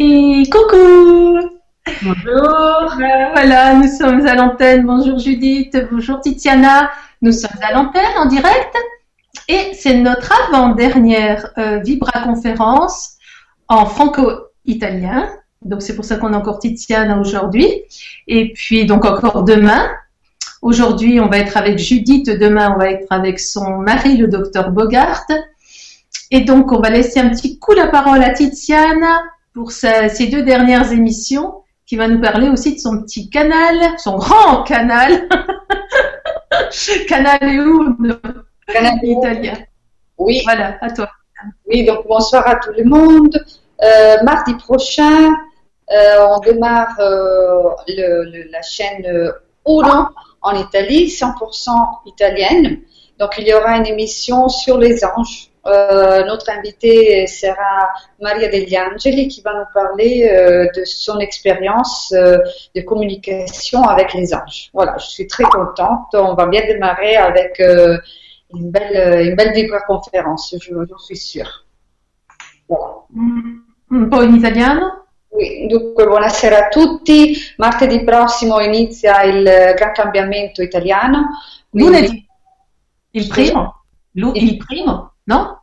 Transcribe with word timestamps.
Et 0.00 0.44
coucou 0.48 1.40
Bonjour 2.02 2.92
Euh, 3.00 3.30
Voilà, 3.32 3.74
nous 3.74 3.88
sommes 3.88 4.24
à 4.28 4.36
l'antenne. 4.36 4.86
Bonjour 4.86 5.18
Judith, 5.18 5.76
bonjour 5.90 6.20
Titiana. 6.20 6.90
Nous 7.20 7.32
sommes 7.32 7.58
à 7.62 7.72
l'antenne 7.72 8.16
en 8.16 8.26
direct 8.26 8.76
et 9.48 9.72
c'est 9.74 9.94
notre 9.94 10.32
avant-dernière 10.48 11.50
euh, 11.58 11.78
Vibra 11.78 12.20
conférence 12.20 13.16
en 13.66 13.86
franco-italien. 13.86 15.28
Donc 15.62 15.82
c'est 15.82 15.96
pour 15.96 16.04
ça 16.04 16.16
qu'on 16.16 16.32
a 16.32 16.38
encore 16.38 16.60
Titiana 16.60 17.18
aujourd'hui. 17.18 17.68
Et 18.28 18.52
puis 18.52 18.86
donc 18.86 19.04
encore 19.04 19.42
demain. 19.42 19.90
Aujourd'hui, 20.62 21.18
on 21.18 21.26
va 21.26 21.38
être 21.38 21.56
avec 21.56 21.78
Judith. 21.78 22.30
Demain, 22.30 22.72
on 22.72 22.78
va 22.78 22.92
être 22.92 23.06
avec 23.10 23.40
son 23.40 23.78
mari, 23.78 24.16
le 24.16 24.28
docteur 24.28 24.70
Bogart. 24.70 25.24
Et 26.30 26.42
donc, 26.42 26.70
on 26.72 26.80
va 26.80 26.90
laisser 26.90 27.18
un 27.20 27.30
petit 27.30 27.58
coup 27.58 27.72
la 27.72 27.86
parole 27.86 28.22
à 28.22 28.30
Tiziana 28.30 29.22
pour 29.58 29.72
sa- 29.72 30.08
ses 30.08 30.28
deux 30.28 30.42
dernières 30.42 30.92
émissions, 30.92 31.62
qui 31.84 31.96
va 31.96 32.06
nous 32.06 32.20
parler 32.20 32.48
aussi 32.48 32.74
de 32.76 32.78
son 32.78 33.02
petit 33.02 33.28
canal, 33.28 33.74
son 33.98 34.16
grand 34.16 34.62
canal, 34.62 35.28
canal 37.08 37.40
Canal 38.72 38.98
italien. 39.02 39.54
Oui, 40.18 40.42
Voilà, 40.44 40.76
à 40.80 40.90
toi. 40.90 41.08
oui, 41.66 41.84
donc 41.84 42.06
bonsoir 42.06 42.46
à 42.46 42.56
tout 42.56 42.70
le 42.76 42.84
monde. 42.84 43.34
Euh, 43.82 44.16
mardi 44.22 44.54
prochain, 44.54 45.30
euh, 45.90 46.26
on 46.30 46.38
démarre 46.40 46.94
euh, 47.00 47.70
le- 47.88 48.30
le- 48.32 48.50
la 48.52 48.62
chaîne 48.62 49.04
Uno 49.66 50.08
en 50.42 50.54
Italie, 50.54 51.08
100% 51.08 51.70
italienne. 52.06 52.78
Donc 53.18 53.30
il 53.38 53.48
y 53.48 53.54
aura 53.54 53.76
une 53.76 53.86
émission 53.86 54.48
sur 54.48 54.78
les 54.78 55.04
anges. 55.04 55.47
Euh, 55.68 56.24
notre 56.24 56.48
invitée 56.50 57.26
sera 57.26 57.88
Maria 58.20 58.48
degli 58.48 58.76
Angeli 58.76 59.28
qui 59.28 59.42
va 59.42 59.52
nous 59.52 59.66
parler 59.74 60.28
euh, 60.30 60.66
de 60.74 60.84
son 60.84 61.18
expérience 61.18 62.12
euh, 62.12 62.38
de 62.74 62.80
communication 62.82 63.82
avec 63.82 64.14
les 64.14 64.32
anges. 64.34 64.70
Voilà, 64.72 64.96
je 64.98 65.06
suis 65.06 65.26
très 65.26 65.44
contente. 65.44 66.14
On 66.14 66.34
va 66.34 66.46
bien 66.46 66.62
démarrer 66.66 67.16
avec 67.16 67.58
une 67.60 68.70
belle, 68.70 69.26
une 69.28 69.36
belle 69.36 69.52
vibra-conférence, 69.52 70.54
je- 70.60 70.86
j'en 70.88 70.98
suis 70.98 71.16
sûre. 71.16 71.66
Voilà. 72.68 72.94
Un 73.90 74.08
po' 74.08 74.20
in 74.22 74.34
italiano? 74.36 75.04
Oui, 75.30 75.66
Dunque, 75.68 76.06
buonasera 76.06 76.56
a 76.66 76.68
tutti. 76.68 77.36
Martedì 77.58 78.02
prossimo 78.04 78.60
inizia 78.60 79.22
il 79.24 79.42
Gran 79.76 79.92
Cambiamento 79.92 80.62
Italiano. 80.62 81.28
quindi- 81.70 81.84
Lunedì? 81.98 82.26
Il 83.12 83.28
primo? 83.28 83.84
Lu- 84.12 84.32
il 84.34 84.56
primo? 84.56 85.12
No? 85.24 85.57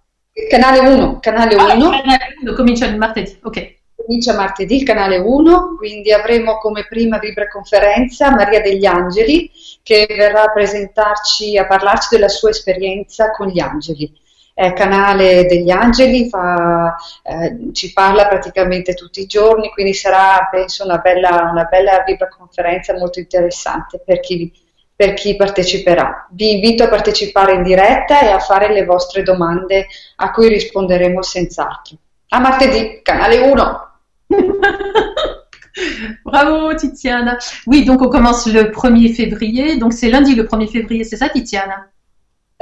Canale 0.50 0.80
1, 0.80 1.20
canale 1.22 1.56
1. 1.56 1.64
Ah, 1.64 2.02
canale 2.02 2.54
comincia 2.54 2.86
il 2.88 2.98
martedì, 2.98 3.40
ok. 3.42 3.74
Comincia 3.96 4.36
martedì 4.36 4.76
il 4.76 4.84
canale 4.84 5.18
1, 5.18 5.76
quindi 5.78 6.12
avremo 6.12 6.58
come 6.58 6.86
prima 6.88 7.18
vibra-conferenza 7.18 8.32
Maria 8.32 8.60
degli 8.60 8.86
Angeli 8.86 9.50
che 9.82 10.06
verrà 10.10 10.44
a 10.44 10.52
presentarci, 10.52 11.58
a 11.58 11.66
parlarci 11.66 12.10
della 12.12 12.28
sua 12.28 12.50
esperienza 12.50 13.32
con 13.32 13.48
gli 13.48 13.60
angeli. 13.60 14.12
È 14.54 14.74
canale 14.74 15.46
degli 15.46 15.70
angeli, 15.70 16.28
fa- 16.28 16.96
eh, 17.24 17.72
ci 17.72 17.94
parla 17.94 18.28
praticamente 18.28 18.94
tutti 18.94 19.22
i 19.22 19.26
giorni, 19.28 19.70
quindi 19.70 19.94
sarà 19.94 20.48
penso 20.52 20.84
una 20.84 20.98
bella, 20.98 21.50
una 21.52 21.64
bella 21.64 22.04
vibra-conferenza 22.06 22.98
molto 22.98 23.20
interessante 23.20 24.02
per 24.06 24.20
chi, 24.20 24.52
per 24.96 25.14
chi 25.14 25.36
parteciperà. 25.36 26.28
Vi 26.32 26.54
invito 26.54 26.84
a 26.84 26.88
partecipare 26.88 27.54
in 27.54 27.64
diretta 27.64 28.22
e 28.22 28.30
a 28.30 28.40
fare 28.40 28.72
le 28.72 28.86
vostre 28.86 29.24
domande 29.24 29.88
a 30.18 30.32
cui 30.32 30.48
risponderemo 30.48 31.22
senz'altro. 31.22 31.98
A 32.30 32.40
martedì, 32.40 33.02
canale 33.02 33.40
1. 33.40 33.90
Bravo 36.24 36.74
Titiana. 36.76 37.38
Oui, 37.66 37.84
donc 37.84 38.02
on 38.02 38.08
commence 38.08 38.48
le 38.52 38.72
1er 38.72 39.14
février. 39.14 39.78
Donc 39.78 39.94
c'est 39.94 40.10
lundi 40.10 40.34
le 40.34 40.44
1er 40.44 40.70
février, 40.70 41.04
c'est 41.04 41.18
ça 41.18 41.30
Titiana 41.30 41.90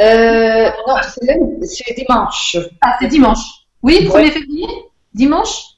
Euh, 0.02 0.72
non, 0.88 0.96
c'est 1.04 1.40
c'est 1.68 1.94
dimanche. 1.94 2.58
Ah, 2.82 2.98
c'est 3.00 3.08
dimanche. 3.08 3.68
Oui, 3.84 4.08
1er 4.08 4.32
février? 4.32 4.68
Dimanche? 5.14 5.74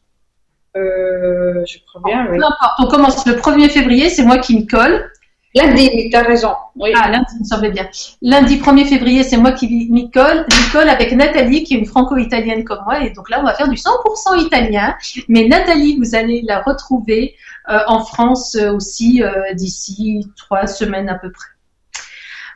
Euh, 0.78 1.66
je 1.66 1.78
crois 1.85 2.02
bien, 2.06 2.28
oui. 2.31 2.38
Peu 2.38 2.46
importe, 2.46 2.74
on 2.79 2.88
commence 2.88 3.25
le 3.25 3.34
1er 3.34 3.69
février, 3.69 4.09
c'est 4.09 4.24
moi 4.24 4.38
qui 4.38 4.56
m'y 4.56 4.68
colle. 4.68 5.12
Lundi, 5.55 6.09
tu 6.09 6.17
as 6.17 6.23
raison. 6.23 6.49
Ah, 6.95 7.09
lundi, 7.09 7.25
il 7.35 7.39
me 7.39 7.45
semblait 7.45 7.71
bien. 7.71 7.88
Lundi 8.21 8.57
1er 8.57 8.85
février, 8.85 9.23
c'est 9.23 9.38
moi 9.38 9.53
qui 9.53 9.89
colle. 10.11 10.45
M'y 10.51 10.71
colle 10.73 10.89
avec 10.89 11.13
Nathalie, 11.13 11.63
qui 11.63 11.75
est 11.75 11.77
une 11.77 11.85
franco-italienne 11.85 12.66
comme 12.66 12.83
moi. 12.83 13.01
Et 13.01 13.11
donc 13.11 13.29
là, 13.29 13.39
on 13.39 13.45
va 13.45 13.53
faire 13.53 13.69
du 13.69 13.77
100% 13.77 14.45
italien. 14.45 14.95
Mais 15.29 15.47
Nathalie, 15.47 15.97
vous 15.97 16.13
allez 16.13 16.41
la 16.41 16.61
retrouver 16.61 17.35
euh, 17.69 17.79
en 17.88 18.03
France 18.03 18.55
euh, 18.55 18.73
aussi 18.73 19.23
euh, 19.23 19.53
d'ici 19.53 20.27
trois 20.35 20.67
semaines 20.67 21.07
à 21.07 21.16
peu 21.16 21.31
près. 21.31 21.47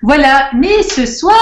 Voilà, 0.02 0.50
mais 0.54 0.84
ce 0.84 1.06
soir, 1.06 1.36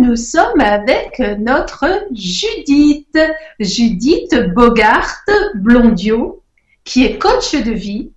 nous 0.00 0.16
sommes 0.16 0.60
avec 0.60 1.20
notre 1.38 1.86
Judith, 2.12 3.18
Judith 3.58 4.34
Bogart 4.54 5.24
Blondio, 5.54 6.42
qui 6.84 7.04
est 7.04 7.18
coach 7.18 7.52
de 7.54 7.72
vie 7.72 8.12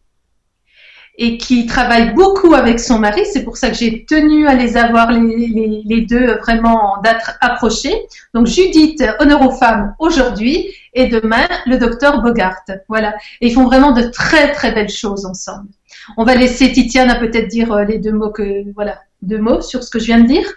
et 1.21 1.37
qui 1.37 1.65
travaille 1.65 2.13
beaucoup 2.13 2.53
avec 2.53 2.79
son 2.79 2.97
mari. 2.97 3.25
C'est 3.25 3.43
pour 3.43 3.57
ça 3.57 3.69
que 3.69 3.75
j'ai 3.75 4.05
tenu 4.05 4.47
à 4.47 4.53
les 4.53 4.77
avoir 4.77 5.11
les, 5.11 6.05
deux 6.09 6.37
vraiment 6.37 6.93
en 6.93 7.01
date 7.01 7.37
approchée. 7.41 7.93
Donc 8.33 8.47
Judith, 8.47 9.03
honneur 9.19 9.45
aux 9.45 9.51
femmes 9.51 9.93
aujourd'hui, 9.99 10.73
et 10.93 11.07
demain 11.07 11.45
le 11.65 11.77
docteur 11.77 12.21
Bogart. 12.21 12.61
Voilà, 12.87 13.15
et 13.41 13.47
ils 13.47 13.53
font 13.53 13.65
vraiment 13.65 13.91
de 13.91 14.03
très 14.03 14.53
très 14.53 14.71
belles 14.71 14.89
choses 14.89 15.25
ensemble. 15.25 15.67
On 16.15 16.23
va 16.23 16.35
laisser 16.35 16.71
Titiana 16.71 17.15
peut-être 17.15 17.49
dire 17.49 17.71
euh, 17.73 17.83
les 17.83 17.99
deux 17.99 18.13
mots 18.13 18.31
que 18.31 18.63
voilà, 18.73 18.99
deux 19.21 19.39
mots 19.39 19.61
sur 19.61 19.83
ce 19.83 19.89
que 19.89 19.99
je 19.99 20.05
viens 20.05 20.21
de 20.21 20.27
dire. 20.27 20.47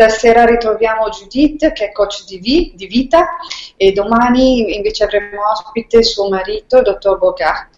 Stasera 0.00 0.44
ritroviamo 0.44 1.08
Judith 1.08 1.72
che 1.72 1.86
è 1.86 1.92
coach 1.92 2.24
di 2.24 2.38
vita 2.86 3.26
e 3.76 3.90
domani 3.90 4.76
invece 4.76 5.02
avremo 5.02 5.40
ospite 5.50 6.04
suo 6.04 6.28
marito, 6.28 6.76
il 6.76 6.84
dottor 6.84 7.18
Bogart, 7.18 7.77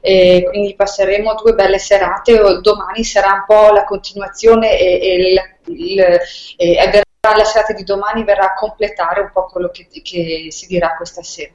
e 0.00 0.46
quindi 0.48 0.74
passeremo 0.74 1.34
due 1.34 1.54
belle 1.54 1.78
serate. 1.78 2.60
Domani 2.60 3.04
sarà 3.04 3.32
un 3.32 3.44
po' 3.46 3.72
la 3.72 3.84
continuazione 3.84 4.78
e, 4.78 5.00
e 5.00 5.14
il- 5.14 5.76
il- 5.78 6.00
e 6.00 6.74
verrà- 6.86 7.36
la 7.36 7.44
serata 7.44 7.72
di 7.74 7.84
domani 7.84 8.24
verrà 8.24 8.46
a 8.46 8.54
completare 8.54 9.20
un 9.20 9.30
po' 9.32 9.46
quello 9.46 9.68
che, 9.70 9.86
che 10.02 10.46
si 10.50 10.66
dirà 10.66 10.94
questa 10.96 11.22
sera. 11.22 11.52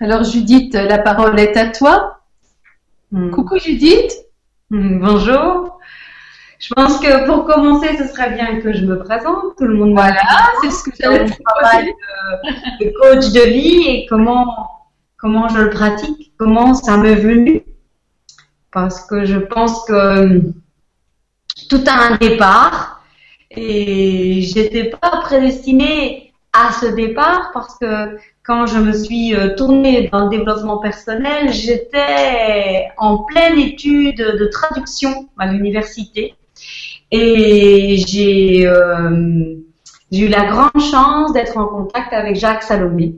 Alors 0.00 0.30
Judith, 0.30 0.74
la 0.74 1.00
parole 1.02 1.38
est 1.42 1.56
à 1.56 1.70
toi. 1.70 2.18
Hmm. 3.12 3.30
Coucou 3.30 3.58
Judith. 3.58 4.12
Hmm, 4.70 4.98
Bonjour. 5.00 5.78
Je 6.58 6.68
pense 6.74 6.98
que 7.00 7.24
pour 7.26 7.44
commencer, 7.46 7.96
ce 7.96 8.06
serait 8.06 8.30
bien 8.32 8.60
que 8.60 8.72
je 8.72 8.84
me 8.84 8.98
présente. 8.98 9.56
Tout 9.56 9.64
le 9.64 9.74
monde 9.74 9.92
Voilà, 9.94 10.20
me 10.62 10.70
c'est 10.70 10.70
ce 10.70 10.90
que 10.90 11.08
mon 11.08 11.26
te 11.26 11.42
travail 11.42 11.86
de, 11.86 12.84
de 12.84 12.90
coach 12.98 13.32
de 13.32 13.40
vie 13.50 13.88
et 13.88 14.06
comment, 14.06 14.44
comment 15.20 15.48
je 15.48 15.58
le 15.58 15.70
pratique, 15.70 16.32
comment 16.36 16.74
ça 16.74 16.96
m'est 16.96 17.14
venu. 17.14 17.62
Parce 18.72 19.04
que 19.06 19.24
je 19.24 19.38
pense 19.38 19.84
que 19.84 20.20
hum, 20.22 20.52
tout 21.68 21.82
a 21.86 22.12
un 22.12 22.16
départ. 22.16 23.02
Et 23.50 24.42
j'étais 24.42 24.84
pas 24.84 25.22
prédestinée 25.22 26.32
à 26.52 26.72
ce 26.72 26.86
départ 26.86 27.50
parce 27.52 27.76
que 27.78 28.16
quand 28.44 28.66
je 28.66 28.78
me 28.78 28.92
suis 28.92 29.34
euh, 29.34 29.54
tournée 29.56 30.08
dans 30.12 30.24
le 30.24 30.30
développement 30.30 30.78
personnel, 30.78 31.52
j'étais 31.52 32.88
en 32.96 33.18
pleine 33.18 33.58
étude 33.58 34.18
de 34.18 34.44
traduction 34.46 35.28
à 35.36 35.46
l'université. 35.52 36.34
Et 37.10 37.96
j'ai 38.06 38.66
euh, 38.66 39.56
j'ai 40.12 40.26
eu 40.26 40.28
la 40.28 40.46
grande 40.46 40.80
chance 40.80 41.32
d'être 41.32 41.56
en 41.56 41.66
contact 41.66 42.12
avec 42.12 42.36
Jacques 42.36 42.64
Salomé, 42.64 43.14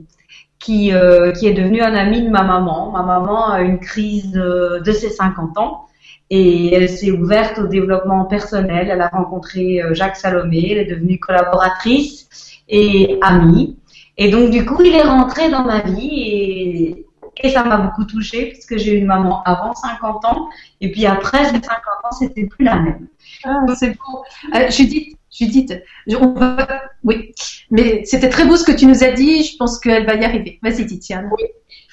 qui, 0.63 0.93
euh, 0.93 1.31
qui 1.33 1.47
est 1.47 1.53
devenu 1.53 1.81
un 1.81 1.93
ami 1.93 2.23
de 2.23 2.29
ma 2.29 2.43
maman. 2.43 2.91
Ma 2.91 3.03
maman 3.03 3.49
a 3.49 3.61
une 3.61 3.79
crise 3.79 4.31
de, 4.31 4.81
de 4.83 4.91
ses 4.91 5.09
50 5.09 5.57
ans 5.57 5.87
et 6.29 6.73
elle 6.73 6.89
s'est 6.89 7.11
ouverte 7.11 7.59
au 7.59 7.67
développement 7.67 8.25
personnel. 8.25 8.87
Elle 8.89 9.01
a 9.01 9.09
rencontré 9.09 9.81
euh, 9.81 9.93
Jacques 9.93 10.15
Salomé, 10.15 10.71
elle 10.71 10.77
est 10.77 10.95
devenue 10.95 11.19
collaboratrice 11.19 12.61
et 12.69 13.19
amie. 13.21 13.77
Et 14.17 14.31
donc, 14.31 14.51
du 14.51 14.65
coup, 14.65 14.81
il 14.83 14.95
est 14.95 15.03
rentré 15.03 15.49
dans 15.49 15.65
ma 15.65 15.81
vie 15.81 16.09
et, 16.21 17.05
ça 17.51 17.63
m'a 17.65 17.77
beaucoup 17.77 18.05
touchée 18.05 18.51
parce 18.53 18.65
que 18.65 18.77
j'ai 18.77 18.93
eu 18.93 18.99
une 18.99 19.07
maman 19.07 19.41
avant 19.43 19.73
50 19.73 20.23
ans 20.25 20.49
et 20.79 20.91
puis 20.91 21.05
après, 21.05 21.43
j'ai 21.45 21.51
50 21.51 21.65
ans, 22.03 22.11
c'était 22.11 22.45
plus 22.45 22.63
la 22.63 22.75
même. 22.75 23.07
Ah, 23.43 23.65
c'est 23.75 23.89
beau. 23.89 24.23
Euh, 24.55 24.69
Judith, 24.69 25.17
Judith, 25.33 25.81
je- 26.07 26.15
on 26.17 26.33
va, 26.33 26.83
oui, 27.03 27.33
mais 27.69 28.05
c'était 28.05 28.29
très 28.29 28.45
beau 28.45 28.55
ce 28.55 28.63
que 28.63 28.71
tu 28.71 28.85
nous 28.85 29.03
as 29.03 29.11
dit. 29.11 29.43
Je 29.43 29.57
pense 29.57 29.79
qu'elle 29.79 30.05
va 30.05 30.15
y 30.15 30.23
arriver. 30.23 30.59
Vas-y, 30.61 30.85
Titiane. 30.85 31.29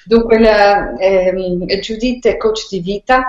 Dunque, 0.03 0.39
la, 0.39 0.95
eh, 0.97 1.31
Judith 1.79 2.25
è 2.25 2.35
coach 2.37 2.67
di 2.69 2.79
vita 2.79 3.23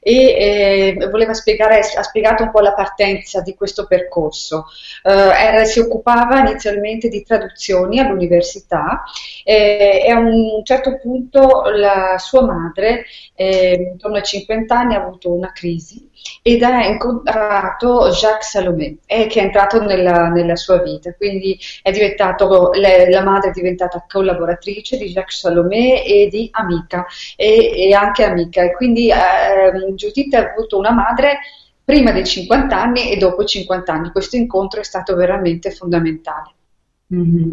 e 0.00 0.94
eh, 1.00 1.08
voleva 1.10 1.34
spiegare, 1.34 1.80
ha 1.80 2.02
spiegato 2.02 2.44
un 2.44 2.52
po' 2.52 2.60
la 2.60 2.74
partenza 2.74 3.40
di 3.40 3.54
questo 3.54 3.86
percorso. 3.86 4.66
Eh, 5.02 5.10
era, 5.10 5.64
si 5.64 5.80
occupava 5.80 6.38
inizialmente 6.38 7.08
di 7.08 7.24
traduzioni 7.24 7.98
all'università 7.98 9.02
e 9.44 10.06
a 10.08 10.18
un 10.18 10.64
certo 10.64 10.96
punto 10.98 11.64
la 11.74 12.16
sua 12.18 12.44
madre, 12.44 13.04
eh, 13.34 13.88
intorno 13.92 14.16
ai 14.16 14.22
50 14.22 14.78
anni, 14.78 14.94
ha 14.94 15.02
avuto 15.02 15.32
una 15.32 15.50
crisi 15.52 16.08
ed 16.42 16.62
ha 16.62 16.84
incontrato 16.84 18.10
Jacques 18.10 18.50
Salomé 18.50 18.96
eh, 19.06 19.26
che 19.26 19.40
è 19.40 19.44
entrato 19.44 19.82
nella, 19.82 20.28
nella, 20.28 20.56
sua 20.56 20.82
vita, 20.82 21.14
quindi 21.14 21.58
le, 21.84 23.10
la 23.10 23.22
madre 23.22 23.50
è 23.50 23.52
diventata 23.52 24.04
collaboratrice 24.08 24.96
di 24.96 25.10
Jacques 25.10 25.38
Salomé 25.38 26.04
e 26.04 26.28
di 26.30 26.48
amica 26.52 27.06
e, 27.36 27.88
e 27.88 27.94
anche 27.94 28.24
amica 28.24 28.62
e 28.62 28.72
quindi 28.74 29.10
eh, 29.10 29.94
Giuditta 29.94 30.38
ha 30.38 30.52
avuto 30.52 30.78
una 30.78 30.92
madre 30.92 31.38
prima 31.84 32.12
dei 32.12 32.26
50 32.26 32.80
anni 32.80 33.10
e 33.10 33.16
dopo 33.16 33.42
i 33.42 33.46
50 33.46 33.92
anni, 33.92 34.10
questo 34.10 34.36
incontro 34.36 34.80
è 34.80 34.84
stato 34.84 35.14
veramente 35.14 35.70
fondamentale. 35.70 36.50
Mm-hmm. 37.14 37.52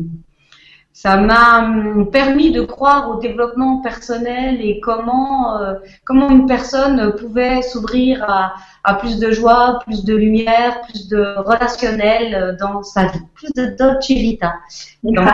Ça 1.01 1.15
m'a 1.15 1.59
hum, 1.59 2.11
permis 2.11 2.51
de 2.51 2.61
croire 2.61 3.09
au 3.09 3.15
développement 3.21 3.81
personnel 3.81 4.59
et 4.61 4.81
comment 4.81 5.57
euh, 5.61 5.75
comment 6.03 6.29
une 6.29 6.45
personne 6.45 7.15
pouvait 7.15 7.61
s'ouvrir 7.61 8.25
à, 8.27 8.55
à, 8.83 8.95
plus 8.95 9.17
de 9.17 9.31
joie, 9.31 9.79
plus 9.85 10.03
de 10.03 10.13
lumière, 10.13 10.81
plus 10.81 11.07
de 11.07 11.21
relationnel 11.37 12.35
euh, 12.35 12.57
dans 12.59 12.83
sa 12.83 13.05
vie, 13.05 13.25
plus 13.33 13.51
de 13.55 13.77
dolce 13.77 14.09
vita. 14.09 14.55
Donc, 15.01 15.25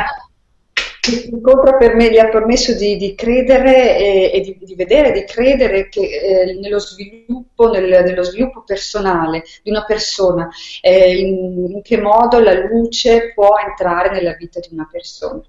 questo 1.04 1.36
incontro 1.36 1.78
per 1.78 1.96
me 1.96 2.12
gli 2.12 2.20
ha 2.20 2.30
permesso 2.30 2.76
di, 2.76 2.98
di 2.98 3.16
credere 3.16 3.98
e, 3.98 4.32
e 4.36 4.42
di, 4.42 4.58
di, 4.60 4.76
vedere, 4.76 5.12
di 5.12 5.24
credere 5.24 5.90
che 5.90 6.02
eh, 6.02 6.60
nello, 6.60 6.80
sviluppo, 6.80 7.72
nel, 7.72 8.04
nello 8.04 8.24
sviluppo 8.24 8.64
personale 8.64 9.44
di 9.64 9.72
una 9.72 9.84
persona, 9.84 10.48
eh, 10.82 11.18
in, 11.18 11.72
in 11.72 11.82
che 11.82 12.00
modo 12.00 12.40
la 12.40 12.54
luce 12.54 13.34
può 13.34 13.56
entrare 13.58 14.12
nella 14.12 14.34
vita 14.34 14.60
di 14.60 14.70
una 14.72 14.88
persona. 14.92 15.42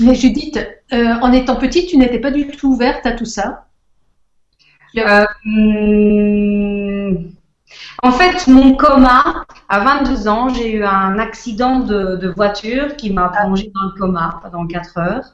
Mais 0.00 0.14
Judith, 0.14 0.58
euh, 0.92 1.14
en 1.20 1.32
étant 1.32 1.56
petite, 1.56 1.88
tu 1.88 1.96
n'étais 1.96 2.18
pas 2.18 2.30
du 2.30 2.46
tout 2.46 2.68
ouverte 2.68 3.04
à 3.06 3.12
tout 3.12 3.24
ça 3.24 3.66
euh, 4.96 5.24
hmm, 5.44 7.30
En 8.02 8.12
fait, 8.12 8.46
mon 8.48 8.74
coma, 8.74 9.44
à 9.68 9.80
22 9.80 10.28
ans, 10.28 10.48
j'ai 10.48 10.72
eu 10.72 10.84
un 10.84 11.18
accident 11.18 11.80
de, 11.80 12.32
voiture 12.34 12.96
qui 12.96 13.12
m'a 13.12 13.28
plongé 13.28 13.70
dans 13.74 13.82
le 13.82 13.98
coma 13.98 14.40
pendant 14.42 14.66
4 14.66 14.98
heures. 14.98 15.24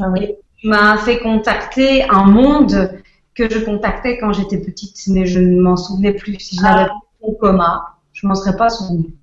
Ah 0.00 0.08
oui. 0.10 0.34
m'a 0.62 0.98
fait 0.98 1.18
contacter 1.18 2.04
un 2.08 2.24
monde 2.24 3.00
que 3.34 3.48
je 3.50 3.58
contactais 3.60 4.18
quand 4.18 4.32
j'étais 4.32 4.58
petite, 4.58 4.96
mais 5.08 5.26
je 5.26 5.40
ne 5.40 5.60
m'en 5.60 5.76
souvenais 5.76 6.12
plus. 6.12 6.38
Si 6.38 6.56
je 6.56 6.62
n'avais 6.62 6.82
ah. 6.82 6.88
pas 6.88 6.94
mon 7.22 7.34
coma, 7.34 7.96
je 8.12 8.26
m'en 8.26 8.34
serais 8.34 8.56
pas 8.56 8.68
souvenu. 8.68 9.14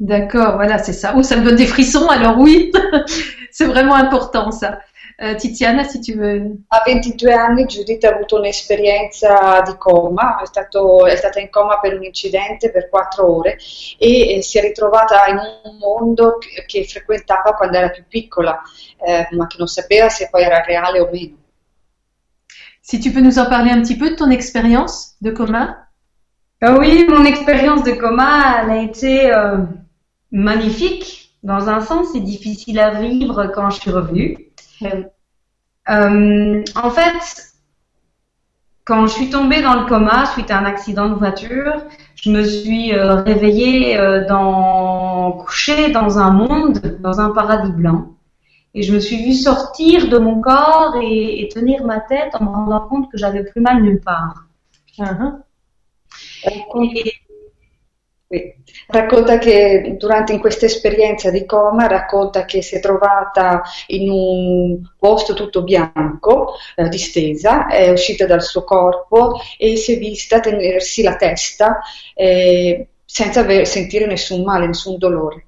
D'accord, 0.00 0.56
voilà, 0.56 0.78
c'est 0.78 0.92
ça. 0.92 1.14
Oh, 1.16 1.22
ça 1.22 1.36
me 1.36 1.44
donne 1.44 1.56
des 1.56 1.66
frissons, 1.66 2.08
alors 2.08 2.38
oui, 2.38 2.72
c'est 3.54 3.66
vraiment 3.66 3.94
important 3.94 4.50
ça. 4.50 4.80
Uh, 5.22 5.36
Tiziana, 5.36 5.84
se 5.84 5.98
tu 5.98 6.14
veux. 6.14 6.58
A 6.70 6.82
22 6.84 7.30
anni 7.30 7.66
Judith 7.66 8.04
ha 8.04 8.08
avuto 8.08 8.36
un'esperienza 8.36 9.62
di 9.64 9.76
coma, 9.78 10.42
è, 10.42 10.46
stato, 10.46 11.06
è, 11.06 11.14
stata 11.14 11.38
in 11.38 11.50
coma 11.50 11.78
per 11.78 11.94
un 11.94 12.02
incidente 12.02 12.72
per 12.72 12.88
4 12.88 13.24
ore 13.24 13.56
e, 13.96 14.34
e 14.34 14.42
si 14.42 14.58
è 14.58 14.60
ritrovata 14.60 15.26
in 15.28 15.36
un 15.36 15.78
mondo 15.78 16.38
che, 16.38 16.64
che 16.66 16.84
frequentava 16.84 17.54
quando 17.54 17.76
era 17.78 17.90
più 17.90 18.02
piccola, 18.08 18.60
eh, 19.06 19.28
ma 19.36 19.46
che 19.46 19.56
non 19.56 19.68
sapeva 19.68 20.08
se 20.08 20.28
poi 20.28 20.42
era 20.42 20.60
reale 20.62 20.98
o 20.98 21.08
meno. 21.12 21.36
Si 22.80 22.98
tu 22.98 23.12
peux 23.12 23.22
nous 23.22 23.38
en 23.38 23.48
parler 23.48 23.70
un 23.70 23.82
petit 23.82 23.96
peu 23.96 24.10
de 24.10 24.16
ton 24.16 24.32
expérience 24.32 25.14
de 25.20 25.30
coma? 25.30 25.88
Ah 26.60 26.72
Oui, 26.76 27.06
mon 27.08 27.24
expérience 27.24 27.84
de 27.84 27.92
coma, 27.92 28.62
elle 28.62 28.70
a 28.70 28.82
été 28.82 29.32
euh, 29.32 29.58
magnifique. 30.32 31.23
Dans 31.44 31.68
un 31.68 31.82
sens, 31.82 32.08
c'est 32.12 32.20
difficile 32.20 32.80
à 32.80 32.98
vivre 33.02 33.52
quand 33.54 33.68
je 33.68 33.78
suis 33.78 33.90
revenue. 33.90 34.50
Euh, 35.90 36.64
en 36.74 36.90
fait, 36.90 37.52
quand 38.86 39.06
je 39.06 39.12
suis 39.12 39.28
tombée 39.28 39.60
dans 39.60 39.78
le 39.82 39.86
coma 39.86 40.24
suite 40.24 40.50
à 40.50 40.58
un 40.58 40.64
accident 40.64 41.10
de 41.10 41.14
voiture, 41.14 41.84
je 42.14 42.30
me 42.30 42.42
suis 42.44 42.94
euh, 42.94 43.16
réveillée 43.16 43.98
euh, 43.98 44.26
dans, 44.26 45.32
couchée 45.32 45.90
dans 45.90 46.18
un 46.18 46.30
monde, 46.30 46.98
dans 47.00 47.20
un 47.20 47.28
paradis 47.28 47.72
blanc. 47.72 48.16
Et 48.72 48.82
je 48.82 48.94
me 48.94 48.98
suis 48.98 49.22
vue 49.22 49.34
sortir 49.34 50.08
de 50.08 50.16
mon 50.16 50.40
corps 50.40 50.96
et, 51.02 51.46
tenir 51.54 51.84
ma 51.84 52.00
tête 52.00 52.34
en 52.40 52.44
me 52.44 52.48
rendant 52.48 52.88
compte 52.88 53.12
que 53.12 53.18
j'avais 53.18 53.44
plus 53.44 53.60
mal 53.60 53.82
nulle 53.82 54.00
part. 54.00 54.46
Uh-huh. 54.98 55.42
Racconta 58.86 59.38
che 59.38 59.96
durante 59.98 60.38
questa 60.38 60.66
esperienza 60.66 61.30
di 61.30 61.46
coma 61.46 61.86
racconta 61.86 62.44
che 62.44 62.60
si 62.62 62.76
è 62.76 62.80
trovata 62.80 63.62
in 63.88 64.10
un 64.10 64.80
posto 64.98 65.34
tutto 65.34 65.62
bianco, 65.62 66.54
eh, 66.76 66.88
distesa, 66.88 67.66
è 67.66 67.90
uscita 67.90 68.26
dal 68.26 68.42
suo 68.42 68.64
corpo 68.64 69.38
e 69.58 69.76
si 69.76 69.94
è 69.94 69.98
vista 69.98 70.40
tenersi 70.40 71.02
la 71.02 71.16
testa 71.16 71.80
eh, 72.14 72.88
senza 73.04 73.40
aver, 73.40 73.66
sentire 73.66 74.06
nessun 74.06 74.42
male, 74.42 74.66
nessun 74.66 74.98
dolore. 74.98 75.46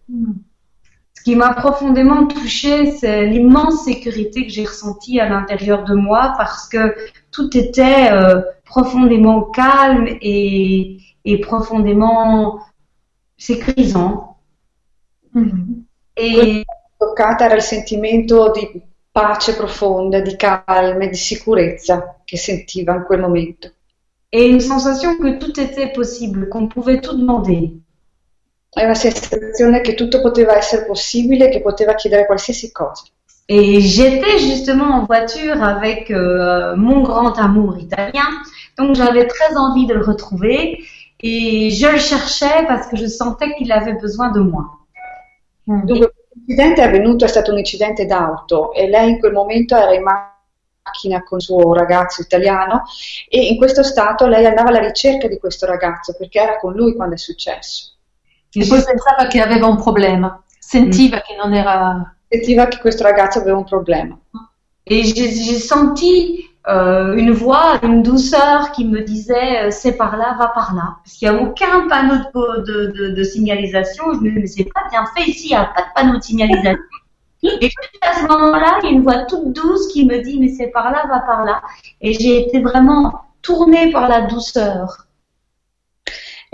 Ce 1.13 1.23
qui 1.23 1.35
m'a 1.35 1.55
profondément 1.55 2.27
touchée, 2.29 2.93
c'est 2.93 3.27
l'immense 3.27 3.85
sécurité 3.85 4.47
que 4.47 4.53
j'ai 4.53 4.65
ressentie 4.65 5.19
à 5.19 5.29
l'intérieur 5.29 5.83
de 5.83 5.95
moi 5.95 6.35
parce 6.37 6.69
que 6.69 6.95
tout 7.33 7.57
était 7.57 8.13
euh, 8.13 8.41
profondément 8.65 9.43
calme 9.51 10.07
et, 10.21 10.99
et 11.25 11.41
profondément 11.41 12.61
sécurisant. 13.37 14.37
Mm-hmm. 15.37 15.85
E 16.15 16.65
toccata 16.97 17.45
era 17.45 17.55
il 17.55 17.63
sentimento 17.63 18.51
di 18.51 18.83
pace 19.13 19.55
profonda, 19.55 20.21
di 20.21 20.37
calma, 20.37 21.07
di 21.07 21.15
sicurezza 21.15 22.21
che 22.25 22.37
sentiva 22.37 22.95
in 22.95 23.05
quel 23.05 23.21
momento. 23.21 23.71
Et 24.31 24.49
une 24.49 24.61
sensation 24.61 25.17
que 25.19 25.39
tout 25.39 25.59
était 25.61 25.93
possible, 25.93 26.49
qu'on 26.49 26.69
pouvait 26.69 27.01
tout 27.01 27.17
demander. 27.17 27.71
È 28.71 28.85
una 28.85 28.95
sensazione 28.95 29.81
che 29.81 29.95
tutto 29.95 30.21
poteva 30.21 30.57
essere 30.57 30.85
possibile, 30.85 31.49
che 31.49 31.63
poteva 31.63 31.95
chiedere 31.95 32.27
qualsiasi 32.27 32.73
cosa. 32.73 33.05
Et 33.49 33.81
j'étais 33.81 34.39
justement 34.39 34.91
en 34.93 35.05
voiture 35.07 35.63
avec 35.63 36.11
euh, 36.11 36.75
mon 36.77 37.03
grand 37.03 37.39
amour 37.39 37.79
italien, 37.79 38.27
donc 38.77 38.97
j'avais 38.97 39.27
très 39.27 39.57
envie 39.57 39.87
de 39.87 39.95
le 39.95 40.05
retrouver. 40.05 40.85
Et 41.21 41.71
je 41.71 41.87
le 41.87 41.99
cherchais 41.99 42.67
parce 42.67 42.87
que 42.89 42.97
je 42.97 43.07
sentais 43.07 43.55
qu'il 43.55 43.73
avait 43.73 43.95
besoin 43.95 44.31
de 44.31 44.41
moi. 44.41 44.65
Dunque, 45.67 46.13
l'incidente 46.35 46.81
è 46.81 46.85
avvenuto, 46.85 47.25
è 47.25 47.29
stato 47.29 47.51
un 47.51 47.59
incidente 47.59 48.07
d'auto 48.07 48.73
e 48.73 48.89
lei 48.89 49.11
in 49.11 49.19
quel 49.19 49.33
momento 49.33 49.77
era 49.77 49.93
in 49.95 50.03
macchina 50.03 51.23
con 51.25 51.39
il 51.39 51.45
suo 51.45 51.75
ragazzo 51.75 52.23
italiano 52.23 52.85
e 53.29 53.47
in 53.47 53.57
questo 53.57 53.83
stato 53.83 54.27
lei 54.27 54.47
andava 54.47 54.69
alla 54.69 54.87
ricerca 54.87 55.27
di 55.27 55.39
questo 55.39 55.67
ragazzo 55.67 56.15
perché 56.17 56.39
era 56.39 56.59
con 56.59 56.75
lui 56.75 56.95
quando 56.95 57.15
è 57.15 57.19
successo. 57.19 57.95
E 58.53 58.67
poi 58.67 58.83
pensava 58.83 59.27
che 59.27 59.41
aveva 59.41 59.67
un 59.67 59.77
problema, 59.77 60.43
sentiva 60.59 61.17
mm. 61.17 61.21
che 61.21 61.37
non 61.37 61.53
era... 61.53 62.17
Sentiva 62.29 62.67
che 62.67 62.79
questo 62.79 63.03
ragazzo 63.03 63.39
aveva 63.39 63.59
un 63.59 63.65
problema. 63.65 64.19
E 64.83 65.03
j'ai 65.03 65.59
senti 65.59 66.56
euh, 66.69 67.15
une 67.17 67.31
voix, 67.31 67.79
une 67.83 68.03
douceur 68.03 68.73
qui 68.73 68.85
me 68.85 69.01
disait 69.03 69.67
euh, 69.67 69.71
c'est 69.71 69.97
par 69.97 70.17
là, 70.17 70.35
va 70.39 70.49
par 70.49 70.75
là. 70.75 70.97
Parce 71.05 71.17
qu'il 71.17 71.31
n'y 71.31 71.37
a 71.37 71.41
aucun 71.41 71.87
panneau 71.89 72.17
de, 72.35 72.93
de, 72.93 73.09
de, 73.15 73.23
signalisation. 73.23 74.13
Je 74.15 74.19
me 74.19 74.31
disais 74.31 74.41
mais 74.41 74.47
c'est 74.47 74.73
pas 74.73 74.89
bien 74.91 75.05
fait 75.17 75.31
ici, 75.31 75.49
il 75.49 75.51
n'y 75.51 75.57
a 75.57 75.65
pas 75.65 75.83
de 75.83 75.87
panneau 75.95 76.19
de 76.19 76.23
signalisation. 76.23 76.83
Et 77.43 77.71
à 78.03 78.15
ce 78.15 78.23
moment-là, 78.27 78.79
il 78.83 78.87
y 78.87 78.89
a 78.89 78.91
une 78.91 79.03
voix 79.03 79.27
toute 79.27 79.53
douce 79.53 79.87
qui 79.93 80.07
me 80.07 80.21
dit 80.23 80.41
mais 80.41 80.49
c'est 80.49 80.69
par 80.69 80.91
là, 80.91 81.05
va 81.09 81.21
par 81.21 81.45
là. 81.45 81.63
Et 82.01 82.13
j'ai 82.15 82.47
été 82.47 82.61
vraiment 82.61 83.13
tournée 83.43 83.93
par 83.93 84.09
la 84.09 84.23
douceur. 84.23 85.06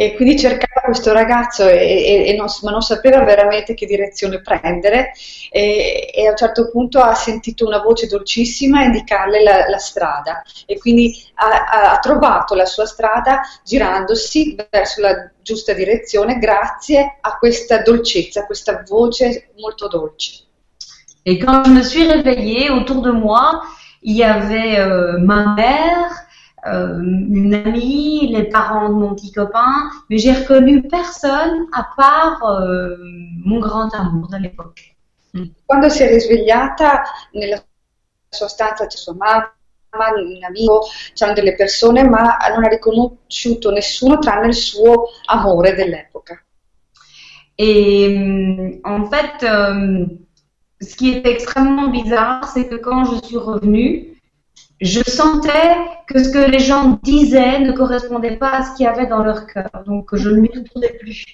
E 0.03 0.15
quindi 0.17 0.37
cercava 0.37 0.81
questo 0.87 1.13
ragazzo 1.13 1.69
e, 1.69 1.77
e, 1.77 2.29
e 2.29 2.37
non, 2.37 2.49
ma 2.63 2.73
non 2.73 2.83
sapeva 2.83 3.23
veramente 3.23 3.75
che 3.75 3.87
direzione 3.87 4.41
prendere 4.41 5.13
e, 5.49 6.11
e, 6.13 6.27
a 6.27 6.31
un 6.31 6.37
certo 6.37 6.71
punto 6.71 6.99
ha 6.99 7.15
sentito 7.15 7.65
una 7.65 7.79
voce 7.79 8.09
dolcissima 8.09 8.83
indicarle 8.83 9.45
la, 9.45 9.69
la 9.69 9.79
strada 9.79 10.43
e 10.67 10.77
quindi 10.79 11.15
ha, 11.35 11.93
ha, 11.93 11.99
trovato 12.01 12.57
la 12.57 12.65
sua 12.65 12.85
strada 12.85 13.43
girandosi 13.65 14.57
verso 14.69 15.01
la 15.01 15.31
giusta 15.41 15.73
direzione 15.73 16.39
grazie 16.39 17.19
a 17.21 17.39
questa 17.39 17.83
dolcezza, 17.83 18.41
a 18.41 18.47
questa 18.47 18.83
voce 18.85 19.51
molto 19.57 19.87
dolce. 19.87 20.47
Et 21.25 21.39
quand 21.39 21.65
je 21.65 21.71
me 21.71 21.83
suis 21.85 22.05
réveillée, 22.05 22.69
autour 22.69 23.01
de 23.01 23.13
moi, 23.13 23.61
il 24.03 24.17
y 24.17 24.25
avait 24.25 24.81
euh, 24.81 25.21
mère, 25.21 26.27
euh, 26.67 27.01
une 27.01 27.55
amie, 27.55 28.29
les 28.33 28.45
parents 28.45 28.89
de 28.89 28.95
mon 28.95 29.15
petit 29.15 29.33
copain, 29.33 29.91
mais 30.09 30.19
j'ai 30.19 30.33
reconnu 30.33 30.83
personne 30.83 31.67
à 31.73 31.89
part 31.97 32.45
euh, 32.45 32.97
mon 33.45 33.59
grand 33.59 33.93
amour 33.95 34.29
de 34.29 34.37
l'époque. 34.37 34.97
Quando 35.67 35.89
si 35.89 36.03
è 36.03 36.09
risvegliata 36.09 37.03
nella 37.33 37.63
sua 38.29 38.49
stanza 38.49 38.87
c'è 38.87 38.97
sua 38.97 39.15
mamma, 39.15 39.51
un 39.93 40.45
amico, 40.45 40.87
c'erano 41.15 41.37
delle 41.37 41.55
persone, 41.55 42.05
ma 42.05 42.37
non 42.55 42.65
ha 42.65 42.69
riconosciuto 42.69 43.71
nessuno 43.71 44.19
tranne 44.19 44.49
il 44.49 44.55
suo 44.55 45.09
amore 45.27 45.75
dell'epoca. 45.75 46.43
Et 47.59 48.09
euh, 48.09 48.81
en 48.85 49.05
fait, 49.07 49.43
euh, 49.43 50.07
ce 50.81 50.97
qui 50.97 51.15
est 51.15 51.27
extrêmement 51.27 51.89
bizarre, 51.89 52.49
c'est 52.49 52.69
que 52.69 52.77
quand 52.77 53.05
je 53.05 53.27
suis 53.27 53.37
revenue, 53.37 54.12
je 54.83 55.03
sentais 55.09 55.77
que 56.09 56.23
ce 56.23 56.31
que 56.31 56.51
les 56.51 56.59
gens 56.59 56.99
disaient 57.03 57.61
ne 57.61 57.73
correspondait 57.73 58.37
pas 58.37 58.53
à 58.59 58.63
ce 58.65 58.75
qu'il 58.75 58.85
y 58.85 58.89
avait 58.89 59.07
dans 59.07 59.23
leur 59.23 59.47
cœur. 59.47 59.71
Donc 59.87 60.15
je 60.15 60.29
ne 60.29 60.41
m'y 60.41 60.51
retrouvais 60.55 60.99
plus. 60.99 61.25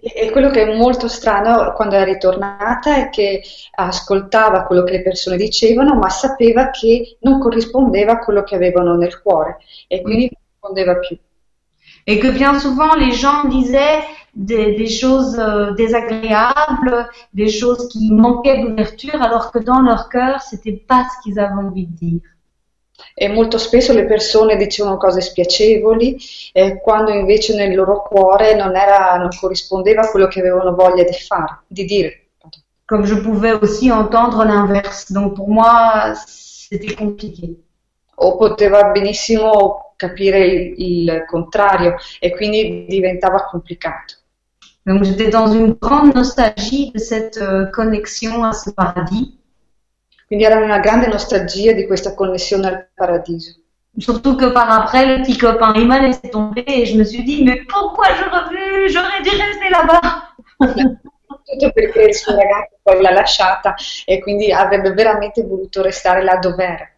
E 0.00 0.30
quello 0.30 0.50
che 0.50 0.62
è 0.62 0.76
molto 0.76 1.08
strano 1.08 1.72
quando 1.72 1.96
è 1.96 2.04
ritornata 2.04 2.96
è 2.96 3.10
che 3.10 3.42
ascoltava 3.74 4.62
quello 4.64 4.84
che 4.84 4.92
le 4.92 5.02
persone 5.02 5.36
dicevano, 5.36 5.94
ma 5.94 6.08
sapeva 6.08 6.70
che 6.70 7.18
non 7.20 7.38
corrispondeva 7.38 8.12
a 8.12 8.18
quello 8.18 8.44
che 8.44 8.54
avevano 8.54 8.96
nel 8.96 9.20
cuore 9.20 9.58
e 9.88 10.00
quindi 10.00 10.30
non 10.30 10.40
rispondeva 10.50 10.96
più. 10.96 11.18
Et 12.04 12.18
que 12.18 12.32
bien 12.32 12.58
souvent 12.58 12.94
les 12.94 13.12
gens 13.12 13.44
disaient 13.48 14.02
des, 14.34 14.74
des 14.74 14.88
choses 14.88 15.38
euh, 15.38 15.72
désagréables, 15.72 17.08
des 17.32 17.48
choses 17.48 17.88
qui 17.88 18.10
manquaient 18.12 18.62
d'ouverture, 18.62 19.20
alors 19.20 19.50
que 19.52 19.58
dans 19.58 19.80
leur 19.80 20.08
cœur, 20.08 20.40
c'était 20.40 20.72
pas 20.72 21.04
ce 21.04 21.22
qu'ils 21.22 21.38
avaient 21.38 21.62
envie 21.62 21.86
de 21.86 21.96
dire. 21.96 22.20
E 23.14 23.28
molto 23.28 23.58
spesso 23.58 23.92
le 23.92 24.06
persone 24.06 24.56
dicevano 24.56 24.96
cose 24.96 25.20
spiacevoli, 25.20 26.18
eh, 26.52 26.80
quando 26.80 27.10
invece 27.10 27.54
nel 27.54 27.74
loro 27.74 28.02
cuore 28.02 28.54
non, 28.54 28.74
era, 28.74 29.16
non 29.16 29.28
corrispondeva 29.38 30.02
a 30.02 30.10
quello 30.10 30.28
che 30.28 30.40
avevano 30.40 30.74
voglia 30.74 31.04
di 31.04 31.12
fare, 31.12 31.62
di 31.66 31.84
dire. 31.84 32.26
Comme 32.86 33.04
je 33.04 33.20
pouvais 33.20 33.52
aussi 33.52 33.90
entendre 33.90 34.44
l'inverse. 34.44 35.12
Donc 35.12 35.34
pour 35.34 35.48
moi, 35.48 36.14
c'était 36.14 36.94
compliqué. 36.94 37.60
O 38.16 38.36
poteva 38.36 38.90
benissimo 38.90 39.94
capire 39.96 40.46
il, 40.46 40.74
il 40.76 41.24
contrario 41.26 41.96
e 42.18 42.30
quindi 42.30 42.86
diventava 42.88 43.44
complicato. 43.44 44.21
Donc 44.86 45.04
j'étais 45.04 45.28
dans 45.28 45.46
une 45.52 45.74
grande 45.74 46.14
nostalgie 46.14 46.90
de 46.92 46.98
cette 46.98 47.38
euh, 47.38 47.66
connexion 47.66 48.42
à 48.44 48.52
ce 48.52 48.70
paradis. 48.70 49.38
Quindi 50.26 50.44
era 50.44 50.58
una 50.60 50.78
grande 50.78 51.08
nostalgia 51.08 51.72
di 51.72 51.86
questa 51.86 52.14
connessione 52.14 52.66
al 52.66 52.88
paradiso. 52.94 53.60
Surtout 53.98 54.36
que 54.36 54.50
par 54.50 54.70
après, 54.70 55.04
le 55.04 55.22
petit 55.22 55.36
copain, 55.36 55.74
laissé 56.00 56.30
tomber 56.30 56.64
et 56.66 56.86
je 56.86 56.96
me 56.96 57.04
suis 57.04 57.22
dit, 57.22 57.44
mais 57.44 57.60
pourquoi 57.68 58.06
je 58.14 58.24
revenu 58.24 58.88
J'aurais 58.88 59.20
dû 59.20 59.28
rester 59.28 59.68
là-bas. 59.68 60.00
Tutto 61.44 61.70
perché 61.72 62.04
il 62.04 62.14
suo 62.14 62.34
ragazzo 62.34 62.78
poi 62.82 63.02
l'ha 63.02 63.10
lasciata 63.10 63.74
e 64.06 64.20
quindi 64.20 64.52
avrebbe 64.52 64.92
veramente 64.92 65.42
voluto 65.42 65.82
restare 65.82 66.22
là 66.22 66.36
dove 66.36 66.64
era. 66.64 66.90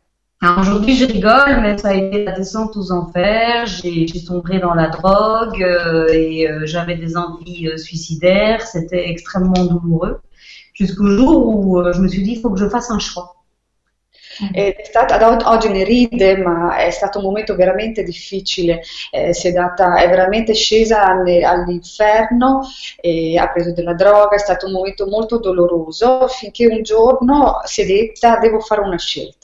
Aujourd'hui, 0.42 0.94
je 0.94 1.06
rigole, 1.06 1.60
mais 1.62 1.78
ça 1.78 1.88
a 1.88 1.94
été 1.94 2.24
la 2.24 2.32
descente 2.32 2.76
aux 2.76 2.92
enfers. 2.92 3.66
J'ai 3.66 4.06
sombré 4.18 4.58
dans 4.58 4.74
la 4.74 4.88
drogue 4.88 5.62
euh, 5.62 6.08
et 6.12 6.46
euh, 6.48 6.66
j'avais 6.66 6.96
des 6.96 7.16
envies 7.16 7.68
euh, 7.68 7.78
suicidaires. 7.78 8.60
C'était 8.60 9.08
extrêmement 9.08 9.64
douloureux. 9.64 10.20
Jusqu'au 10.74 11.06
jour 11.06 11.46
où 11.46 11.82
je 11.92 11.98
me 12.00 12.08
suis 12.08 12.22
dit, 12.22 12.32
il 12.32 12.40
faut 12.40 12.50
que 12.50 12.58
je 12.58 12.68
fasse 12.68 12.90
un 12.90 12.98
choix. 12.98 13.36
È 14.52 14.82
stata, 14.84 15.14
ad 15.14 15.42
oggi 15.44 15.68
ne 15.68 15.84
ride, 15.84 16.36
ma 16.38 16.76
è 16.76 16.90
un 17.14 17.22
momento 17.22 17.54
veramente 17.54 18.02
difficile. 18.02 18.82
Eh, 19.12 19.32
si 19.32 19.48
è, 19.48 19.52
data, 19.52 19.96
è 19.96 20.08
veramente 20.08 20.52
scesa 20.54 21.04
all'inferno 21.04 22.62
e 23.00 23.38
ha 23.38 23.48
preso 23.50 23.72
della 23.72 23.94
droga. 23.94 24.34
È 24.34 24.38
stato 24.38 24.66
un 24.66 24.72
momento 24.72 25.06
molto 25.06 25.38
doloroso 25.38 26.26
finché 26.28 26.66
un 26.66 26.82
giorno 26.82 27.60
si 27.64 27.82
è 27.82 27.86
detta: 27.86 28.38
devo 28.38 28.58
fare 28.58 28.80
una 28.80 28.98
scelta. 28.98 29.43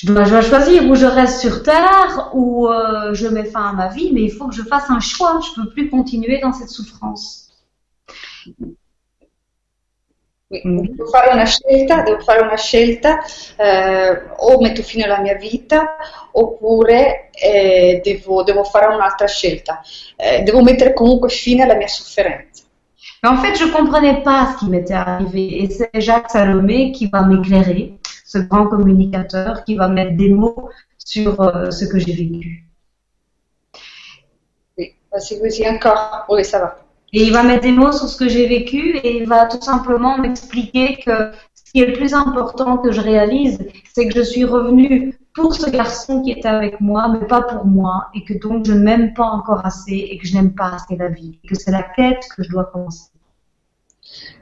Je 0.00 0.06
dois, 0.06 0.24
je 0.24 0.30
dois, 0.30 0.40
choisir 0.40 0.88
où 0.88 0.94
je 0.94 1.04
reste 1.04 1.40
sur 1.40 1.62
Terre, 1.62 2.30
ou 2.32 2.68
euh, 2.68 3.12
je 3.12 3.28
mets 3.28 3.44
fin 3.44 3.68
à 3.68 3.72
ma 3.72 3.88
vie, 3.88 4.12
mais 4.14 4.22
il 4.22 4.30
faut 4.30 4.48
que 4.48 4.54
je 4.54 4.62
fasse 4.62 4.88
un 4.88 5.00
choix. 5.00 5.40
Je 5.40 5.60
ne 5.60 5.66
peux 5.66 5.72
plus 5.72 5.90
continuer 5.90 6.38
dans 6.38 6.54
cette 6.54 6.70
souffrance. 6.70 7.50
Oui, 10.48 10.62
devo 10.64 11.06
fare 11.06 11.32
una 11.32 11.44
scelta, 11.44 12.02
devo 12.02 12.18
fare 12.20 12.40
una 12.40 12.56
scelta, 12.56 13.18
eh, 13.56 14.22
o 14.38 14.58
metto 14.60 14.82
fine 14.82 15.04
alla 15.04 15.20
mia 15.20 15.34
vita, 15.34 15.96
oppure 16.32 17.30
eh, 17.30 18.00
devo, 18.02 18.42
devo, 18.42 18.64
fare 18.64 18.86
un'altra 18.86 19.26
scelta. 19.26 19.82
Eh, 20.16 20.42
devo 20.42 20.62
mettere 20.62 20.94
comunque 20.94 21.28
fine 21.28 21.62
alla 21.62 21.76
mia 21.76 21.86
sofferenza. 21.86 22.64
Mais 23.22 23.30
en 23.30 23.36
fait, 23.36 23.54
je 23.54 23.66
ne 23.66 23.70
comprenais 23.70 24.22
pas 24.22 24.52
ce 24.52 24.64
qui 24.64 24.70
m'était 24.70 24.94
arrivé, 24.94 25.62
et 25.62 25.68
c'est 25.68 26.00
Jacques 26.00 26.30
Salomé 26.30 26.90
qui 26.90 27.06
va 27.06 27.20
m'éclairer. 27.20 27.99
Ce 28.30 28.38
grand 28.38 28.68
communicateur 28.68 29.64
qui 29.64 29.74
va 29.74 29.88
mettre 29.88 30.16
des 30.16 30.28
mots 30.28 30.68
sur 30.98 31.40
euh, 31.40 31.72
ce 31.72 31.84
que 31.84 31.98
j'ai 31.98 32.14
vécu. 32.14 32.64
Oui, 34.78 34.94
c'est 35.18 35.68
encore. 35.68 36.26
Oui, 36.28 36.44
ça 36.44 36.60
va. 36.60 36.78
Et 37.12 37.24
il 37.24 37.32
va 37.32 37.42
mettre 37.42 37.62
des 37.62 37.72
mots 37.72 37.90
sur 37.90 38.08
ce 38.08 38.16
que 38.16 38.28
j'ai 38.28 38.46
vécu 38.46 38.98
et 38.98 39.16
il 39.16 39.26
va 39.26 39.46
tout 39.46 39.60
simplement 39.60 40.16
m'expliquer 40.16 41.00
que 41.04 41.32
ce 41.56 41.72
qui 41.72 41.80
est 41.80 41.86
le 41.86 41.94
plus 41.94 42.14
important 42.14 42.78
que 42.78 42.92
je 42.92 43.00
réalise, 43.00 43.58
c'est 43.92 44.06
que 44.06 44.14
je 44.14 44.22
suis 44.22 44.44
revenue 44.44 45.18
pour 45.34 45.52
ce 45.54 45.68
garçon 45.68 46.22
qui 46.22 46.30
était 46.30 46.46
avec 46.46 46.80
moi, 46.80 47.08
mais 47.08 47.26
pas 47.26 47.42
pour 47.42 47.66
moi, 47.66 48.10
et 48.14 48.22
que 48.22 48.34
donc 48.34 48.64
je 48.64 48.72
ne 48.72 48.78
m'aime 48.78 49.12
pas 49.12 49.26
encore 49.26 49.66
assez 49.66 49.96
et 50.10 50.18
que 50.18 50.26
je 50.28 50.34
n'aime 50.34 50.54
pas 50.54 50.74
assez 50.74 50.94
la 50.94 51.08
vie, 51.08 51.40
et 51.42 51.48
que 51.48 51.56
c'est 51.56 51.72
la 51.72 51.82
quête 51.82 52.24
que 52.36 52.44
je 52.44 52.50
dois 52.50 52.66
commencer. 52.66 53.09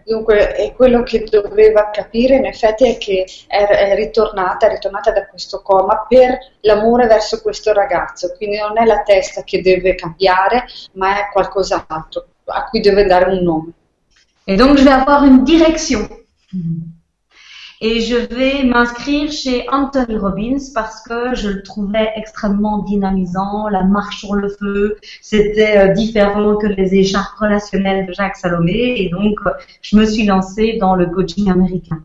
Dunque, 0.09 0.55
è 0.55 0.73
quello 0.73 1.03
che 1.03 1.23
doveva 1.29 1.91
capire 1.91 2.37
in 2.37 2.47
effetti 2.47 2.89
è 2.89 2.97
che 2.97 3.27
è, 3.47 3.63
è, 3.67 3.95
ritornata, 3.95 4.67
è 4.67 4.71
ritornata 4.71 5.13
da 5.13 5.27
questo 5.27 5.61
coma 5.61 6.07
per 6.09 6.39
l'amore 6.61 7.07
verso 7.07 7.43
questo 7.43 7.75
ragazzo, 7.75 8.33
quindi 8.39 8.57
non 8.57 8.79
è 8.79 8.87
la 8.87 9.03
testa 9.03 9.43
che 9.43 9.61
deve 9.61 9.95
cambiare, 9.97 10.65
ma 10.95 11.19
è 11.19 11.29
qualcos'altro 11.31 12.27
a 12.47 12.65
cui 12.71 12.81
deve 12.81 13.05
dare 13.05 13.31
un 13.31 13.43
nome. 13.43 13.73
E 14.45 14.57
donc 14.57 14.79
je 14.79 14.85
vais 14.85 14.95
avoir 14.95 15.23
une 15.23 15.43
direction. 15.45 16.09
Mm. 16.57 16.98
Et 17.81 18.01
je 18.01 18.17
vais 18.17 18.65
m'inscrire 18.65 19.31
chez 19.31 19.65
Anthony 19.71 20.17
Robbins 20.17 20.59
parce 20.75 21.01
que 21.03 21.37
je 21.37 21.49
le 21.49 21.63
trouvais 21.63 22.11
extrêmement 22.17 22.79
dynamisant. 22.79 23.69
La 23.69 23.85
marche 23.85 24.19
sur 24.19 24.35
le 24.35 24.49
feu, 24.49 24.97
c'était 25.23 25.79
euh, 25.79 25.93
différent 25.93 26.57
que 26.57 26.67
les 26.67 26.97
écharpes 26.97 27.39
relationnelles 27.39 28.07
de 28.07 28.13
Jacques 28.13 28.37
Salomé. 28.37 29.01
Et 29.01 29.11
donc, 29.11 29.39
je 29.81 29.97
me 29.97 30.05
suis 30.05 30.25
lancée 30.25 30.77
dans 30.81 30.97
le 30.97 31.07
coaching 31.07 31.51
américain. 31.51 32.03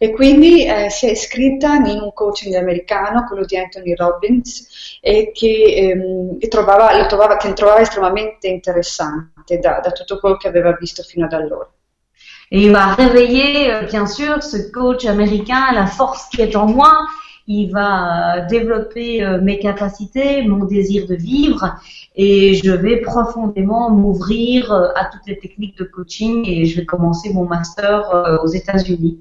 E 0.00 0.10
quindi 0.10 0.66
eh, 0.66 0.90
si 0.90 1.06
è 1.06 1.10
iscritta 1.12 1.76
in 1.76 2.00
un 2.00 2.12
coaching 2.12 2.54
americano, 2.54 3.24
quello 3.24 3.44
di 3.44 3.56
Anthony 3.56 3.94
Robbins, 3.94 4.98
e 5.00 5.30
che, 5.32 5.74
ehm, 5.76 6.38
che, 6.38 6.48
trovava, 6.48 7.06
trovava, 7.06 7.36
che 7.36 7.52
trovava 7.52 7.80
estremamente 7.80 8.48
interessante 8.48 9.58
da, 9.60 9.78
da 9.80 9.92
tutto 9.92 10.18
quello 10.18 10.36
che 10.36 10.48
aveva 10.48 10.72
visto 10.72 11.04
fino 11.04 11.26
ad 11.26 11.32
allora. 11.32 11.70
Et 12.50 12.64
il 12.64 12.72
va 12.72 12.94
réveiller, 12.94 13.72
euh, 13.72 13.82
bien 13.82 14.06
sûr, 14.06 14.42
ce 14.42 14.70
coach 14.70 15.04
américain, 15.04 15.72
la 15.74 15.86
force 15.86 16.28
qui 16.30 16.40
est 16.40 16.56
en 16.56 16.66
moi. 16.66 17.06
Il 17.46 17.70
va 17.70 18.36
euh, 18.36 18.46
développer 18.46 19.22
euh, 19.22 19.40
mes 19.40 19.58
capacités, 19.58 20.42
mon 20.42 20.64
désir 20.64 21.06
de 21.06 21.14
vivre 21.14 21.76
et 22.14 22.54
je 22.54 22.70
vais 22.72 22.98
profondément 22.98 23.90
m'ouvrir 23.90 24.72
à 24.72 25.04
toutes 25.04 25.26
les 25.26 25.38
techniques 25.38 25.78
de 25.78 25.84
coaching 25.84 26.44
et 26.46 26.64
je 26.66 26.80
vais 26.80 26.84
commencer 26.84 27.32
mon 27.32 27.44
master 27.44 28.40
aux 28.42 28.48
États-Unis. 28.48 29.20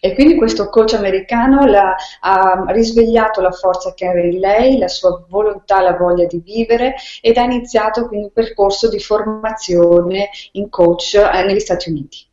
E 0.00 0.14
quindi 0.14 0.36
questo 0.36 0.68
coach 0.68 0.94
americano 0.94 1.66
la, 1.66 1.94
ha 2.20 2.64
risvegliato 2.68 3.40
la 3.40 3.50
forza 3.50 3.94
che 3.94 4.06
era 4.06 4.20
in 4.20 4.38
lei, 4.38 4.78
la 4.78 4.88
sua 4.88 5.24
volontà, 5.28 5.80
la 5.80 5.96
voglia 5.96 6.26
di 6.26 6.40
vivere 6.44 6.94
ed 7.20 7.36
ha 7.36 7.42
iniziato 7.42 8.06
quindi 8.06 8.26
un 8.26 8.32
percorso 8.32 8.88
di 8.88 9.00
formazione 9.00 10.30
in 10.52 10.68
coach 10.68 11.14
eh, 11.14 11.44
negli 11.44 11.60
Stati 11.60 11.90
Uniti. 11.90 12.26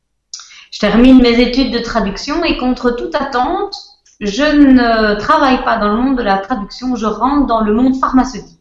Je 0.70 0.80
termine 0.80 1.22
mes 1.22 1.38
études 1.38 1.72
de 1.72 1.82
traduction 1.82 2.44
et 2.44 2.58
contre 2.58 2.96
toute 2.96 3.14
attente, 3.14 3.76
je 4.20 4.44
ne 4.44 5.16
travaille 5.20 5.64
pas 5.64 5.78
dans 5.78 5.90
le 5.90 6.02
monde 6.02 6.18
de 6.18 6.24
la 6.24 6.38
traduction, 6.38 6.96
je 6.96 7.06
rentre 7.06 7.46
dans 7.46 7.62
le 7.62 7.74
monde 7.74 7.96
pharmaceutique. 8.00 8.53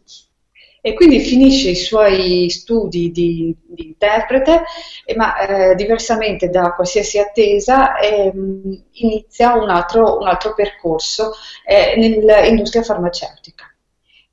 E 0.85 0.93
quindi 0.95 1.21
finisce 1.21 1.69
i 1.69 1.75
suoi 1.77 2.49
studi 2.49 3.09
di, 3.09 3.55
di 3.65 3.85
interprete, 3.85 4.63
ma 5.15 5.37
eh, 5.37 5.75
diversamente 5.75 6.49
da 6.49 6.73
qualsiasi 6.73 7.19
attesa 7.19 7.97
eh, 7.99 8.33
inizia 8.91 9.53
un 9.53 9.69
altro, 9.69 10.19
un 10.19 10.27
altro 10.27 10.53
percorso 10.53 11.31
eh, 11.65 11.95
nell'industria 11.97 12.83
farmaceutica. 12.83 13.63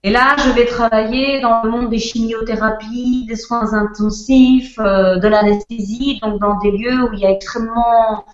Et 0.02 0.10
là, 0.10 0.34
je 0.38 0.50
vais 0.50 0.66
travailler 0.66 1.40
dans 1.40 1.62
le 1.62 1.70
monde 1.70 1.88
des 1.88 2.00
chimiothérapies, 2.00 3.26
des 3.28 3.36
soins 3.36 3.72
intensifs, 3.72 4.76
euh, 4.80 5.18
de 5.18 5.28
l'anesthésie, 5.28 6.18
donc 6.20 6.40
dans 6.40 6.58
des 6.58 6.72
lieux 6.72 7.04
où 7.04 7.12
il 7.12 7.20
y 7.20 7.26
a 7.26 7.30
extrêmement 7.30 8.24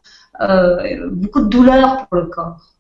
euh, 0.41 1.11
beaucoup 1.11 1.41
de 1.41 1.49
douleur 1.49 2.07
pour 2.09 2.17
le 2.17 2.27
corps. 2.29 2.76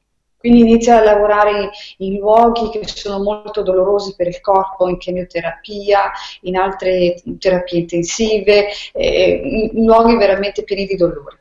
Quindi 0.47 0.63
inizia 0.63 0.99
a 0.99 1.03
lavorare 1.03 1.71
in 1.97 2.19
luoghi 2.19 2.71
che 2.71 2.87
sono 2.87 3.21
molto 3.21 3.63
dolorosi 3.63 4.15
per 4.15 4.29
il 4.29 4.41
corpo, 4.41 4.89
in 4.89 4.97
chemioterapia, 4.97 6.13
in 6.43 6.55
altre 6.55 7.21
terapie 7.41 7.81
intensive, 7.81 8.67
in 8.95 9.85
luoghi 9.85 10.17
veramente 10.17 10.63
pieni 10.63 10.87
di 10.87 10.95
dolore. 10.95 11.41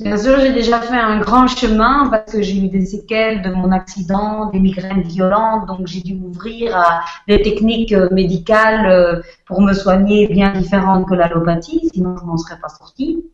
Bien 0.00 0.16
sûr, 0.18 0.40
j'ai 0.40 0.52
déjà 0.52 0.80
fait 0.80 0.98
un 0.98 1.20
grand 1.20 1.46
chemin 1.46 2.08
parce 2.10 2.32
que 2.32 2.42
j'ai 2.42 2.56
eu 2.56 2.68
des 2.68 2.84
séquelles 2.84 3.42
de 3.42 3.50
mon 3.50 3.70
accident, 3.70 4.50
des 4.50 4.58
migraines 4.58 5.02
violentes, 5.02 5.66
donc 5.68 5.86
j'ai 5.86 6.00
dû 6.00 6.14
m'ouvrir 6.14 6.76
à 6.76 7.04
des 7.28 7.40
techniques 7.40 7.92
euh, 7.92 8.08
médicales 8.10 8.86
euh, 8.86 9.22
pour 9.46 9.62
me 9.62 9.72
soigner 9.72 10.26
bien 10.26 10.52
différentes 10.52 11.08
que 11.08 11.14
l'allopathie, 11.14 11.88
sinon 11.94 12.16
je 12.18 12.24
m'en 12.24 12.36
serais 12.36 12.58
pas 12.60 12.68
sortie. 12.68 13.24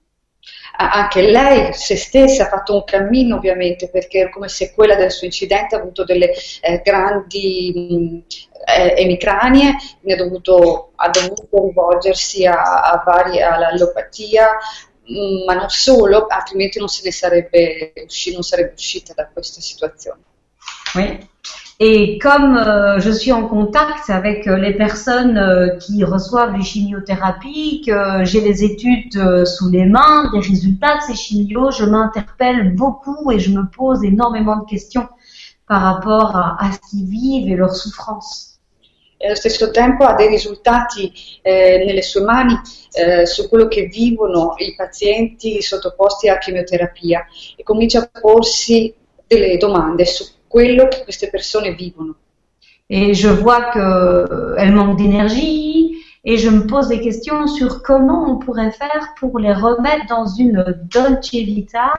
Anche 0.75 1.23
lei, 1.23 1.73
se 1.75 1.97
stessa, 1.97 2.45
ha 2.45 2.49
fatto 2.49 2.75
un 2.75 2.85
cammino 2.85 3.37
ovviamente 3.37 3.89
perché 3.89 4.31
come 4.31 4.49
se 4.49 4.73
quella 4.73 4.95
del 4.95 5.11
suo 5.11 5.27
incidente 5.27 5.75
ha 5.75 5.79
avuto 5.79 6.05
delle 6.05 6.33
eh, 6.61 6.81
grandi 6.83 7.73
mh, 7.75 8.23
eh, 8.65 8.95
emicranie, 9.03 9.71
ha 9.71 10.17
dovuto, 10.17 10.93
ha 10.97 11.09
dovuto 11.11 11.47
rivolgersi 11.67 12.47
a, 12.47 12.63
a 12.83 13.03
vari, 13.05 13.43
all'allopatia, 13.43 14.59
Mm, 15.11 15.45
ma 15.45 15.55
non 15.55 15.69
solo, 15.69 16.27
altrimenti 16.29 16.79
non 16.79 16.89
se 16.89 17.03
ne 17.05 17.11
sarebbe, 17.11 17.93
usci- 18.05 18.33
non 18.33 18.43
sarebbe 18.43 18.75
uscita 18.75 19.13
da 19.15 19.29
questa 19.29 19.61
situazione. 19.61 20.21
Oui. 20.95 21.29
Et 21.85 22.17
comme 22.19 22.57
euh, 22.57 23.01
je 23.01 23.11
suis 23.11 23.33
en 23.33 23.49
contact 23.49 24.09
avec 24.09 24.47
euh, 24.47 24.57
les 24.57 24.73
personnes 24.73 25.37
euh, 25.37 25.77
qui 25.79 26.05
reçoivent 26.05 26.57
les 26.57 26.63
chimiothérapies, 26.63 27.83
que 27.85 28.25
j'ai 28.25 28.41
les 28.41 28.63
études 28.63 29.45
sous 29.45 29.69
les 29.69 29.85
mains, 29.85 30.31
des 30.33 30.39
résultats 30.39 30.99
de 30.99 31.03
ces 31.09 31.17
chimios, 31.17 31.73
je 31.73 31.85
m'interpelle 31.85 32.77
beaucoup 32.77 33.33
et 33.33 33.41
je 33.41 33.51
me 33.51 33.69
pose 33.69 34.05
énormément 34.05 34.59
de 34.59 34.65
questions 34.65 35.09
par 35.67 35.83
rapport 35.83 36.37
à, 36.37 36.65
à 36.65 36.71
ce 36.71 36.79
qu'ils 36.89 37.05
vivent 37.05 37.51
et 37.51 37.57
leurs 37.57 37.75
souffrances. 37.75 38.61
E 39.19 39.27
allo 39.27 39.37
stesso 39.37 39.73
tempo 39.73 40.05
ha 40.05 40.15
dei 40.15 40.29
risultati 40.29 41.13
eh, 41.43 41.83
nelle 41.85 42.03
sue 42.03 42.23
mani 42.23 42.61
eh, 42.93 43.27
su 43.27 43.49
quello 43.49 43.67
che 43.67 43.87
vivono 43.87 44.55
i 44.57 44.75
pazienti 44.77 45.63
sottoposti 45.63 46.29
a 46.29 46.39
chemioterapia 46.39 47.25
e 47.57 47.63
comincia 47.65 48.01
a 48.01 48.21
porsi 48.21 48.93
delle 49.27 49.57
domande 49.59 50.05
su 50.05 50.25
quello 50.53 50.87
che 50.89 51.03
queste 51.05 51.31
persone 51.31 51.73
vivono. 51.73 52.15
Et 52.87 53.15
je 53.15 53.29
vois 53.29 53.71
qu'elles 53.73 54.75
manquent 54.75 54.99
d'énergie 54.99 55.97
et 56.25 56.37
je 56.37 56.51
me 56.51 56.67
pose 56.67 56.89
des 56.89 57.01
questions 57.01 57.47
sur 57.47 57.83
comment 57.83 58.31
on 58.31 58.39
pourrait 58.39 58.71
faire 58.71 59.15
pour 59.19 59.39
les 59.39 59.55
remettre 59.55 60.07
dans 60.09 60.27
une 60.27 60.63
dolce 60.93 61.33
vita 61.33 61.95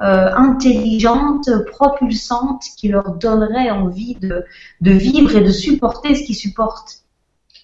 euh, 0.00 0.30
intelligente, 0.34 1.50
propulsante, 1.66 2.64
qui 2.78 2.88
leur 2.88 3.16
donnerait 3.16 3.70
envie 3.70 4.16
de 4.16 4.90
vivre 4.90 5.36
et 5.36 5.42
de 5.42 5.50
supporter 5.50 6.14
ce 6.14 6.22
qu'ils 6.24 6.36
supportent. 6.36 6.99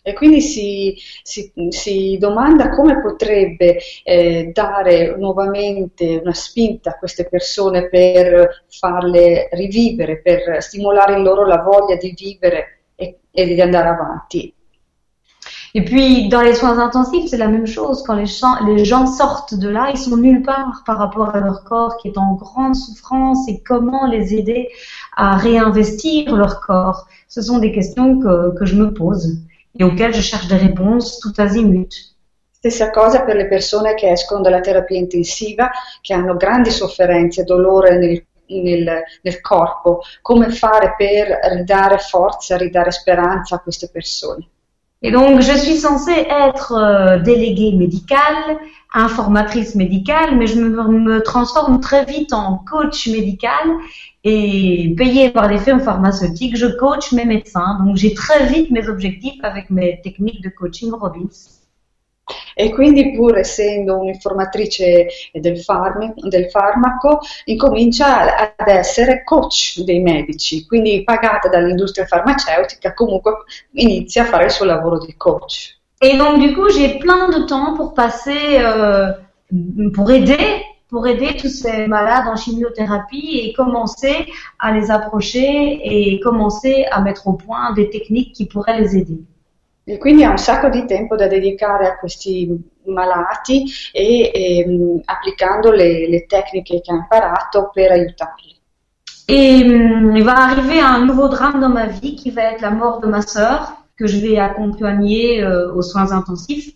E 0.09 0.13
quindi 0.13 0.41
si, 0.41 0.95
si- 1.25 1.53
si 1.71 2.17
domanda 2.21 2.69
come 2.71 3.01
potrebbe 3.01 3.79
eh, 4.05 4.51
dare 4.53 5.17
nuovamente 5.17 6.19
una 6.23 6.33
spinta 6.33 6.91
a 6.91 6.99
queste 6.99 7.27
persone 7.29 7.89
per 7.89 8.65
farle 8.69 9.49
rivivere, 9.51 10.21
per 10.21 10.63
stimolare 10.63 11.17
in 11.17 11.25
loro 11.25 11.45
la 11.45 11.61
voglia 11.61 11.97
di 11.97 12.15
vivere 12.17 12.83
e, 12.95 13.19
di 13.33 13.61
andare 13.61 13.89
avanti. 13.89 14.55
Et 15.75 15.85
puis, 15.85 16.29
dans 16.29 16.41
les 16.41 16.55
soins 16.55 16.79
intensifs, 16.79 17.29
c'est 17.29 17.37
la 17.37 17.49
même 17.49 17.67
chose. 17.67 18.03
Quand 18.07 18.15
les 18.15 18.27
les 18.67 18.85
gens 18.85 19.07
sortent 19.07 19.55
de 19.55 19.69
là, 19.69 19.91
ils 19.91 19.99
sont 19.99 20.17
nulle 20.17 20.43
part 20.43 20.83
par 20.87 20.99
rapport 20.99 21.35
à 21.35 21.41
leur 21.41 21.65
corps 21.65 21.97
qui 21.99 22.09
est 22.09 22.19
en 22.19 22.35
grande 22.35 22.75
souffrance 22.75 23.49
et 23.49 23.61
comment 23.63 24.07
les 24.07 24.35
aider 24.35 24.69
à 25.17 25.37
réinvestir 25.37 26.35
leur 26.35 26.61
corps. 26.61 27.07
Ce 27.29 27.43
sont 27.43 27.59
des 27.59 27.73
questions 27.73 28.19
que, 28.21 28.57
que 28.59 28.65
je 28.65 28.77
me 28.77 28.93
pose 28.95 29.39
et 29.79 29.85
auxquelles 29.85 30.15
je 30.15 30.23
cherche 30.23 30.49
des 30.49 30.57
réponses 30.57 31.19
tout 31.21 31.35
azimut. 31.39 31.93
Stessa 32.51 32.91
cosa 32.91 33.23
per 33.23 33.37
le 33.37 33.47
persone 33.47 33.95
che 33.95 34.11
escono 34.11 34.41
dalla 34.41 34.61
terapia 34.61 34.99
intensiva, 34.99 35.71
che 36.01 36.15
hanno 36.15 36.37
grandi 36.37 36.71
sofferenze, 36.71 37.45
dolore 37.45 37.99
nel, 37.99 38.27
nel- 38.47 39.03
nel 39.23 39.41
corpo. 39.41 40.01
Come 40.23 40.51
fare 40.51 40.95
per 40.97 41.39
ridare 41.53 41.99
forza, 41.99 42.57
ridare 42.57 42.91
speranza 42.91 43.57
a 43.57 43.61
queste 43.61 43.89
persone? 43.89 44.49
Et 45.03 45.11
donc, 45.11 45.41
je 45.41 45.53
suis 45.53 45.77
censée 45.77 46.27
être 46.31 46.73
euh, 46.73 47.19
déléguée 47.19 47.73
médicale, 47.73 48.59
informatrice 48.95 49.75
médicale, 49.75 50.37
mais 50.39 50.47
je 50.47 50.59
me, 50.59 50.69
me 50.89 51.23
transforme 51.23 51.81
très 51.81 52.05
vite 52.07 52.33
en 52.33 52.59
coach 52.59 53.07
médical 53.09 53.69
et 54.25 54.95
payée 54.97 55.31
par 55.31 55.49
des 55.49 55.59
firmes 55.59 55.81
pharmaceutiques, 55.81 56.57
je 56.57 56.67
coach 56.67 57.13
mes 57.13 57.27
médecins. 57.27 57.79
Donc, 57.85 57.97
j'ai 57.97 58.15
très 58.15 58.47
vite 58.47 58.71
mes 58.71 58.89
objectifs 58.89 59.39
avec 59.43 59.71
mes 59.71 60.01
techniques 60.03 60.43
de 60.43 60.49
coaching 60.49 60.91
Robbins. 60.93 61.29
E 62.55 62.71
quindi 62.71 63.13
pur 63.13 63.37
essendo 63.37 63.99
un'informatrice 63.99 65.07
del, 65.33 65.59
farmi- 65.59 66.15
del 66.17 66.51
farmaco, 66.51 67.21
incomincia 67.45 68.57
ad 68.57 68.69
essere 68.69 69.23
coach 69.25 69.81
dei 69.83 70.01
medici, 70.01 70.67
quindi 70.67 71.05
pagata 71.05 71.49
dall'industria 71.49 72.07
farmaceutica, 72.07 72.95
comunque 72.95 73.45
inizia 73.73 74.23
a 74.23 74.27
fare 74.27 74.45
il 74.45 74.51
suo 74.51 74.65
lavoro 74.65 74.99
di 74.99 75.15
coach. 75.17 75.75
Et 75.99 76.17
donc, 76.17 76.39
du 76.39 76.55
coup, 76.55 76.69
j'ai 76.69 76.99
plein 76.99 77.29
de 77.29 77.47
temps 77.47 77.75
pour 77.75 77.95
passer, 77.95 78.59
euh, 78.59 79.13
pour 79.95 80.11
aider, 80.11 80.63
pour 80.89 81.07
aider 81.07 81.37
tous 81.37 81.49
ces 81.49 81.87
malades 81.87 82.27
en 82.29 82.37
chimiothérapie 82.37 83.41
et 83.43 83.53
commencer 83.55 84.27
à 84.59 84.73
les 84.73 84.91
approcher 84.91 85.81
et 85.83 86.21
commencer 86.21 86.85
à 86.91 87.01
mettre 87.01 87.27
au 87.29 87.33
point 87.33 87.73
des 87.73 87.89
techniques 87.89 88.33
qui 88.35 88.47
pourraient 88.47 88.79
les 88.79 88.97
aider. 88.97 89.21
E 89.89 89.99
quindi 89.99 90.25
ha 90.25 90.31
un 90.31 90.37
sacco 90.37 90.69
di 90.69 90.85
tempo 90.85 91.15
da 91.15 91.29
dedicare 91.29 91.87
a 91.87 91.97
questi 91.97 92.49
malati 92.87 93.65
e 93.93 94.33
ehm, 94.35 95.01
applicando 95.05 95.71
le, 95.71 96.09
le 96.09 96.27
tecniche 96.27 96.81
che 96.81 96.91
ha 96.91 96.97
imparato 96.97 97.71
per 97.73 97.93
aiutarli. 97.93 98.59
Et 99.29 99.59
il 99.61 100.23
va 100.25 100.51
arriver 100.51 100.81
un 100.83 101.05
nouveau 101.05 101.29
drame 101.29 101.61
dans 101.61 101.73
ma 101.73 101.87
vie 101.87 102.17
qui 102.17 102.31
va 102.31 102.51
être 102.51 102.63
la 102.63 102.71
mort 102.71 102.99
de 102.99 103.07
ma 103.07 103.23
sœur 103.23 103.77
que 103.97 104.09
je 104.09 104.19
vais 104.19 104.39
accompagner 104.39 105.43
euh, 105.45 105.73
aux 105.73 105.83
soins 105.83 106.11
intensifs. 106.11 106.75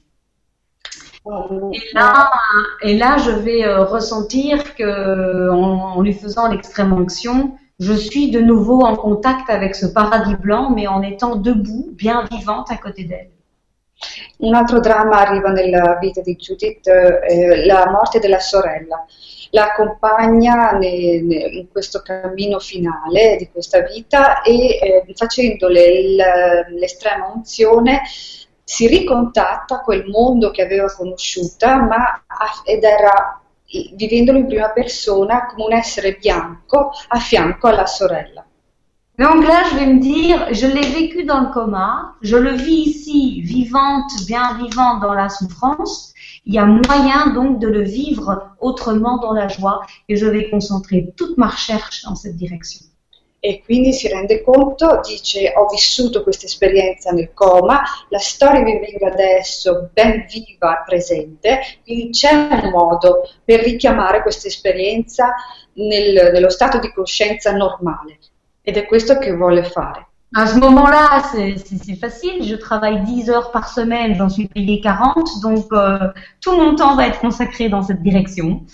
Et 1.72 1.94
là, 1.94 2.30
et 2.82 2.96
là, 2.96 3.18
je 3.18 3.30
vais 3.32 3.64
euh, 3.64 3.84
ressentir 3.84 4.74
que, 4.76 5.50
en, 5.50 5.96
en 5.96 6.00
lui 6.00 6.12
faisant 6.12 6.48
l'extrême 6.48 6.92
onction, 6.92 7.56
je 7.80 7.94
suis 7.94 8.30
de 8.30 8.40
nouveau 8.40 8.82
en 8.82 8.94
contact 8.94 9.48
avec 9.50 9.74
ce 9.74 9.86
paradis 9.86 10.36
blanc, 10.36 10.70
mais 10.70 10.86
en 10.86 11.02
étant 11.02 11.34
debout, 11.36 11.88
bien 11.92 12.26
vivante 12.30 12.70
à 12.70 12.76
côté 12.76 13.04
d'elle. 13.04 13.30
Un 14.40 14.54
altro 14.54 14.80
dramma 14.80 15.16
arriva 15.20 15.50
nella 15.50 15.98
vita 16.00 16.20
di 16.22 16.34
Judith, 16.36 16.86
eh, 16.86 17.66
la 17.66 17.90
morte 17.90 18.18
della 18.18 18.38
sorella. 18.40 19.04
La 19.50 19.64
accompagna 19.64 20.72
ne- 20.72 21.20
ne- 21.22 21.48
in 21.60 21.68
questo 21.70 22.00
cammino 22.02 22.58
finale 22.60 23.36
di 23.38 23.48
questa 23.50 23.80
vita 23.80 24.42
e 24.42 24.78
eh, 24.80 25.04
facendole 25.14 25.82
il- 25.84 26.24
l'estrema 26.78 27.32
unzione 27.34 28.02
si 28.64 28.86
ricontatta 28.86 29.80
quel 29.80 30.06
mondo 30.06 30.50
che 30.50 30.62
aveva 30.62 30.86
conosciuta 30.86 31.76
ma 31.82 32.22
a- 32.26 32.62
ed 32.64 32.84
era 32.84 33.40
vivendolo 33.94 34.38
in 34.38 34.46
prima 34.46 34.70
persona 34.70 35.46
come 35.46 35.64
un 35.64 35.72
essere 35.72 36.18
bianco 36.20 36.90
a 37.08 37.18
fianco 37.18 37.68
alla 37.68 37.86
sorella. 37.86 38.44
Donc 39.20 39.46
là, 39.46 39.64
je 39.70 39.74
vais 39.76 39.86
me 39.86 40.00
dire, 40.00 40.54
je 40.54 40.66
l'ai 40.66 40.88
vécu 40.92 41.24
dans 41.24 41.40
le 41.40 41.52
coma, 41.52 42.16
je 42.22 42.38
le 42.38 42.52
vis 42.52 42.86
ici, 42.88 43.42
vivante, 43.42 44.10
bien 44.26 44.54
vivante 44.54 45.02
dans 45.02 45.12
la 45.12 45.28
souffrance. 45.28 46.14
Il 46.46 46.54
y 46.54 46.58
a 46.58 46.64
moyen 46.64 47.34
donc 47.34 47.58
de 47.58 47.68
le 47.68 47.82
vivre 47.82 48.56
autrement 48.60 49.18
dans 49.18 49.34
la 49.34 49.46
joie 49.46 49.82
et 50.08 50.16
je 50.16 50.24
vais 50.24 50.48
concentrer 50.48 51.12
toute 51.18 51.36
ma 51.36 51.48
recherche 51.48 52.02
dans 52.04 52.14
cette 52.14 52.36
direction. 52.36 52.89
E 53.42 53.62
quindi 53.64 53.94
si 53.94 54.06
rende 54.06 54.42
conto, 54.42 55.00
dice 55.02 55.54
ho 55.56 55.66
vissuto 55.66 56.22
questa 56.22 56.44
esperienza 56.44 57.10
nel 57.10 57.32
coma, 57.32 57.80
la 58.10 58.18
storia 58.18 58.60
mi 58.60 58.78
venga 58.78 59.10
adesso 59.10 59.88
ben 59.94 60.26
viva, 60.28 60.82
presente, 60.86 61.60
quindi 61.82 62.10
c'è 62.10 62.32
un 62.34 62.70
modo 62.70 63.22
per 63.42 63.60
richiamare 63.60 64.20
questa 64.20 64.46
esperienza 64.48 65.34
nel- 65.74 66.32
nello 66.34 66.50
stato 66.50 66.78
di 66.78 66.92
coscienza 66.92 67.52
normale 67.52 68.18
ed 68.60 68.76
è 68.76 68.84
questo 68.84 69.16
che 69.16 69.32
vuole 69.34 69.64
fare. 69.64 70.06
À 70.32 70.46
ce 70.46 70.58
moment-là, 70.58 71.24
c'est 71.32 71.96
facile. 71.96 72.44
Je 72.44 72.54
travaille 72.54 73.02
10 73.02 73.30
heures 73.30 73.50
par 73.50 73.68
semaine, 73.68 74.14
j'en 74.14 74.28
suis 74.28 74.46
payée 74.46 74.80
40, 74.80 75.40
donc 75.42 75.66
euh, 75.72 76.12
tout 76.40 76.56
mon 76.56 76.76
temps 76.76 76.94
va 76.94 77.08
être 77.08 77.18
consacré 77.18 77.68
dans 77.68 77.82
cette 77.82 78.00
direction. 78.00 78.64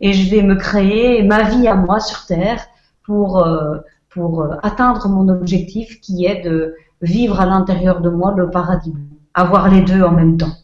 Et 0.00 0.12
je 0.12 0.28
vais 0.28 0.42
me 0.42 0.56
créer 0.56 1.22
ma 1.22 1.44
vie 1.44 1.68
à 1.68 1.76
moi 1.76 2.00
sur 2.00 2.26
Terre 2.26 2.66
pour, 3.04 3.46
euh, 3.46 3.78
pour 4.14 4.42
euh, 4.42 4.56
atteindre 4.62 5.08
mon 5.08 5.28
objectif 5.28 6.00
qui 6.00 6.24
est 6.24 6.42
de 6.42 6.76
vivre 7.02 7.40
à 7.40 7.46
l'intérieur 7.46 8.00
de 8.00 8.08
moi 8.08 8.32
le 8.36 8.48
paradis, 8.48 8.94
avoir 9.34 9.68
les 9.68 9.82
deux 9.82 10.02
en 10.02 10.12
même 10.12 10.38
temps. 10.38 10.56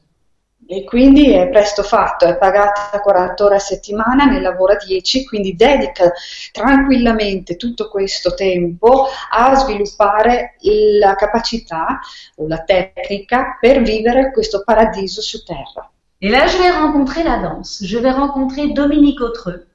E 0.73 0.85
quindi 0.85 1.33
è 1.33 1.49
presto 1.49 1.83
fatto, 1.83 2.27
è 2.27 2.39
pagata 2.39 3.01
40 3.01 3.45
ore 3.45 3.57
a 3.57 3.59
settimana, 3.59 4.27
ne 4.27 4.41
lavora 4.41 4.77
10, 4.77 5.27
quindi 5.27 5.57
dedica 5.57 6.13
tranquillamente 6.53 7.57
tutto 7.57 7.89
questo 7.89 8.35
tempo 8.35 9.07
a 9.33 9.53
sviluppare 9.57 10.55
la 11.01 11.17
capacità 11.17 11.99
o 12.37 12.47
la 12.47 12.63
tecnica 12.63 13.59
per 13.61 13.83
vivere 13.83 14.31
questo 14.31 14.63
paradiso 14.65 15.21
su 15.21 15.43
terra. 15.43 15.91
Et 16.23 16.31
là, 16.31 16.47
je 16.47 16.59
vais 16.59 16.71
rencontrer 16.71 17.25
la 17.25 17.39
danse. 17.39 17.83
Je 17.85 17.99
vais 17.99 18.13
rencontrer 18.13 18.73
Dominique 18.73 19.23
Autreux. 19.23 19.67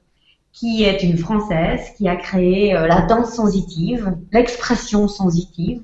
Qui 0.56 0.84
est 0.84 1.02
une 1.02 1.18
Française 1.18 1.92
qui 1.96 2.08
a 2.08 2.16
créé 2.16 2.74
euh, 2.74 2.86
la 2.86 3.02
danse 3.02 3.34
sensitive, 3.34 4.16
l'expression 4.32 5.06
sensitive. 5.06 5.82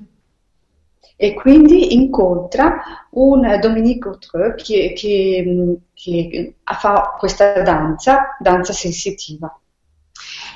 E 1.15 1.35
quindi 1.35 1.93
incontra 1.93 2.81
un 3.11 3.59
Dominique 3.61 4.07
Autreux 4.07 4.55
che, 4.55 4.93
che, 4.97 5.77
che 5.93 6.55
fa 6.65 7.15
questa 7.19 7.61
danza, 7.61 8.35
danza 8.41 8.73
sensitiva. 8.73 9.55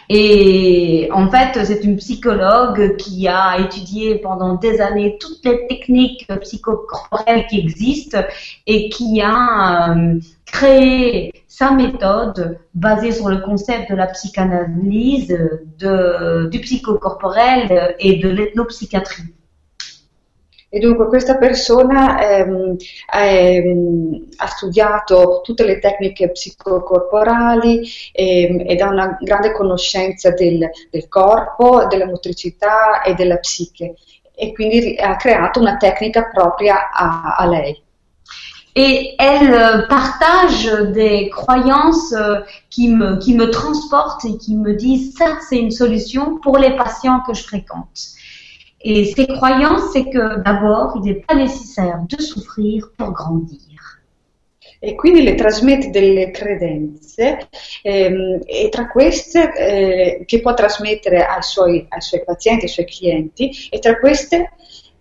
Et 0.09 1.09
en 1.11 1.29
fait, 1.29 1.63
c'est 1.63 1.83
une 1.83 1.97
psychologue 1.97 2.97
qui 2.97 3.27
a 3.27 3.59
étudié 3.59 4.15
pendant 4.15 4.55
des 4.55 4.81
années 4.81 5.17
toutes 5.19 5.45
les 5.45 5.67
techniques 5.67 6.27
psychocorporelles 6.41 7.45
qui 7.47 7.59
existent 7.59 8.23
et 8.65 8.89
qui 8.89 9.21
a 9.21 9.95
euh, 9.95 10.19
créé 10.45 11.36
sa 11.57 11.71
méthode 11.71 12.59
basée 12.71 13.11
sur 13.11 13.29
le 13.29 13.39
concept 13.41 13.89
de 13.89 13.95
la 13.95 14.05
psychanalyse, 14.07 15.35
de, 15.79 16.47
du 16.51 16.59
psychocorporel 16.59 17.95
et 17.97 18.17
de 18.17 18.29
l'ethnopsychiatrie. 18.29 19.33
E 20.69 20.77
dunque 20.79 21.07
questa 21.07 21.37
persona 21.37 22.19
ehm, 22.21 22.75
ehm, 23.11 24.27
ha 24.35 24.47
studiato 24.47 25.41
tutte 25.43 25.63
le 25.63 25.79
tecniche 25.79 26.29
psicocorporali 26.29 27.89
ehm, 28.11 28.63
ed 28.67 28.79
ha 28.81 28.89
una 28.89 29.17
grande 29.19 29.51
conoscenza 29.53 30.29
del, 30.31 30.69
del, 30.91 31.07
corpo, 31.07 31.87
della 31.87 32.05
motricità 32.05 33.01
e 33.01 33.15
della 33.15 33.37
psiche 33.37 33.95
e 34.35 34.53
quindi 34.53 34.95
ha 34.99 35.15
creato 35.15 35.59
una 35.59 35.77
tecnica 35.77 36.29
propria 36.31 36.91
a, 36.91 37.35
a 37.35 37.45
lei. 37.47 37.85
Et 38.79 39.15
elle 39.17 39.87
partage 39.89 40.71
des 40.93 41.29
croyances 41.29 42.13
qui 42.69 42.89
me, 42.89 43.17
qui 43.17 43.33
me 43.33 43.49
transportent 43.49 44.23
et 44.25 44.37
qui 44.37 44.55
me 44.55 44.75
disent 44.75 45.15
ça 45.15 45.39
c'est 45.49 45.57
une 45.57 45.71
solution 45.71 46.37
pour 46.37 46.59
les 46.59 46.75
patients 46.75 47.21
que 47.25 47.33
je 47.33 47.41
fréquente. 47.41 47.99
Et 48.81 49.05
ces 49.05 49.25
croyances, 49.25 49.91
c'est 49.93 50.09
que 50.11 50.43
d'abord, 50.43 50.93
il 50.97 51.01
n'est 51.01 51.21
pas 51.21 51.33
nécessaire 51.33 52.01
de 52.07 52.21
souffrir 52.21 52.91
pour 52.95 53.11
grandir. 53.11 53.77
E 54.79 54.93
quindi 54.93 55.23
le 55.23 55.33
trasmette 55.33 55.89
delle 55.89 56.29
credenze 56.29 57.49
ehm, 57.81 58.41
e 58.45 58.69
tra 58.69 58.87
queste 58.87 59.51
eh, 59.55 60.23
che 60.25 60.39
può 60.39 60.53
trasmettere 60.53 61.25
ai 61.25 61.41
suoi, 61.41 61.83
ai 61.89 62.01
suoi 62.01 62.23
pazienti, 62.23 62.65
ai 62.65 62.69
suoi 62.69 62.85
clienti, 62.85 63.67
e 63.71 63.79
tra 63.79 63.97
queste 63.97 64.51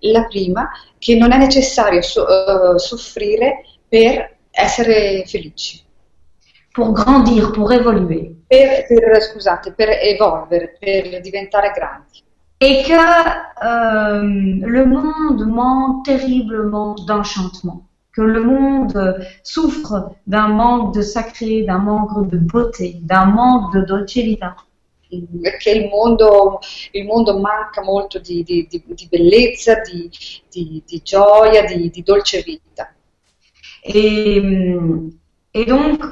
la 0.01 0.25
prima 0.25 0.71
che 0.99 1.17
non 1.17 1.33
è 1.33 1.39
necessario 1.39 2.03
so, 2.03 2.25
uh, 2.25 2.79
soffrire 2.79 3.65
per 3.89 4.37
essere 4.51 5.25
felici. 5.27 5.85
Pour 6.73 6.93
grandir, 6.93 7.51
pour 7.53 7.73
évoluer. 7.73 8.35
Per, 8.47 8.87
per, 8.87 9.23
scusate, 9.23 9.73
per 9.73 9.89
evolvere, 10.01 10.77
per 10.79 11.21
diventare 11.21 11.73
grandi 11.75 12.25
et 12.61 12.85
que 12.85 12.93
euh, 12.93 14.23
le 14.23 14.85
monde 14.87 15.47
manque 15.47 16.07
terriblement 16.07 16.95
d'enchantement, 17.07 17.87
que 18.13 18.23
le 18.23 18.43
monde 18.43 19.27
souffre 19.43 20.15
d'un 20.27 20.49
manque 20.49 20.95
de 20.95 21.03
sacré, 21.03 21.63
d'un 21.63 21.79
manque 21.79 22.29
de 22.31 22.39
beauté, 22.39 22.99
d'un 23.03 23.27
manque 23.27 23.75
de 23.75 23.81
dolcezza. 23.83 24.57
Perché 25.41 25.71
il 25.71 25.89
mondo, 25.89 26.59
il 26.93 27.05
mondo 27.05 27.39
manca 27.39 27.83
molto 27.83 28.19
di, 28.19 28.43
di, 28.43 28.67
di, 28.69 29.09
bellezza, 29.09 29.81
di, 29.81 30.11
di, 30.51 31.01
gioia, 31.03 31.65
di, 31.65 32.03
dolce 32.03 32.43
vita. 32.43 32.93
Et, 33.85 34.43
et 35.55 35.65
donc, 35.65 36.03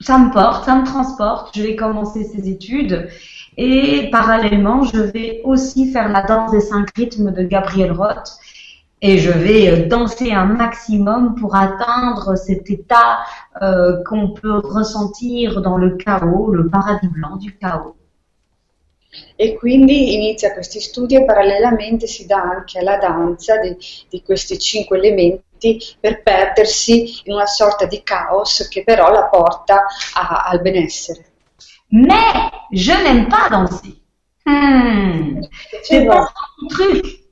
ça 0.00 0.18
me 0.18 0.30
porte, 0.32 0.64
ça 0.64 0.76
me 0.76 0.84
transporte. 0.84 1.56
Je 1.56 1.62
vais 1.62 1.74
commencer 1.74 2.24
ces 2.24 2.48
études 2.48 3.08
et 3.56 4.08
parallèlement, 4.10 4.82
je 4.84 4.98
vais 4.98 5.40
aussi 5.44 5.90
faire 5.92 6.08
la 6.08 6.22
danse 6.22 6.50
des 6.50 6.60
cinq 6.60 6.88
rythmes 6.96 7.32
de 7.32 7.44
Gabriel 7.44 7.92
Roth. 7.92 8.38
Et 9.06 9.18
je 9.18 9.30
vais 9.30 9.68
euh, 9.68 9.86
danser 9.86 10.32
un 10.32 10.46
maximum 10.46 11.34
pour 11.34 11.54
atteindre 11.54 12.36
cet 12.36 12.70
état 12.70 13.18
euh, 13.60 14.02
qu'on 14.02 14.30
peut 14.30 14.60
ressentir 14.64 15.60
dans 15.60 15.76
le 15.76 15.98
chaos, 15.98 16.50
le 16.54 16.70
paradis 16.70 17.08
blanc 17.08 17.36
du 17.36 17.54
chaos. 17.58 17.96
E 19.36 19.56
quindi 19.56 20.14
inizia 20.14 20.54
questi 20.54 20.80
studi 20.80 21.16
e 21.16 21.24
parallelamente 21.26 22.06
si 22.06 22.24
dà 22.24 22.40
anche 22.40 22.78
alla 22.78 22.96
danza 22.96 23.58
di, 23.58 23.76
di 24.08 24.22
questi 24.22 24.58
cinque 24.58 24.96
elementi 24.96 25.78
per 26.00 26.22
perdersi 26.22 27.20
in 27.24 27.34
una 27.34 27.46
sorta 27.46 27.84
di 27.84 28.02
caos 28.02 28.66
che 28.68 28.84
però 28.84 29.12
la 29.12 29.24
porta 29.26 29.84
a, 30.14 30.44
al 30.46 30.62
benessere. 30.62 31.26
Mais 31.90 32.50
je 32.70 32.92
n'aime 32.92 33.28
pas 33.28 33.50
danser. 33.50 33.94
Hmm. 34.46 35.42
C'est 35.82 36.06
pas 36.06 36.32
mon 36.58 36.68
truc. 36.68 37.23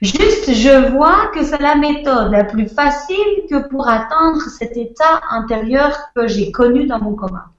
Juste, 0.00 0.54
je 0.54 0.90
vois 0.92 1.30
que 1.34 1.44
c'est 1.44 1.60
la 1.60 1.74
méthode 1.74 2.32
la 2.32 2.44
plus 2.44 2.68
facile 2.68 3.44
que 3.50 3.68
pour 3.68 3.86
atteindre 3.86 4.40
cet 4.58 4.76
état 4.76 5.20
intérieur 5.30 6.10
que 6.14 6.26
j'ai 6.26 6.50
connu 6.50 6.86
dans 6.86 7.00
mon 7.00 7.14
coma. 7.14 7.52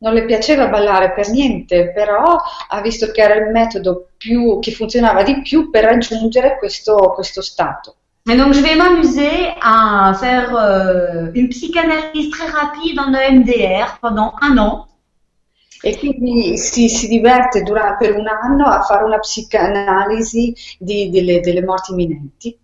Non 0.00 0.12
le 0.12 0.24
piaceva 0.24 0.68
ballare 0.68 1.12
per 1.12 1.30
niente, 1.30 1.92
però 1.92 2.38
ha 2.68 2.80
visto 2.80 3.10
che 3.10 3.20
era 3.20 3.34
il 3.34 3.52
metodo 3.52 4.08
più, 4.16 4.58
che 4.60 4.72
funzionava 4.72 5.22
di 5.22 5.42
più 5.42 5.70
per 5.70 5.84
raggiungere 5.84 6.56
questo, 6.58 7.12
questo 7.14 7.42
stato. 7.42 7.96
Et 8.26 8.36
donc, 8.36 8.54
je 8.54 8.62
vais 8.62 8.74
m'amuser 8.74 9.54
à 9.60 10.14
faire 10.14 10.56
euh, 10.56 11.30
une 11.34 11.50
psychanalyse 11.50 12.30
très 12.30 12.48
rapide 12.48 12.98
en 12.98 13.12
EMDR 13.12 13.98
pendant 14.00 14.34
un 14.40 14.56
an. 14.56 14.86
E 15.84 15.98
quindi 15.98 16.56
si, 16.56 16.88
si 16.88 17.08
diverte 17.08 17.62
per 17.62 18.16
un 18.16 18.26
anno 18.26 18.64
a 18.64 18.80
fare 18.80 19.04
una 19.04 19.18
psicanalisi 19.18 20.54
di, 20.78 21.10
delle, 21.10 21.40
delle 21.40 21.62
morti 21.62 21.92
imminenti. 21.92 22.58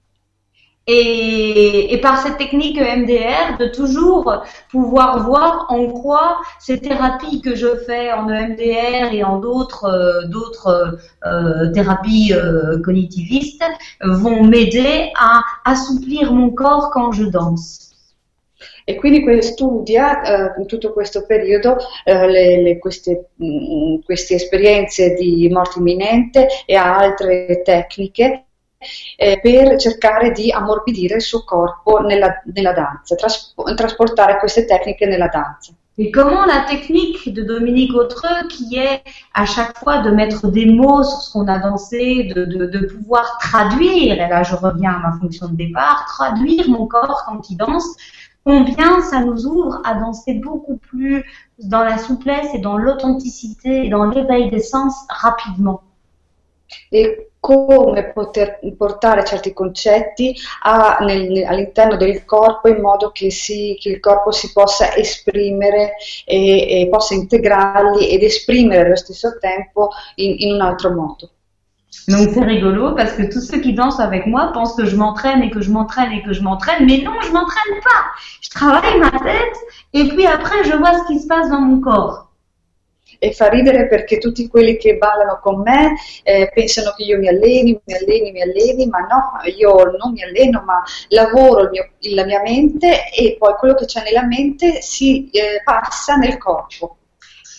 Et, 0.87 1.93
et, 1.93 1.99
par 1.99 2.17
cette 2.23 2.39
technique 2.39 2.79
EMDR, 2.79 3.59
de 3.59 3.67
toujours 3.67 4.43
pouvoir 4.71 5.23
voir 5.23 5.67
en 5.69 5.89
quoi 5.89 6.39
ces 6.59 6.81
thérapies 6.81 7.43
que 7.43 7.55
je 7.55 7.77
fais 7.87 8.11
en 8.11 8.27
EMDR 8.31 9.13
et 9.13 9.23
en 9.23 9.39
d'autres 9.39 9.85
euh, 9.85 10.97
euh, 11.27 11.71
thérapies 11.73 12.33
euh, 12.33 12.81
cognitivistes 12.83 13.63
vont 14.03 14.43
m'aider 14.45 15.13
à 15.21 15.43
assouplir 15.67 16.33
mon 16.33 16.51
corps 16.51 16.91
quand 16.91 17.13
je 17.13 17.25
danse. 17.25 17.90
E 18.85 18.97
quindi 18.97 19.43
studia 19.43 20.23
eh, 20.23 20.61
in 20.61 20.67
tutto 20.67 20.93
questo 20.93 21.25
periodo 21.27 21.77
eh, 22.05 22.27
le, 22.27 22.63
le, 22.63 22.79
queste, 22.79 23.31
mh, 23.37 23.47
mm, 23.47 24.01
queste, 24.05 24.35
esperienze 24.35 25.15
di 25.15 25.49
morte 25.51 25.79
imminente 25.79 26.49
e 26.67 26.75
altre 26.75 27.63
tecniche 27.63 28.45
eh, 29.17 29.39
per 29.41 29.77
cercare 29.77 30.31
di 30.33 30.51
ammorbidire 30.51 31.17
il 31.17 31.23
suo 31.23 31.45
corpo 31.45 31.99
nella, 31.99 32.43
nella 32.53 32.73
danza, 32.73 33.15
tras- 33.15 33.55
trasportare 33.75 34.39
queste 34.39 34.65
tecniche 34.65 35.07
nella 35.07 35.29
danza. 35.29 35.73
Et 35.99 36.11
comment 36.11 36.47
la 36.47 36.61
technique 36.61 37.29
de 37.29 37.43
Dominique 37.43 37.93
Autreux, 37.95 38.49
qui 38.49 38.79
est 38.79 39.03
à 39.35 39.45
chaque 39.45 39.77
fois 39.79 39.99
de 39.99 40.11
mettre 40.11 40.49
des 40.49 40.65
mots 40.65 41.03
sur 41.03 41.21
ce 41.21 41.31
qu'on 41.31 41.47
a 41.47 41.59
dansé, 41.59 42.33
de, 42.35 42.47
de, 42.47 42.65
de, 42.65 42.87
pouvoir 42.87 43.37
traduire, 43.39 44.15
et 44.15 44.29
là 44.29 44.43
je 44.43 44.55
reviens 44.55 44.93
à 44.93 44.99
ma 44.99 45.19
fonction 45.19 45.49
de 45.49 45.57
départ, 45.57 46.07
traduire 46.07 46.71
mon 46.71 46.87
corps 46.87 47.25
quand 47.27 47.51
il 47.51 47.59
danse, 47.59 47.85
combien 48.51 49.01
ça 49.01 49.21
nous 49.21 49.47
ouvre 49.47 49.81
à 49.85 49.95
danser 49.95 50.35
beaucoup 50.35 50.77
plus 50.77 51.25
dans 51.59 51.85
la 51.85 51.99
souplesse 51.99 52.53
et 52.53 52.59
dans 52.59 52.77
l'authenticité 52.77 53.87
et 53.87 53.89
dans 53.89 54.07
l'éveil 54.07 54.51
des 54.51 54.61
sens 54.61 54.95
rapidement. 55.09 55.83
E 56.93 57.31
come 57.41 58.13
poter 58.13 58.59
portare 58.77 59.25
certi 59.25 59.53
concetti 59.53 60.37
a, 60.63 60.99
nel, 61.01 61.45
all'interno 61.45 61.97
del 61.97 62.25
corpo 62.25 62.69
in 62.69 62.81
modo 62.81 63.11
che, 63.13 63.31
si, 63.31 63.77
che, 63.81 63.89
il 63.89 64.01
corpo 64.01 64.31
si 64.31 64.53
possa 64.53 64.95
esprimere 64.95 65.95
e, 66.25 66.83
e 66.83 66.89
possa 66.89 67.15
integrarli 67.15 68.11
ed 68.11 68.23
esprimere 68.23 68.87
allo 68.87 68.97
stesso 68.97 69.39
tempo 69.39 69.91
in, 70.17 70.35
in 70.39 70.55
un 70.55 70.61
altro 70.61 70.93
modo. 70.93 71.31
Donc 72.09 72.31
c'est 72.35 72.45
rigolo 72.45 72.95
parce 72.95 73.13
que 73.13 73.23
tous 73.23 73.41
ceux 73.41 73.61
qui 73.61 73.73
dansent 73.73 74.01
avec 74.01 74.27
moi 74.27 74.51
pensent 74.53 74.75
que 74.75 74.85
je 74.85 74.97
m'entraîne 74.97 75.43
et 75.43 75.51
que 75.51 75.61
je 75.61 75.71
m'entraîne 75.71 76.13
et 76.13 76.23
que 76.23 76.33
je 76.33 76.43
m'entraîne, 76.43 76.87
mais 76.87 76.99
non, 76.99 77.21
je 77.21 77.33
m'entraîne 77.33 77.81
pas. 77.83 78.05
Je 78.41 78.51
travaille 78.51 78.99
ma 78.99 79.11
tête 79.11 79.57
et 79.93 80.09
puis 80.09 80.27
après 80.27 80.65
je 80.65 80.77
vois 80.77 80.99
ce 80.99 81.07
qui 81.07 81.19
se 81.19 81.27
passe 81.27 81.51
dans 81.51 81.61
mon 81.61 81.81
corps. 81.81 82.31
E 83.23 83.33
fa 83.33 83.51
ridere 83.51 83.87
perché 83.87 84.17
tutti 84.17 84.49
quelli 84.49 84.79
che 84.79 84.97
ballano 84.97 85.41
con 85.43 85.61
me 85.61 85.95
eh, 86.23 86.51
pensano 86.55 86.95
che 86.97 87.03
io 87.03 87.19
mi 87.19 87.29
alleni, 87.29 87.79
mi 87.85 87.95
alleni, 87.95 88.33
mi 88.33 88.41
alleni, 88.41 88.87
ma 88.87 89.01
no, 89.01 89.43
io 89.59 89.95
non 89.99 90.13
mi 90.13 90.23
alleno, 90.23 90.63
ma 90.65 90.83
lavoro 91.09 91.69
mio, 91.69 91.91
la 92.15 92.25
mia 92.25 92.41
mente 92.41 93.11
e 93.13 93.37
poi 93.39 93.53
quello 93.59 93.75
che 93.75 93.85
c'è 93.85 94.03
nella 94.05 94.25
mente 94.25 94.81
si 94.81 95.29
eh, 95.33 95.61
passa 95.63 96.15
nel 96.17 96.39
corpo. 96.39 96.97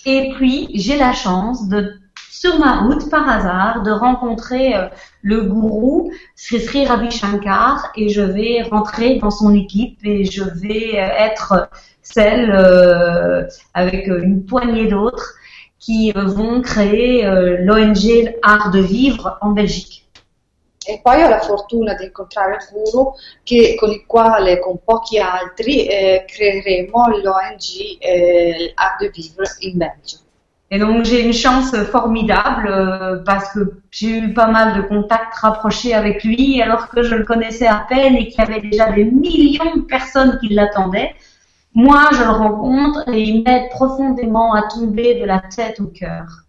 Et 0.03 0.33
puis 0.35 0.67
j'ai 0.73 0.97
la 0.97 1.13
chance 1.13 1.67
de 1.67 2.00
sur 2.41 2.57
ma 2.57 2.81
route 2.81 3.07
par 3.07 3.29
hasard 3.29 3.83
de 3.83 3.91
rencontrer 3.91 4.75
euh, 4.75 4.87
le 5.21 5.43
gourou 5.43 6.11
Sri 6.35 6.87
Ravi 6.87 7.11
Shankar 7.11 7.91
et 7.95 8.09
je 8.09 8.23
vais 8.23 8.63
rentrer 8.63 9.19
dans 9.19 9.29
son 9.29 9.53
équipe 9.53 9.99
et 10.03 10.25
je 10.25 10.43
vais 10.43 10.99
euh, 10.99 11.27
être 11.27 11.69
celle 12.01 12.49
euh, 12.49 13.43
avec 13.75 14.07
une 14.07 14.43
poignée 14.43 14.87
d'autres 14.87 15.35
qui 15.77 16.11
euh, 16.15 16.23
vont 16.25 16.61
créer 16.61 17.27
euh, 17.27 17.57
l'ONG 17.59 18.33
Art 18.41 18.71
de 18.71 18.79
Vivre 18.79 19.37
en 19.41 19.51
Belgique. 19.51 19.99
E 20.89 20.99
poi 21.03 21.23
ho 21.23 21.29
la 21.29 21.41
fortuna 21.41 21.93
di 21.93 22.05
incontrare 22.05 22.57
il 22.57 22.67
guru 22.73 23.11
che, 23.43 23.75
con 23.79 23.91
il 23.91 24.03
quale, 24.07 24.59
con 24.59 24.79
pochi 24.83 25.19
altri, 25.19 25.85
eh, 25.85 26.25
creeremo 26.27 27.07
l'ONG 27.21 27.99
Art 28.73 28.99
de 28.99 29.11
Vivre 29.13 29.45
in 29.59 29.77
Belgio. 29.77 30.17
Et 30.73 30.79
donc 30.79 31.03
j'ai 31.03 31.25
une 31.25 31.33
chance 31.33 31.75
formidable 31.91 32.69
euh, 32.69 33.21
parce 33.25 33.51
que 33.53 33.73
j'ai 33.91 34.19
eu 34.19 34.33
pas 34.33 34.47
mal 34.47 34.77
de 34.77 34.87
contacts 34.87 35.35
rapprochés 35.35 35.93
avec 35.93 36.23
lui 36.23 36.61
alors 36.61 36.87
que 36.87 37.03
je 37.03 37.13
le 37.13 37.25
connaissais 37.25 37.67
à 37.67 37.85
peine 37.89 38.15
et 38.15 38.29
qu'il 38.29 38.39
y 38.39 38.41
avait 38.41 38.61
déjà 38.61 38.89
des 38.89 39.03
millions 39.03 39.75
de 39.75 39.81
personnes 39.81 40.39
qui 40.39 40.47
l'attendaient. 40.47 41.13
Moi, 41.73 42.07
je 42.13 42.23
le 42.23 42.29
rencontre 42.29 43.07
et 43.09 43.21
il 43.21 43.43
m'aide 43.43 43.69
profondément 43.69 44.53
à 44.53 44.63
tomber 44.63 45.19
de 45.19 45.25
la 45.25 45.39
tête 45.39 45.81
au 45.81 45.87
cœur. 45.87 46.45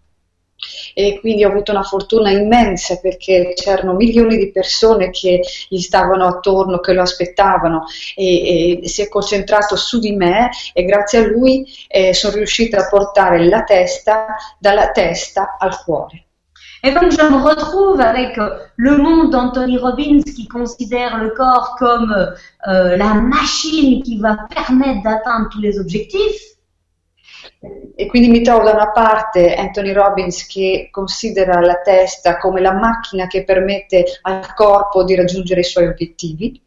E 0.94 1.18
quindi 1.20 1.44
ho 1.44 1.48
avuto 1.48 1.72
una 1.72 1.82
fortuna 1.82 2.30
immensa 2.30 2.98
perché 3.00 3.52
c'erano 3.54 3.94
milioni 3.94 4.36
di 4.36 4.50
persone 4.50 5.10
che 5.10 5.42
gli 5.68 5.80
stavano 5.80 6.26
attorno, 6.26 6.80
che 6.80 6.92
lo 6.92 7.02
aspettavano 7.02 7.84
e, 8.14 8.80
e 8.82 8.88
si 8.88 9.02
è 9.02 9.08
concentrato 9.08 9.76
su 9.76 9.98
di 9.98 10.12
me 10.12 10.50
e 10.72 10.84
grazie 10.84 11.18
a 11.18 11.26
lui 11.26 11.66
eh, 11.88 12.14
sono 12.14 12.36
riuscita 12.36 12.78
a 12.78 12.88
portare 12.88 13.48
la 13.48 13.62
testa 13.62 14.26
dalla 14.58 14.90
testa 14.90 15.56
al 15.58 15.82
cuore. 15.82 16.24
Et 16.84 16.90
donc 16.90 17.12
je 17.12 17.22
me 17.22 17.40
retrouve 17.40 18.00
avec 18.00 18.36
le 18.74 18.96
monde 18.96 19.30
d'Anthony 19.30 19.78
Robbins 19.78 20.24
qui 20.34 20.48
considère 20.48 21.16
le 21.22 21.30
corps 21.30 21.76
comme 21.78 22.12
euh, 22.66 22.96
la 22.96 23.14
machine 23.14 24.02
qui 24.02 24.18
va 24.18 24.36
permettre 24.52 25.00
d'atteindre 25.04 25.48
tous 25.48 25.60
les 25.60 25.78
objectifs. 25.78 26.51
E 27.94 28.06
quindi 28.06 28.28
mi 28.28 28.42
trovo 28.42 28.64
da 28.64 28.72
una 28.72 28.90
parte 28.90 29.54
Anthony 29.54 29.92
Robbins 29.92 30.46
che 30.46 30.88
considera 30.90 31.60
la 31.60 31.80
testa 31.80 32.38
come 32.38 32.60
la 32.60 32.72
macchina 32.72 33.28
che 33.28 33.44
permette 33.44 34.04
al 34.22 34.52
corpo 34.54 35.04
di 35.04 35.14
raggiungere 35.14 35.60
i 35.60 35.64
suoi 35.64 35.86
obiettivi. 35.86 36.60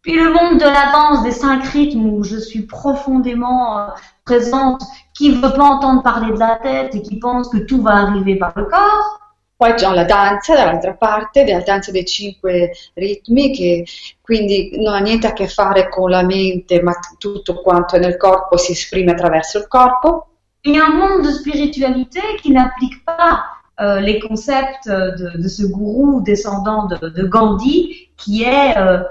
Puis 0.00 0.14
le 0.14 0.30
monde 0.30 0.58
de 0.58 0.64
la 0.64 0.90
danse 0.92 1.22
des 1.22 1.32
cinq 1.32 1.62
rythmes 1.74 2.06
où 2.06 2.24
je 2.24 2.38
suis 2.38 2.64
profondément 2.64 3.80
euh, 3.80 3.90
présente, 4.24 4.82
qui 5.12 5.28
ne 5.28 5.34
veut 5.34 5.52
pas 5.52 5.62
entendre 5.62 6.02
parler 6.02 6.32
de 6.32 6.38
la 6.38 6.56
tête 6.56 6.94
et 6.94 7.02
qui 7.02 7.18
pense 7.18 7.50
que 7.50 7.58
tout 7.58 7.82
va 7.82 7.96
arriver 7.96 8.36
par 8.36 8.52
le 8.56 8.64
corps. 8.64 9.18
Poi 9.58 9.74
c'è 9.74 9.92
la 9.92 10.04
danza 10.04 10.54
dall'altra 10.54 10.94
parte, 10.94 11.44
la 11.44 11.60
danza 11.60 11.90
dei 11.90 12.06
cinque 12.06 12.72
ritmi, 12.94 13.54
che 13.54 13.84
quindi 14.22 14.70
non 14.82 14.94
ha 14.94 15.00
niente 15.00 15.26
a 15.26 15.34
che 15.34 15.48
fare 15.48 15.90
con 15.90 16.08
la 16.08 16.22
mente, 16.22 16.80
ma 16.80 16.94
tutto 17.18 17.60
quanto 17.60 17.96
è 17.96 17.98
nel 17.98 18.16
corpo 18.16 18.56
si 18.56 18.72
esprime 18.72 19.10
attraverso 19.10 19.58
il 19.58 19.68
corpo. 19.68 20.29
Il 20.64 20.74
y 20.74 20.78
a 20.78 20.86
un 20.86 20.94
monde 20.94 21.26
de 21.26 21.30
spiritualité 21.30 22.20
qui 22.42 22.52
n'applique 22.52 23.04
pas 23.04 23.44
euh, 23.80 23.98
les 24.00 24.20
concepts 24.20 24.88
de, 24.88 25.38
de, 25.38 25.48
ce 25.48 25.62
gourou 25.64 26.20
descendant 26.20 26.86
de, 26.86 27.22
Gandhi, 27.22 28.10
qui 28.18 28.42
est 28.42 28.76
euh, 28.76 29.02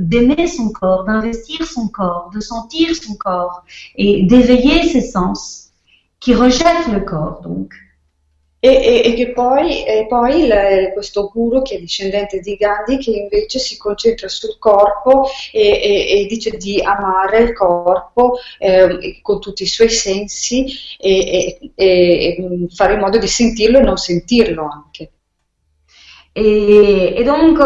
d'aimer 0.00 0.48
son 0.48 0.70
corps, 0.70 1.04
d'investir 1.04 1.64
son 1.64 1.86
corps, 1.86 2.30
de 2.34 2.40
sentir 2.40 2.96
son 2.96 3.14
corps 3.14 3.64
et 3.94 4.24
d'éveiller 4.24 4.88
ses 4.88 5.00
sens, 5.00 5.70
qui 6.18 6.34
rejette 6.34 6.88
le 6.92 7.00
corps 7.00 7.40
donc. 7.42 7.72
E, 8.64 8.70
e, 8.70 9.02
e, 9.04 9.12
che 9.12 9.32
poi, 9.32 9.84
e 9.84 10.06
poi 10.08 10.48
questo 10.94 11.28
guru 11.30 11.60
che 11.60 11.74
è 11.74 11.78
discendente 11.78 12.40
di 12.40 12.54
Gandhi 12.54 12.96
che 12.96 13.10
invece 13.10 13.58
si 13.58 13.76
concentra 13.76 14.26
sul 14.28 14.56
corpo 14.58 15.28
e, 15.52 16.22
e 16.22 16.26
dice 16.26 16.56
di 16.56 16.80
amare 16.80 17.40
il 17.40 17.52
corpo 17.52 18.38
eh, 18.58 19.18
con 19.20 19.38
tutti 19.38 19.64
i 19.64 19.66
suoi 19.66 19.90
sensi 19.90 20.64
e, 20.98 21.74
fare 22.74 22.94
in 22.94 23.00
modo 23.00 23.18
di 23.18 23.26
sentirlo 23.26 23.80
e 23.80 23.82
non 23.82 23.98
sentirlo 23.98 24.66
anche. 24.66 25.10
Et, 26.34 27.22
donc, 27.22 27.58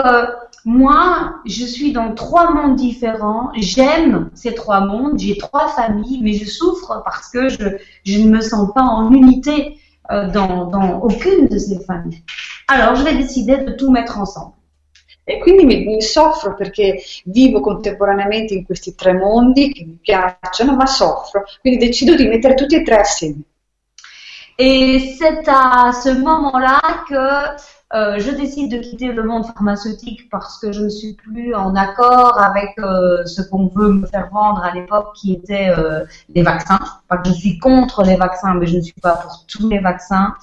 moi, 0.64 1.34
je 1.46 1.64
suis 1.64 1.92
dans 1.92 2.12
trois 2.12 2.50
mondes 2.50 2.74
différents. 2.74 3.52
J'aime 3.54 4.30
ces 4.34 4.52
trois 4.52 4.80
mondes. 4.80 5.18
J'ai 5.20 5.38
trois 5.38 5.68
familles, 5.68 6.20
mais 6.22 6.32
je 6.32 6.44
souffre 6.44 7.02
parce 7.04 7.28
que 7.28 7.48
je 7.48 8.18
ne 8.18 8.28
me 8.28 8.40
sens 8.40 8.72
pas 8.74 8.82
en 8.82 9.12
unité. 9.12 9.77
Euh, 10.10 10.28
dans, 10.28 10.64
dans 10.64 11.00
aucune 11.00 11.48
de 11.48 11.58
ces 11.58 11.80
familles. 11.80 12.22
Alors, 12.66 12.94
je 12.94 13.02
vais 13.02 13.14
décider 13.14 13.58
de 13.58 13.72
tout 13.72 13.90
mettre 13.90 14.18
ensemble. 14.18 14.54
E 15.24 15.38
quindi 15.38 15.66
mi, 15.66 15.84
mi, 15.84 16.00
soffro 16.00 16.54
perché 16.54 17.02
vivo 17.26 17.60
contemporaneamente 17.60 18.54
in 18.54 18.64
questi 18.64 18.94
tre 18.94 19.12
mondi 19.12 19.70
che 19.70 19.84
mi 19.84 19.98
piacciono, 20.00 20.74
ma 20.74 20.86
soffro, 20.86 21.44
quindi 21.60 21.84
decido 21.84 22.14
di 22.14 22.26
mettere 22.26 22.54
tutti 22.54 22.76
e 22.76 22.82
tre 22.82 23.00
assieme. 23.00 23.42
Et 24.56 25.14
c'est 25.18 25.46
à 25.46 25.92
ce 25.92 26.18
moment-là 26.18 26.80
que 27.06 27.77
Euh, 27.94 28.18
je 28.18 28.31
décide 28.31 28.70
de 28.70 28.79
quitter 28.79 29.12
le 29.12 29.22
monde 29.22 29.46
pharmaceutique 29.46 30.29
parce 30.31 30.59
que 30.59 30.72
je 30.72 30.85
ne 30.85 30.88
suis 30.90 31.14
plus 31.14 31.55
en 31.55 31.74
accord 31.74 32.38
avec 32.38 32.79
euh, 32.79 33.24
ce 33.24 33.40
qu'on 33.40 33.68
veut 33.68 33.92
me 33.92 34.07
faire 34.07 34.29
vendre 34.31 34.62
à 34.62 34.74
l'époque 34.74 35.14
qui 35.16 35.33
était 35.33 35.70
euh, 35.70 36.05
les 36.35 36.42
vaccins. 36.42 36.79
Que 37.11 37.16
je 37.24 37.33
suis 37.33 37.59
contre 37.59 38.03
les 38.03 38.16
vaccins, 38.16 38.55
mais 38.55 38.66
je 38.66 38.77
ne 38.77 38.83
suis 38.83 39.01
pas 39.01 39.16
pour 39.16 39.46
tous 39.46 39.68
les 39.70 39.79
vaccins. 39.79 40.35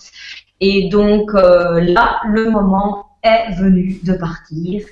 Et 0.60 0.90
donc 0.90 1.34
là, 1.34 2.22
le 2.26 2.50
moment 2.50 3.18
est 3.22 3.54
venu 3.54 4.00
de 4.04 4.14
partir. 4.14 4.84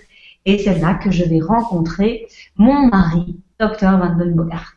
Et 0.46 0.58
c'est 0.60 0.78
là 0.80 0.96
que 0.96 1.10
je 1.10 1.24
vais 1.24 1.40
rencontrer 1.40 2.28
mon 2.58 2.88
mari, 2.88 3.40
Dr. 3.60 3.98
Van 3.98 4.16
den 4.16 4.36
Bogart. 4.36 4.74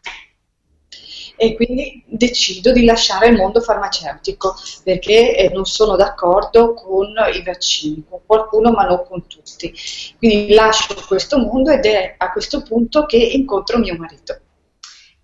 E 1.37 1.55
quindi 1.55 2.03
decido 2.07 2.73
di 2.73 2.85
lasciare 2.85 3.29
il 3.29 3.37
mondo 3.37 3.61
farmaceutico 3.61 4.55
perché 4.83 5.37
eh, 5.37 5.51
non 5.53 5.65
sono 5.65 5.97
d'accordo 5.97 6.75
con 6.75 7.09
i 7.35 7.43
vaccini, 7.43 8.05
con 8.09 8.21
qualcuno 8.25 8.71
ma 8.71 8.85
non 8.85 9.05
con 9.07 9.27
tutti. 9.27 9.73
Quindi 10.19 10.55
lascio 10.55 10.95
questo 11.07 11.39
mondo 11.39 11.71
ed 11.71 11.85
è 11.85 12.15
a 12.17 12.33
questo 12.33 12.63
punto 12.63 13.07
che 13.07 13.17
incontro 13.17 13.79
mio 13.79 13.97
marito. 13.97 14.41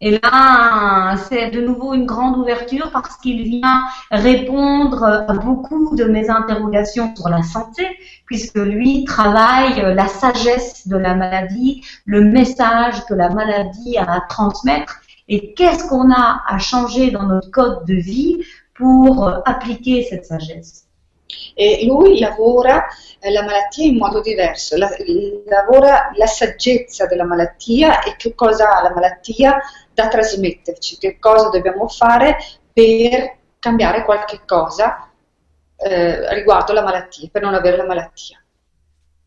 Et 0.05 0.18
là, 0.20 1.14
c'est 1.29 1.53
de 1.53 1.61
nouveau 1.61 1.94
une 1.94 2.07
grande 2.07 2.37
ouverture 2.37 2.90
parce 2.90 3.16
qu'il 3.18 3.44
vient 3.44 3.85
répondre 4.11 5.05
à 5.05 5.33
beaucoup 5.35 5.94
de 5.94 6.03
mes 6.03 6.29
interrogations 6.29 7.14
sur 7.14 7.29
la 7.29 7.44
santé, 7.44 7.87
puisque 8.27 8.57
lui 8.57 9.05
travaille 9.05 9.94
la 9.94 10.09
sagesse 10.09 10.88
de 10.88 10.96
la 10.96 11.14
maladie, 11.14 11.85
le 12.05 12.20
message 12.22 13.05
que 13.05 13.14
la 13.14 13.29
maladie 13.29 13.96
a 13.96 14.12
à 14.14 14.20
transmettre 14.29 15.02
et 15.33 15.55
qu'est-ce 15.55 15.88
qu'on 15.88 16.11
a 16.12 16.45
à 16.47 16.59
changer 16.59 17.11
dans 17.11 17.23
notre 17.23 17.51
code 17.51 17.87
de 17.87 17.95
vie 17.95 18.45
pour 18.75 19.27
euh, 19.27 19.40
appliquer 19.47 20.03
cette 20.03 20.27
sagesse? 20.27 20.87
E 21.55 21.87
lui 21.87 22.18
lavora 22.18 22.85
eh, 23.18 23.31
la 23.31 23.42
malattia 23.42 23.87
in 23.87 23.97
modo 23.97 24.21
diverso, 24.21 24.77
la, 24.77 24.90
lavora 25.47 26.11
la 26.14 26.27
saggezza 26.27 27.07
della 27.07 27.25
malattia 27.25 28.03
e 28.03 28.16
che 28.16 28.35
cosa 28.35 28.77
ha 28.77 28.83
la 28.83 28.92
malattia 28.92 29.59
da 29.95 30.09
trasmetterci, 30.09 30.99
che 30.99 31.18
cosa 31.18 31.49
dobbiamo 31.49 31.88
fare 31.88 32.37
per 32.71 33.38
cambiare 33.59 34.05
qualche 34.05 34.42
cosa 34.47 35.09
eh, 35.77 36.35
riguardo 36.35 36.75
la 36.75 36.83
malattia, 36.83 37.29
per 37.33 37.40
non 37.40 37.55
avere 37.55 37.79
la 37.79 37.87
malattia. 37.87 38.38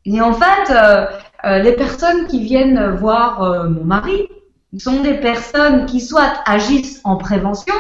Et 0.08 0.22
en 0.22 0.34
fait, 0.34 0.70
euh, 0.70 1.08
euh, 1.46 1.58
les 1.64 1.74
personnes 1.74 2.28
qui 2.28 2.44
viennent 2.44 2.96
voir 2.96 3.42
euh, 3.42 3.68
mon 3.68 3.84
mari, 3.84 4.30
sont 4.80 5.02
des 5.02 5.16
personnes 5.16 5.86
qui 5.86 6.02
soit 6.02 6.42
agissent 6.46 7.02
en 7.04 7.18
prévention, 7.18 7.76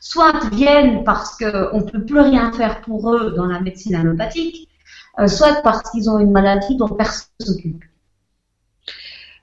soit 0.00 0.48
viennent 0.52 1.04
parce 1.04 1.36
qu'on 1.36 1.80
ne 1.80 1.90
peut 1.90 2.04
plus 2.04 2.20
rien 2.20 2.52
faire 2.52 2.80
pour 2.80 3.12
eux 3.12 3.32
dans 3.36 3.46
la 3.46 3.60
médecine 3.60 3.94
allopathique, 3.94 4.68
euh, 5.18 5.28
soit 5.28 5.62
parce 5.62 5.90
qu'ils 5.90 6.10
ont 6.10 6.18
une 6.18 6.30
maladie 6.30 6.76
dont 6.76 6.88
personne 6.88 7.28
ne 7.40 7.46
s'occupe. 7.46 7.84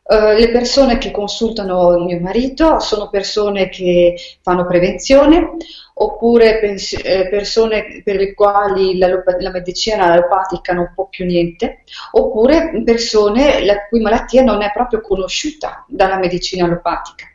Uh, 0.06 0.38
le 0.38 0.52
persone 0.52 0.98
che 0.98 1.12
consultano 1.12 1.98
mio 2.04 2.20
marito 2.20 2.80
sono 2.82 3.10
persone 3.10 3.70
che 3.70 4.16
fanno 4.42 4.66
prevenzione 4.66 5.52
oppure 5.94 6.60
pens- 6.60 7.00
eh, 7.02 7.30
persone 7.30 8.02
per 8.04 8.18
le 8.18 8.34
quali 8.34 8.98
la, 8.98 9.08
la, 9.40 9.50
medicina 9.50 10.12
allopatica 10.12 10.74
non 10.74 10.92
può 10.94 11.08
più 11.08 11.24
niente 11.24 11.84
oppure 12.12 12.82
persone 12.84 13.64
la 13.64 13.88
cui 13.88 14.02
malattia 14.02 14.44
non 14.44 14.62
è 14.62 14.74
proprio 14.74 15.00
conosciuta 15.00 15.86
dalla 15.88 16.18
medicina 16.18 16.66
allopatica. 16.66 17.28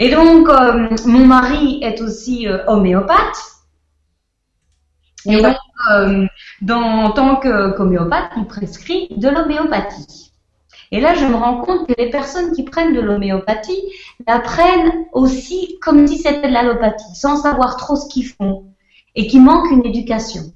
Et 0.00 0.10
donc, 0.10 0.48
euh, 0.48 0.96
mon 1.06 1.26
mari 1.26 1.80
est 1.82 2.00
aussi 2.00 2.46
euh, 2.46 2.64
homéopathe. 2.68 3.36
Et 5.26 5.42
donc, 5.42 5.56
euh, 5.90 6.26
dans, 6.62 7.06
en 7.06 7.10
tant 7.10 7.36
qu'homéopathe, 7.36 8.30
il 8.36 8.46
prescrit 8.46 9.08
de 9.16 9.28
l'homéopathie. 9.28 10.27
Et 10.90 11.00
là, 11.00 11.14
je 11.14 11.24
me 11.26 11.34
rends 11.34 11.60
compte 11.60 11.86
que 11.86 11.94
les 11.98 12.10
personnes 12.10 12.52
qui 12.52 12.62
prennent 12.62 12.94
de 12.94 13.00
l'homéopathie 13.00 13.92
la 14.26 14.40
prennent 14.40 15.06
aussi 15.12 15.78
comme 15.80 16.06
si 16.06 16.18
c'était 16.18 16.48
de 16.48 16.52
l'allopathie, 16.52 17.14
sans 17.14 17.36
savoir 17.36 17.76
trop 17.76 17.96
ce 17.96 18.08
qu'ils 18.08 18.26
font, 18.26 18.64
et 19.14 19.26
qui 19.26 19.38
manquent 19.38 19.70
une 19.70 19.84
éducation. 19.84 20.52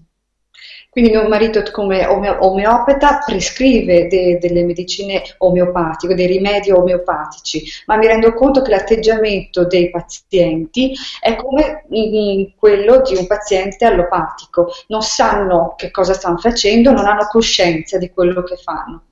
Quindi 0.92 1.10
mio 1.10 1.26
marito 1.26 1.62
come 1.72 2.06
ome- 2.06 2.36
omeopata 2.38 3.20
prescrive 3.24 4.08
de- 4.08 4.36
delle 4.38 4.62
medicine 4.62 5.22
omeopatiche, 5.38 6.14
dei 6.14 6.26
rimedi 6.26 6.70
omeopatici, 6.70 7.64
ma 7.86 7.96
mi 7.96 8.06
rendo 8.06 8.34
conto 8.34 8.60
che 8.60 8.70
l'atteggiamento 8.70 9.64
dei 9.64 9.88
pazienti 9.88 10.94
è 11.18 11.34
come 11.36 11.84
mm, 11.90 12.44
quello 12.58 13.00
di 13.00 13.16
un 13.16 13.26
paziente 13.26 13.86
allopatico, 13.86 14.70
non 14.88 15.00
sanno 15.00 15.74
che 15.78 15.90
cosa 15.90 16.12
stanno 16.12 16.36
facendo, 16.36 16.92
non 16.92 17.06
hanno 17.06 17.26
coscienza 17.30 17.96
di 17.96 18.10
quello 18.10 18.42
che 18.42 18.56
fanno. 18.56 19.02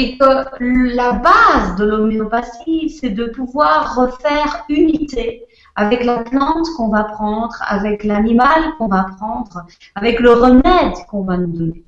Et 0.00 0.16
que 0.16 0.94
la 0.94 1.10
base 1.10 1.74
de 1.76 1.84
l'homéopathie, 1.84 2.88
c'est 2.88 3.10
de 3.10 3.24
pouvoir 3.24 3.96
refaire 3.96 4.64
unité 4.68 5.44
avec 5.74 6.04
la 6.04 6.18
plante 6.18 6.68
qu'on 6.76 6.88
va 6.88 7.02
prendre, 7.02 7.56
avec 7.66 8.04
l'animal 8.04 8.76
qu'on 8.78 8.86
va 8.86 9.06
prendre, 9.18 9.66
avec 9.96 10.20
le 10.20 10.34
remède 10.34 10.94
qu'on 11.08 11.24
va 11.24 11.36
nous 11.36 11.48
donner. 11.48 11.84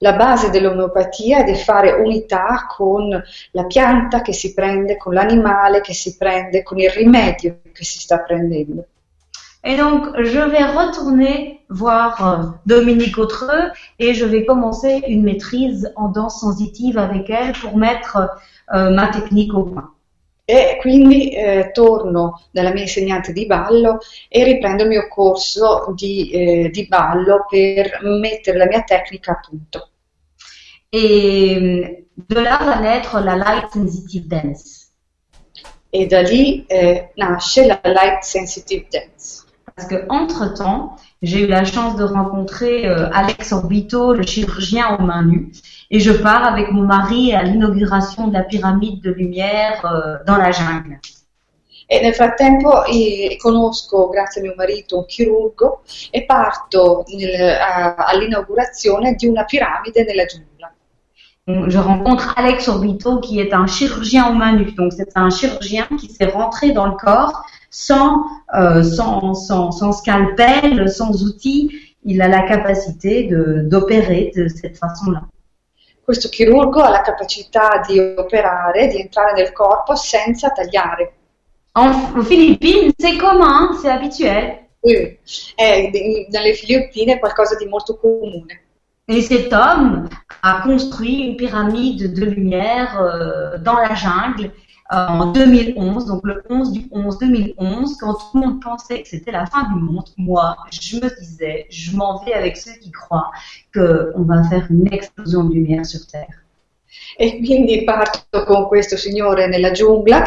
La 0.00 0.14
base 0.14 0.50
dell'omeopatia 0.50 1.38
è 1.38 1.44
di 1.44 1.54
fare 1.54 1.92
unità 1.92 2.66
con 2.68 3.22
la 3.52 3.64
pianta 3.66 4.20
che 4.20 4.32
si 4.32 4.52
prende, 4.52 4.96
con 4.96 5.14
l'animale 5.14 5.82
che 5.82 5.94
si 5.94 6.16
prende, 6.16 6.64
con 6.64 6.80
il 6.80 6.90
rimedio 6.90 7.60
che 7.72 7.84
si 7.84 8.00
sta 8.00 8.18
prendendo. 8.18 8.86
Et 9.64 9.76
donc, 9.76 10.06
je 10.16 10.40
vais 10.40 10.64
retourner 10.64 11.60
voir 11.68 12.26
euh, 12.26 12.46
Dominique 12.66 13.16
Autreux 13.18 13.70
et 13.98 14.12
je 14.12 14.24
vais 14.24 14.44
commencer 14.44 15.02
une 15.06 15.22
maîtrise 15.22 15.92
en 15.96 16.08
danse 16.08 16.40
sensitive 16.40 16.98
avec 16.98 17.30
elle 17.30 17.52
pour 17.52 17.76
mettre 17.76 18.18
euh, 18.74 18.90
ma 18.90 19.08
technique 19.08 19.54
au 19.54 19.64
point. 19.64 19.92
E 20.44 20.76
quindi 20.80 21.30
eh, 21.30 21.70
torno 21.72 22.42
dalla 22.50 22.72
mia 22.72 22.82
insegnante 22.82 23.32
di 23.32 23.46
ballo 23.46 24.00
e 24.28 24.42
riprendo 24.42 24.82
il 24.82 24.88
mio 24.88 25.06
corso 25.08 25.92
di, 25.94 26.30
eh, 26.30 26.68
di 26.68 26.86
ballo 26.88 27.46
per 27.48 28.00
mettere 28.02 28.58
la 28.58 28.66
mia 28.66 28.82
tecnica 28.82 29.32
a 29.32 29.40
punto. 29.40 29.88
Et 30.90 31.56
euh, 31.56 32.04
de 32.16 32.40
là 32.40 32.58
va 32.58 32.80
naître 32.80 33.20
la 33.20 33.36
Light 33.36 33.70
Sensitive 33.70 34.26
Dance. 34.26 34.88
E 35.90 36.06
da 36.06 36.20
lì 36.22 36.64
eh, 36.66 37.12
nasce 37.14 37.66
la 37.66 37.80
Light 37.84 38.22
Sensitive 38.24 38.86
Dance. 38.90 39.41
Parce 39.76 39.88
que 39.88 40.04
entre 40.08 40.52
temps, 40.54 40.96
j'ai 41.22 41.40
eu 41.44 41.46
la 41.46 41.64
chance 41.64 41.96
de 41.96 42.04
rencontrer 42.04 42.86
euh, 42.86 43.08
Alex 43.12 43.52
Orbito, 43.52 44.12
le 44.12 44.22
chirurgien 44.22 44.96
aux 44.98 45.02
mains 45.02 45.24
nues, 45.24 45.50
et 45.90 45.98
je 46.00 46.12
pars 46.12 46.44
avec 46.44 46.70
mon 46.72 46.82
mari 46.82 47.34
à 47.34 47.42
l'inauguration 47.42 48.28
de 48.28 48.34
la 48.34 48.42
pyramide 48.42 49.00
de 49.02 49.10
lumière 49.10 49.84
euh, 49.86 50.16
dans 50.26 50.36
la 50.36 50.50
jungle. 50.52 50.98
E 51.88 52.00
nel 52.00 52.14
frattempo 52.14 52.84
eh, 52.86 53.36
conosco, 53.38 54.08
grazie 54.08 54.40
a 54.40 54.44
mio 54.44 54.54
marito, 54.56 54.98
un 54.98 55.04
chirurgo 55.06 55.82
e 56.10 56.24
parto 56.24 57.04
nel- 57.08 57.58
a- 57.60 57.94
all'inaugurazione 58.06 59.14
di 59.14 59.26
una 59.26 59.44
piramide 59.44 60.04
nella 60.04 60.24
giungla. 60.24 60.72
Donc, 61.44 61.68
Je 61.68 61.78
rencontre 61.78 62.32
Alex 62.36 62.68
Orbito 62.68 63.18
qui 63.18 63.40
est 63.40 63.52
un 63.52 63.66
chirurgien 63.66 64.28
aux 64.30 64.34
mains 64.34 64.52
nues. 64.54 64.72
Donc 64.74 64.92
c'est 64.92 65.10
un 65.16 65.28
chirurgien 65.28 65.86
qui 65.98 66.08
s'est 66.08 66.26
rentré 66.30 66.70
dans 66.72 66.86
le 66.86 66.94
corps 66.96 67.44
sans, 67.74 68.22
euh, 68.54 68.82
sans, 68.82 69.32
sans, 69.32 69.70
sans 69.72 69.92
scalpel, 69.92 70.88
sans 70.90 71.22
outils. 71.24 71.70
Il 72.04 72.20
a 72.20 72.28
la 72.28 72.42
capacité 72.42 73.24
de- 73.24 73.62
d'opérer 73.70 74.30
de 74.36 74.46
cette 74.48 74.76
façon-là. 74.76 75.22
Questo 76.04 76.28
chirurgo 76.28 76.80
ha 76.80 76.90
la 76.90 77.00
capacità 77.00 77.80
di 77.86 77.98
operare, 77.98 78.88
di 78.88 79.00
entrare 79.00 79.32
nel 79.34 79.52
corpo 79.52 79.94
senza 79.94 80.50
tagliare. 80.50 81.12
En, 81.74 81.90
aux 82.16 82.24
Philippines, 82.24 82.92
c'est 82.98 83.16
commun, 83.16 83.72
c'est 83.80 83.88
habituel. 83.90 84.58
Eh, 84.84 85.20
È 85.54 85.88
di- 85.90 86.26
nelle 86.28 86.54
Filippine 86.54 87.18
qualcosa 87.18 87.54
di 87.56 87.66
molto 87.66 87.96
comune. 87.96 88.46
Et 89.06 89.22
cet 89.22 89.52
homme 89.52 90.08
a 90.42 90.60
construit 90.62 91.20
une 91.28 91.36
pyramide 91.36 92.12
de 92.12 92.24
lumière 92.24 93.00
euh, 93.00 93.58
dans 93.58 93.78
la 93.78 93.94
jungle 93.94 94.50
en 94.90 95.32
2011, 95.32 96.06
donc 96.06 96.20
le 96.24 96.42
11 96.50 96.72
du 96.72 96.88
11 96.90 97.18
2011, 97.18 97.96
quand 97.98 98.14
tout 98.14 98.26
le 98.34 98.40
monde 98.40 98.62
pensait 98.62 99.02
que 99.02 99.08
c'était 99.08 99.32
la 99.32 99.46
fin 99.46 99.62
du 99.72 99.80
monde. 99.80 100.04
Moi, 100.18 100.56
je 100.70 100.96
me 100.96 101.18
disais, 101.18 101.66
je 101.70 101.96
m'en 101.96 102.22
vais 102.24 102.34
avec 102.34 102.56
ceux 102.56 102.72
qui 102.80 102.90
croient 102.90 103.30
qu'on 103.74 104.22
va 104.24 104.44
faire 104.44 104.66
une 104.70 104.92
explosion 104.92 105.44
de 105.44 105.54
lumière 105.54 105.86
sur 105.86 106.06
Terre. 106.06 106.42
E 107.16 107.40
quindi 107.42 107.84
parto 107.84 108.44
con 108.44 108.66
questo 108.66 108.96
signore 108.96 109.46
nella 109.46 109.70
giungla 109.70 110.24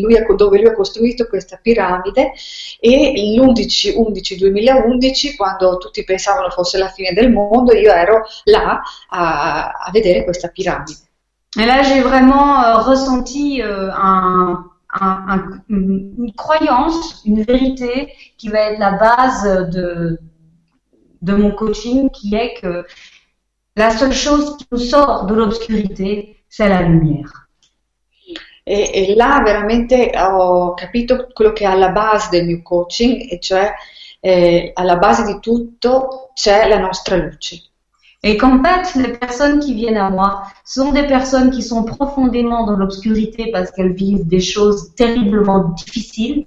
lui 0.00 0.16
ha- 0.16 0.24
dove 0.34 0.58
lui 0.58 0.68
ha 0.68 0.72
costruito 0.72 1.26
questa 1.26 1.58
piramide 1.60 2.32
e 2.80 3.12
l'11-11-2011, 3.36 5.34
quando 5.36 5.78
tutti 5.78 6.04
pensavano 6.04 6.50
fosse 6.50 6.78
la 6.78 6.88
fine 6.88 7.12
del 7.12 7.32
mondo, 7.32 7.72
io 7.72 7.92
ero 7.92 8.22
là 8.44 8.80
a, 9.08 9.70
a 9.70 9.90
vedere 9.92 10.22
questa 10.24 10.48
piramide. 10.48 11.05
Et 11.58 11.64
là, 11.64 11.82
j'ai 11.82 12.00
vraiment 12.02 12.62
euh, 12.62 12.76
ressenti 12.78 13.62
euh, 13.62 13.90
un, 13.92 14.66
un- 15.00 15.24
un- 15.28 15.60
une 15.68 16.32
croyance, 16.36 17.22
une 17.24 17.42
vérité 17.42 18.12
qui 18.38 18.48
va 18.48 18.60
être 18.70 18.78
la 18.78 18.92
base 18.92 19.70
de, 19.70 20.18
de 21.22 21.34
mon 21.34 21.50
coaching, 21.52 22.10
qui 22.10 22.34
est 22.34 22.54
que 22.60 22.84
la 23.76 23.90
seule 23.90 24.12
chose 24.14 24.56
qui 24.58 24.66
nous 24.72 24.78
sort 24.78 25.26
de 25.26 25.34
l'obscurité, 25.34 26.36
c'est 26.48 26.68
la 26.68 26.82
lumière. 26.82 27.48
E, 28.64 28.90
e 28.92 29.14
là 29.14 29.40
veramente 29.44 30.10
ho 30.16 30.74
capito 30.74 31.28
quello 31.32 31.52
che 31.52 31.64
è 31.64 31.68
alla 31.68 31.90
base 31.90 32.28
del 32.30 32.46
mio 32.46 32.62
coaching, 32.62 33.30
e 33.30 33.38
cioè 33.40 33.72
eh, 34.20 34.72
alla 34.74 34.96
base 34.96 35.24
di 35.24 35.38
tutto 35.40 36.30
c'è 36.34 36.66
la 36.68 36.78
nostra 36.78 37.16
luce. 37.16 37.65
Et 38.26 38.36
qu'en 38.36 38.60
fait, 38.60 38.98
les 38.98 39.12
personnes 39.12 39.60
qui 39.60 39.72
viennent 39.72 39.96
à 39.96 40.10
moi 40.10 40.42
sont 40.64 40.90
des 40.90 41.06
personnes 41.06 41.52
qui 41.52 41.62
sont 41.62 41.84
profondément 41.84 42.66
dans 42.66 42.76
l'obscurité 42.76 43.52
parce 43.52 43.70
qu'elles 43.70 43.92
vivent 43.92 44.26
des 44.26 44.40
choses 44.40 44.92
terriblement 44.96 45.68
difficiles. 45.68 46.44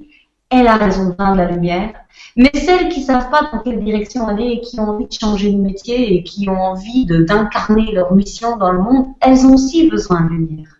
Elles 0.50 0.68
ont 0.68 0.78
raison 0.78 1.08
de 1.08 1.38
la 1.38 1.50
lumière. 1.50 1.94
Mais 2.36 2.52
celles 2.54 2.90
qui 2.90 3.02
savent 3.02 3.30
pas 3.30 3.50
dans 3.54 3.60
quelle 3.60 3.82
direction 3.82 4.28
aller 4.28 4.50
et 4.56 4.60
qui 4.60 4.78
ont 4.78 4.90
envie 4.90 5.08
de 5.08 5.14
changer 5.14 5.54
de 5.54 5.58
métier 5.58 6.16
et 6.16 6.24
qui 6.24 6.50
ont 6.50 6.62
envie 6.62 7.06
d'incarner 7.06 7.94
leur 7.94 8.14
mission 8.14 8.58
dans 8.58 8.74
le 8.74 8.80
monde, 8.80 9.06
elles 9.22 9.46
ont 9.46 9.54
aussi 9.54 9.90
besoin 9.90 10.24
de 10.24 10.32
lumière. 10.32 10.79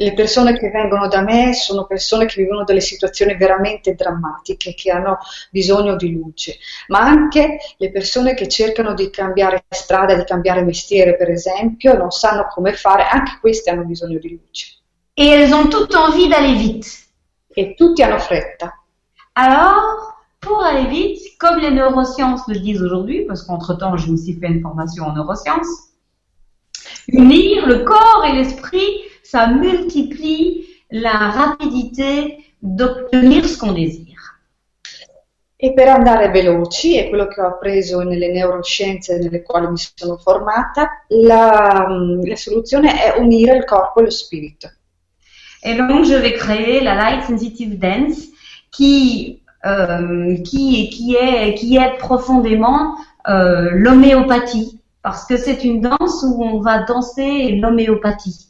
Le 0.00 0.14
persone 0.14 0.56
che 0.56 0.70
vengono 0.70 1.08
da 1.08 1.22
me 1.22 1.52
sono 1.54 1.84
persone 1.84 2.26
che 2.26 2.40
vivono 2.40 2.62
delle 2.62 2.80
situazioni 2.80 3.34
veramente 3.34 3.96
drammatiche, 3.96 4.72
che 4.74 4.92
hanno 4.92 5.18
bisogno 5.50 5.96
di 5.96 6.12
luce, 6.12 6.58
ma 6.86 7.00
anche 7.00 7.58
le 7.76 7.90
persone 7.90 8.34
che 8.34 8.46
cercano 8.46 8.94
di 8.94 9.10
cambiare 9.10 9.64
strada, 9.68 10.14
di 10.14 10.22
cambiare 10.22 10.62
mestiere, 10.62 11.16
per 11.16 11.30
esempio, 11.30 11.96
non 11.96 12.12
sanno 12.12 12.46
come 12.48 12.74
fare, 12.74 13.08
anche 13.10 13.38
queste 13.40 13.70
hanno 13.70 13.82
bisogno 13.82 14.20
di 14.20 14.38
luce. 14.40 14.78
Et 15.14 15.32
elles 15.32 15.52
ont 15.52 15.68
toutes 15.68 15.96
envie 15.96 16.28
d'aller 16.28 16.56
vite. 16.56 16.86
E 17.52 17.74
tutti 17.74 18.00
hanno 18.00 18.20
fretta. 18.20 18.80
Alors, 19.32 20.14
pour 20.38 20.62
aller 20.62 20.86
vite, 20.86 21.36
comme 21.38 21.58
les 21.58 21.72
neurosciences 21.72 22.46
le 22.46 22.60
disent 22.60 22.82
aujourd'hui, 22.82 23.24
parce 23.24 23.42
qu'entre-temps, 23.42 23.96
j'ai 23.96 24.12
aussi 24.12 24.38
fait 24.38 24.46
une 24.46 24.60
formation 24.60 25.06
en 25.06 25.12
neurosciences, 25.12 25.90
unir 27.08 27.66
le 27.66 27.82
corps 27.82 28.24
et 28.24 28.32
l'esprit, 28.32 29.07
ça 29.30 29.48
multiplie 29.48 30.66
la 30.90 31.30
rapidité 31.30 32.38
d'obtenir 32.62 33.46
ce 33.46 33.58
qu'on 33.58 33.72
désire. 33.72 34.16
E 35.60 35.74
per 35.74 35.88
andare 35.88 36.30
veloci, 36.30 36.96
è 36.96 37.08
quello 37.08 37.26
che 37.26 37.40
ho 37.40 37.46
appreso 37.48 38.00
nelle 38.02 38.32
neuroscienze 38.32 39.18
nelle 39.18 39.42
quali 39.42 39.66
mi 39.66 39.76
sono 39.76 40.16
formata, 40.16 41.04
la, 41.08 41.88
la 42.22 42.36
soluzione 42.36 43.02
è 43.02 43.18
unire 43.18 43.56
il 43.56 43.64
corpo 43.64 44.00
e 44.00 44.04
lo 44.04 44.10
spirito. 44.10 44.70
Et 45.62 45.74
donc, 45.74 46.04
je 46.04 46.14
vais 46.14 46.34
créer 46.34 46.80
la 46.80 46.94
Light 46.94 47.24
Sensitive 47.24 47.76
Dance 47.76 48.28
qui, 48.70 49.42
euh, 49.66 50.36
qui, 50.42 50.88
qui, 50.90 51.16
est, 51.16 51.54
qui 51.54 51.76
aide 51.76 51.98
profondément 51.98 52.94
euh, 53.28 53.70
l'homéopathie. 53.72 54.80
Parce 55.02 55.26
que 55.26 55.36
c'est 55.36 55.64
une 55.64 55.80
danse 55.80 56.22
où 56.22 56.42
on 56.44 56.60
va 56.60 56.84
danser 56.84 57.56
l'homéopathie. 57.56 58.47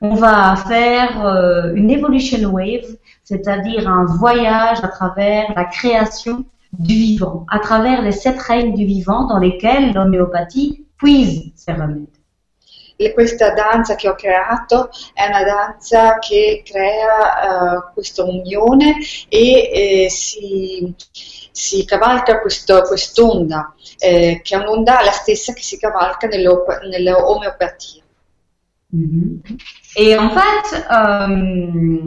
On 0.00 0.14
va 0.14 0.54
faire 0.54 1.26
euh, 1.26 1.72
une 1.74 1.90
evolution 1.90 2.50
wave, 2.50 2.96
c'est-à-dire 3.24 3.88
un 3.88 4.04
voyage 4.04 4.78
à 4.82 4.88
travers 4.88 5.52
la 5.56 5.64
création 5.64 6.44
du 6.72 6.94
vivant, 6.94 7.46
à 7.50 7.58
travers 7.58 8.02
les 8.02 8.12
sept 8.12 8.40
règnes 8.40 8.74
du 8.74 8.84
vivant 8.84 9.26
dans 9.26 9.38
lesquels 9.38 9.92
l'homéopathie 9.92 10.86
puise 10.98 11.52
ses 11.56 11.72
remèdes. 11.72 12.06
E 13.00 13.12
questa 13.12 13.50
danza 13.54 13.94
che 13.94 14.08
ho 14.08 14.14
creato 14.14 14.90
è 15.14 15.26
una 15.26 15.44
danza 15.44 16.18
che 16.18 16.62
crea 16.64 17.76
eh, 17.78 17.92
questa 17.94 18.24
unione 18.24 18.96
e 19.28 20.04
eh, 20.04 20.10
si, 20.10 20.94
si 21.52 21.84
cavalca 21.84 22.40
questo- 22.40 22.82
quest'onda, 22.82 23.72
eh, 23.98 24.40
che 24.42 24.54
è 24.54 24.58
un'onda 24.58 25.00
la 25.04 25.12
stessa 25.12 25.52
che 25.52 25.62
si 25.62 25.78
cavalca 25.78 26.26
nell'op- 26.26 26.82
Mhm. 28.92 29.42
Et 29.96 30.16
en 30.16 30.30
fait, 30.30 30.86
euh, 30.90 31.98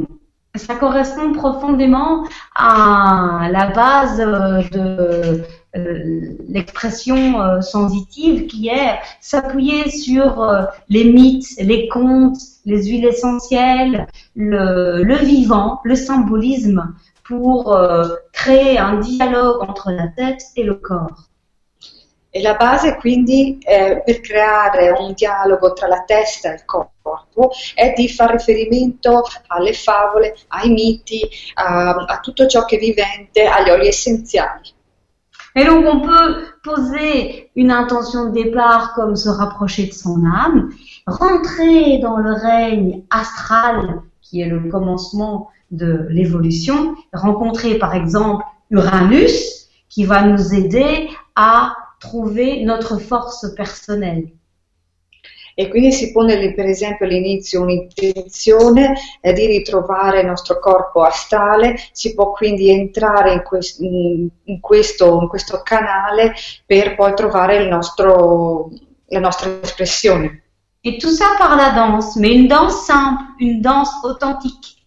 ça 0.56 0.76
correspond 0.76 1.32
profondément 1.32 2.26
à 2.56 3.48
la 3.52 3.68
base 3.68 4.20
euh, 4.20 4.62
de, 4.72 5.44
euh, 5.76 6.36
l'expression 6.50 7.62
sensitive 7.62 8.48
qui 8.48 8.68
est 8.68 9.00
s'appuyer 9.22 9.90
sur 9.90 10.52
les 10.90 11.06
mythes, 11.06 11.56
les 11.60 11.88
contes, 11.88 12.40
les 12.66 12.86
huiles 12.88 13.06
essentielles, 13.06 14.08
le, 14.36 15.04
le 15.04 15.16
vivant, 15.16 15.80
le 15.84 15.96
symbolisme 15.96 16.94
pour 17.24 17.78
créer 18.34 18.78
un 18.78 19.00
dialogue 19.00 19.62
entre 19.62 19.92
la 19.92 20.08
tête 20.10 20.42
et 20.58 20.64
le 20.64 20.74
corps. 20.74 21.31
E 22.34 22.42
la 22.42 22.56
base 22.56 22.96
quindi 22.96 23.58
eh, 23.60 24.02
per 24.06 24.22
creare 24.22 24.90
un 24.98 25.12
dialogo 25.14 25.74
tra 25.74 25.88
la 25.88 26.04
testa 26.06 26.50
e 26.50 26.54
il 26.54 26.66
corpo 26.66 27.52
è 27.76 27.92
di 27.94 28.08
fare 28.08 28.38
riferimento 28.38 29.24
alle 29.48 29.74
favole, 29.74 30.36
ai 30.48 30.70
miti, 30.70 31.28
a, 31.56 31.90
a 31.90 32.20
tutto 32.22 32.48
ciò 32.48 32.64
che 32.64 32.78
è 32.78 32.80
vivente, 32.80 33.46
agli 33.46 33.70
oli 33.70 33.88
essenziali. 33.88 34.74
Et 35.54 35.66
donc 35.66 35.86
on 35.86 36.00
peut 36.00 36.62
poser 36.64 37.52
une 37.56 37.72
intention 37.72 38.30
de 38.30 38.32
départ 38.32 38.94
comme 38.94 39.18
se 39.18 39.28
rapprocher 39.28 39.88
de 39.88 39.94
son 39.94 40.24
âme, 40.26 40.70
rentrer 41.06 41.98
dans 41.98 42.16
le 42.16 42.32
règne 42.32 43.04
astral 43.10 44.04
qui 44.22 44.40
est 44.40 44.48
le 44.48 44.70
commencement 44.70 45.50
de 45.72 46.08
l'évolution, 46.10 46.96
rencontrer 47.12 47.78
par 47.78 47.94
exemple 47.94 48.46
Uranus 48.70 49.68
qui 49.90 50.06
va 50.06 50.22
nous 50.22 50.54
aider 50.54 51.10
à 51.36 51.76
trouver 52.02 52.64
notre 52.64 52.98
force 52.98 53.54
personnelle. 53.54 54.32
E 55.54 55.68
quindi 55.68 55.92
si 55.92 56.12
pone 56.12 56.54
per 56.54 56.66
esempio 56.66 57.06
all'inizio 57.06 57.62
un'intenzione 57.62 58.96
eh, 59.22 59.34
di 59.34 59.46
ritrovare 59.46 60.22
il 60.22 60.26
nostro 60.26 60.60
corpo 60.60 61.04
astrale, 61.04 61.76
si 61.92 62.16
può 62.16 62.32
quindi 62.32 62.72
entrare 62.72 63.34
in, 63.34 63.44
quest- 63.44 63.80
in, 63.80 64.60
questo, 64.60 65.20
in 65.22 65.28
questo, 65.28 65.62
canale 65.62 66.34
per 66.66 66.96
poi 66.96 67.14
trovare 67.14 67.68
nostro, 67.68 68.72
la 69.08 69.20
nostra 69.20 69.60
espressione. 69.62 70.44
E 70.84 70.98
tout 70.98 71.14
ça 71.14 71.36
par 71.38 71.56
la 71.56 71.70
danse, 71.70 72.18
mais 72.20 72.34
une 72.34 72.48
danse 72.48 72.86
simple, 72.86 73.36
une 73.38 73.62
danse 73.62 73.92
authentique. 74.04 74.80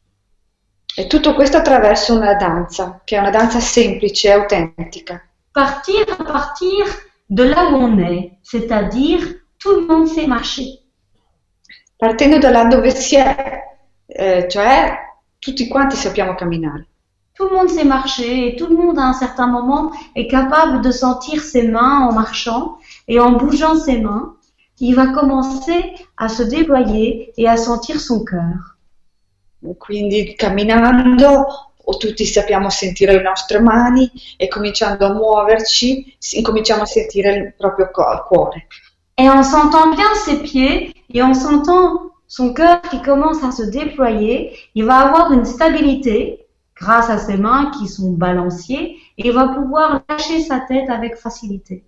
E 0.97 1.07
tutto 1.07 1.35
questo 1.35 1.59
attraverso 1.59 2.17
una 2.17 2.35
danza, 2.35 3.01
che 3.05 3.17
è 3.17 3.21
una 3.21 3.31
danza 3.31 3.61
semplice 3.61 4.29
e 4.29 4.33
autentica. 4.33 5.24
Partir 5.55 6.05
à 6.19 6.25
partir 6.25 6.85
de 7.31 7.45
là 7.45 7.71
où 7.71 7.77
on 7.77 7.97
est, 7.99 8.33
c'est-à-dire 8.43 9.21
tout 9.61 9.71
le 9.71 9.87
monde 9.87 10.09
sait 10.09 10.27
marcher. 10.27 10.81
Partendo 11.97 12.39
da 12.39 12.51
là 12.51 12.65
dove 12.65 12.91
si 12.91 13.15
è, 13.15 13.63
eh, 14.07 14.49
cioè 14.49 14.99
tutti 15.39 15.69
quanti 15.69 15.95
sappiamo 15.95 16.35
camminare. 16.35 16.89
Tout 17.35 17.49
le 17.51 17.57
monde 17.57 17.69
sait 17.69 17.85
marcher 17.85 18.49
et 18.49 18.57
tout 18.57 18.67
le 18.67 18.77
monde 18.77 18.99
à 18.99 19.05
un 19.05 19.13
certain 19.13 19.47
moment 19.47 19.93
est 20.17 20.27
capable 20.27 20.81
de 20.81 20.91
sentir 20.91 21.41
ses 21.41 21.69
mains 21.69 22.09
en 22.09 22.13
marchant 22.13 22.79
et 23.07 23.21
en 23.21 23.33
bougeant 23.33 23.77
ses 23.77 24.01
mains, 24.01 24.35
il 24.81 24.97
va 24.97 25.07
commencer 25.07 25.95
à 26.17 26.29
se 26.29 26.43
déployer 26.43 27.33
et 27.37 27.49
à 27.49 27.57
sentir 27.57 28.01
son 28.01 28.25
cœur. 28.25 28.77
Quindi 29.79 30.35
camminando 30.37 31.47
o 31.85 31.97
tutti 31.97 32.25
sappiamo 32.25 32.71
sentire 32.71 33.15
le 33.15 33.23
nostre 33.23 33.61
mani 33.61 34.11
e 34.37 34.49
cominciando 34.49 35.07
a 35.07 35.13
muoverci 35.13 36.17
incominciamo 36.33 36.83
a 36.83 36.87
sentire 36.87 37.35
il 37.35 37.55
proprio 37.55 37.91
cuore. 37.91 38.67
Et 39.17 39.29
on 39.29 39.43
sentant 39.43 39.95
bien 39.95 40.13
ses 40.15 40.41
pieds 40.41 40.93
et 41.09 41.23
en 41.23 41.35
sentant 41.35 42.11
son 42.27 42.53
cœur 42.53 42.81
qui 42.83 43.01
commence 43.01 43.43
à 43.45 43.53
se 43.53 43.63
déployer, 43.63 44.57
il 44.75 44.85
va 44.85 45.07
avoir 45.07 45.33
une 45.33 45.45
stabilité 45.45 46.47
grâce 46.75 47.09
à 47.09 47.19
ses 47.19 47.37
mains 47.37 47.71
qui 47.79 47.87
sont 47.87 48.11
balanciers 48.13 48.97
et 49.17 49.29
il 49.29 49.33
va 49.33 49.49
pouvoir 49.49 50.03
lâcher 50.09 50.41
sa 50.41 50.61
tête 50.61 50.91
avec 50.91 51.17
facilité. 51.17 51.85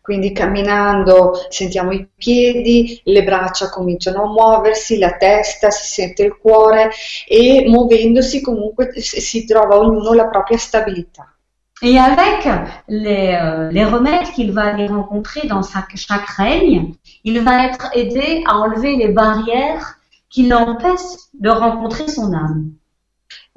Quindi 0.00 0.32
camminando 0.32 1.32
sentiamo 1.50 1.92
i 1.92 2.08
piedi, 2.16 3.00
le 3.04 3.22
braccia 3.22 3.68
cominciano 3.68 4.22
a 4.22 4.26
muoversi, 4.26 4.98
la 4.98 5.12
testa, 5.16 5.70
si 5.70 5.86
sente 5.86 6.22
il 6.22 6.36
cuore 6.36 6.90
e 7.28 7.64
muovendosi 7.68 8.40
comunque 8.40 8.92
si 8.96 9.44
trova 9.44 9.78
ognuno 9.78 10.12
la 10.12 10.26
propria 10.26 10.58
stabilità. 10.58 11.34
Et 11.82 11.96
avec 11.98 12.46
les, 12.88 13.38
euh, 13.40 13.70
les 13.70 13.84
remèdes 13.84 14.30
qu'il 14.34 14.52
va 14.52 14.64
aller 14.64 14.86
rencontrer 14.86 15.46
dans 15.46 15.62
chaque, 15.62 15.96
chaque 15.96 16.28
règne, 16.28 16.94
il 17.24 17.40
va 17.40 17.66
être 17.66 17.90
aidé 17.94 18.42
à 18.46 18.58
enlever 18.58 18.96
les 18.96 19.08
barrières 19.08 19.96
qui 20.28 20.46
l'empêchent 20.46 21.30
de 21.32 21.48
rencontrer 21.48 22.06
son 22.08 22.34
âme. 22.34 22.72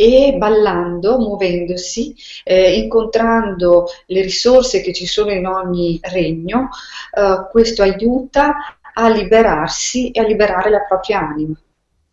E 0.04 0.36
ballando, 0.38 1.18
muovendosi, 1.18 2.14
eh, 2.43 2.78
incontrando 2.78 3.86
le 4.08 4.22
risorse 4.22 4.82
che 4.82 4.91
ci 4.91 5.06
sono 5.06 5.32
in 5.32 5.47
ogni 5.47 5.99
regno, 6.01 6.70
eh, 7.14 7.47
questo 7.49 7.84
aiuta 7.84 8.54
a 8.93 9.10
liberarsi 9.10 10.12
e 10.12 10.20
a 10.20 10.24
liberare 10.24 10.70
la 10.70 10.82
propria 10.82 11.20
anima. 11.20 11.56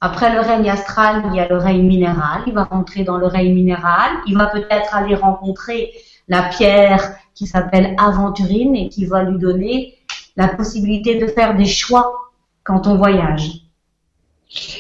Après 0.02 0.32
le 0.32 0.40
règne 0.40 0.70
astral, 0.70 1.24
il 1.26 1.34
y 1.34 1.40
a 1.40 1.46
le 1.46 1.58
règne 1.58 1.86
minéral. 1.86 2.44
Il 2.46 2.54
va 2.54 2.64
rentrer 2.64 3.04
dans 3.04 3.18
le 3.18 3.26
règne 3.26 3.52
minéral. 3.52 4.22
Il 4.26 4.34
va 4.34 4.46
peut-être 4.46 4.94
aller 4.94 5.14
rencontrer 5.14 5.90
la 6.26 6.44
pierre 6.44 7.18
qui 7.34 7.46
s'appelle 7.46 7.94
aventurine 7.98 8.76
et 8.76 8.88
qui 8.88 9.04
va 9.04 9.22
lui 9.24 9.38
donner 9.38 9.98
la 10.36 10.48
possibilité 10.48 11.18
de 11.18 11.26
faire 11.26 11.54
des 11.54 11.66
choix 11.66 12.14
quand 12.64 12.86
on 12.86 12.96
voyage. 12.96 13.69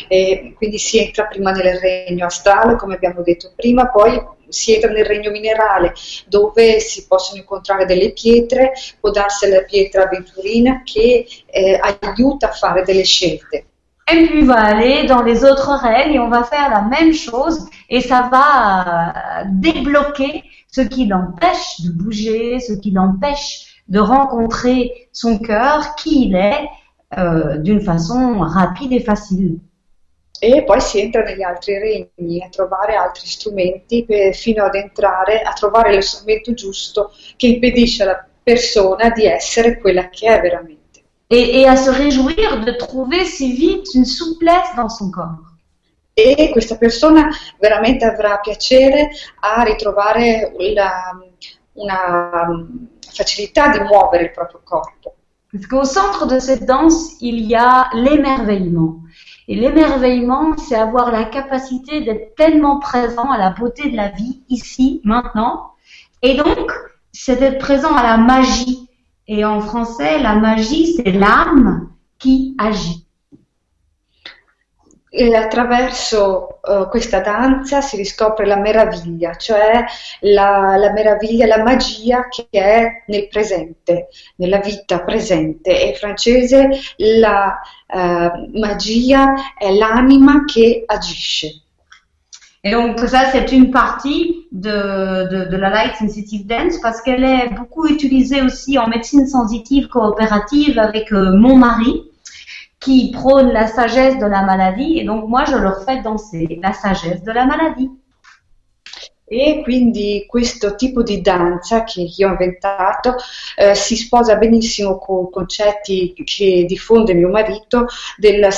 E 0.08 0.54
quindi 0.56 0.78
si 0.78 0.98
entra 0.98 1.26
prima 1.26 1.52
nel 1.52 1.78
regno 1.78 2.26
astrale, 2.26 2.76
come 2.76 2.94
abbiamo 2.94 3.22
detto 3.22 3.52
prima, 3.54 3.88
poi 3.88 4.20
si 4.48 4.74
entra 4.74 4.90
nel 4.90 5.04
regno 5.04 5.30
minerale 5.30 5.94
dove 6.26 6.80
si 6.80 7.06
possono 7.06 7.38
incontrare 7.38 7.86
delle 7.86 8.12
pietre, 8.12 8.72
può 8.98 9.10
darsi 9.10 9.48
la 9.48 9.62
pietra 9.62 10.04
avventurina 10.04 10.82
che 10.84 11.26
eh, 11.46 11.80
aiuta 11.80 12.48
a 12.48 12.52
fare 12.52 12.82
delle 12.82 13.04
scelte. 13.04 13.66
Et 14.12 14.26
puis 14.26 14.42
va 14.42 14.56
aller 14.56 15.06
dans 15.06 15.22
les 15.22 15.44
autres 15.44 15.70
règnes 15.70 16.14
et 16.14 16.18
on 16.18 16.28
va 16.28 16.42
faire 16.42 16.68
la 16.68 16.82
même 16.82 17.14
chose 17.14 17.68
et 17.88 18.00
ça 18.00 18.28
va 18.30 19.42
euh, 19.42 19.44
débloquer 19.46 20.42
ce 20.66 20.80
qui 20.80 21.06
l'empêche 21.06 21.80
de 21.80 21.90
bouger, 21.92 22.58
ce 22.58 22.72
qui 22.72 22.90
l'empêche 22.90 23.82
de 23.86 24.00
rencontrer 24.00 25.08
son 25.12 25.38
cœur, 25.38 25.94
qui 25.94 26.26
il 26.26 26.34
est, 26.34 26.68
euh, 27.16 27.56
d'une 27.58 27.80
façon 27.80 28.38
rapide 28.40 28.92
et 28.92 29.04
facile. 29.04 29.58
E 30.42 30.62
poi 30.64 30.80
si 30.80 31.00
entra 31.00 31.22
negli 31.22 31.42
altri 31.42 31.78
regni 31.78 32.42
a 32.42 32.48
trovare 32.48 32.94
altri 32.94 33.26
strumenti 33.26 34.04
per, 34.06 34.34
fino 34.34 34.64
ad 34.64 34.74
entrare 34.74 35.42
a 35.42 35.52
trovare 35.52 35.94
lo 35.94 36.00
strumento 36.00 36.54
giusto 36.54 37.12
che 37.36 37.46
impedisce 37.46 38.04
alla 38.04 38.26
persona 38.42 39.10
di 39.10 39.26
essere 39.26 39.78
quella 39.78 40.08
che 40.08 40.26
è 40.26 40.40
veramente. 40.40 40.80
et, 41.30 41.62
et, 41.62 41.66
à 41.66 41.76
se 41.76 41.90
réjouir 41.90 42.64
de 42.64 42.72
trouver 42.72 43.24
si 43.24 43.52
vite 43.52 43.94
une 43.94 44.04
souplesse 44.04 44.74
dans 44.76 44.88
son 44.88 45.10
corps. 45.10 45.46
E 46.12 46.50
questa 46.50 46.76
persona 46.76 47.30
veramente 47.58 48.04
avrà 48.04 48.38
piacere 48.38 49.10
a 49.40 49.62
ritrovare 49.62 50.52
la, 50.74 51.16
una 51.74 52.68
facilità 53.12 53.68
di 53.68 53.78
muovere 53.78 54.24
il 54.24 54.32
proprio 54.32 54.60
corpo. 54.64 55.14
Parce 55.52 55.66
qu'au 55.66 55.84
centre 55.84 56.26
de 56.26 56.38
cette 56.38 56.66
danse, 56.66 57.16
il 57.20 57.40
y 57.40 57.54
a 57.54 57.90
l'émerveillement. 57.94 59.00
Et 59.48 59.56
l'émerveillement, 59.56 60.56
c'est 60.56 60.76
avoir 60.76 61.10
la 61.10 61.24
capacité 61.24 62.02
d'être 62.02 62.36
tellement 62.36 62.78
présent 62.78 63.30
à 63.30 63.38
la 63.38 63.50
beauté 63.50 63.90
de 63.90 63.96
la 63.96 64.08
vie, 64.08 64.42
ici, 64.48 65.00
maintenant. 65.02 65.72
Et 66.22 66.36
donc, 66.36 66.70
c'est 67.12 67.36
d'être 67.36 67.58
présent 67.58 67.94
à 67.94 68.02
la 68.02 68.16
magie 68.16 68.88
et 69.32 69.44
en 69.44 69.60
français, 69.60 70.18
la 70.20 70.34
magie, 70.34 70.94
c'est 70.96 71.12
l'âme 71.12 71.88
qui 72.18 72.56
agit. 72.58 73.06
E 75.12 75.34
attraverso 75.34 76.60
uh, 76.62 76.88
questa 76.88 77.18
danza 77.18 77.80
si 77.80 77.96
riscopre 77.96 78.46
la 78.46 78.56
meraviglia, 78.56 79.34
cioè 79.34 79.84
la, 80.20 80.76
la, 80.76 80.92
meraviglia, 80.92 81.46
la 81.46 81.64
magia 81.64 82.28
che 82.28 82.46
è 82.48 83.02
nel 83.08 83.26
presente, 83.26 84.06
nella 84.36 84.60
vita 84.60 85.02
presente. 85.02 85.80
E 85.80 85.88
in 85.88 85.94
francese 85.96 86.68
la 86.98 87.60
uh, 87.88 88.56
magia 88.56 89.54
è 89.58 89.72
l'anima 89.72 90.44
che 90.44 90.84
agisce. 90.86 91.64
Et 92.62 92.70
donc 92.70 93.00
ça, 93.00 93.30
c'est 93.32 93.50
une 93.52 93.70
partie 93.70 94.46
de, 94.52 95.28
de, 95.30 95.50
de, 95.50 95.56
Light 95.56 95.96
Sensitive 95.96 96.46
Dance 96.46 96.78
parce 96.82 97.00
qu'elle 97.00 97.24
est 97.24 97.48
beaucoup 97.54 97.86
utilisée 97.86 98.42
aussi 98.42 98.78
en 98.78 98.86
médecine 98.86 99.26
sensitive 99.26 99.88
coopérative 99.88 100.78
avec 100.78 101.10
euh, 101.12 101.32
mon 101.32 101.56
mari 101.56 102.09
qui 102.80 103.10
prône 103.12 103.52
la 103.52 103.66
sagesse 103.66 104.18
de 104.18 104.26
la 104.26 104.42
maladie 104.42 104.98
et 104.98 105.04
donc 105.04 105.28
moi 105.28 105.44
je 105.44 105.56
leur 105.56 105.84
fais 105.84 106.00
danser 106.02 106.58
la 106.62 106.72
sagesse 106.72 107.22
de 107.22 107.32
la 107.32 107.44
maladie. 107.44 107.90
E 109.32 109.60
quindi 109.62 110.24
questo 110.26 110.74
tipo 110.74 111.04
di 111.04 111.20
danza 111.20 111.84
che 111.84 112.00
io 112.00 112.26
ho 112.26 112.32
inventato 112.32 113.14
eh, 113.56 113.76
si 113.76 113.94
sposa 113.94 114.34
benissimo 114.34 114.98
con 114.98 115.30
concetti 115.30 116.12
che 116.24 116.64
diffonde 116.66 117.14
mio 117.14 117.28
marito 117.28 117.86
della, 118.16 118.48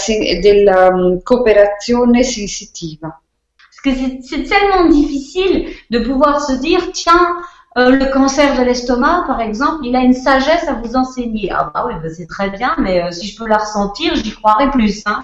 della 0.40 0.86
um, 0.86 1.20
cooperazione 1.22 2.22
sensitiva. 2.22 3.20
Parce 3.68 3.80
que 3.82 4.22
c'est 4.22 4.44
tellement 4.44 4.88
difficile 4.88 5.74
de 5.90 5.98
pouvoir 5.98 6.40
se 6.40 6.58
dire, 6.58 6.90
tiens, 6.92 7.42
euh, 7.78 7.90
le 7.90 8.06
cancer 8.06 8.58
de 8.58 8.62
l'estomac, 8.62 9.24
par 9.26 9.40
exemple, 9.40 9.86
il 9.86 9.96
a 9.96 10.00
une 10.00 10.12
sagesse 10.12 10.68
à 10.68 10.74
vous 10.74 10.94
enseigner. 10.96 11.50
Ah 11.50 11.70
bah 11.72 11.84
oui, 11.86 11.94
bah, 12.02 12.08
c'est 12.14 12.26
très 12.26 12.50
bien, 12.50 12.74
mais 12.78 13.02
euh, 13.02 13.10
si 13.10 13.28
je 13.28 13.36
peux 13.36 13.46
la 13.48 13.58
ressentir, 13.58 14.14
j'y 14.14 14.34
croirais 14.34 14.70
plus. 14.70 15.02
Hein. 15.06 15.22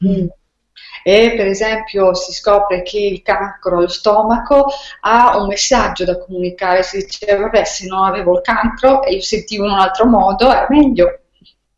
Mm. 0.00 0.28
E 1.02 1.34
per 1.34 1.46
esempio 1.46 2.12
si 2.12 2.32
scopre 2.32 2.82
che 2.82 2.98
il 2.98 3.22
cancro 3.22 3.78
allo 3.78 3.88
stomaco 3.88 4.66
ha 5.00 5.38
un 5.38 5.46
messaggio 5.46 6.04
da 6.04 6.18
comunicare, 6.18 6.82
si 6.82 6.98
dice 6.98 7.36
vabbè 7.36 7.64
se 7.64 7.86
non 7.86 8.04
avevo 8.04 8.34
il 8.34 8.42
cancro 8.42 9.02
e 9.04 9.14
io 9.14 9.20
sentivo 9.22 9.64
in 9.64 9.70
un 9.70 9.78
altro 9.78 10.06
modo 10.06 10.50
è 10.50 10.66
meglio. 10.68 11.20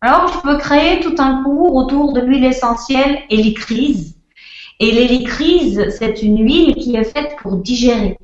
Alors, 0.04 0.32
je 0.32 0.40
peux 0.40 0.56
créer 0.58 0.98
tout 0.98 1.14
un 1.20 1.44
cours 1.44 1.76
autour 1.76 2.12
de 2.12 2.20
l'huile 2.20 2.46
essentielle 2.46 3.24
hélicryse. 3.30 4.16
Et 4.80 4.90
l'hélicryse, 4.90 5.90
c'est 5.96 6.22
une 6.22 6.44
huile 6.44 6.74
qui 6.74 6.96
est 6.96 7.04
faite 7.04 7.36
pour 7.40 7.58
digérer. 7.58 8.18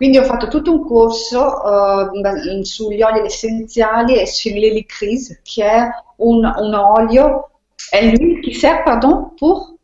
Quindi 0.00 0.16
ho 0.16 0.24
fatto 0.24 0.48
tutto 0.48 0.72
un 0.72 0.86
corso 0.86 2.08
eh, 2.10 2.64
sugli 2.64 3.02
oli 3.02 3.20
essenziali 3.26 4.18
e 4.18 4.26
sull'elicrise, 4.26 5.42
che 5.42 5.62
è 5.62 5.88
un, 6.16 6.42
un 6.42 6.72
olio, 6.72 7.50
è 7.90 8.10
l'huile 8.10 8.40
qui 8.40 8.54
sert, 8.54 8.82
pardon, 8.84 9.34
pour, 9.36 9.74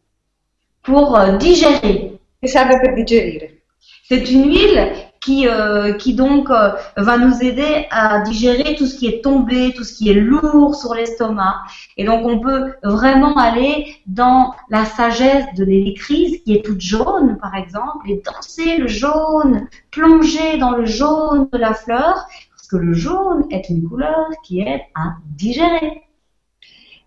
pour 0.80 1.14
euh, 1.18 1.36
digérer. 1.36 2.16
che 2.38 2.48
serve 2.48 2.80
per 2.80 2.94
digerire. 2.94 3.62
C'est 4.08 4.30
une 4.30 4.46
huile 4.46 5.05
qui, 5.26 5.48
euh, 5.48 5.92
qui 5.94 6.14
donc 6.14 6.50
euh, 6.50 6.70
va 6.96 7.18
nous 7.18 7.42
aider 7.42 7.86
à 7.90 8.20
digérer 8.20 8.76
tout 8.76 8.86
ce 8.86 8.96
qui 8.96 9.08
est 9.08 9.24
tombé, 9.24 9.74
tout 9.74 9.82
ce 9.82 9.92
qui 9.92 10.08
est 10.08 10.14
lourd 10.14 10.76
sur 10.76 10.94
l'estomac. 10.94 11.62
Et 11.96 12.04
donc 12.04 12.24
on 12.24 12.38
peut 12.38 12.74
vraiment 12.84 13.36
aller 13.36 13.96
dans 14.06 14.54
la 14.70 14.84
sagesse 14.84 15.46
de 15.56 15.64
l'hélicrise 15.64 16.42
qui 16.44 16.54
est 16.54 16.64
toute 16.64 16.80
jaune 16.80 17.38
par 17.40 17.56
exemple 17.56 18.08
et 18.08 18.22
danser 18.24 18.78
le 18.78 18.86
jaune, 18.86 19.66
plonger 19.90 20.58
dans 20.58 20.76
le 20.76 20.86
jaune 20.86 21.48
de 21.52 21.58
la 21.58 21.74
fleur 21.74 22.14
parce 22.50 22.68
que 22.70 22.76
le 22.76 22.94
jaune 22.94 23.46
est 23.50 23.68
une 23.68 23.82
couleur 23.88 24.30
qui 24.44 24.60
aide 24.60 24.82
à 24.94 25.16
digérer. 25.36 26.05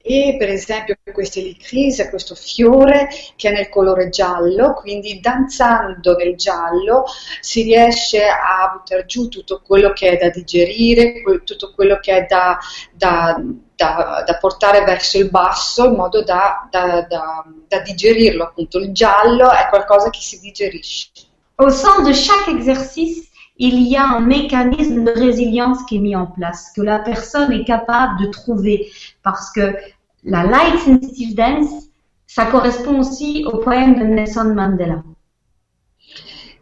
E 0.01 0.35
per 0.37 0.49
esempio 0.49 0.95
questa 1.11 1.39
elicrise, 1.39 2.09
questo 2.09 2.33
fiore 2.35 3.09
che 3.35 3.49
è 3.49 3.51
nel 3.51 3.69
colore 3.69 4.09
giallo, 4.09 4.73
quindi 4.73 5.19
danzando 5.19 6.15
nel 6.15 6.35
giallo 6.35 7.05
si 7.41 7.63
riesce 7.63 8.25
a 8.25 8.71
buttare 8.73 9.05
giù 9.05 9.27
tutto 9.27 9.61
quello 9.65 9.91
che 9.91 10.11
è 10.11 10.17
da 10.17 10.29
digerire, 10.29 11.21
tutto 11.43 11.73
quello 11.75 11.99
che 11.99 12.17
è 12.17 12.25
da, 12.25 12.57
da, 12.93 13.41
da, 13.75 14.23
da 14.25 14.37
portare 14.37 14.83
verso 14.83 15.17
il 15.17 15.29
basso 15.29 15.85
in 15.85 15.95
modo 15.95 16.23
da, 16.23 16.67
da 16.71 17.79
digerirlo, 17.83 18.43
appunto 18.43 18.79
il 18.79 18.91
giallo 18.91 19.51
è 19.51 19.67
qualcosa 19.69 20.09
che 20.09 20.21
si 20.21 20.39
digerisce. 20.39 21.27
Au 21.61 21.67
sein 21.67 22.03
de 22.03 22.13
chaque 22.13 22.53
exercice, 22.53 23.28
il 23.59 23.87
y 23.87 23.97
a 23.97 24.05
un 24.07 24.21
mécanisme 24.21 25.03
de 25.03 25.11
résilience 25.11 25.83
qui 25.83 25.97
est 25.97 25.99
mis 25.99 26.15
en 26.15 26.25
place, 26.25 26.71
que 26.75 26.81
la 26.81 26.99
personne 26.99 27.51
est 27.51 27.65
capable 27.65 28.21
de 28.21 28.27
trouver, 28.27 28.89
parce 29.21 29.51
que 29.51 29.75
la 30.23 30.43
light 30.43 30.79
sensitive 30.79 31.35
dance, 31.35 31.89
ça 32.25 32.45
correspond 32.45 32.99
aussi 32.99 33.43
au 33.45 33.57
poème 33.57 33.99
de 33.99 34.05
Nelson 34.05 34.53
Mandela. 34.55 35.03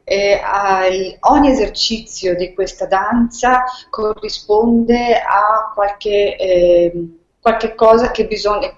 E 0.10 0.39
ai, 0.41 1.18
ogni 1.20 1.50
esercizio 1.50 2.34
di 2.36 2.54
questa 2.54 2.86
danza 2.86 3.66
corrisponde 3.89 5.20
a 5.20 5.72
qualche, 5.74 6.38
eh, 6.38 6.93
qualche 7.41 7.76
cosa 7.76 8.12
che 8.12 8.26
bisogna, 8.26 8.74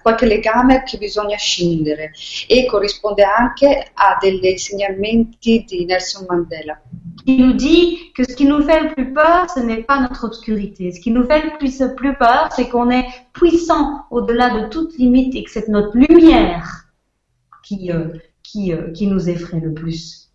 qualche 0.00 0.24
legame 0.24 0.82
che 0.84 0.96
bisogna 0.96 1.36
scindere 1.36 2.12
e 2.48 2.64
corrisponde 2.64 3.22
anche 3.22 3.90
a 3.92 4.16
degli 4.18 4.46
insegnamenti 4.46 5.64
di 5.68 5.84
Nelson 5.84 6.24
Mandela. 6.26 6.80
Il 7.26 7.46
nous 7.46 7.52
dit 7.52 8.12
que 8.14 8.24
ce 8.24 8.34
qui 8.34 8.46
nous 8.46 8.62
fait 8.62 8.80
le 8.80 8.94
plus 8.94 9.12
peur, 9.12 9.48
ce 9.50 9.60
n'est 9.60 9.82
pas 9.82 10.00
notre 10.00 10.24
obscurité. 10.24 10.92
Ce 10.92 11.00
qui 11.00 11.10
nous 11.10 11.26
fait 11.26 11.42
le 11.42 11.58
plus, 11.58 11.78
peur, 12.18 12.48
c'est 12.54 12.68
qu'on 12.68 12.90
est 12.90 13.06
puissant 13.32 14.04
au-delà 14.10 14.50
de 14.50 14.68
toute 14.68 14.96
limite 14.96 15.34
et 15.34 15.44
que 15.44 15.50
c'est 15.50 15.68
notre 15.68 15.96
lumière 15.96 16.86
qui, 17.62 17.92
euh, 17.92 18.08
qui, 18.42 18.72
euh, 18.72 18.90
qui 18.92 19.06
nous 19.06 19.28
effraie 19.28 19.60
le 19.60 19.72
plus. 19.72 20.30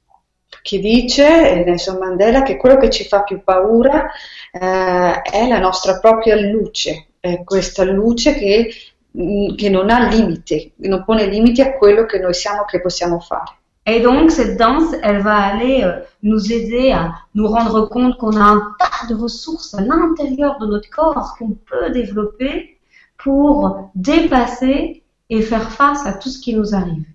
Qui 0.64 0.80
dice, 0.80 1.20
Nelson 1.66 1.98
Mandela, 2.00 2.42
che 2.42 2.58
quello 2.58 2.78
che 2.78 2.90
ci 2.90 3.04
fa 3.04 3.22
più 3.22 3.44
paura 3.44 4.08
eh, 4.52 5.22
è 5.22 5.48
la 5.48 5.60
nostra 5.60 6.00
propria 6.00 6.36
luce, 6.36 7.08
è 7.20 7.44
questa 7.44 7.84
luce 7.84 8.34
che, 8.34 8.74
mm, 9.16 9.56
che 9.56 9.70
non 9.70 9.92
ha 9.92 10.08
limiti, 10.08 10.72
non 10.78 11.04
pone 11.06 11.28
limiti 11.28 11.62
a 11.62 11.74
quello 11.74 12.06
che 12.06 12.18
noi 12.18 12.34
siamo, 12.34 12.66
che 12.66 12.82
possiamo 12.82 13.20
fare. 13.20 13.58
Et 13.88 14.00
donc, 14.00 14.32
cette 14.32 14.58
danse, 14.58 14.96
elle 15.04 15.22
va 15.22 15.38
aller 15.38 15.84
euh, 15.84 16.00
nous 16.24 16.52
aider 16.52 16.92
à 16.92 17.14
nous 17.36 17.48
rendre 17.48 17.88
compte 17.88 18.18
qu'on 18.18 18.36
a 18.36 18.44
un 18.44 18.76
tas 18.80 19.08
de 19.08 19.14
ressources 19.14 19.76
à 19.76 19.82
l'intérieur 19.82 20.58
de 20.60 20.66
notre 20.66 20.90
corps 20.90 21.36
qu'on 21.38 21.52
peut 21.52 21.92
développer 21.92 22.80
pour 23.18 23.92
dépasser 23.94 25.04
et 25.30 25.42
faire 25.42 25.72
face 25.72 26.06
à 26.06 26.14
tout 26.14 26.30
ce 26.30 26.40
qui 26.40 26.56
nous 26.56 26.74
arrive. 26.74 27.06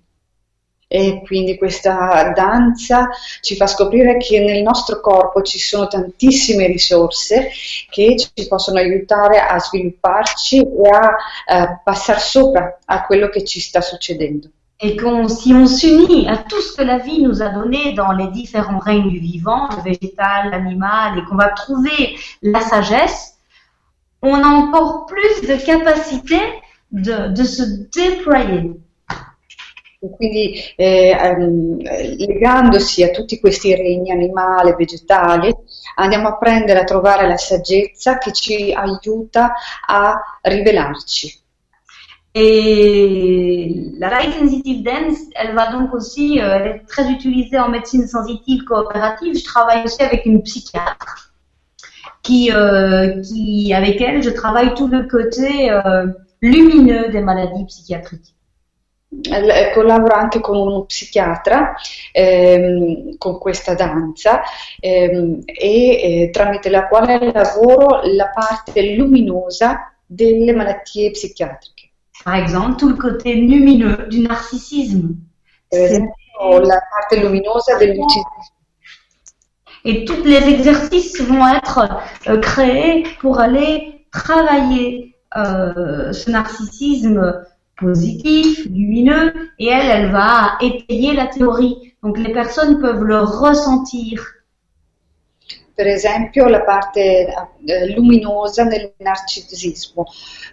E 0.93 1.21
quindi 1.25 1.57
questa 1.57 2.33
danza 2.35 3.07
ci 3.39 3.55
fa 3.55 3.65
scoprire 3.65 4.17
che 4.17 4.41
nel 4.41 4.61
nostro 4.61 4.99
corpo 4.99 5.41
ci 5.41 5.57
sono 5.57 5.87
tantissime 5.87 6.67
risorse 6.67 7.49
che 7.89 8.17
ci 8.17 8.47
possono 8.49 8.77
aiutare 8.77 9.39
a 9.39 9.57
svilupparci 9.57 10.57
e 10.57 10.89
a 10.89 11.15
eh, 11.47 11.79
passare 11.81 12.19
sopra 12.19 12.77
a 12.83 13.05
quello 13.05 13.29
che 13.29 13.45
ci 13.45 13.61
sta 13.61 13.79
succedendo. 13.79 14.49
Et 14.83 14.95
qu'on, 14.97 15.27
si 15.27 15.53
on 15.53 15.67
s'unit 15.67 16.27
à 16.27 16.37
tout 16.37 16.59
ce 16.59 16.75
que 16.75 16.81
la 16.81 16.97
vie 16.97 17.21
nous 17.21 17.41
a 17.41 17.49
donné 17.49 17.93
dans 17.93 18.11
les 18.13 18.27
différents 18.27 18.79
règnes 18.79 19.09
du 19.09 19.19
vivant, 19.19 19.69
le 19.69 19.83
végétal, 19.83 20.49
l'animal, 20.49 21.19
et 21.19 21.23
qu'on 21.25 21.35
va 21.35 21.49
trouver 21.49 22.17
la 22.41 22.61
sagesse, 22.61 23.37
on 24.21 24.35
a 24.35 24.47
encore 24.47 25.05
plus 25.05 25.47
de 25.47 25.55
capacité 25.63 26.39
de, 26.91 27.27
de 27.29 27.43
se 27.43 27.63
déployer. 27.93 28.71
Quindi 30.17 30.73
eh, 30.77 31.15
um, 31.37 31.77
legandosi 31.77 33.03
a 33.03 33.11
tutti 33.11 33.39
questi 33.39 33.75
regni 33.75 34.11
animali, 34.11 34.73
vegetali, 34.75 35.55
andiamo 35.95 36.29
a 36.29 36.37
prendere, 36.37 36.79
a 36.79 36.83
trovare 36.83 37.27
la 37.27 37.37
saggezza 37.37 38.17
che 38.17 38.31
ci 38.31 38.73
aiuta 38.73 39.53
a 39.85 40.39
rivelarci. 40.41 41.40
Et 42.33 43.91
la 43.97 44.09
light 44.09 44.33
sensitive 44.39 44.83
dance, 44.83 45.17
elle 45.35 45.53
va 45.53 45.71
donc 45.71 45.93
aussi 45.93 46.39
euh, 46.39 46.55
elle 46.55 46.67
est 46.67 46.87
très 46.87 47.09
utilisée 47.11 47.59
en 47.59 47.67
médecine 47.67 48.07
sensitive 48.07 48.63
coopérative. 48.63 49.37
Je 49.37 49.43
travaille 49.43 49.83
aussi 49.83 50.01
avec 50.01 50.25
une 50.25 50.41
psychiatre 50.41 51.33
qui, 52.23 52.51
euh, 52.51 53.21
avec 53.73 54.01
elle, 54.01 54.23
je 54.23 54.29
travaille 54.29 54.73
tout 54.75 54.87
le 54.87 55.07
côté 55.07 55.71
euh, 55.71 56.07
lumineux 56.41 57.09
des 57.09 57.21
maladies 57.21 57.65
psychiatriques. 57.65 58.33
Collaboro 59.73 60.15
anche 60.15 60.39
con 60.39 60.55
uno 60.55 60.85
psichiatra 60.85 61.73
ehm, 62.13 63.17
con 63.17 63.39
questa 63.39 63.73
danza 63.73 64.41
ehm, 64.79 65.41
e 65.43 66.23
eh, 66.23 66.29
tramite 66.31 66.69
la 66.69 66.87
quale 66.87 67.29
lavoro 67.33 68.03
la 68.03 68.29
parte 68.29 68.95
luminosa 68.95 69.91
delle 70.05 70.53
malattie 70.53 71.11
psichiatriche. 71.11 71.80
Par 72.23 72.35
exemple, 72.35 72.77
tout 72.77 72.89
le 72.89 72.95
côté 72.95 73.35
lumineux 73.35 74.07
du 74.09 74.21
narcissisme. 74.21 75.15
la 75.71 76.79
parte 76.91 77.21
luminosa 77.21 77.77
del 77.79 77.97
narcissisme. 77.97 78.23
Et 79.83 80.05
tous 80.05 80.23
les 80.23 80.47
exercices 80.47 81.19
vont 81.21 81.47
être 81.47 81.89
euh, 82.27 82.37
créés 82.39 83.03
pour 83.19 83.39
aller 83.39 84.05
travailler 84.11 85.15
euh, 85.35 86.13
ce 86.13 86.29
narcissisme 86.29 87.43
positif, 87.77 88.65
lumineux, 88.65 89.33
et 89.57 89.67
elle, 89.67 89.87
elle 89.87 90.11
va 90.11 90.57
étayer 90.61 91.13
la 91.13 91.27
théorie. 91.27 91.95
Donc 92.03 92.19
les 92.19 92.31
personnes 92.31 92.79
peuvent 92.79 93.03
le 93.03 93.19
ressentir. 93.19 94.23
Per 95.73 95.87
esempio 95.87 96.47
la 96.47 96.61
parte 96.61 97.33
eh, 97.65 97.93
luminosa 97.93 98.63
nel 98.63 98.93
narcisismo. 98.97 100.05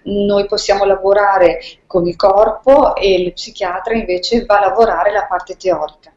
Noi 0.05 0.47
possiamo 0.47 0.85
lavorare 0.85 1.59
con 1.87 2.07
il 2.07 2.16
corpo 2.16 2.95
e 2.97 3.14
il 3.14 3.33
psichiatra 3.33 3.95
invece 3.95 4.45
va 4.45 4.59
a 4.59 4.69
lavorare 4.69 5.12
la 5.12 5.27
parte 5.27 5.57
teorica. 5.57 6.12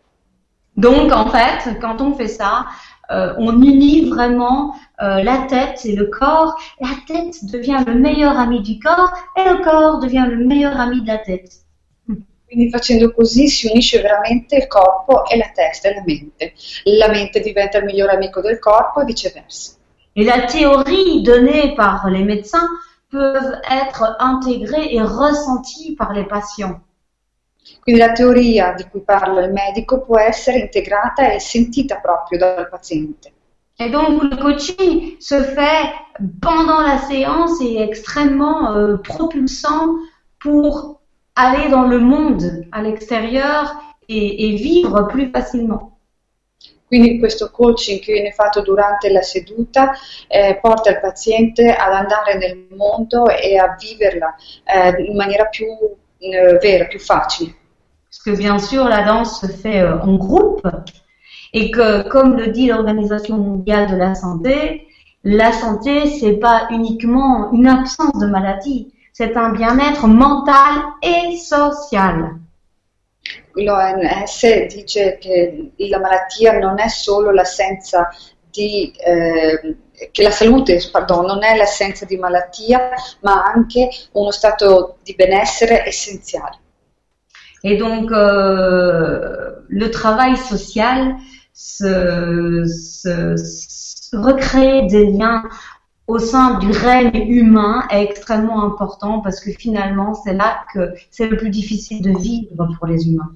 Donc 0.73 1.11
en 1.11 1.29
fait, 1.29 1.77
quand 1.79 1.99
on 1.99 2.13
fait 2.13 2.29
ça, 2.29 2.65
euh, 3.11 3.33
on 3.37 3.61
unit 3.61 4.09
vraiment 4.09 4.73
euh, 5.01 5.21
la 5.21 5.39
tête 5.49 5.85
et 5.85 5.95
le 5.95 6.05
corps. 6.05 6.55
La 6.79 6.95
tête 7.05 7.43
devient 7.51 7.83
le 7.85 7.95
meilleur 7.95 8.37
ami 8.37 8.61
du 8.61 8.79
corps 8.79 9.11
et 9.35 9.43
le 9.43 9.63
corps 9.63 9.99
devient 9.99 10.25
le 10.29 10.45
meilleur 10.45 10.79
ami 10.79 11.01
de 11.01 11.07
la 11.07 11.17
tête. 11.17 11.51
Quindi 12.51 12.69
facendo 12.69 13.13
così 13.13 13.47
si 13.47 13.67
unisce 13.67 14.01
veramente 14.01 14.57
il 14.57 14.67
corpo 14.67 15.25
e 15.25 15.37
la 15.37 15.49
testa 15.53 15.87
e 15.87 15.93
la 15.93 16.03
mente. 16.05 16.51
La 16.83 17.07
mente 17.07 17.39
diventa 17.39 17.77
il 17.77 17.85
migliore 17.85 18.11
amico 18.11 18.41
del 18.41 18.59
corpo 18.59 18.99
e 18.99 19.05
viceversa. 19.05 19.77
Et 20.11 20.25
la 20.25 20.43
théorie 20.43 21.21
donnée 21.21 21.73
par 21.75 22.09
les 22.09 22.25
médecins 22.25 22.67
peuvent 23.09 23.61
être 23.69 24.17
intégrées 24.19 24.93
et 24.93 25.01
ressenties 25.01 25.95
par 25.95 26.11
les 26.11 26.25
patients. 26.25 26.81
Quindi 27.79 28.01
la 28.01 28.11
teoria 28.11 28.73
di 28.73 28.83
cui 28.89 28.99
parla 28.99 29.45
il 29.45 29.53
medico 29.53 30.01
può 30.01 30.19
essere 30.19 30.59
integrata 30.59 31.31
e 31.31 31.39
sentita 31.39 32.01
proprio 32.01 32.37
dal 32.37 32.67
paziente. 32.67 33.31
Et 33.77 33.89
donc 33.89 34.21
le 34.23 34.35
coaching 34.35 35.15
se 35.21 35.41
fait 35.41 35.93
pendant 36.41 36.81
la 36.81 36.97
séance 36.97 37.61
et 37.61 37.77
est 37.77 37.85
extrêmement 37.85 38.75
euh, 38.75 38.97
propulsant 38.97 39.95
pour 40.37 41.00
aller 41.41 41.69
dans 41.69 41.87
le 41.87 41.99
monde 41.99 42.65
à 42.71 42.81
l'extérieur 42.81 43.75
et, 44.07 44.55
vivre 44.55 45.07
plus 45.07 45.29
facilement. 45.31 45.97
Quindi 46.87 47.19
questo 47.19 47.49
coaching 47.49 48.01
che 48.01 48.11
viene 48.11 48.31
fatto 48.31 48.61
durante 48.61 49.09
la 49.09 49.21
seduta 49.21 49.93
eh, 50.27 50.59
porta 50.61 50.89
il 50.89 50.99
paziente 50.99 51.73
ad 51.73 51.93
andare 51.93 52.37
nel 52.37 52.67
mondo 52.75 53.29
e 53.29 53.57
a 53.57 53.77
viverla 53.79 54.35
eh, 54.65 55.01
in 55.01 55.15
maniera 55.15 55.45
più 55.45 55.67
eh, 56.19 56.57
vera, 56.59 56.85
più 56.85 56.99
facile. 56.99 57.55
Parce 58.09 58.21
que 58.23 58.35
bien 58.35 58.59
sûr, 58.59 58.89
la 58.89 59.03
danse 59.03 59.39
se 59.39 59.47
fait 59.47 59.81
euh, 59.81 59.97
en 60.01 60.17
groupe 60.17 60.67
et 61.53 61.71
que, 61.71 62.07
comme 62.09 62.35
le 62.35 62.47
dit 62.47 62.67
l'Organisation 62.67 63.37
mondiale 63.37 63.89
de 63.89 63.95
la 63.95 64.13
santé, 64.15 64.87
la 65.23 65.53
santé, 65.53 66.07
c'est 66.07 66.33
pas 66.33 66.67
uniquement 66.71 67.51
une 67.53 67.67
absence 67.67 68.19
de 68.19 68.25
maladie, 68.25 68.91
c'est 69.11 69.35
un 69.37 69.49
bien-être 69.49 70.07
mental 70.07 70.83
et 71.01 71.37
social. 71.37 72.39
L'OMS 73.55 74.67
dice 74.67 75.17
che 75.19 75.71
la 75.77 75.99
malattia 75.99 76.57
non 76.57 76.79
è 76.79 76.87
solo 76.87 77.31
l'assenza 77.31 78.09
di 78.49 78.91
eh, 79.05 79.77
che 80.11 80.23
la 80.23 80.31
salute 80.31 80.81
pardon, 80.91 81.25
non 81.25 81.43
è 81.43 81.55
l'assenza 81.55 82.05
di 82.05 82.17
malattia, 82.17 82.89
ma 83.21 83.43
anche 83.43 83.89
uno 84.13 84.31
stato 84.31 84.97
di 85.03 85.13
benessere 85.15 85.85
essenziale. 85.85 86.59
Et 87.63 87.77
donc, 87.77 88.09
euh, 88.11 89.63
le 89.67 89.89
travail 89.91 90.35
social 90.35 91.15
se, 91.53 92.63
se, 92.65 93.35
se 93.37 94.15
recréer 94.15 94.87
des 94.87 95.05
liens 95.05 95.43
au 96.07 96.19
sein 96.19 96.59
du 96.59 96.71
règne 96.71 97.25
humain 97.27 97.87
est 97.89 98.03
extrêmement 98.03 98.63
important 98.63 99.21
parce 99.21 99.39
que 99.39 99.51
finalement, 99.51 100.13
c'est 100.13 100.33
là 100.33 100.65
que 100.73 100.93
c'est 101.09 101.27
le 101.27 101.37
plus 101.37 101.49
difficile 101.49 102.01
de 102.01 102.17
vivre 102.17 102.67
pour 102.77 102.87
les 102.87 103.07
humains. 103.07 103.35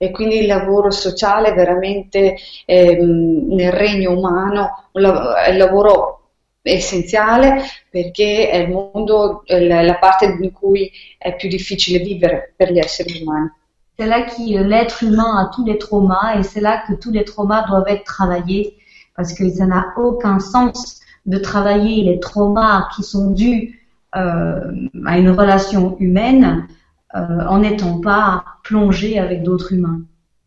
E 0.00 0.12
quindi 0.12 0.38
il 0.38 0.46
lavoro 0.46 0.90
sociale 0.92 1.52
veramente 1.54 2.36
ehm, 2.66 3.48
nel 3.52 3.72
regno 3.72 4.12
umano 4.12 4.84
è 4.92 5.50
il 5.50 5.56
lavoro 5.56 6.18
essenziale 6.62 7.62
perché 7.90 8.48
è 8.48 8.58
il 8.58 8.70
mondo, 8.70 9.42
è 9.44 9.58
la 9.58 9.96
parte 9.96 10.36
in 10.40 10.52
cui 10.52 10.88
è 11.18 11.34
più 11.34 11.48
difficile 11.48 11.98
vivere 11.98 12.52
per 12.54 12.72
gli 12.72 12.78
esseri 12.78 13.22
umani. 13.22 13.50
C'est 13.96 14.06
là 14.06 14.22
que 14.22 14.62
l'être 14.62 15.02
humain 15.02 15.36
a 15.38 15.50
tous 15.52 15.64
les 15.64 15.76
traumas 15.76 16.36
et 16.38 16.44
c'est 16.44 16.60
là 16.60 16.84
que 16.86 16.94
tous 16.94 17.10
les 17.10 17.24
traumas 17.24 17.66
doivent 17.66 17.88
être 17.88 18.04
travaillés 18.04 18.76
parce 19.16 19.32
que 19.32 19.48
ça 19.50 19.66
n'a 19.66 19.94
aucun 19.96 20.38
sens 20.38 21.00
de 21.28 21.38
travailler 21.38 22.02
les 22.02 22.18
traumas 22.18 22.88
qui 22.96 23.02
sont 23.02 23.30
dus 23.30 23.80
euh, 24.16 24.72
à 25.06 25.18
une 25.18 25.30
relation 25.30 25.96
humaine 26.00 26.66
euh, 27.14 27.46
en 27.46 27.58
n'étant 27.58 28.00
pas 28.00 28.44
plongé 28.64 29.18
avec 29.18 29.42
d'autres 29.42 29.72
humains. 29.72 30.02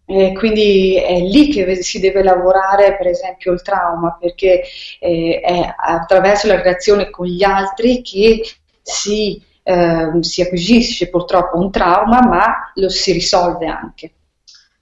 E 0.05 0.33
quindi 0.33 0.95
è 0.97 1.21
lì 1.21 1.49
che 1.49 1.81
si 1.83 1.99
deve 2.01 2.21
lavorare, 2.21 2.97
per 2.97 3.07
esempio, 3.07 3.53
il 3.53 3.61
trauma, 3.61 4.17
perché 4.19 4.63
eh, 4.99 5.39
è 5.41 5.73
attraverso 5.77 6.47
la 6.47 6.57
relazione 6.57 7.09
con 7.09 7.27
gli 7.27 7.43
altri 7.43 8.01
che 8.01 8.41
si, 8.81 9.41
eh, 9.63 10.09
si 10.19 10.41
acquisisce 10.41 11.09
purtroppo 11.09 11.57
un 11.57 11.71
trauma, 11.71 12.19
ma 12.27 12.71
lo 12.75 12.89
si 12.89 13.13
risolve 13.13 13.67
anche. 13.67 14.11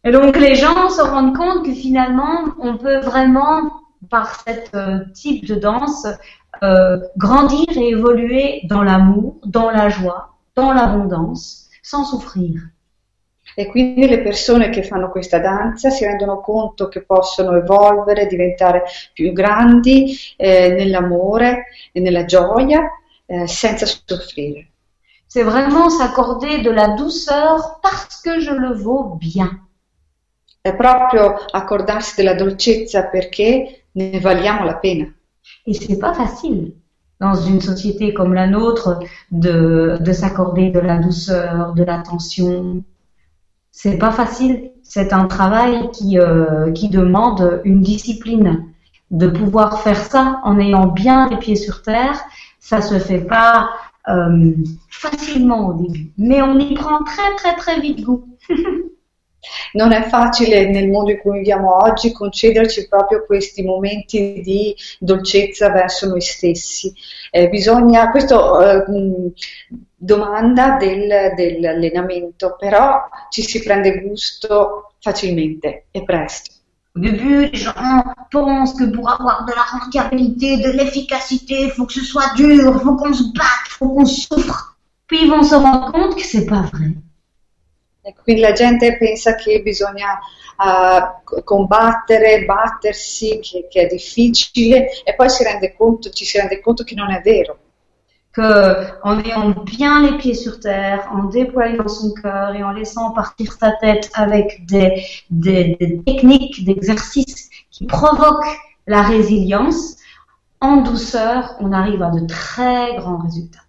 Et 0.01 0.11
donc 0.11 0.37
les 0.37 0.55
gens 0.55 0.89
se 0.89 1.01
rendent 1.01 1.35
compte 1.35 1.65
que 1.65 1.73
finalement, 1.73 2.55
on 2.59 2.77
peut 2.77 2.99
vraiment, 3.01 3.69
par 4.09 4.41
ce 4.41 4.75
euh, 4.75 5.05
type 5.13 5.45
de 5.45 5.55
danse, 5.55 6.07
euh, 6.63 6.99
grandir 7.17 7.67
et 7.75 7.89
évoluer 7.89 8.61
dans 8.65 8.83
l'amour, 8.83 9.37
dans 9.45 9.69
la 9.69 9.89
joie, 9.89 10.35
dans 10.55 10.73
l'abondance, 10.73 11.69
sans 11.81 12.03
souffrir. 12.03 12.59
E 13.55 13.65
quindi 13.65 14.07
le 14.07 14.21
persone 14.21 14.69
che 14.69 14.83
fanno 14.83 15.09
questa 15.09 15.39
danza 15.39 15.89
si 15.89 16.05
rendono 16.05 16.39
conto 16.39 16.87
che 16.87 17.01
possono 17.01 17.57
evolvere, 17.57 18.27
diventare 18.27 18.83
più 19.13 19.33
grandi 19.33 20.15
eh, 20.37 20.69
nell'amore 20.69 21.65
e 21.91 21.99
nella 21.99 22.25
gioia 22.25 22.89
eh, 23.25 23.47
senza 23.47 23.85
soffrire. 23.85 24.67
C'est 25.27 25.43
vraiment 25.43 25.89
s'accorder 25.89 26.61
de 26.61 26.71
la 26.71 26.95
douceur 26.95 27.79
parce 27.81 28.21
que 28.21 28.39
je 28.39 28.51
le 28.51 28.73
vaux 28.73 29.17
bien. 29.17 29.67
È 30.61 30.75
proprio 30.75 31.35
accordarsi 31.51 32.15
della 32.15 32.33
dolcezza 32.33 33.05
perché 33.05 33.78
ne 33.95 34.19
valiamo 34.19 34.65
la 34.65 34.73
pena. 34.73 35.05
Et 35.65 35.73
c'est 35.73 35.99
pas 35.99 36.13
facile 36.13 36.73
dans 37.19 37.35
une 37.35 37.61
société 37.61 38.13
comme 38.13 38.33
la 38.33 38.47
nôtre 38.47 38.99
de, 39.31 39.97
de 39.99 40.13
s'accorder 40.13 40.69
de 40.69 40.79
la 40.79 40.97
douceur, 40.97 41.73
de 41.73 41.83
l'attention. 41.83 42.83
C'est 43.71 43.97
pas 43.97 44.11
facile. 44.11 44.71
C'est 44.83 45.13
un 45.13 45.25
travail 45.25 45.89
qui, 45.91 46.17
euh, 46.17 46.71
qui 46.71 46.89
demande 46.89 47.61
une 47.63 47.81
discipline. 47.81 48.65
De 49.11 49.27
pouvoir 49.27 49.81
faire 49.81 49.97
ça 49.97 50.39
en 50.43 50.59
ayant 50.59 50.85
bien 50.85 51.29
les 51.29 51.37
pieds 51.37 51.55
sur 51.55 51.81
terre, 51.81 52.19
ça 52.59 52.79
se 52.79 52.99
fait 52.99 53.21
pas 53.21 53.71
euh, 54.07 54.53
facilement 54.89 55.69
au 55.69 55.73
début. 55.73 56.11
Mais 56.17 56.43
on 56.43 56.59
y 56.59 56.75
prend 56.75 57.03
très 57.03 57.35
très 57.35 57.55
très 57.55 57.79
vite 57.81 58.03
goût. 58.03 58.27
Non 59.73 59.91
è 59.91 60.03
facile 60.03 60.69
nel 60.69 60.89
mondo 60.89 61.11
in 61.11 61.19
cui 61.19 61.39
viviamo 61.39 61.83
oggi 61.83 62.11
concederci 62.11 62.87
proprio 62.87 63.25
questi 63.25 63.63
momenti 63.63 64.41
di 64.41 64.75
dolcezza 64.99 65.69
verso 65.69 66.07
noi 66.07 66.21
stessi. 66.21 66.93
Eh, 67.31 67.49
bisogna, 67.49 68.09
questo 68.09 68.59
eh, 68.61 68.83
domanda 69.95 70.77
del, 70.77 71.33
dell'allenamento, 71.35 72.55
però 72.57 73.07
ci 73.29 73.43
si 73.43 73.61
prende 73.61 74.01
gusto 74.01 74.93
facilmente 74.99 75.85
e 75.91 76.03
presto. 76.03 76.57
Au 76.95 77.01
début, 77.01 77.45
les 77.45 77.59
gens 77.59 78.03
pensent 78.31 78.73
que 78.73 78.85
pour 78.85 79.09
avoir 79.09 79.45
de 79.45 79.53
la 79.53 79.61
rentabilité, 79.61 80.57
de 80.57 80.71
l'efficacité, 80.71 81.61
il 81.65 81.71
faut 81.71 81.85
que 81.85 81.93
ce 81.93 82.03
soit 82.03 82.33
dur, 82.35 82.73
il 82.75 82.81
faut 82.81 82.95
qu'on 82.95 83.13
se 83.13 83.23
batte, 83.33 83.67
il 83.67 83.73
faut 83.77 83.89
qu'on 83.89 84.05
souffre. 84.05 84.75
Puis 85.07 85.23
ils 85.23 85.29
vont 85.29 85.43
se 85.43 85.55
rendre 85.55 85.91
compte 85.91 86.15
que 86.15 86.23
c'est 86.23 86.45
pas 86.45 86.61
vrai. 86.73 86.95
E 88.09 88.15
quindi 88.23 88.41
la 88.41 88.53
gente 88.53 88.97
pensa 88.97 89.35
che 89.35 89.61
bisogna 89.61 90.19
uh, 90.57 91.43
combattere, 91.43 92.43
battersi, 92.43 93.39
che, 93.39 93.67
che, 93.69 93.85
difficile 93.85 95.03
e 95.03 95.13
poi 95.15 95.29
si 95.29 95.43
rende 95.43 95.75
conto, 95.75 96.09
ci 96.09 96.25
si 96.25 96.37
rende 96.39 96.59
conto 96.59 96.83
che 96.83 96.95
non 96.95 97.11
è 97.11 97.21
vero. 97.21 97.57
Qu'en 98.31 99.19
ayant 99.23 99.63
bien 99.63 100.01
les 100.01 100.17
pieds 100.17 100.35
sur 100.35 100.59
terre, 100.59 101.07
en 101.11 101.25
déployant 101.25 101.87
son 101.87 102.13
cœur 102.13 102.55
et 102.55 102.63
en 102.63 102.71
laissant 102.71 103.11
partir 103.11 103.53
sa 103.53 103.71
tête 103.73 104.09
avec 104.13 104.65
des, 104.65 105.03
des, 105.29 105.75
des 105.79 106.01
techniques, 106.05 106.63
d'exercices 106.63 107.49
qui 107.69 107.85
provoquent 107.85 108.55
la 108.85 109.01
résilience, 109.01 109.97
en 110.61 110.77
douceur, 110.77 111.55
on 111.59 111.71
arrive 111.71 112.01
à 112.01 112.09
de 112.11 112.25
très 112.25 112.95
grands 112.97 113.17
résultats. 113.17 113.68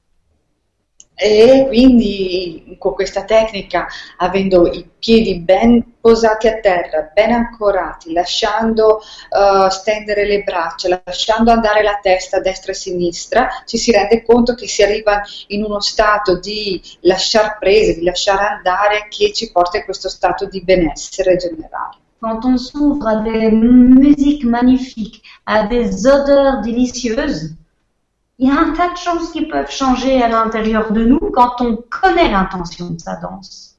E 1.23 1.67
quindi 1.67 2.77
con 2.79 2.95
questa 2.95 3.25
tecnica, 3.25 3.87
avendo 4.17 4.67
i 4.67 4.89
piedi 4.99 5.39
ben 5.41 5.97
posati 6.01 6.49
a 6.49 6.61
terra, 6.61 7.11
ben 7.13 7.33
ancorati, 7.33 8.15
lasciando 8.15 9.03
uh, 9.29 9.69
stendere 9.69 10.25
le 10.25 10.43
braccia, 10.43 11.03
lasciando 11.05 11.51
andare 11.51 11.83
la 11.83 11.99
testa 12.01 12.39
a 12.39 12.41
destra 12.41 12.73
e 12.73 12.75
a 12.75 12.79
sinistra, 12.79 13.49
ci 13.67 13.77
si 13.77 13.93
rende 13.93 14.23
conto 14.23 14.55
che 14.55 14.67
si 14.67 14.83
arriva 14.83 15.21
in 15.49 15.63
uno 15.63 15.81
stato 15.81 16.39
di 16.39 16.81
lasciar 17.01 17.59
prese, 17.59 17.97
di 17.99 18.03
lasciare 18.03 18.47
andare 18.47 19.09
che 19.11 19.31
ci 19.35 19.51
porta 19.53 19.77
in 19.77 19.85
questo 19.85 20.09
stato 20.09 20.47
di 20.47 20.63
benessere 20.63 21.37
generale. 21.37 21.99
Quand 22.19 22.45
on 22.45 22.57
s'ouvre 22.57 23.07
à 23.07 23.17
des 23.17 23.51
musiques 23.51 24.45
magnifiques, 24.45 25.23
à 25.45 25.67
des 25.67 26.07
odeurs 26.07 26.61
délicieuses, 26.63 27.57
il 28.41 28.49
y 28.49 28.51
a 28.51 28.59
un 28.59 28.73
tas 28.73 28.89
de 28.89 28.97
choses 28.97 29.31
qui 29.33 29.45
peuvent 29.45 29.71
changer 29.71 30.23
à 30.23 30.29
l'intérieur 30.29 30.93
de 30.93 31.05
nous 31.05 31.31
quand 31.31 31.61
on 31.61 31.77
connaît 31.91 32.31
l'intention 32.31 32.89
de 32.89 32.99
sa 32.99 33.17
danse. 33.17 33.77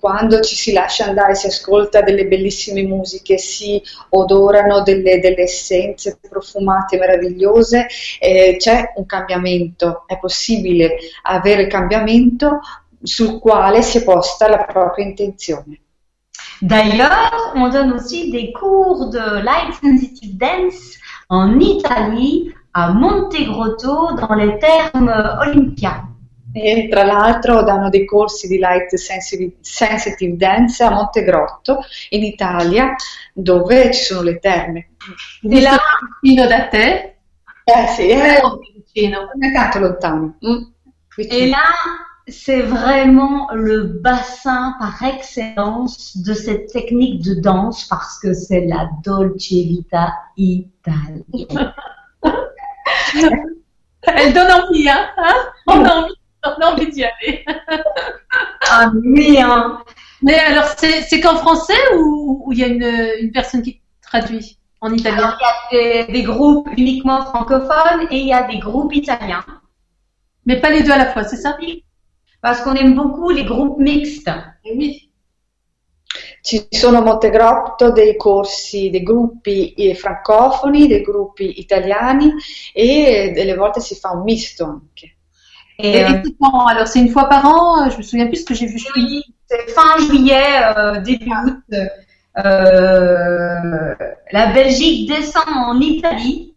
Quando 0.00 0.42
ci 0.42 0.54
si 0.54 0.72
lascia 0.72 1.06
andare, 1.06 1.34
si 1.34 1.46
ascolta 1.46 2.00
delle 2.00 2.26
bellissime 2.26 2.82
musiche, 2.82 3.36
si 3.36 3.82
odorano 4.10 4.82
delle, 4.82 5.18
delle 5.18 5.42
essenze 5.42 6.18
profumate 6.20 6.96
meravigliose, 6.98 7.86
eh, 8.20 8.56
c'è 8.58 8.92
un 8.96 9.04
cambiamento, 9.04 10.04
è 10.06 10.18
possibile 10.18 10.96
avere 11.22 11.66
cambiamento 11.66 12.60
sul 13.02 13.38
quale 13.38 13.82
si 13.82 13.98
è 13.98 14.04
posta 14.04 14.48
la 14.48 14.64
propria 14.64 15.04
intenzione. 15.04 15.80
D'ailleurs, 16.60 17.52
on 17.54 17.68
donne 17.68 17.92
aussi 17.92 18.30
des 18.30 18.50
cours 18.52 19.10
de 19.10 19.42
light 19.42 19.74
sensitive 19.78 20.36
dance 20.36 20.96
en 21.28 21.60
Italie 21.60 22.54
à 22.78 22.92
Montegrotto 22.92 24.14
dans 24.16 24.34
les 24.34 24.58
termes 24.58 25.08
Olympia. 25.40 26.06
E 26.52 26.88
tra 26.90 27.04
l'altro 27.04 27.62
danno 27.62 27.88
dei 27.88 28.04
corsi 28.04 28.46
di 28.48 28.58
light 28.58 28.94
sensitive, 28.94 29.56
sensitive 29.60 30.36
dance 30.36 30.82
a 30.82 30.90
Montegrotto, 30.90 31.80
in 32.10 32.22
Italia, 32.22 32.94
dove 33.32 33.92
ci 33.92 34.02
sono 34.04 34.22
le 34.22 34.38
terme. 34.38 34.90
E 35.42 35.60
là, 35.62 35.78
vicino 36.20 36.46
da 36.46 36.68
te? 36.68 37.16
Eh 37.64 37.86
sì, 37.94 38.08
è, 38.08 38.40
vicino. 38.74 39.30
non 39.32 39.48
è 39.48 39.52
tanto 39.52 39.78
lontano. 39.78 40.36
Mm, 40.46 40.62
Et 41.16 41.28
vicino. 41.28 41.50
là, 41.50 41.72
c'est 42.26 42.62
vraiment 42.62 43.48
le 43.52 44.00
bassin 44.02 44.76
par 44.78 45.02
excellence 45.02 46.16
de 46.16 46.34
cette 46.34 46.70
technique 46.72 47.22
de 47.22 47.40
danse 47.40 47.86
parce 47.86 48.18
que 48.18 48.34
c'est 48.34 48.66
la 48.66 48.88
Dolce 49.02 49.62
Vita 49.62 50.12
italienne. 50.36 51.24
Elle 54.02 54.32
donne 54.32 54.50
envie, 54.50 54.88
hein, 54.88 55.08
hein? 55.16 55.34
On, 55.66 55.84
a 55.84 55.94
envie, 55.94 56.14
on 56.44 56.62
a 56.62 56.66
envie 56.72 56.90
d'y 56.90 57.04
aller. 57.04 57.44
Ah 58.68 58.90
oui, 58.94 59.38
hein. 59.40 59.78
Mais 60.22 60.38
alors, 60.38 60.66
c'est 60.76 61.02
c'est 61.02 61.20
qu'en 61.20 61.36
français 61.36 61.78
ou 61.96 62.50
il 62.52 62.58
y 62.58 62.64
a 62.64 62.66
une, 62.66 63.10
une 63.20 63.32
personne 63.32 63.62
qui 63.62 63.80
traduit 64.02 64.58
en 64.80 64.92
italien? 64.92 65.36
Il 65.70 65.76
y 65.76 65.80
a 65.80 66.04
des, 66.06 66.12
des 66.12 66.22
groupes 66.22 66.68
uniquement 66.76 67.24
francophones 67.24 68.06
et 68.10 68.18
il 68.18 68.26
y 68.26 68.32
a 68.32 68.42
des 68.42 68.58
groupes 68.58 68.94
italiens. 68.94 69.44
Mais 70.44 70.60
pas 70.60 70.70
les 70.70 70.82
deux 70.82 70.92
à 70.92 70.98
la 70.98 71.12
fois, 71.12 71.24
c'est 71.24 71.36
ça? 71.36 71.56
Parce 72.40 72.60
qu'on 72.60 72.74
aime 72.74 72.94
beaucoup 72.94 73.30
les 73.30 73.44
groupes 73.44 73.78
mixtes. 73.78 74.30
Oui. 74.64 75.05
Ci 76.40 76.66
sono 76.70 76.98
a 76.98 77.02
Montegrotto 77.02 77.90
dei 77.92 78.16
corsi, 78.16 78.90
dei 78.90 79.02
gruppi 79.02 79.72
eh, 79.74 79.94
francofoni, 79.94 80.86
dei 80.86 81.02
gruppi 81.02 81.60
italiani 81.60 82.32
e 82.72 83.32
delle 83.34 83.54
volte 83.54 83.80
si 83.80 83.94
fa 83.96 84.10
un 84.12 84.22
misto 84.22 84.64
anche. 84.64 85.16
Et, 85.78 85.98
Et, 85.98 86.00
et 86.00 86.22
Alors, 86.68 86.86
c'est 86.86 87.00
une 87.00 87.10
fois 87.10 87.28
par 87.28 87.44
an 87.46 87.88
Je 87.90 87.98
me 87.98 88.02
souviens 88.02 88.26
plus 88.26 88.38
ce 88.40 88.44
que 88.44 88.54
j'ai 88.54 88.66
vu. 88.66 88.78
oui, 88.96 89.22
c'est 89.48 89.70
fin 89.70 89.98
juillet, 90.06 90.62
euh, 90.76 91.00
début 91.00 91.30
août. 91.44 91.62
euh, 92.38 93.94
la 94.32 94.46
Belgique 94.52 95.08
descend 95.08 95.48
en 95.48 95.80
Italie 95.80 96.54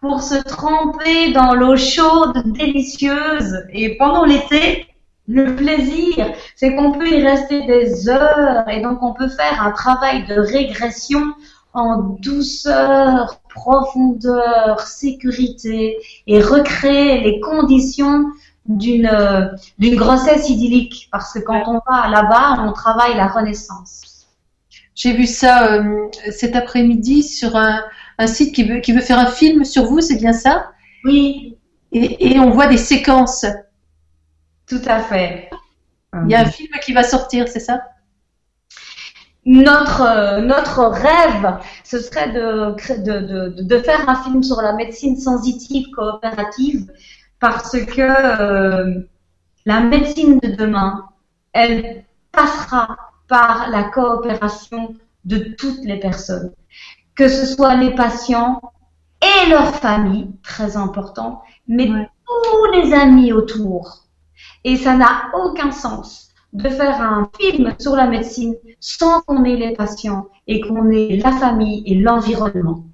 pour 0.00 0.22
se 0.22 0.36
tremper 0.42 1.32
dans 1.32 1.54
l'eau 1.54 1.76
chaude, 1.76 2.42
délicieuse. 2.52 3.64
Et 3.72 3.96
pendant 3.96 4.24
l'été, 4.24 4.86
le 5.32 5.56
plaisir, 5.56 6.32
c'est 6.56 6.74
qu'on 6.74 6.92
peut 6.92 7.08
y 7.08 7.22
rester 7.22 7.66
des 7.66 8.08
heures 8.08 8.68
et 8.68 8.80
donc 8.80 9.02
on 9.02 9.12
peut 9.14 9.28
faire 9.28 9.62
un 9.62 9.70
travail 9.70 10.26
de 10.26 10.38
régression 10.38 11.22
en 11.74 12.16
douceur, 12.20 13.40
profondeur, 13.48 14.80
sécurité 14.80 15.96
et 16.26 16.42
recréer 16.42 17.20
les 17.20 17.40
conditions 17.40 18.26
d'une 18.66 19.10
d'une 19.78 19.96
grossesse 19.96 20.48
idyllique 20.50 21.08
parce 21.10 21.32
que 21.32 21.40
quand 21.40 21.62
on 21.66 21.80
va 21.90 22.08
là-bas, 22.08 22.62
on 22.66 22.72
travaille 22.72 23.16
la 23.16 23.26
renaissance. 23.26 24.26
J'ai 24.94 25.14
vu 25.14 25.26
ça 25.26 25.72
euh, 25.72 26.08
cet 26.30 26.54
après-midi 26.54 27.22
sur 27.22 27.56
un, 27.56 27.80
un 28.18 28.26
site 28.26 28.54
qui 28.54 28.64
veut, 28.64 28.80
qui 28.80 28.92
veut 28.92 29.00
faire 29.00 29.18
un 29.18 29.32
film 29.40 29.64
sur 29.64 29.84
vous, 29.86 30.00
c'est 30.02 30.16
bien 30.16 30.34
ça? 30.34 30.70
Oui, 31.04 31.56
et, 31.92 32.32
et 32.32 32.38
on 32.38 32.50
voit 32.50 32.66
des 32.66 32.76
séquences. 32.76 33.46
Tout 34.72 34.88
à 34.88 35.00
fait. 35.02 35.50
Il 36.24 36.30
y 36.30 36.34
a 36.34 36.40
un 36.40 36.46
film 36.46 36.70
qui 36.84 36.92
va 36.92 37.02
sortir, 37.02 37.48
c'est 37.48 37.60
ça? 37.60 37.82
Notre, 39.44 40.02
euh, 40.02 40.40
notre 40.40 40.84
rêve, 40.86 41.58
ce 41.84 41.98
serait 41.98 42.30
de, 42.32 42.74
cré- 42.76 42.98
de, 42.98 43.18
de, 43.20 43.62
de 43.62 43.78
faire 43.78 44.08
un 44.08 44.14
film 44.22 44.42
sur 44.42 44.62
la 44.62 44.72
médecine 44.72 45.16
sensitive 45.16 45.90
coopérative 45.90 46.90
parce 47.40 47.72
que 47.72 48.00
euh, 48.02 49.00
la 49.66 49.80
médecine 49.80 50.38
de 50.38 50.54
demain, 50.54 51.08
elle 51.52 52.04
passera 52.30 52.96
par 53.28 53.68
la 53.70 53.84
coopération 53.84 54.94
de 55.24 55.38
toutes 55.58 55.84
les 55.84 55.98
personnes, 55.98 56.52
que 57.16 57.28
ce 57.28 57.46
soit 57.46 57.74
les 57.74 57.94
patients 57.94 58.60
et 59.22 59.50
leurs 59.50 59.74
familles, 59.76 60.30
très 60.42 60.76
important, 60.76 61.42
mais 61.66 61.90
Ouais. 61.90 62.08
tous 62.26 62.72
les 62.80 62.92
amis 62.94 63.32
autour. 63.32 64.01
Et 64.64 64.76
ça 64.76 64.94
n'a 64.94 65.30
aucun 65.34 65.70
sens 65.72 66.28
de 66.52 66.68
faire 66.68 67.00
un 67.00 67.30
film 67.38 67.74
sur 67.78 67.96
la 67.96 68.06
médecine 68.06 68.54
sans 68.78 69.20
qu'on 69.22 69.44
ait 69.44 69.56
les 69.56 69.74
patients 69.74 70.28
et 70.46 70.60
qu'on 70.60 70.90
ait 70.90 71.16
la 71.16 71.32
famille 71.32 71.82
et 71.86 71.94
l'environnement. 71.94 72.84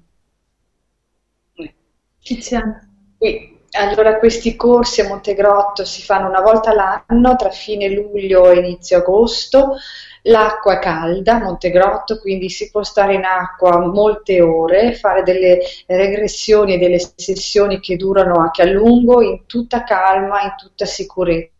Tiziane. 2.23 2.89
Qui. 3.17 3.57
Allora, 3.71 4.17
questi 4.17 4.55
corsi 4.55 5.01
a 5.01 5.07
Montegrotto 5.07 5.85
si 5.85 6.01
fanno 6.01 6.27
una 6.27 6.41
volta 6.41 6.73
l'anno, 6.73 7.35
tra 7.35 7.51
fine 7.51 7.89
luglio 7.89 8.49
e 8.49 8.57
inizio 8.59 8.97
agosto. 8.97 9.75
L'acqua 10.23 10.73
è 10.73 10.79
calda 10.79 11.35
a 11.35 11.43
Montegrotto, 11.43 12.19
quindi 12.19 12.49
si 12.49 12.71
può 12.71 12.83
stare 12.83 13.13
in 13.13 13.23
acqua 13.23 13.77
molte 13.79 14.41
ore, 14.41 14.93
fare 14.95 15.21
delle 15.23 15.59
regressioni 15.85 16.73
e 16.73 16.77
delle 16.77 16.99
sessioni 17.15 17.79
che 17.79 17.95
durano 17.95 18.39
anche 18.39 18.63
a 18.63 18.65
lungo, 18.65 19.21
in 19.21 19.45
tutta 19.45 19.83
calma, 19.83 20.41
in 20.41 20.55
tutta 20.57 20.85
sicurezza, 20.85 21.53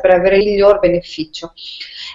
per 0.00 0.10
avere 0.10 0.38
il 0.38 0.46
miglior 0.46 0.78
beneficio. 0.78 1.52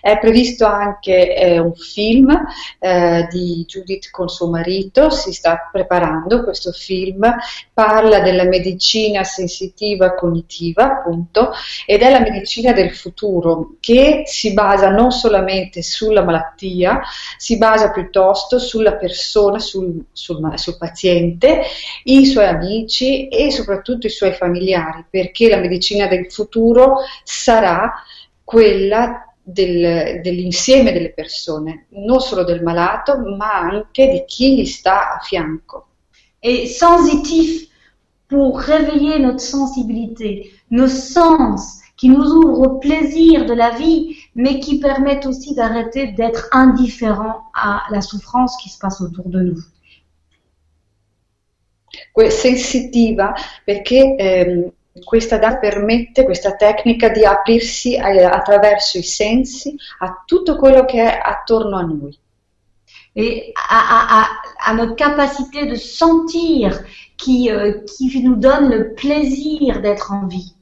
È 0.01 0.17
previsto 0.17 0.65
anche 0.65 1.35
eh, 1.35 1.59
un 1.59 1.75
film 1.75 2.35
eh, 2.79 3.27
di 3.29 3.63
Judith 3.67 4.09
con 4.09 4.29
suo 4.29 4.49
marito, 4.49 5.11
si 5.11 5.31
sta 5.31 5.69
preparando 5.71 6.43
questo 6.43 6.71
film, 6.71 7.33
parla 7.71 8.19
della 8.19 8.45
medicina 8.45 9.23
sensitiva 9.23 10.15
cognitiva, 10.15 10.85
appunto, 10.85 11.51
ed 11.85 12.01
è 12.01 12.09
la 12.09 12.19
medicina 12.19 12.73
del 12.73 12.95
futuro 12.95 13.75
che 13.79 14.23
si 14.25 14.53
basa 14.53 14.89
non 14.89 15.11
solamente 15.11 15.83
sulla 15.83 16.23
malattia, 16.23 17.01
si 17.37 17.57
basa 17.57 17.91
piuttosto 17.91 18.57
sulla 18.57 18.93
persona, 18.93 19.59
sul, 19.59 20.05
sul, 20.11 20.51
sul 20.55 20.77
paziente, 20.77 21.61
i 22.05 22.25
suoi 22.25 22.47
amici 22.47 23.27
e 23.27 23.51
soprattutto 23.51 24.07
i 24.07 24.11
suoi 24.11 24.33
familiari, 24.33 25.05
perché 25.07 25.47
la 25.47 25.57
medicina 25.57 26.07
del 26.07 26.31
futuro 26.31 26.97
sarà 27.51 27.93
quella 28.45 29.25
del, 29.43 30.21
dell'insieme 30.21 30.93
delle 30.93 31.11
persone, 31.11 31.87
non 31.89 32.21
solo 32.21 32.43
del 32.43 32.63
malato, 32.63 33.17
ma 33.37 33.59
anche 33.59 34.07
di 34.09 34.23
chi 34.25 34.55
gli 34.55 34.65
sta 34.65 35.15
a 35.15 35.19
fianco. 35.19 35.87
Et 36.39 36.67
sensitif 36.67 37.67
pour 38.27 38.59
réveiller 38.59 39.19
notre 39.19 39.41
sensibilité, 39.41 40.49
nos 40.69 40.87
sens 40.87 41.79
qui 41.97 42.09
nous 42.09 42.23
ouvrent 42.23 42.61
au 42.61 42.79
plaisir 42.79 43.45
de 43.45 43.53
la 43.53 43.71
vie, 43.71 44.15
mais 44.33 44.59
qui 44.59 44.79
permettent 44.79 45.27
aussi 45.27 45.53
d'arrêter 45.53 46.13
d'être 46.13 46.47
indifférent 46.51 47.43
à 47.53 47.83
la 47.91 48.01
souffrance 48.01 48.55
qui 48.57 48.69
se 48.69 48.79
passe 48.79 49.01
autour 49.01 49.27
de 49.27 49.41
nous. 49.41 49.61
Sensitiva 52.29 53.33
perché 53.65 54.15
ehm, 54.17 54.71
questa 55.03 55.37
danza 55.37 55.57
permette, 55.57 56.23
questa 56.25 56.55
tecnica 56.55 57.09
di 57.09 57.23
aprirsi 57.23 57.97
a- 57.97 58.29
attraverso 58.29 58.97
i 58.97 59.03
sensi 59.03 59.75
a 59.99 60.23
tutto 60.25 60.57
quello 60.57 60.85
che 60.85 61.01
è 61.01 61.19
attorno 61.21 61.77
a 61.77 61.81
noi. 61.83 62.19
et 63.13 63.51
à, 63.55 64.21
à, 64.21 64.27
à, 64.65 64.73
notre 64.73 64.95
capacité 64.95 65.65
de 65.65 65.75
sentir 65.75 66.81
qui, 67.21 67.51
euh, 67.51 67.83
qui 67.97 68.23
nous 68.23 68.35
donne 68.35 68.69
le 68.69 68.93
plaisir 68.93 69.81
d'être 69.81 70.11
en 70.11 70.27
vie. 70.27 70.55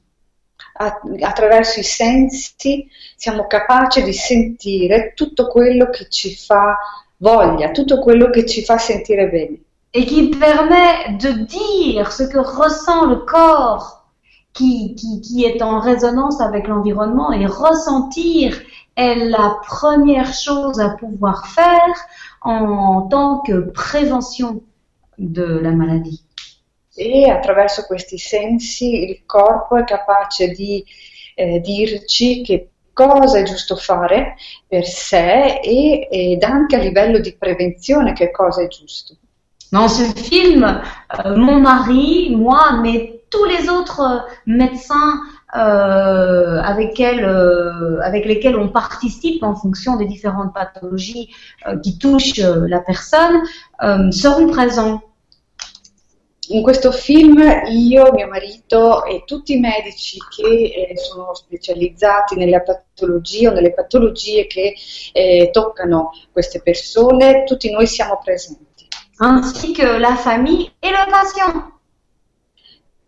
A- 0.78 1.00
attraverso 1.22 1.78
i 1.80 1.84
sensi 1.84 2.88
siamo 3.16 3.46
capaci 3.46 4.02
di 4.02 4.12
sentire 4.12 5.12
tutto 5.14 5.46
quello 5.46 5.90
che 5.90 6.08
ci 6.08 6.34
fa 6.34 6.76
voglia, 7.18 7.70
tutto 7.70 8.00
quello 8.00 8.30
che 8.30 8.46
ci 8.46 8.64
fa 8.64 8.78
sentire 8.78 9.28
bene. 9.28 9.58
Et 9.92 10.06
qui 10.06 10.28
permet 10.28 11.18
de 11.18 11.44
dire 11.44 12.10
ce 12.10 12.28
que 12.28 12.38
ressent 12.38 13.06
le 13.06 13.24
corps 13.26 13.99
qui, 14.54 14.94
qui, 14.94 15.20
qui 15.20 15.44
est 15.44 15.62
en 15.62 15.80
résonance 15.80 16.40
avec 16.40 16.66
l'environnement 16.66 17.32
et 17.32 17.46
ressentir 17.46 18.60
est 18.96 19.14
la 19.14 19.58
première 19.66 20.32
chose 20.32 20.80
à 20.80 20.90
pouvoir 20.90 21.46
faire 21.46 21.94
en 22.42 23.02
tant 23.02 23.40
que 23.40 23.70
prévention 23.70 24.62
de 25.18 25.44
la 25.44 25.72
maladie. 25.72 26.22
E 26.96 27.30
attraverso 27.30 27.84
questi 27.86 28.18
sensi 28.18 29.04
il 29.04 29.22
corpo 29.24 29.76
è 29.76 29.84
capace 29.84 30.48
di 30.48 30.84
eh, 31.34 31.60
dirci 31.60 32.42
che 32.42 32.70
cosa 32.92 33.38
è 33.38 33.42
giusto 33.44 33.76
fare 33.76 34.36
per 34.66 34.84
sé 34.84 35.60
e, 35.62 36.08
ed 36.10 36.42
anche 36.42 36.76
a 36.76 36.80
livello 36.80 37.18
di 37.20 37.34
prevenzione 37.36 38.12
che 38.12 38.30
cosa 38.30 38.62
è 38.62 38.68
giusto. 38.68 39.16
Dans 39.70 39.88
ce 39.88 40.12
film, 40.14 40.64
euh, 40.64 41.36
mon 41.36 41.60
mari, 41.60 42.34
moi, 42.34 42.80
mais 42.80 43.19
tous 43.30 43.44
les 43.44 43.68
autres 43.68 44.00
euh, 44.00 44.18
médecins 44.46 45.20
euh, 45.56 46.60
avec, 46.62 47.00
euh, 47.00 47.98
avec 48.02 48.24
lesquels 48.24 48.56
on 48.56 48.68
participe 48.68 49.42
en 49.42 49.54
fonction 49.54 49.96
des 49.96 50.06
différentes 50.06 50.52
pathologies 50.54 51.30
euh, 51.66 51.76
qui 51.78 51.98
touchent 51.98 52.38
la 52.38 52.80
personne 52.80 53.42
seront 54.12 54.48
présents. 54.48 55.00
in 56.52 56.62
questo 56.62 56.90
film 56.90 57.40
io, 57.68 58.12
mio 58.12 58.26
marito 58.26 59.04
e 59.04 59.22
tutti 59.24 59.54
i 59.54 59.60
medici 59.60 60.18
che 60.36 60.88
eh, 60.90 60.96
sono 60.96 61.34
specializzati 61.34 62.36
nelle 62.36 62.62
patologie 62.62 63.48
o 63.48 63.52
nelle 63.52 63.72
patologie 63.72 64.46
che 64.46 64.74
eh, 65.12 65.50
toccano 65.52 66.10
queste 66.32 66.60
persone, 66.60 67.44
tutti 67.44 67.70
noi 67.70 67.86
siamo 67.86 68.18
presenti. 68.22 68.88
Ainsi 69.18 69.72
que 69.72 69.98
la 69.98 70.16
famille 70.16 70.72
et 70.80 70.90
le 70.90 71.06
patient. 71.10 71.79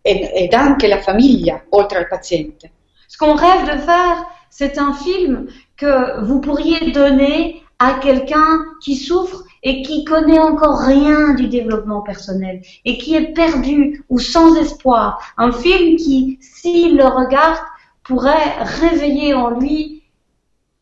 Ed, 0.05 0.55
anche 0.55 0.89
la 0.89 0.99
famiglia, 0.99 1.63
oltre 1.71 1.97
al 1.97 2.09
paziente. 2.09 2.67
Ce 3.09 3.17
qu'on 3.17 3.35
rêve 3.35 3.65
de 3.65 3.79
faire, 3.79 4.25
c'est 4.51 4.79
un 4.79 4.93
film 4.93 5.47
que 5.77 6.25
vous 6.25 6.41
pourriez 6.41 6.91
donner 6.91 7.63
à 7.79 7.95
quelqu'un 7.95 8.65
qui 8.83 8.97
souffre 8.97 9.45
et 9.63 9.83
qui 9.83 10.05
connaît 10.05 10.41
encore 10.41 10.81
rien 10.81 11.35
du 11.35 11.49
développement 11.49 12.01
personnel 12.01 12.63
et 12.85 12.99
qui 12.99 13.15
est 13.15 13.33
perdu 13.33 14.05
ou 14.09 14.19
sans 14.19 14.57
espoir. 14.57 15.21
Un 15.37 15.53
film 15.53 15.97
qui, 15.97 16.39
s'il 16.41 16.97
le 16.97 17.07
regarde, 17.07 17.59
pourrait 18.03 18.57
réveiller 18.61 19.35
en 19.35 19.51
lui 19.51 20.03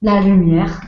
la 0.03 0.21
lumière. 0.21 0.81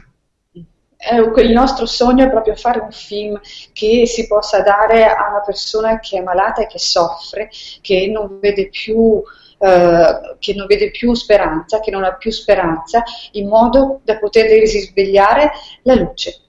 Eh, 1.10 1.42
il 1.42 1.52
nostro 1.52 1.86
sogno 1.86 2.24
è 2.24 2.30
proprio 2.30 2.54
fare 2.54 2.78
un 2.78 2.92
film 2.92 3.40
che 3.72 4.06
si 4.06 4.26
possa 4.28 4.60
dare 4.62 5.04
a 5.06 5.30
una 5.30 5.40
persona 5.44 5.98
che 5.98 6.18
è 6.18 6.22
malata 6.22 6.62
e 6.62 6.66
che 6.66 6.78
soffre, 6.78 7.50
che 7.80 8.06
non 8.06 8.38
vede 8.40 8.68
più 8.68 9.22
eh, 9.64 10.36
che 10.40 10.54
non 10.54 10.66
vede 10.66 10.90
più 10.90 11.14
speranza, 11.14 11.78
che 11.78 11.92
non 11.92 12.02
ha 12.02 12.14
più 12.14 12.32
speranza, 12.32 13.04
in 13.32 13.46
modo 13.46 14.00
da 14.02 14.18
poter 14.18 14.46
risvegliare 14.50 15.52
la 15.82 15.94
luce, 15.94 16.40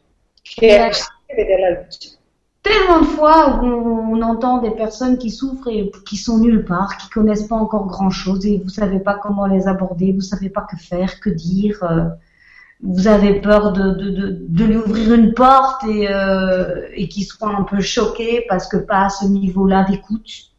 che 0.42 0.78
è 0.78 0.88
possibile 0.88 1.44
vedere 1.44 1.62
la 1.62 1.80
luce. 1.80 2.18
Tellement 2.62 3.02
de 3.02 3.06
fois 3.06 3.60
où 3.62 4.16
on, 4.16 4.22
entend 4.22 4.60
des 4.60 4.72
personnes 4.72 5.20
qui 5.20 5.30
souffrent 5.30 5.68
et 5.68 5.92
qui 6.08 6.16
sont 6.16 6.40
nulle 6.40 6.64
part, 6.64 6.98
qui 6.98 7.10
connaissent 7.10 7.46
pas 7.48 7.58
encore 7.58 7.86
grand 7.86 8.10
chose 8.10 8.46
et 8.48 8.58
vous 8.64 8.70
savez 8.70 9.00
pas 9.00 9.16
comment 9.16 9.46
les 9.46 9.68
aborder, 9.68 10.14
vous 10.14 10.22
savez 10.22 10.50
pas 10.50 10.66
que 10.68 10.78
faire, 10.78 11.20
que 11.20 11.30
dire. 11.30 11.84
Euh, 11.84 12.10
vous 12.84 13.08
avez 13.08 13.40
peur 13.40 13.72
de, 13.72 13.92
de, 13.92 14.10
de, 14.10 14.38
de, 14.42 14.66
lui 14.66 14.76
ouvrir 14.76 15.14
une 15.14 15.34
porte 15.34 15.86
et, 15.86 16.08
euh, 16.10 16.88
et 16.94 17.08
qu'il 17.08 17.24
soit 17.24 17.50
un 17.50 17.64
peu 17.64 17.80
choqué 17.80 18.46
parce 18.50 18.68
que 18.68 18.78
pas 18.78 19.06
à 19.06 19.10
ce 19.10 19.26
niveau-là 19.26 19.86
d'écoute. 19.90 20.52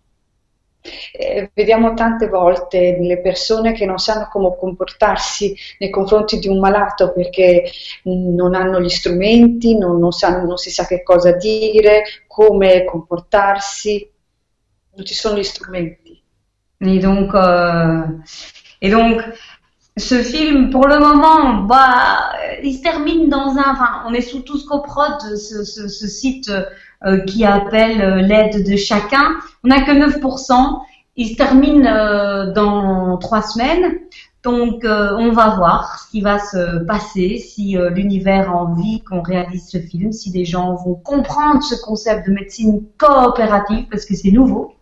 Eh, 1.12 1.50
vediamo 1.54 1.94
tante 1.94 2.28
volte 2.28 2.98
le 3.00 3.20
persone 3.20 3.72
che 3.72 3.86
non 3.86 3.98
sanno 3.98 4.28
come 4.30 4.54
comportarsi 4.58 5.54
nei 5.78 5.88
confronti 5.88 6.38
di 6.38 6.48
un 6.48 6.58
malato 6.58 7.12
perché 7.12 7.70
non 8.04 8.54
hanno 8.54 8.80
gli 8.80 8.90
strumenti, 8.90 9.78
non, 9.78 9.98
non, 9.98 10.12
sanno, 10.12 10.44
non 10.44 10.58
si 10.58 10.70
sa 10.70 10.86
che 10.86 11.02
cosa 11.02 11.32
dire, 11.32 12.02
come 12.26 12.84
comportarsi, 12.84 14.10
non 14.94 15.06
ci 15.06 15.14
sono 15.14 15.38
gli 15.38 15.44
strumenti. 15.44 16.22
Et 16.80 16.98
donc, 16.98 17.32
euh, 17.32 18.02
et 18.80 18.90
donc 18.90 19.22
ce 19.96 20.22
film, 20.22 20.70
pour 20.70 20.88
le 20.88 20.98
moment, 20.98 21.62
bah, 21.62 22.32
il 22.64 22.74
se 22.74 22.82
termine 22.82 23.28
dans 23.28 23.56
un. 23.56 23.72
Enfin, 23.72 24.02
on 24.06 24.12
est 24.12 24.22
sous 24.22 24.40
tout 24.40 24.58
ce 24.58 24.66
coprod, 24.66 25.20
ce, 25.20 25.62
ce, 25.64 25.86
ce 25.86 26.06
site 26.08 26.50
euh, 27.06 27.20
qui 27.20 27.44
appelle 27.44 28.02
euh, 28.02 28.20
l'aide 28.20 28.66
de 28.68 28.76
chacun. 28.76 29.36
On 29.62 29.68
n'a 29.68 29.82
que 29.82 29.92
9%. 29.92 30.80
Il 31.16 31.28
se 31.28 31.36
termine 31.36 31.86
euh, 31.86 32.52
dans 32.52 33.18
trois 33.18 33.42
semaines. 33.42 34.00
Donc, 34.42 34.84
on 34.84 35.32
va 35.32 35.56
voir 35.56 35.98
ce 36.00 36.10
qui 36.10 36.20
va 36.20 36.38
se 36.38 36.84
passer, 36.84 37.38
si 37.38 37.78
l'univers 37.94 38.50
a 38.50 38.56
envie 38.56 39.02
qu'on 39.02 39.22
réalise 39.22 39.66
ce 39.66 39.78
film, 39.78 40.12
si 40.12 40.30
des 40.30 40.44
gens 40.44 40.74
vont 40.74 40.96
comprendre 40.96 41.62
ce 41.62 41.74
concept 41.82 42.26
de 42.28 42.32
médecine 42.34 42.84
coopérative, 42.98 43.86
parce 43.90 44.04
que 44.04 44.14
c'est 44.14 44.32
nouveau. 44.32 44.74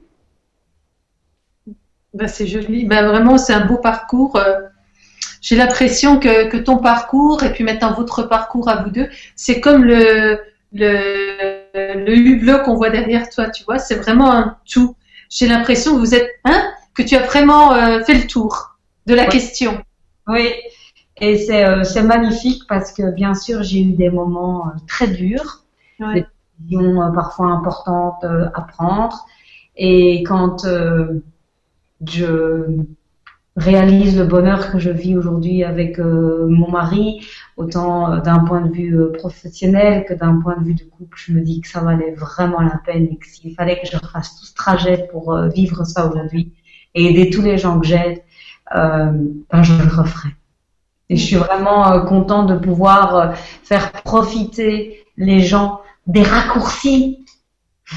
Ben, 2.12 2.28
c'est 2.28 2.46
joli. 2.46 2.84
Ben, 2.84 3.06
vraiment, 3.06 3.38
c'est 3.38 3.54
un 3.54 3.64
beau 3.64 3.78
parcours. 3.78 4.36
Euh, 4.36 4.60
j'ai 5.40 5.56
l'impression 5.56 6.18
que, 6.18 6.48
que, 6.48 6.56
ton 6.58 6.78
parcours 6.78 7.42
et 7.44 7.52
puis 7.52 7.64
maintenant 7.64 7.94
votre 7.94 8.24
parcours 8.24 8.68
à 8.68 8.82
vous 8.82 8.90
deux, 8.90 9.08
c'est 9.36 9.60
comme 9.60 9.84
le, 9.84 10.40
le, 10.72 11.62
le 11.74 12.16
hublot 12.16 12.60
qu'on 12.60 12.74
voit 12.74 12.90
derrière 12.90 13.30
toi, 13.30 13.48
tu 13.48 13.64
vois, 13.64 13.78
c'est 13.78 13.94
vraiment 13.94 14.32
un 14.32 14.58
tout. 14.70 14.96
J'ai 15.30 15.46
l'impression 15.46 15.94
que 15.94 15.98
vous 15.98 16.14
êtes, 16.14 16.28
hein, 16.44 16.72
que 16.94 17.02
tu 17.02 17.16
as 17.16 17.22
vraiment 17.22 17.72
euh, 17.72 18.02
fait 18.04 18.14
le 18.14 18.26
tour 18.26 18.78
de 19.06 19.14
la 19.14 19.26
question. 19.26 19.82
Oui, 20.26 20.52
et 21.20 21.38
c'est 21.38 21.64
euh, 21.64 22.02
magnifique 22.04 22.62
parce 22.68 22.92
que 22.92 23.12
bien 23.12 23.34
sûr 23.34 23.62
j'ai 23.62 23.82
eu 23.82 23.92
des 23.92 24.10
moments 24.10 24.68
euh, 24.68 24.70
très 24.86 25.08
durs, 25.08 25.64
des 25.98 26.24
décisions 26.60 27.02
euh, 27.02 27.10
parfois 27.10 27.46
importantes 27.46 28.24
à 28.24 28.60
prendre. 28.62 29.26
Et 29.76 30.22
quand 30.24 30.66
je 32.06 32.84
réalise 33.56 34.18
le 34.18 34.24
bonheur 34.24 34.70
que 34.70 34.78
je 34.78 34.90
vis 34.90 35.16
aujourd'hui 35.16 35.64
avec 35.64 35.98
mon 35.98 36.70
mari, 36.70 37.26
autant 37.56 38.18
d'un 38.18 38.40
point 38.40 38.60
de 38.60 38.72
vue 38.72 38.96
professionnel 39.12 40.04
que 40.04 40.14
d'un 40.14 40.40
point 40.40 40.56
de 40.56 40.64
vue 40.64 40.74
de 40.74 40.82
couple, 40.82 41.16
je 41.16 41.32
me 41.32 41.40
dis 41.42 41.60
que 41.60 41.68
ça 41.68 41.80
valait 41.80 42.12
vraiment 42.14 42.60
la 42.60 42.80
peine 42.84 43.04
et 43.04 43.16
que 43.16 43.26
s'il 43.26 43.54
fallait 43.54 43.80
que 43.80 43.86
je 43.86 43.98
fasse 43.98 44.36
tout 44.36 44.46
ce 44.46 44.54
trajet 44.54 45.08
pour 45.12 45.36
vivre 45.54 45.84
ça 45.84 46.08
aujourd'hui 46.08 46.52
et 46.94 47.06
aider 47.06 47.30
tous 47.30 47.42
les 47.42 47.56
gens 47.56 47.78
que 47.78 47.86
j'aide, 47.86 48.20
ben 48.72 49.62
je 49.62 49.74
le 49.74 49.88
referai. 49.88 50.30
Et 51.10 51.16
je 51.16 51.24
suis 51.24 51.36
vraiment 51.36 51.90
euh, 51.90 52.00
contente 52.00 52.48
de 52.48 52.56
pouvoir 52.56 53.16
euh, 53.16 53.28
faire 53.64 53.92
profiter 53.92 55.04
les 55.16 55.40
gens 55.40 55.80
des 56.06 56.22
raccourcis, 56.22 57.24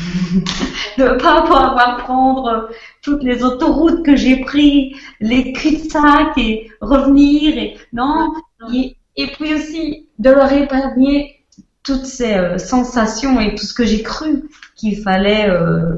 de 0.97 1.03
ne 1.03 1.19
pas 1.19 1.41
pouvoir 1.41 1.97
prendre 1.97 2.69
toutes 3.01 3.23
les 3.23 3.43
autoroutes 3.43 4.05
que 4.05 4.15
j'ai 4.15 4.37
pris, 4.37 4.95
les 5.19 5.51
cul-de-sac 5.51 6.37
et 6.37 6.71
revenir 6.79 7.57
et 7.57 7.77
non. 7.91 8.33
Et, 8.73 9.27
puis 9.33 9.53
aussi 9.53 10.07
de 10.19 10.29
leur 10.29 10.51
épargner 10.51 11.43
toutes 11.83 12.05
ces 12.05 12.33
euh, 12.33 12.57
sensations 12.57 13.39
et 13.41 13.55
tout 13.55 13.65
ce 13.65 13.73
que 13.73 13.85
j'ai 13.85 14.03
cru 14.03 14.49
qu'il 14.75 15.01
fallait 15.01 15.49
euh, 15.49 15.97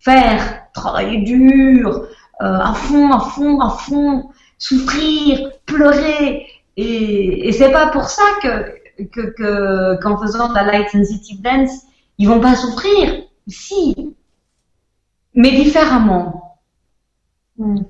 faire, 0.00 0.62
travailler 0.74 1.18
dur, 1.18 2.06
à 2.40 2.72
fond, 2.72 3.10
à 3.12 3.18
fond, 3.18 3.60
à 3.60 3.70
fond, 3.70 4.30
souffrir, 4.58 5.50
pleurer. 5.64 6.46
Et, 6.76 7.48
et 7.48 7.52
c'est 7.52 7.72
pas 7.72 7.88
pour 7.88 8.04
ça 8.04 8.24
que 8.42 8.78
que 9.04 10.00
qu'en 10.02 10.18
faisant 10.18 10.48
de 10.48 10.54
la 10.54 10.64
light 10.64 10.88
sensitive 10.90 11.40
dance, 11.40 11.82
ils 12.18 12.28
vont 12.28 12.40
pas 12.40 12.54
souffrir. 12.54 13.24
Si, 13.46 13.94
mais 15.34 15.52
différemment. 15.52 16.58
Mm. 17.56 17.82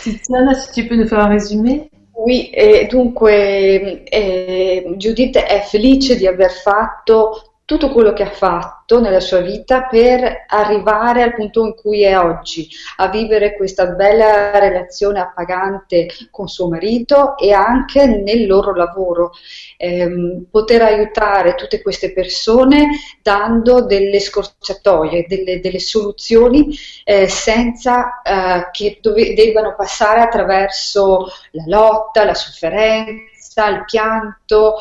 Tiziana, 0.00 0.54
se 0.54 0.72
tu 0.72 0.86
peux 0.86 0.96
nous 0.96 1.08
faire 1.08 1.20
un 1.20 1.28
résumé 1.28 1.90
Oui, 2.14 2.50
e 2.52 2.86
dunque 2.88 4.04
eh, 4.10 4.94
Judith 4.96 5.36
è 5.36 5.60
felice 5.60 6.16
di 6.16 6.26
aver 6.26 6.50
fatto 6.50 7.47
tutto 7.68 7.90
quello 7.90 8.14
che 8.14 8.22
ha 8.22 8.30
fatto 8.30 8.98
nella 8.98 9.20
sua 9.20 9.40
vita 9.40 9.82
per 9.82 10.46
arrivare 10.46 11.22
al 11.22 11.34
punto 11.34 11.66
in 11.66 11.74
cui 11.74 12.02
è 12.02 12.18
oggi, 12.18 12.66
a 12.96 13.08
vivere 13.08 13.56
questa 13.56 13.88
bella 13.88 14.58
relazione 14.58 15.20
appagante 15.20 16.08
con 16.30 16.48
suo 16.48 16.70
marito 16.70 17.36
e 17.36 17.52
anche 17.52 18.06
nel 18.06 18.46
loro 18.46 18.74
lavoro, 18.74 19.32
ehm, 19.76 20.46
poter 20.50 20.80
aiutare 20.80 21.56
tutte 21.56 21.82
queste 21.82 22.14
persone 22.14 22.88
dando 23.22 23.84
delle 23.84 24.18
scorciatoie, 24.18 25.26
delle, 25.28 25.60
delle 25.60 25.78
soluzioni 25.78 26.74
eh, 27.04 27.28
senza 27.28 28.22
eh, 28.22 28.70
che 28.72 28.96
dove, 29.02 29.34
debbano 29.34 29.74
passare 29.76 30.22
attraverso 30.22 31.26
la 31.50 31.64
lotta, 31.66 32.24
la 32.24 32.32
sofferenza, 32.32 33.68
il 33.68 33.84
pianto, 33.84 34.76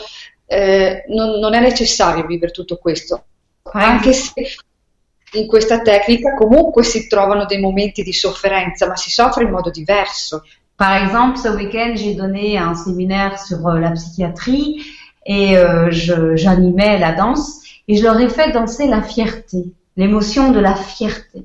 eh, 0.48 1.04
non, 1.10 1.40
non, 1.40 1.54
è 1.54 1.60
necessario 1.60 2.26
vivere 2.26 2.52
tutto 2.52 2.78
questo, 2.78 3.26
anche 3.64 4.14
se 4.14 4.32
in 5.34 5.46
questa 5.46 5.82
tecnica 5.82 6.34
comunque 6.36 6.84
si 6.84 7.08
trovano 7.08 7.46
dei 7.46 7.60
momenti 7.60 8.02
di 8.02 8.14
sofferenza, 8.14 8.88
ma 8.88 8.96
si 8.96 9.12
soffre 9.12 9.44
in 9.44 9.52
modo 9.52 9.70
diverso. 9.70 10.44
Par 10.78 11.04
exemple, 11.04 11.42
ce 11.42 11.50
week-end, 11.50 11.96
j'ai 11.96 12.16
donné 12.16 12.58
un 12.58 12.76
séminaire 12.76 13.38
sur 13.40 13.68
euh, 13.68 13.80
la 13.80 13.92
psychiatrie 13.92 14.86
et 15.26 15.58
euh, 15.58 15.90
j'animais 16.36 16.98
la 16.98 17.14
danse 17.14 17.62
et 17.88 17.98
je 17.98 18.04
leur 18.04 18.18
ai 18.20 18.30
fait 18.30 18.52
danser 18.52 18.88
la 18.88 19.02
fierté, 19.02 19.66
l'émotion 19.98 20.52
de 20.52 20.60
la 20.60 20.76
fierté. 20.76 21.44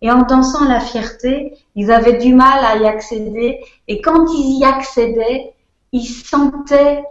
Et 0.00 0.10
en 0.10 0.22
dansant 0.22 0.66
la 0.68 0.80
fierté, 0.80 1.54
ils 1.74 1.90
avaient 1.90 2.18
du 2.18 2.34
mal 2.34 2.64
à 2.64 2.76
y 2.76 2.86
accéder 2.86 3.58
et 3.88 4.00
quand 4.00 4.26
ils 4.32 4.60
y 4.60 4.64
accédaient, 4.64 5.52
ils 5.92 6.06
sentaient 6.06 7.02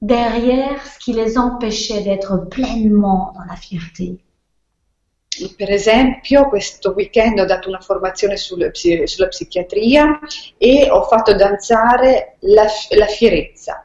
derrière 0.00 0.84
ce 0.86 0.98
qui 0.98 1.12
les 1.12 1.38
empêchait 1.38 2.02
d'être 2.02 2.48
pleinement 2.48 3.32
dans 3.34 3.44
la 3.48 3.56
fierté. 3.56 4.18
Per 5.56 5.68
esempio, 5.68 6.48
questo 6.48 6.92
weekend 6.92 7.40
ho 7.40 7.44
dato 7.44 7.68
una 7.68 7.80
formazione 7.80 8.36
sulla, 8.36 8.70
sulla 8.72 9.26
psichiatria 9.26 10.20
e 10.56 10.88
ho 10.88 11.02
fatto 11.02 11.34
danzare 11.34 12.36
la, 12.40 12.66
la, 12.90 13.06
fierezza 13.06 13.84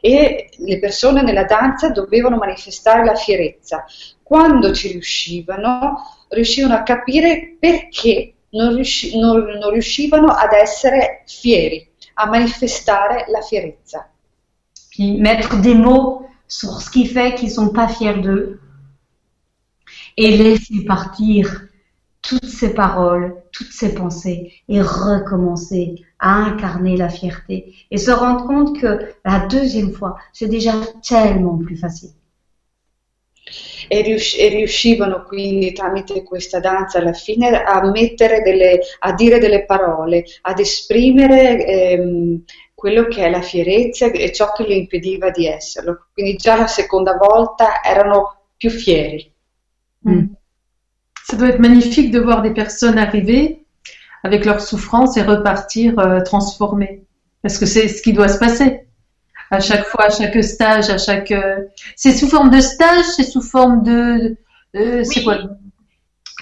e 0.00 0.50
le 0.56 0.78
persone 0.80 1.22
nella 1.22 1.44
danza 1.44 1.90
dovevano 1.90 2.36
manifestare 2.36 3.04
la 3.04 3.14
fierezza. 3.14 3.84
Quando 4.20 4.72
ci 4.72 4.90
riuscivano, 4.90 6.26
riuscivano 6.30 6.74
a 6.74 6.82
capire 6.82 7.56
perché 7.58 8.34
non, 8.50 8.74
riusci, 8.74 9.16
non, 9.16 9.44
non 9.44 9.70
riuscivano 9.70 10.32
ad 10.32 10.52
essere 10.52 11.22
fieri, 11.24 11.88
a 12.14 12.26
manifestare 12.26 13.26
la 13.28 13.42
fierezza. 13.42 14.09
Mettre 15.18 15.60
des 15.60 15.74
mots 15.74 16.26
sur 16.48 16.80
ce 16.80 16.90
qui 16.90 17.06
fait 17.06 17.34
qu'ils 17.34 17.50
sont 17.50 17.70
pas 17.70 17.88
fiers 17.88 18.20
d'eux 18.20 18.60
et 20.16 20.36
laisser 20.36 20.84
partir 20.84 21.66
toutes 22.22 22.44
ces 22.44 22.74
paroles, 22.74 23.36
toutes 23.52 23.72
ces 23.72 23.94
pensées 23.94 24.52
et 24.68 24.82
recommencer 24.82 26.04
à 26.18 26.34
incarner 26.34 26.96
la 26.96 27.08
fierté 27.08 27.74
et 27.90 27.96
se 27.96 28.10
rendre 28.10 28.46
compte 28.46 28.78
que 28.78 29.14
la 29.24 29.46
deuxième 29.46 29.92
fois, 29.92 30.16
c'est 30.32 30.48
déjà 30.48 30.74
tellement 31.02 31.56
plus 31.56 31.76
facile. 31.76 32.10
E, 33.92 34.02
riuscivano 34.48 35.24
quindi 35.24 35.72
tramite 35.72 36.22
questa 36.22 36.60
danza 36.60 36.98
alla 36.98 37.12
fine 37.12 37.48
a 37.48 37.80
delle, 37.90 38.80
a 39.00 39.12
dire 39.12 39.38
delle 39.38 39.64
parole, 39.64 40.22
ad 40.42 40.60
esprimere 40.60 41.66
ehm, 41.66 42.44
quello 42.80 43.08
che 43.08 43.26
è 43.26 43.30
la 43.30 43.42
fierezza 43.42 44.06
e 44.06 44.32
ciò 44.32 44.52
che 44.52 44.64
gli 44.64 44.72
impediva 44.72 45.28
di 45.28 45.46
esserlo. 45.46 46.06
Quindi 46.14 46.36
già 46.36 46.56
la 46.56 46.66
seconda 46.66 47.14
volta 47.18 47.82
erano 47.84 48.46
più 48.56 48.70
fieri. 48.70 49.30
Mm. 50.08 50.28
Ça 51.26 51.36
doit 51.36 51.50
être 51.50 51.60
magnifique 51.60 52.10
de 52.10 52.18
voir 52.18 52.40
des 52.40 52.54
personnes 52.54 52.96
arriver 52.96 53.66
avec 54.22 54.46
leur 54.46 54.62
souffrance 54.62 55.18
et 55.18 55.22
repartir 55.22 55.98
euh, 55.98 56.22
transformées. 56.22 57.04
Parce 57.42 57.58
que 57.58 57.66
c'est 57.66 57.86
ce 57.86 58.00
qui 58.00 58.14
doit 58.14 58.28
se 58.28 58.38
passer. 58.38 58.86
À 59.50 59.60
chaque 59.60 59.84
fois, 59.84 60.06
à 60.06 60.10
chaque 60.10 60.42
stage, 60.42 60.88
à 60.88 60.96
chaque. 60.96 61.32
Euh... 61.32 61.66
C'est 61.96 62.12
sous 62.12 62.28
forme 62.28 62.48
de 62.48 62.60
stage, 62.60 63.04
c'est 63.14 63.24
sous 63.24 63.42
forme 63.42 63.82
de. 63.82 64.36
Euh, 64.74 65.04
c'est 65.04 65.22
quoi? 65.22 65.36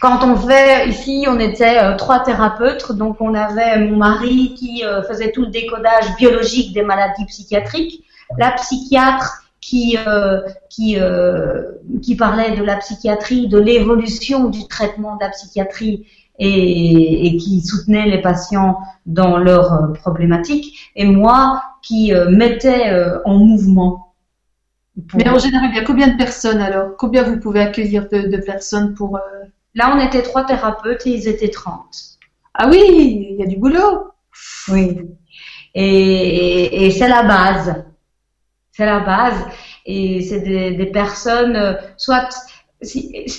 Quand 0.01 0.24
on 0.24 0.36
fait 0.36 0.88
ici, 0.88 1.26
on 1.28 1.38
était 1.38 1.78
euh, 1.78 1.96
trois 1.96 2.20
thérapeutes, 2.20 2.92
donc 2.92 3.20
on 3.20 3.34
avait 3.34 3.78
mon 3.78 3.96
mari 3.96 4.55
qui 4.55 4.84
euh, 4.84 5.03
faisait 5.03 5.32
tout 5.32 5.42
le 5.42 5.49
décodage 5.49 6.14
biologique 6.16 6.72
des 6.72 6.82
maladies 6.82 7.24
psychiatriques, 7.26 8.05
la 8.36 8.53
psychiatre 8.53 9.42
qui 9.61 9.99
euh, 10.07 10.40
qui 10.68 10.96
qui 12.03 12.16
parlait 12.16 12.57
de 12.57 12.62
la 12.62 12.76
psychiatrie, 12.76 13.49
de 13.49 13.59
l'évolution 13.59 14.49
du 14.49 14.66
traitement 14.68 15.16
de 15.16 15.22
la 15.22 15.30
psychiatrie 15.30 16.07
et, 16.38 17.36
qui 17.38 17.61
soutenait 17.61 18.07
les 18.07 18.20
patients 18.20 18.78
dans 19.07 19.38
leurs 19.38 19.92
problématiques, 19.94 20.92
et 20.94 21.05
moi 21.05 21.62
qui 21.82 22.12
mettais 22.30 22.92
en 23.24 23.38
mouvement. 23.38 24.12
Mais 25.14 25.28
en 25.28 25.38
général, 25.38 25.70
il 25.72 25.76
y 25.76 25.80
a 25.80 25.84
combien 25.84 26.09
de 26.09 26.16
personnes 26.16 26.61
alors? 26.61 26.96
Combien 26.96 27.24
vous 27.24 27.38
pouvez 27.40 27.61
accueillir 27.61 28.09
de, 28.09 28.28
de 28.28 28.36
personnes 28.36 28.94
pour 28.94 29.18
Là, 29.79 29.95
on 29.95 30.01
était 30.01 30.22
trois 30.22 30.45
thérapeutes 30.45 31.07
et 31.07 31.11
ils 31.11 31.29
étaient 31.29 31.51
30. 31.51 31.81
Ah 32.53 32.68
oui, 32.68 33.29
il 33.31 33.37
y 33.39 33.43
a 33.45 33.47
du 33.47 33.57
boulot. 33.57 34.09
Oui. 34.72 34.99
Et, 35.72 36.91
c'est 36.91 37.09
la 37.09 37.22
base. 37.22 37.85
C'est 38.72 38.87
la 38.87 38.99
base. 38.99 39.41
Et 39.87 40.20
c'est 40.22 40.41
des, 40.41 40.87
personnes, 40.87 41.55
euh, 41.55 41.74
soit 41.97 42.29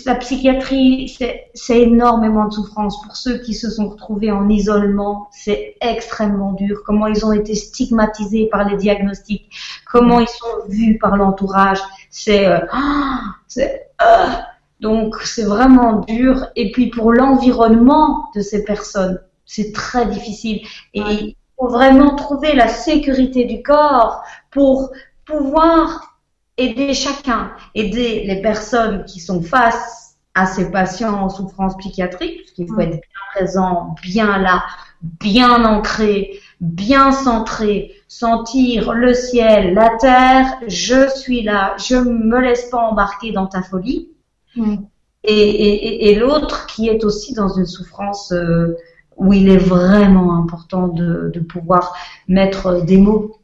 la 0.05 0.15
psychiatrie, 0.15 1.13
c'est 1.53 1.79
énormément 1.81 2.45
de 2.45 2.53
souffrance. 2.53 3.01
Pour 3.01 3.17
ceux 3.17 3.39
qui 3.39 3.53
se 3.53 3.69
sont 3.69 3.89
retrouvés 3.89 4.31
en 4.31 4.47
isolement, 4.47 5.27
c'est 5.33 5.75
extrêmement 5.81 6.53
dur. 6.53 6.83
Comment 6.85 7.07
ils 7.07 7.25
ont 7.25 7.33
été 7.33 7.53
stigmatisés 7.53 8.45
par 8.45 8.63
les 8.63 8.77
diagnostics, 8.77 9.53
comment 9.85 10.21
ils 10.21 10.29
sont 10.29 10.69
vus 10.69 10.97
par 10.99 11.17
l'entourage. 11.17 11.79
C'est, 12.09 12.47
euh, 12.47 12.59
ah, 12.71 13.19
c'est, 13.45 13.89
euh, 14.01 14.35
donc 14.79 15.15
c'est 15.23 15.43
vraiment 15.43 16.01
dur. 16.01 16.47
Et 16.55 16.71
puis 16.71 16.89
pour 16.89 17.11
l'environnement 17.13 18.29
de 18.35 18.41
ces 18.41 18.63
personnes, 18.63 19.19
c'est 19.45 19.73
très 19.73 20.05
difficile. 20.05 20.61
Et 20.93 21.01
il 21.01 21.35
faut 21.57 21.69
vraiment 21.69 22.15
trouver 22.15 22.53
la 22.53 22.67
sécurité 22.67 23.45
du 23.45 23.61
corps 23.61 24.23
pour 24.51 24.91
pouvoir 25.25 26.17
aider 26.57 26.93
chacun, 26.93 27.51
aider 27.75 28.23
les 28.25 28.41
personnes 28.41 29.05
qui 29.05 29.19
sont 29.19 29.41
face 29.41 30.17
à 30.35 30.45
ces 30.45 30.71
patients 30.71 31.23
en 31.23 31.29
souffrance 31.29 31.75
psychiatrique, 31.77 32.41
parce 32.41 32.51
qu'il 32.51 32.67
faut 32.67 32.79
être 32.79 32.91
bien 32.91 32.99
présent, 33.35 33.95
bien 34.01 34.37
là, 34.37 34.63
bien 35.01 35.65
ancré, 35.65 36.39
bien 36.61 37.11
centré, 37.11 37.95
sentir 38.07 38.93
le 38.93 39.13
ciel, 39.13 39.73
la 39.73 39.89
terre, 39.99 40.59
je 40.67 41.09
suis 41.09 41.41
là, 41.41 41.75
je 41.77 41.95
me 41.95 42.39
laisse 42.39 42.69
pas 42.69 42.77
embarquer 42.77 43.31
dans 43.31 43.47
ta 43.47 43.61
folie. 43.61 44.09
Mm. 44.55 44.77
Et, 45.23 46.15
l'autre 46.15 46.65
qui 46.67 46.87
est 46.87 47.03
aussi 47.03 47.33
dans 47.33 47.49
une 47.49 47.65
souffrance 47.65 48.31
euh, 48.31 48.77
où 49.17 49.33
il 49.33 49.49
est 49.49 49.57
vraiment 49.57 50.37
important 50.37 50.87
de, 50.87 51.39
pouvoir 51.39 51.93
mettre 52.27 52.81
des 52.83 52.97
mots. 52.97 53.37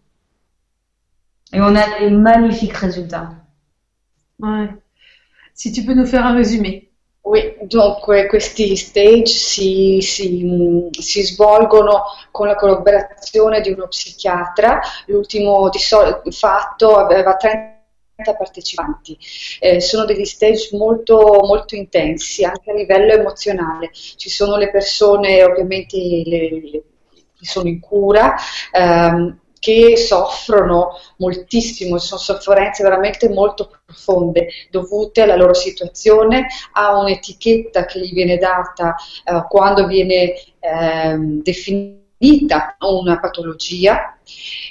Et 1.54 1.62
on 1.62 1.76
a 1.76 2.00
des 2.00 2.10
magnifiques 2.10 2.78
résultats. 2.78 3.32
Ouais. 4.40 4.70
Si 5.54 5.72
tu 5.72 5.84
peux 5.84 5.94
nous 5.94 6.06
faire 6.06 6.26
un 6.26 6.34
résumé. 6.34 6.90
Oui, 7.24 7.42
donc 7.64 8.06
questi 8.30 8.78
stage 8.78 9.30
si, 9.30 10.00
si, 10.00 10.92
si, 10.92 11.24
svolgono 11.24 12.04
con 12.30 12.48
la 12.48 12.56
collaborazione 12.56 13.62
di 13.62 13.72
uno 13.72 13.88
psichiatra. 13.88 14.80
L'ultimo 15.08 15.70
di 15.70 15.80
fatto 16.32 16.96
aveva 16.98 17.36
30 17.36 17.75
partecipanti. 18.24 19.18
Eh, 19.60 19.82
sono 19.82 20.06
degli 20.06 20.26
stage 20.26 20.70
molto, 20.78 21.40
molto 21.44 21.76
intensi 21.76 22.44
anche 22.44 22.72
a 22.72 22.74
livello 22.74 23.14
emozionale. 23.14 23.92
Ci 23.94 24.30
sono 24.30 24.58
le 24.58 24.72
persone 24.72 25.44
ovviamente 25.44 25.98
le, 25.98 26.50
le, 26.50 26.84
che 27.38 27.46
sono 27.46 27.68
in 27.68 27.80
cura, 27.80 28.36
ehm, 28.72 29.40
che 29.60 29.98
soffrono 29.98 30.92
moltissimo, 31.18 31.98
sono 31.98 32.20
sofferenze 32.20 32.84
veramente 32.84 33.30
molto 33.30 33.72
profonde 33.84 34.48
dovute 34.70 35.22
alla 35.22 35.36
loro 35.36 35.56
situazione, 35.56 36.48
a 36.74 37.00
un'etichetta 37.00 37.86
che 37.86 38.00
gli 38.00 38.14
viene 38.14 38.38
data 38.38 38.96
eh, 39.24 39.46
quando 39.50 39.88
viene 39.88 40.36
eh, 40.60 41.18
definita 41.18 42.04
una 42.80 43.20
patologia, 43.20 44.18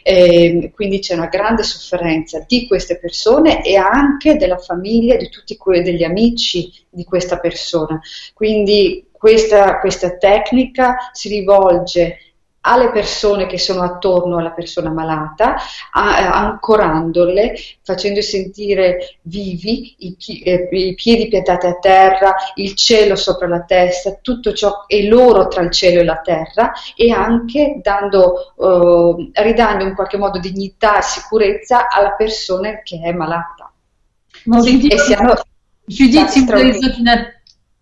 eh, 0.03 0.73
quindi 0.75 0.99
c'è 0.99 1.15
una 1.15 1.27
grande 1.27 1.63
sofferenza 1.63 2.45
di 2.47 2.67
queste 2.67 2.99
persone 2.99 3.65
e 3.65 3.77
anche 3.77 4.37
della 4.37 4.59
famiglia, 4.59 5.17
di 5.17 5.29
tutti 5.29 5.57
quelli 5.57 5.83
degli 5.83 6.03
amici 6.03 6.73
di 6.91 7.05
questa 7.05 7.39
persona. 7.39 8.01
Quindi 8.33 9.07
questa, 9.11 9.79
questa 9.81 10.17
tecnica 10.17 11.11
si 11.13 11.29
rivolge 11.29 12.34
alle 12.67 12.91
persone 12.91 13.47
che 13.47 13.59
sono 13.59 13.83
attorno 13.83 14.39
alla 14.39 14.51
persona 14.51 14.91
malata, 14.91 15.57
a, 15.93 16.33
ancorandole, 16.33 17.55
facendo 17.83 18.21
sentire 18.23 19.19
vivi 19.23 19.95
i, 19.99 20.17
eh, 20.43 20.69
i, 20.71 20.95
piedi 20.95 21.29
piantati 21.29 21.67
a 21.67 21.79
terra, 21.79 22.35
il 22.55 22.75
cielo 22.75 23.17
sopra 23.17 23.49
la 23.49 23.63
testa, 23.63 24.19
tutto 24.21 24.53
ciò 24.53 24.87
è 24.87 25.03
loro 25.03 25.49
tra 25.49 25.63
il 25.63 25.71
cielo 25.71 26.01
e 26.01 26.05
la 26.05 26.21
terra 26.21 26.73
e 26.97 27.11
anche 27.11 27.81
dando, 27.83 28.55
eh, 28.57 29.43
ridando 29.43 29.85
in 29.85 29.95
qualche 29.95 30.17
modo 30.17 30.39
dignità 30.39 30.99
e 30.99 31.03
sicurezza 31.03 31.89
alla 31.89 32.13
persona 32.13 32.81
che 32.83 33.01
è 33.03 33.13
malata. 33.13 33.71
Bon, 34.47 34.63
je 34.63 34.77
dis, 36.09 36.29
si 36.29 36.45
vous 36.45 36.53
avez 36.53 36.73
besoin 36.73 37.27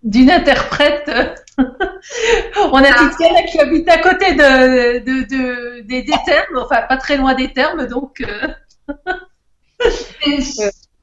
d'une 0.02 0.30
interprète, 0.30 1.41
on 1.58 2.78
a 2.78 2.88
ah. 2.88 3.08
Titiana 3.10 3.42
qui 3.42 3.58
habite 3.60 3.88
à 3.88 3.98
côté 3.98 4.34
de, 4.34 4.98
de, 4.98 5.22
de 5.28 5.80
des, 5.82 6.02
des, 6.02 6.14
termes, 6.24 6.58
enfin 6.58 6.82
pas 6.88 6.96
très 6.96 7.16
loin 7.16 7.34
des 7.34 7.52
termes, 7.52 7.86
donc. 7.86 8.22
Euh... 8.22 8.48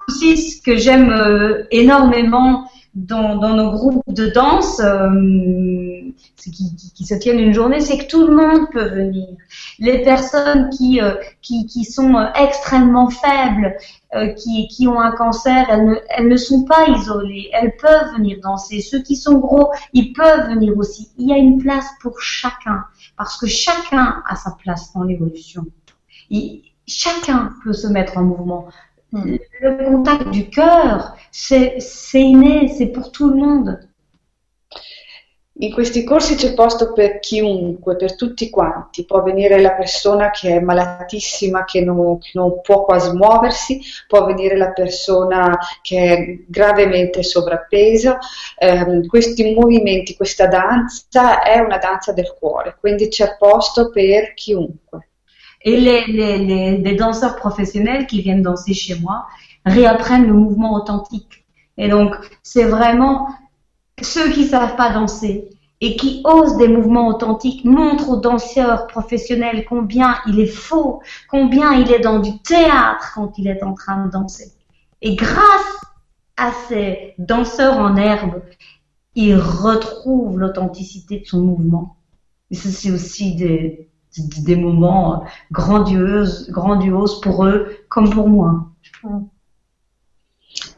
aussi 0.08 0.38
ce 0.38 0.62
que 0.62 0.78
j'aime 0.78 1.12
euh, 1.12 1.64
énormément 1.72 2.70
dans, 3.08 3.56
nos 3.56 3.72
groupes 3.72 4.04
de 4.08 4.28
danse 4.28 4.80
euh, 4.82 6.12
qui, 6.36 7.06
se 7.06 7.16
tiennent 7.16 7.40
une 7.40 7.54
journée, 7.54 7.80
c'est 7.80 7.98
que 7.98 8.08
tout 8.08 8.28
le 8.28 8.36
monde 8.36 8.68
peut 8.72 8.90
venir. 8.90 9.28
Les 9.80 10.04
personnes 10.04 10.70
qui, 10.70 11.02
euh, 11.02 11.16
qui, 11.42 11.84
sont 11.86 12.16
euh, 12.16 12.28
extrêmement 12.36 13.10
faibles, 13.10 13.76
euh, 14.16 14.34
qui, 14.34 14.68
qui 14.68 14.88
ont 14.88 15.00
un 15.00 15.12
cancer, 15.12 15.68
elles 15.70 15.86
ne, 15.86 15.96
elles 16.10 16.28
ne 16.28 16.38
sont 16.38 16.66
pas 16.66 16.88
isolées, 16.90 17.50
elles 17.54 17.76
peuvent 17.78 18.14
venir 18.18 18.40
danser. 18.42 18.82
Ceux 18.82 19.02
qui 19.02 19.16
sont 19.16 19.40
gros, 19.40 19.72
ils 19.94 20.14
peuvent 20.14 20.50
venir 20.50 20.78
aussi. 20.78 21.10
Il 21.18 21.30
y 21.30 21.34
a 21.34 21.38
une 21.38 21.62
place 21.62 21.88
pour 22.02 22.20
chacun, 22.22 22.84
parce 23.18 23.38
que 23.38 23.48
chacun 23.48 24.22
a 24.28 24.36
sa 24.36 24.52
place 24.62 24.94
dans 24.94 25.04
l'évolution. 25.04 25.66
Chacun 26.88 27.54
peut 27.64 27.74
se 27.74 27.88
mettre 27.88 28.18
en 28.18 28.24
mouvement. 28.24 28.68
Hmm. 29.12 29.38
Le 29.62 29.86
contact 29.86 30.30
du 30.30 30.50
cœur, 30.50 31.16
c'est 31.32 31.80
inné, 32.14 32.68
c'est 32.68 32.88
pour 32.88 33.12
tout 33.12 33.30
le 33.30 33.36
monde. 33.36 33.80
In 35.62 35.74
questi 35.74 36.06
corsi 36.06 36.36
c'è 36.36 36.54
posto 36.54 36.94
per 36.94 37.20
chiunque, 37.20 37.98
per 37.98 38.16
tutti 38.16 38.50
quanti. 38.50 39.04
Può 39.04 39.22
venire 39.22 39.60
la 39.60 39.74
persona 39.74 40.30
che 40.30 40.56
è 40.56 40.60
malatissima, 40.62 41.66
che 41.66 41.82
non, 41.82 42.18
che 42.18 42.32
non, 42.36 42.62
può 42.62 42.86
quasi 42.86 43.12
muoversi, 43.12 43.82
può 44.08 44.24
venire 44.26 44.56
la 44.56 44.72
persona 44.72 45.58
che 45.82 46.14
è 46.14 46.40
gravemente 46.48 47.24
sovrappeso. 47.24 48.20
Eh, 48.58 49.06
questi 49.06 49.54
movimenti, 49.54 50.16
questa 50.16 50.48
danza 50.48 51.42
è 51.42 51.60
una 51.60 51.78
danza 51.78 52.14
del 52.14 52.34
cuore, 52.40 52.78
quindi 52.80 53.10
c'è 53.10 53.36
posto 53.38 53.90
per 53.90 54.34
chiunque. 54.36 55.09
Et 55.62 55.80
les, 55.80 56.06
les, 56.08 56.38
les, 56.38 56.78
les, 56.78 56.96
danseurs 56.96 57.36
professionnels 57.36 58.08
qui 58.08 58.22
viennent 58.22 58.42
danser 58.42 58.74
chez 58.74 58.98
moi 59.00 59.28
réapprennent 59.66 60.28
le 60.28 60.34
mouvement 60.34 60.74
authentique. 60.74 61.46
Et 61.78 61.90
donc, 61.90 62.16
c'est 62.44 62.64
vraiment 62.64 63.28
ceux 64.02 64.32
qui 64.32 64.46
savent 64.46 64.76
pas 64.76 64.92
danser 64.94 65.50
et 65.82 65.96
qui 65.96 66.22
osent 66.26 66.58
des 66.58 66.68
mouvements 66.68 67.08
authentiques 67.08 67.64
montrent 67.64 68.10
aux 68.10 68.20
danseurs 68.20 68.88
professionnels 68.88 69.66
combien 69.68 70.18
il 70.28 70.40
est 70.40 70.46
faux, 70.46 71.02
combien 71.30 71.74
il 71.74 71.92
est 71.92 72.00
dans 72.00 72.20
du 72.20 72.38
théâtre 72.40 73.12
quand 73.16 73.38
il 73.38 73.48
est 73.48 73.64
en 73.64 73.74
train 73.74 74.06
de 74.06 74.12
danser. 74.12 74.52
Et 75.02 75.16
grâce 75.16 75.78
à 76.36 76.52
ces 76.68 77.14
danseurs 77.18 77.78
en 77.78 77.96
herbe, 77.96 78.42
il 79.16 79.36
retrouve 79.36 80.38
l'authenticité 80.38 81.20
de 81.20 81.26
son 81.26 81.42
mouvement. 81.42 81.98
Et 82.52 82.56
c'est 82.56 82.92
aussi 82.92 83.36
des, 83.36 83.89
des 84.18 84.56
moments 84.56 85.24
grandioses, 85.52 86.50
grandioses 86.50 87.22
pour 87.22 87.46
eux 87.46 87.78
comme 87.90 88.10
pour 88.10 88.28
moi. 88.28 88.66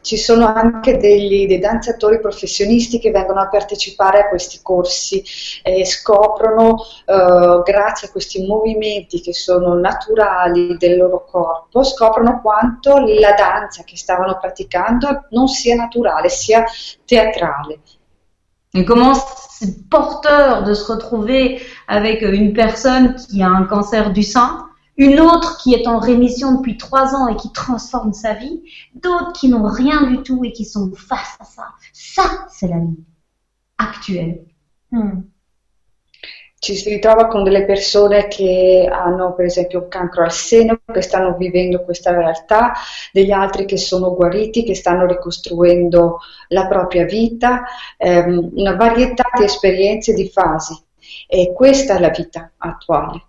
Ci 0.02 0.18
sono 0.18 0.46
anche 0.46 0.98
degli, 0.98 1.46
dei 1.46 1.58
danzatori 1.58 2.20
professionisti 2.20 2.98
che 2.98 3.10
vengono 3.10 3.40
a 3.40 3.48
partecipare 3.48 4.20
a 4.20 4.28
questi 4.28 4.60
corsi 4.60 5.24
e 5.62 5.84
scoprono, 5.86 6.76
eh, 7.06 7.62
grazie 7.64 8.08
a 8.08 8.10
questi 8.10 8.44
movimenti 8.44 9.20
che 9.22 9.32
sono 9.32 9.74
naturali 9.74 10.76
del 10.76 10.98
loro 10.98 11.24
corpo, 11.24 11.82
scoprono 11.84 12.40
quanto 12.42 12.98
la 12.98 13.32
danza 13.32 13.82
che 13.84 13.96
stavano 13.96 14.36
praticando 14.38 15.26
non 15.30 15.48
sia 15.48 15.74
naturale, 15.74 16.28
sia 16.28 16.64
teatrale. 17.06 17.80
Et 18.74 18.84
comment 18.84 19.14
c'est 19.62 19.88
porteur 19.88 20.64
de 20.64 20.74
se 20.74 20.90
retrouver 20.90 21.62
avec 21.86 22.22
une 22.22 22.52
personne 22.52 23.14
qui 23.14 23.42
a 23.42 23.48
un 23.48 23.64
cancer 23.64 24.12
du 24.12 24.24
sein, 24.24 24.66
une 24.96 25.20
autre 25.20 25.58
qui 25.58 25.72
est 25.72 25.86
en 25.86 25.98
rémission 25.98 26.56
depuis 26.56 26.76
trois 26.76 27.14
ans 27.14 27.28
et 27.28 27.36
qui 27.36 27.52
transforme 27.52 28.12
sa 28.12 28.34
vie, 28.34 28.62
d'autres 28.94 29.32
qui 29.32 29.48
n'ont 29.48 29.66
rien 29.66 30.08
du 30.08 30.22
tout 30.22 30.44
et 30.44 30.52
qui 30.52 30.64
sont 30.64 30.92
face 30.94 31.36
à 31.38 31.44
ça. 31.44 31.68
Ça, 31.92 32.46
c'est 32.50 32.68
la 32.68 32.78
vie 32.78 33.04
actuelle. 33.78 34.44
Hmm. 34.90 35.22
Ci 36.62 36.76
si 36.76 36.90
ritrova 36.90 37.26
con 37.26 37.42
delle 37.42 37.64
persone 37.64 38.28
che 38.28 38.88
hanno 38.88 39.34
per 39.34 39.46
esempio 39.46 39.80
un 39.80 39.88
cancro 39.88 40.22
al 40.22 40.30
seno, 40.30 40.78
che 40.92 41.02
stanno 41.02 41.34
vivendo 41.36 41.82
questa 41.82 42.12
realtà, 42.12 42.74
degli 43.10 43.32
altri 43.32 43.64
che 43.64 43.76
sono 43.76 44.14
guariti, 44.14 44.62
che 44.62 44.76
stanno 44.76 45.04
ricostruendo 45.04 46.20
la 46.50 46.68
propria 46.68 47.04
vita, 47.04 47.64
ehm, 47.96 48.50
una 48.54 48.76
varietà 48.76 49.24
di 49.36 49.42
esperienze, 49.42 50.14
di 50.14 50.28
fasi. 50.28 50.80
E 51.26 51.52
questa 51.52 51.96
è 51.96 51.98
la 51.98 52.10
vita 52.10 52.52
attuale. 52.56 53.24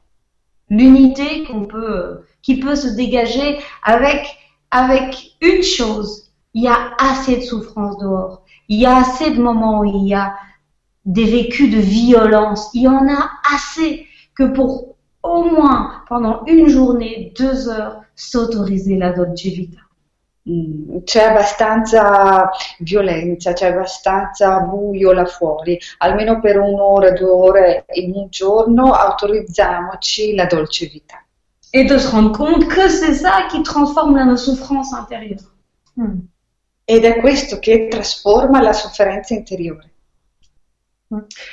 Peut, 0.69 2.25
qui 2.45 2.59
peut 2.59 2.75
se 2.75 2.93
dégager 2.93 3.57
avec, 3.81 4.27
avec 4.69 5.15
une 5.41 5.63
chose, 5.63 6.31
il 6.53 6.65
y 6.65 6.67
a 6.67 6.93
assez 6.99 7.37
de 7.37 7.41
souffrance 7.41 7.97
dehors, 7.97 8.43
il 8.67 8.81
y 8.81 8.85
a 8.85 8.97
assez 8.97 9.31
de 9.31 9.41
moments 9.41 9.79
où 9.79 9.85
il 9.85 10.07
y 10.07 10.13
a 10.13 10.35
des 11.05 11.25
vécus 11.25 11.69
de 11.69 11.79
violence. 11.79 12.69
Il 12.73 12.83
y 12.83 12.87
en 12.87 13.07
a 13.07 13.29
assez 13.53 14.07
que 14.35 14.43
pour 14.43 14.95
au 15.21 15.43
moins 15.43 16.03
pendant 16.07 16.43
une 16.45 16.67
journée, 16.67 17.33
deux 17.37 17.69
heures, 17.69 18.01
s'autoriser 18.15 18.97
la 18.97 19.11
dolce 19.11 19.49
vita. 19.49 19.79
Mm, 20.49 20.97
c'è 21.05 21.23
abbastanza 21.23 22.49
violenza, 22.79 23.53
c'è 23.53 23.67
abbastanza 23.67 24.59
buio 24.59 25.13
là 25.13 25.25
fuori, 25.25 25.79
almeno 25.99 26.41
per 26.41 26.59
un'ora, 26.59 27.11
due 27.11 27.29
ore 27.29 27.85
in 27.93 28.11
un 28.13 28.27
giorno 28.29 28.91
autorizziamoci 28.91 30.35
la 30.35 30.45
dolce 30.45 30.87
vita. 30.87 31.23
Et 31.71 31.85
de 31.85 31.97
se 31.97 32.09
rendre 32.09 32.37
compte 32.37 32.67
que 32.67 32.89
c'est 32.89 33.13
ça 33.13 33.47
qui 33.49 33.63
transforme 33.63 34.17
la 34.17 34.35
souffrance 34.35 34.93
intérieure. 34.93 35.45
Mm. 35.99 36.19
Ed 36.83 37.05
è 37.05 37.21
questo 37.21 37.59
che 37.59 37.87
trasforma 37.87 38.61
la 38.61 38.73
sofferenza 38.73 39.33
interiore. 39.33 39.92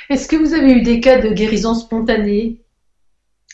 Est-ce 0.09 0.27
que 0.27 0.35
vous 0.35 0.53
avez 0.53 0.71
eu 0.71 0.81
des 0.81 0.99
cas 0.99 1.19
de 1.19 1.29
guérison 1.29 1.73
spontanée 1.73 2.61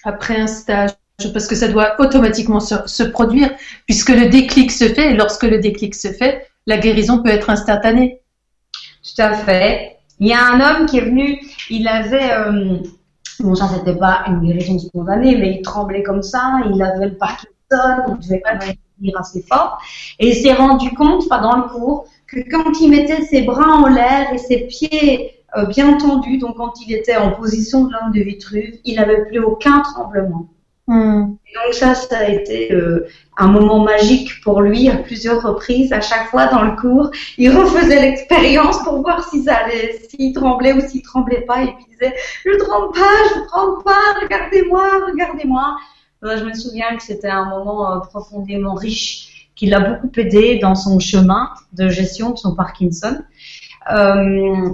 après 0.04 0.38
un 0.38 0.48
stage? 0.48 0.92
Parce 1.34 1.48
que 1.48 1.56
ça 1.56 1.68
doit 1.68 2.00
automatiquement 2.00 2.60
se, 2.60 3.04
produire 3.04 3.50
puisque 3.86 4.10
le 4.10 4.30
déclic 4.30 4.72
se 4.72 4.86
fait 4.86 5.12
et 5.12 5.14
lorsque 5.16 5.44
le 5.44 5.58
déclic 5.58 5.96
se 5.96 6.10
fait, 6.10 6.48
la 6.68 6.78
guérison 6.78 7.24
peut 7.24 7.30
être 7.30 7.50
instantanée. 7.50 8.22
Tout 9.04 9.22
à 9.22 9.34
fait. 9.34 9.98
Il 10.20 10.28
y 10.28 10.34
a 10.34 10.44
un 10.44 10.60
homme 10.60 10.86
qui 10.86 10.98
est 10.98 11.02
venu, 11.02 11.40
il 11.70 11.88
avait, 11.88 12.32
euh, 12.32 12.78
bon 13.40 13.56
ça 13.56 13.68
c'était 13.68 13.98
pas 13.98 14.24
une 14.28 14.42
guérison 14.42 14.78
spontanée, 14.80 15.36
mais 15.38 15.56
il 15.56 15.62
tremblait 15.62 16.04
comme 16.04 16.24
ça, 16.24 16.60
il 16.74 16.82
avait 16.82 17.08
le 17.08 17.18
Parkinson, 17.18 17.50
il 17.72 18.28
devait 18.28 18.40
pas 18.40 18.56
dire 19.00 19.20
assez 19.20 19.42
fort, 19.42 19.80
et 20.20 20.30
il 20.30 20.36
s'est 20.36 20.54
rendu 20.54 20.92
compte 20.92 21.28
pendant 21.30 21.56
le 21.58 21.64
cours 21.64 22.08
que 22.28 22.40
quand 22.50 22.80
il 22.82 22.90
mettait 22.90 23.24
ses 23.24 23.44
bras 23.44 23.76
en 23.76 23.88
l'air 23.88 24.34
et 24.34 24.38
ses 24.38 24.62
pieds 24.68 25.37
euh, 25.56 25.66
bien 25.66 25.98
tendu. 25.98 26.38
Donc, 26.38 26.58
quand 26.58 26.74
il 26.86 26.94
était 26.94 27.16
en 27.16 27.32
position 27.32 27.86
de 27.86 27.94
l'homme 27.94 28.12
de 28.12 28.22
Vitruve, 28.22 28.76
il 28.84 28.96
n'avait 28.96 29.26
plus 29.26 29.40
aucun 29.40 29.82
tremblement. 29.82 30.48
Hmm. 30.90 31.36
donc 31.54 31.74
ça, 31.74 31.96
ça 31.96 32.20
a 32.20 32.30
été 32.30 32.72
euh, 32.72 33.10
un 33.38 33.48
moment 33.48 33.84
magique 33.84 34.40
pour 34.42 34.62
lui 34.62 34.88
à 34.90 34.96
plusieurs 34.96 35.44
reprises. 35.44 35.92
À 35.92 36.00
chaque 36.00 36.30
fois 36.30 36.48
dans 36.48 36.64
le 36.64 36.78
cours, 36.78 37.12
il 37.38 37.50
refaisait 37.50 38.00
l'expérience 38.00 38.82
pour 38.84 39.02
voir 39.02 39.28
si 39.30 39.44
ça 39.44 39.56
allait, 39.56 40.00
s'il 40.08 40.34
tremblait 40.34 40.72
ou 40.72 40.80
s'il 40.80 41.02
tremblait 41.02 41.42
pas. 41.42 41.64
Et 41.64 41.74
puis 41.74 41.86
il 41.90 41.92
disait, 41.92 42.14
je 42.46 42.58
tremble 42.58 42.94
pas, 42.94 43.36
je 43.36 43.48
tremble 43.48 43.84
pas, 43.84 44.00
regardez-moi, 44.22 44.90
regardez-moi. 45.12 45.76
je 46.24 46.46
me 46.46 46.54
souviens 46.54 46.96
que 46.96 47.04
c'était 47.04 47.28
un 47.28 47.50
moment 47.50 48.00
profondément 48.00 48.74
riche 48.74 49.50
qui 49.58 49.66
l'a 49.66 49.82
beaucoup 49.82 50.12
aidé 50.18 50.60
dans 50.60 50.76
son 50.76 51.00
chemin 51.00 51.50
de 51.74 51.90
gestion 51.90 52.30
de 52.30 52.38
son 52.38 52.56
Parkinson. 52.56 53.18
Euh, 53.92 54.70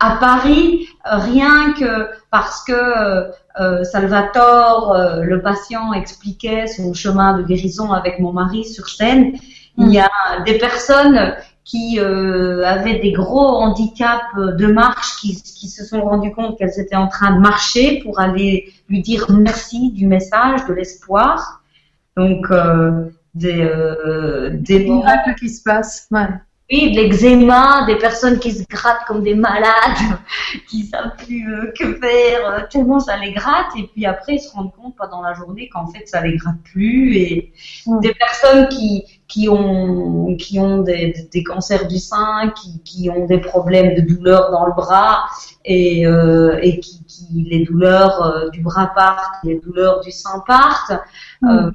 à 0.00 0.16
Paris, 0.16 0.88
rien 1.04 1.72
que 1.72 2.08
parce 2.30 2.64
que 2.64 3.30
euh, 3.60 3.84
Salvatore, 3.84 4.92
euh, 4.92 5.22
le 5.22 5.40
patient, 5.42 5.92
expliquait 5.92 6.66
son 6.66 6.92
chemin 6.94 7.38
de 7.38 7.42
guérison 7.42 7.92
avec 7.92 8.18
mon 8.18 8.32
mari 8.32 8.64
sur 8.64 8.88
scène, 8.88 9.36
il 9.78 9.92
y 9.92 9.98
a 9.98 10.10
des 10.44 10.58
personnes 10.58 11.34
qui 11.66 11.98
euh, 11.98 12.64
avaient 12.64 13.00
des 13.00 13.12
gros 13.12 13.56
handicaps 13.56 14.36
de 14.36 14.66
marche, 14.68 15.16
qui, 15.20 15.34
se 15.34 15.84
sont 15.84 16.00
rendues 16.00 16.32
compte 16.32 16.56
qu'elles 16.56 16.78
étaient 16.78 16.96
en 16.96 17.08
train 17.08 17.34
de 17.34 17.40
marcher 17.40 18.00
pour 18.04 18.20
aller 18.20 18.72
lui 18.88 19.02
dire 19.02 19.26
merci 19.30 19.90
du 19.90 20.06
message, 20.06 20.64
de 20.68 20.74
l'espoir. 20.74 21.62
Donc, 22.16 22.46
euh, 22.50 23.10
des, 23.34 23.62
euh, 23.62 24.50
des 24.52 24.88
miracles 24.88 25.34
qui 25.34 25.48
se 25.48 25.62
passent. 25.62 26.06
Ouais. 26.12 26.28
Oui, 26.68 26.90
de 26.90 27.00
l'eczéma, 27.00 27.84
des 27.86 27.96
personnes 27.96 28.40
qui 28.40 28.50
se 28.50 28.64
grattent 28.68 29.04
comme 29.06 29.22
des 29.22 29.36
malades, 29.36 30.18
qui 30.68 30.82
savent 30.84 31.14
plus 31.16 31.48
euh, 31.54 31.72
que 31.78 31.94
faire, 31.94 32.50
euh, 32.50 32.60
tellement 32.68 32.98
ça 32.98 33.16
les 33.18 33.32
gratte, 33.32 33.68
et 33.78 33.84
puis 33.86 34.04
après 34.04 34.34
ils 34.34 34.40
se 34.40 34.50
rendent 34.50 34.72
compte 34.74 34.96
pendant 34.96 35.22
la 35.22 35.32
journée 35.34 35.68
qu'en 35.68 35.86
fait 35.86 36.06
ça 36.08 36.20
les 36.22 36.36
gratte 36.36 36.60
plus, 36.64 37.16
et 37.16 37.52
Mm. 37.86 38.00
des 38.00 38.14
personnes 38.14 38.68
qui 38.68 39.04
qui 39.28 39.48
ont 39.48 40.34
qui 40.36 40.58
ont 40.58 40.82
des, 40.82 41.14
des 41.32 41.42
cancers 41.44 41.86
du 41.86 41.98
sein, 41.98 42.52
qui, 42.60 42.82
qui 42.82 43.10
ont 43.10 43.26
des 43.26 43.38
problèmes 43.38 43.94
de 43.94 44.00
douleurs 44.00 44.50
dans 44.50 44.66
le 44.66 44.72
bras, 44.72 45.26
et 45.64 46.04
euh, 46.06 46.58
et 46.62 46.80
qui, 46.80 47.04
qui 47.04 47.46
les 47.48 47.64
douleurs 47.64 48.50
du 48.52 48.60
bras 48.60 48.88
partent, 48.94 49.44
les 49.44 49.60
douleurs 49.60 50.00
du 50.00 50.10
sein 50.10 50.42
partent, 50.46 50.92
Euh, 51.44 51.70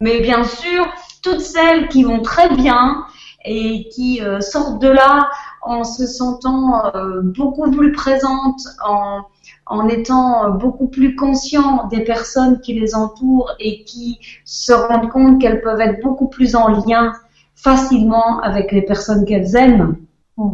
mais 0.00 0.20
bien 0.20 0.42
sûr 0.44 0.86
toutes 1.22 1.40
celles 1.40 1.88
qui 1.88 2.02
vont 2.02 2.22
très 2.22 2.48
bien 2.56 3.04
et 3.44 3.88
qui 3.88 4.20
euh, 4.22 4.40
sortent 4.40 4.80
de 4.80 4.88
là 4.88 5.28
en 5.62 5.84
se 5.84 6.06
sentant 6.06 6.94
euh, 6.94 7.20
beaucoup 7.22 7.70
plus 7.70 7.92
présentes, 7.92 8.60
en, 8.84 9.22
en 9.66 9.88
étant 9.88 10.50
beaucoup 10.50 10.88
plus 10.88 11.16
conscients 11.16 11.86
des 11.88 12.04
personnes 12.04 12.60
qui 12.60 12.78
les 12.78 12.94
entourent 12.94 13.50
et 13.58 13.84
qui 13.84 14.18
se 14.44 14.72
rendent 14.72 15.10
compte 15.10 15.40
qu'elles 15.40 15.62
peuvent 15.62 15.80
être 15.80 16.02
beaucoup 16.02 16.28
plus 16.28 16.54
en 16.54 16.68
lien 16.68 17.12
facilement 17.54 18.40
avec 18.40 18.72
les 18.72 18.82
personnes 18.82 19.24
qu'elles 19.24 19.56
aiment. 19.56 19.96
Mm. 20.36 20.50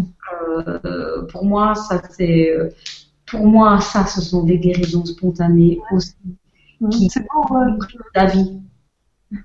Euh, 0.53 1.23
pour 1.27 1.45
moi, 1.45 1.75
ça 1.75 2.03
c'est, 2.11 2.53
pour 3.27 3.47
moi, 3.47 3.81
ça, 3.81 4.07
ce 4.07 4.21
sont 4.21 4.45
des 4.45 4.59
guérisons 4.59 5.05
spontanées 5.05 5.81
aussi 5.93 6.15
qui 6.91 7.09
ouais. 7.17 7.67
nourrissent 7.71 7.97
la 8.15 8.27
vie 8.27 8.61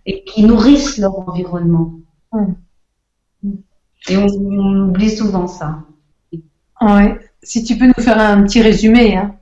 et 0.06 0.24
qui 0.24 0.44
nourrissent 0.44 0.98
leur 0.98 1.18
environnement. 1.28 1.94
Mm. 2.32 2.54
Et 4.10 4.18
on, 4.18 4.26
on 4.26 4.90
oublie 4.90 5.10
souvent 5.10 5.48
ça. 5.48 5.84
Ouais. 6.82 7.20
Si 7.44 7.64
tu 7.64 7.78
peux 7.78 7.88
nous 7.88 8.04
faire 8.04 8.20
un 8.20 8.44
petit 8.44 8.62
résumé, 8.62 9.16
hein. 9.18 9.36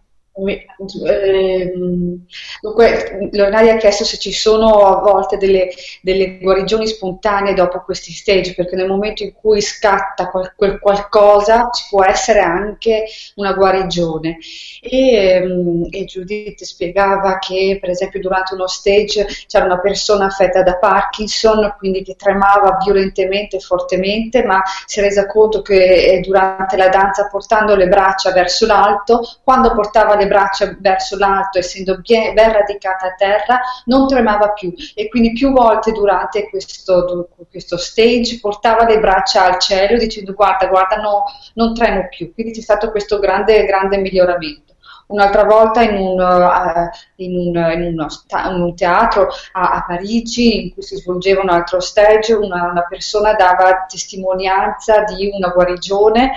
Ehm, 0.47 2.25
dunque 2.61 3.29
Leonardo 3.31 3.71
ha 3.71 3.77
chiesto 3.77 4.03
se 4.03 4.17
ci 4.17 4.31
sono 4.31 4.85
a 4.85 5.01
volte 5.01 5.37
delle, 5.37 5.69
delle 6.01 6.37
guarigioni 6.37 6.87
spontanee 6.87 7.53
dopo 7.53 7.81
questi 7.81 8.11
stage, 8.11 8.53
perché 8.53 8.75
nel 8.75 8.87
momento 8.87 9.23
in 9.23 9.33
cui 9.33 9.61
scatta 9.61 10.29
quel, 10.29 10.79
qualcosa 10.79 11.69
ci 11.73 11.85
può 11.89 12.03
essere 12.03 12.39
anche 12.39 13.05
una 13.35 13.53
guarigione. 13.53 14.37
E, 14.81 15.15
ehm, 15.15 15.87
e 15.89 16.05
Judith 16.05 16.63
spiegava 16.63 17.37
che 17.39 17.77
per 17.79 17.89
esempio 17.89 18.19
durante 18.19 18.53
uno 18.53 18.67
stage 18.67 19.27
c'era 19.47 19.65
una 19.65 19.79
persona 19.79 20.25
affetta 20.25 20.63
da 20.63 20.77
Parkinson, 20.77 21.75
quindi 21.77 22.03
che 22.03 22.15
tremava 22.15 22.77
violentemente 22.83 23.59
fortemente, 23.59 24.43
ma 24.43 24.61
si 24.85 24.99
è 24.99 25.03
resa 25.03 25.25
conto 25.25 25.61
che 25.61 26.13
eh, 26.13 26.19
durante 26.21 26.77
la 26.77 26.89
danza 26.89 27.27
portando 27.27 27.75
le 27.75 27.87
braccia 27.87 28.31
verso 28.31 28.65
l'alto, 28.65 29.21
quando 29.43 29.73
portava 29.73 30.15
le 30.15 30.27
braccia 30.29 30.77
verso 30.79 31.17
l'alto, 31.17 31.59
essendo 31.59 31.97
bien, 31.97 32.33
ben 32.33 32.53
radicata 32.53 33.07
a 33.07 33.15
terra, 33.15 33.59
non 33.85 34.07
tremava 34.07 34.53
più 34.53 34.73
e 34.95 35.09
quindi 35.09 35.33
più 35.33 35.51
volte 35.51 35.91
durante 35.91 36.49
questo, 36.49 37.27
questo 37.51 37.77
stage 37.77 38.39
portava 38.39 38.85
le 38.85 38.99
braccia 38.99 39.43
al 39.43 39.59
cielo 39.59 39.97
dicendo 39.97 40.33
guarda, 40.33 40.67
guarda, 40.67 40.95
no, 40.95 41.25
non 41.55 41.73
tremo 41.73 42.07
più. 42.09 42.33
Quindi 42.33 42.53
c'è 42.53 42.61
stato 42.61 42.91
questo 42.91 43.19
grande, 43.19 43.65
grande 43.65 43.97
miglioramento. 43.97 44.69
Un'altra 45.07 45.43
volta 45.43 45.81
in 45.81 45.95
un, 45.95 46.19
uh, 46.19 46.89
in 47.15 47.35
un, 47.35 47.71
in 47.73 47.81
uno 47.81 48.07
in 48.53 48.61
un 48.61 48.75
teatro 48.75 49.29
a, 49.53 49.71
a 49.71 49.83
Parigi 49.87 50.65
in 50.65 50.73
cui 50.73 50.83
si 50.83 50.97
svolgeva 50.97 51.41
un 51.41 51.49
altro 51.49 51.79
stage, 51.79 52.33
una, 52.33 52.69
una 52.69 52.85
persona 52.87 53.33
dava 53.33 53.87
testimonianza 53.89 55.03
di 55.05 55.31
una 55.33 55.47
guarigione 55.47 56.33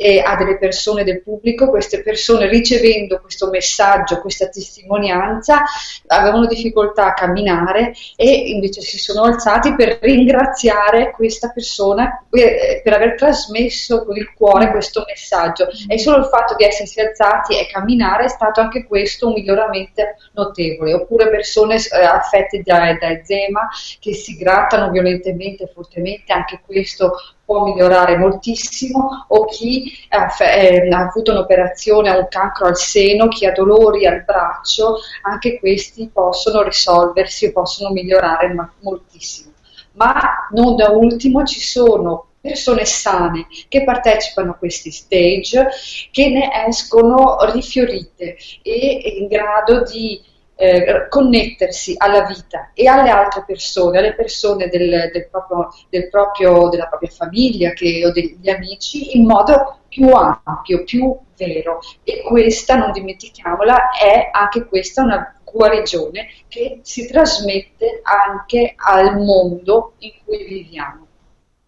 e 0.00 0.22
a 0.24 0.34
delle 0.34 0.56
persone 0.56 1.04
del 1.04 1.22
pubblico, 1.22 1.68
queste 1.68 2.02
persone 2.02 2.48
ricevendo 2.48 3.20
questo 3.20 3.50
messaggio, 3.50 4.22
questa 4.22 4.48
testimonianza, 4.48 5.62
avevano 6.06 6.46
difficoltà 6.46 7.08
a 7.08 7.12
camminare 7.12 7.92
e 8.16 8.50
invece 8.50 8.80
si 8.80 8.98
sono 8.98 9.24
alzati 9.24 9.74
per 9.74 9.98
ringraziare 10.00 11.10
questa 11.10 11.50
persona 11.50 12.24
eh, 12.30 12.80
per 12.82 12.94
aver 12.94 13.14
trasmesso 13.14 14.06
con 14.06 14.16
il 14.16 14.32
cuore 14.32 14.70
questo 14.70 15.04
messaggio. 15.06 15.68
E 15.86 15.98
solo 15.98 16.16
il 16.16 16.30
fatto 16.32 16.54
di 16.56 16.64
essersi 16.64 16.98
alzati 16.98 17.58
e 17.58 17.68
camminare 17.70 18.24
è 18.24 18.28
stato 18.28 18.62
anche 18.62 18.86
questo 18.86 19.26
un 19.26 19.34
miglioramento 19.34 20.02
notevole. 20.32 20.94
Oppure 20.94 21.28
persone 21.28 21.74
eh, 21.74 22.02
affette 22.02 22.62
da, 22.64 22.96
da 22.98 23.10
eczema 23.10 23.68
che 23.98 24.14
si 24.14 24.34
grattano 24.38 24.90
violentemente 24.90 25.70
fortemente, 25.74 26.32
anche 26.32 26.62
questo 26.64 27.12
può 27.50 27.64
migliorare 27.64 28.16
moltissimo, 28.16 29.24
o 29.26 29.44
chi 29.46 29.92
ha, 30.10 30.32
eh, 30.38 30.88
ha 30.88 30.98
avuto 31.00 31.32
un'operazione, 31.32 32.08
un 32.08 32.28
cancro 32.28 32.68
al 32.68 32.76
seno, 32.76 33.26
chi 33.26 33.44
ha 33.44 33.50
dolori 33.50 34.06
al 34.06 34.22
braccio, 34.22 34.98
anche 35.22 35.58
questi 35.58 36.08
possono 36.12 36.62
risolversi 36.62 37.46
e 37.46 37.52
possono 37.52 37.90
migliorare 37.90 38.54
moltissimo. 38.82 39.50
Ma 39.94 40.46
non 40.52 40.76
da 40.76 40.90
ultimo 40.90 41.44
ci 41.44 41.58
sono 41.60 42.26
persone 42.40 42.84
sane 42.84 43.48
che 43.66 43.82
partecipano 43.82 44.52
a 44.52 44.54
questi 44.54 44.92
stage 44.92 45.70
che 46.12 46.28
ne 46.28 46.48
escono 46.68 47.36
rifiorite 47.52 48.36
e 48.62 49.16
in 49.18 49.26
grado 49.26 49.82
di 49.82 50.22
eh, 50.60 51.06
connettersi 51.08 51.94
alla 51.96 52.26
vita 52.26 52.70
e 52.74 52.86
alle 52.86 53.08
altre 53.08 53.44
persone, 53.46 53.98
alle 53.98 54.14
persone 54.14 54.68
del, 54.68 55.10
del 55.10 55.28
proprio, 55.30 55.68
del 55.88 56.10
proprio, 56.10 56.68
della 56.68 56.86
propria 56.86 57.08
famiglia 57.08 57.72
che, 57.72 58.04
o 58.04 58.12
degli 58.12 58.50
amici 58.50 59.16
in 59.16 59.26
modo 59.26 59.78
più 59.88 60.10
ampio, 60.10 60.84
più 60.84 61.16
vero. 61.36 61.80
E 62.04 62.22
questa, 62.22 62.76
non 62.76 62.92
dimentichiamola, 62.92 63.90
è 63.98 64.28
anche 64.30 64.66
questa 64.66 65.02
una 65.02 65.34
guarigione 65.50 66.28
che 66.48 66.80
si 66.82 67.08
trasmette 67.08 68.02
anche 68.02 68.74
al 68.76 69.16
mondo 69.16 69.94
in 70.00 70.12
cui 70.24 70.44
viviamo. 70.44 71.06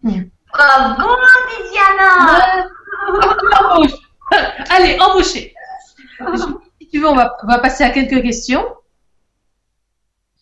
Mm. 0.07 0.21
Bravo, 0.51 1.15
Diana. 1.71 2.69
Allez, 4.69 4.93
embauchez. 4.93 5.51
Si 6.79 6.89
tu 6.91 6.99
veux, 6.99 7.09
on 7.09 7.15
va, 7.15 7.35
on 7.41 7.47
va 7.47 7.57
passer 7.57 7.83
à 7.83 7.89
quelques 7.89 8.21
questions. 8.21 8.63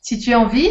Si 0.02 0.20
tu 0.20 0.34
as 0.34 0.40
envie. 0.40 0.70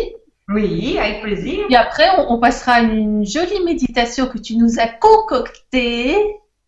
Oui, 0.49 0.99
avec 0.99 1.23
plaisir. 1.23 1.65
Et 1.71 1.77
après, 1.77 2.09
on, 2.19 2.33
on 2.33 2.39
passera 2.41 2.73
à 2.75 2.81
une 2.81 3.25
jolie 3.25 3.63
méditation 3.65 4.27
que 4.27 4.39
tu 4.39 4.57
nous 4.57 4.81
as 4.81 4.89
concoctée. 4.89 6.17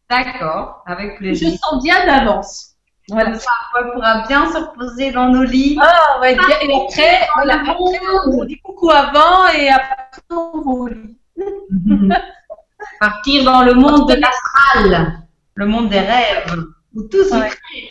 D'accord, 0.08 0.82
avec 0.86 1.12
Je 1.14 1.16
plaisir. 1.18 1.58
sens 1.58 1.82
bien 1.82 2.06
d'avance. 2.06 2.68
Voilà. 3.08 3.30
Comme 3.32 3.40
ça, 3.40 3.50
on 3.80 3.92
pourra 3.94 4.26
bien 4.28 4.46
se 4.52 4.58
reposer 4.58 5.10
dans 5.10 5.28
nos 5.28 5.42
lits. 5.42 5.76
Ah, 5.80 6.20
ouais, 6.20 6.34
bien. 6.36 6.56
Et 6.62 6.72
après, 6.84 7.26
voilà, 7.34 7.54
après, 7.60 7.98
on 8.26 8.44
dit 8.44 8.60
coucou 8.60 8.90
avant 8.90 9.48
et 9.48 9.68
après, 9.68 10.20
on 10.30 10.60
va 10.60 10.70
au 10.70 10.86
lit. 10.86 11.18
Partir 13.00 13.44
dans 13.44 13.62
le 13.64 13.74
monde 13.74 14.08
de 14.08 14.14
l'astral, 14.14 15.24
le 15.54 15.66
monde 15.66 15.88
des 15.88 15.98
rêves, 16.00 16.54
où 16.94 17.02
tout 17.02 17.24
se 17.24 17.34
Ouais. 17.34 17.48
crée. 17.48 17.90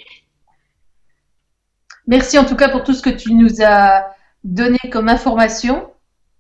Merci 2.08 2.38
en 2.40 2.46
tout 2.46 2.56
cas 2.56 2.70
pour 2.70 2.84
tout 2.84 2.94
ce 2.94 3.02
que 3.02 3.10
tu 3.10 3.34
nous 3.34 3.62
as 3.62 4.06
donné 4.44 4.80
comme 4.92 5.10
information 5.10 5.92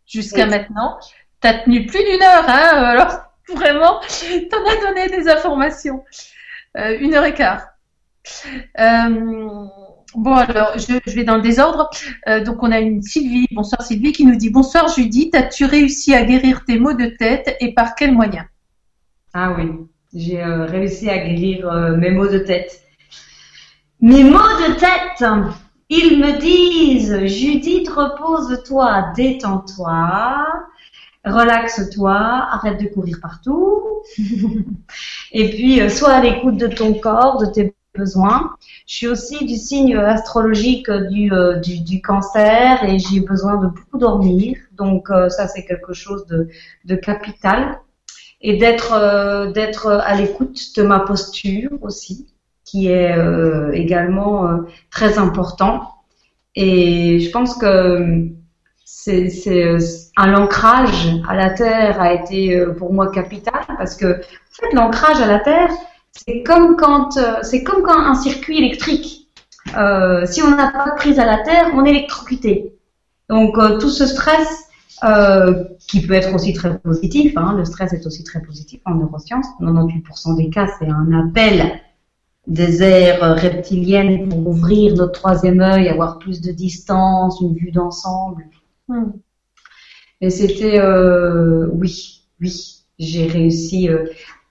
jusqu'à 0.07 0.45
Oui. 0.45 0.49
maintenant. 0.49 0.98
Tu 1.41 1.48
as 1.48 1.53
tenu 1.64 1.86
plus 1.86 1.99
d'une 2.03 2.22
heure, 2.22 2.45
hein 2.48 2.84
Alors, 2.86 3.23
vraiment, 3.56 3.99
t'en 4.49 4.65
as 4.65 4.88
donné 4.88 5.10
des 5.10 5.30
informations. 5.30 6.03
Euh, 6.78 6.98
une 6.99 7.14
heure 7.15 7.26
et 7.26 7.34
quart. 7.34 7.64
Euh, 8.80 9.65
bon, 10.15 10.34
alors, 10.36 10.78
je, 10.78 10.99
je 11.06 11.15
vais 11.15 11.23
dans 11.23 11.36
le 11.36 11.41
désordre. 11.41 11.90
Euh, 12.28 12.44
donc, 12.44 12.61
on 12.64 12.72
a 12.72 12.80
une 12.80 13.02
Sylvie. 13.02 13.48
Bonsoir 13.52 13.82
Sylvie 13.82 14.11
qui 14.11 14.26
nous 14.26 14.36
dit 14.36 14.49
Bonsoir 14.49 14.88
Judith, 14.88 15.34
as-tu 15.36 15.65
réussi 15.65 16.14
à 16.14 16.23
guérir 16.23 16.64
tes 16.65 16.80
maux 16.80 16.94
de 16.94 17.07
tête 17.07 17.56
et 17.60 17.73
par 17.73 17.95
quels 17.95 18.14
moyens 18.14 18.45
Ah 19.34 19.53
oui, 19.57 19.69
j'ai 20.14 20.41
euh, 20.44 20.65
réussi 20.65 21.10
à 21.10 21.18
guérir 21.18 21.68
euh, 21.69 21.95
mes 21.98 22.11
maux 22.11 22.28
de 22.28 22.40
tête. 22.40 22.82
Mes 24.02 24.23
maux 24.23 24.38
de 24.40 24.73
tête? 24.80 25.23
Ils 25.93 26.19
me 26.19 26.39
disent, 26.39 27.26
Judith, 27.26 27.89
repose-toi, 27.89 29.11
détends-toi, 29.13 30.47
relaxe-toi, 31.26 32.13
arrête 32.13 32.81
de 32.81 32.88
courir 32.88 33.18
partout. 33.22 34.01
et 35.34 35.49
puis, 35.49 35.81
euh, 35.81 35.89
sois 35.89 36.13
à 36.13 36.22
l'écoute 36.22 36.55
de 36.55 36.68
ton 36.68 36.93
corps, 36.93 37.39
de 37.39 37.45
tes 37.47 37.76
besoins. 37.93 38.55
Je 38.88 38.95
suis 38.95 39.07
aussi 39.09 39.45
du 39.45 39.57
signe 39.57 39.97
astrologique 39.97 40.89
du, 40.89 41.30
euh, 41.34 41.57
du, 41.57 42.01
cancer 42.01 42.85
et 42.85 42.97
j'ai 42.97 43.19
besoin 43.19 43.57
de 43.57 43.68
beaucoup 43.68 43.97
dormir. 43.97 44.59
Donc, 44.72 45.09
euh, 45.09 45.27
ça, 45.27 45.49
c'est 45.49 45.65
quelque 45.65 45.91
chose 45.91 46.26
de, 46.27 46.47
de 46.85 46.95
capital. 46.95 47.81
Et 48.39 48.55
d'être 48.55 49.51
d'être 49.53 49.88
à 49.88 50.15
l'écoute 50.15 50.76
de 50.76 50.81
ma 50.81 51.01
posture 51.01 51.69
aussi, 51.81 52.27
qui 52.72 52.88
est 52.88 53.14
également 53.73 54.61
très 54.89 55.18
important. 55.18 55.89
Et 56.56 57.19
je 57.19 57.30
pense 57.31 57.56
que 57.56 58.31
c'est 58.93 60.07
un 60.18 60.35
ancrage 60.35 61.10
à 61.27 61.35
la 61.35 61.49
terre 61.49 61.99
a 61.99 62.14
été 62.14 62.56
euh, 62.56 62.73
pour 62.73 62.93
moi 62.93 63.10
capital 63.10 63.61
parce 63.77 63.95
que 63.95 64.19
en 64.19 64.53
fait 64.53 64.73
l'ancrage 64.73 65.22
à 65.22 65.27
la 65.27 65.39
terre 65.39 65.69
c'est 66.11 66.43
comme 66.43 66.76
quand 66.76 67.18
euh, 67.18 67.39
c'est 67.41 67.64
comme 67.64 67.84
quand 67.84 67.98
un 67.98 68.15
circuit 68.15 68.57
électrique 68.57 69.30
euh, 69.77 70.26
si 70.26 70.43
on 70.43 70.52
n'a 70.52 70.72
pas 70.72 70.91
de 70.91 70.95
prise 70.98 71.19
à 71.19 71.26
la 71.26 71.38
terre 71.39 71.72
on 71.73 71.85
est 71.85 71.91
électrocuté 71.91 72.73
donc 73.30 73.57
euh, 73.57 73.80
tout 73.80 73.89
ce 73.89 74.06
stress 74.06 74.68
euh, 75.03 75.64
qui 75.88 76.06
peut 76.06 76.14
être 76.14 76.35
aussi 76.35 76.53
très 76.53 76.77
positif 76.77 77.34
hein, 77.38 77.56
le 77.57 77.65
stress 77.65 77.93
est 77.93 78.06
aussi 78.06 78.23
très 78.23 78.41
positif 78.41 78.81
en 78.85 78.95
neurosciences 78.95 79.48
98% 79.61 80.35
des 80.35 80.49
cas 80.49 80.68
c'est 80.80 80.89
un 80.89 81.11
appel 81.14 81.80
des 82.47 82.84
aires 82.84 83.35
reptiliennes 83.35 84.30
pour 84.30 84.47
ouvrir 84.47 84.95
notre 84.95 85.13
troisième 85.13 85.61
œil 85.61 85.89
avoir 85.89 86.19
plus 86.19 86.41
de 86.41 86.51
distance 86.51 87.39
une 87.41 87.55
vue 87.55 87.72
d'ensemble 87.72 88.45
Hmm. 88.91 89.11
Et 90.19 90.30
c'était, 90.30 90.80
euh, 90.80 91.68
oui, 91.72 92.23
oui, 92.41 92.84
j'ai 92.99 93.26
réussi 93.27 93.89
euh, 93.89 94.05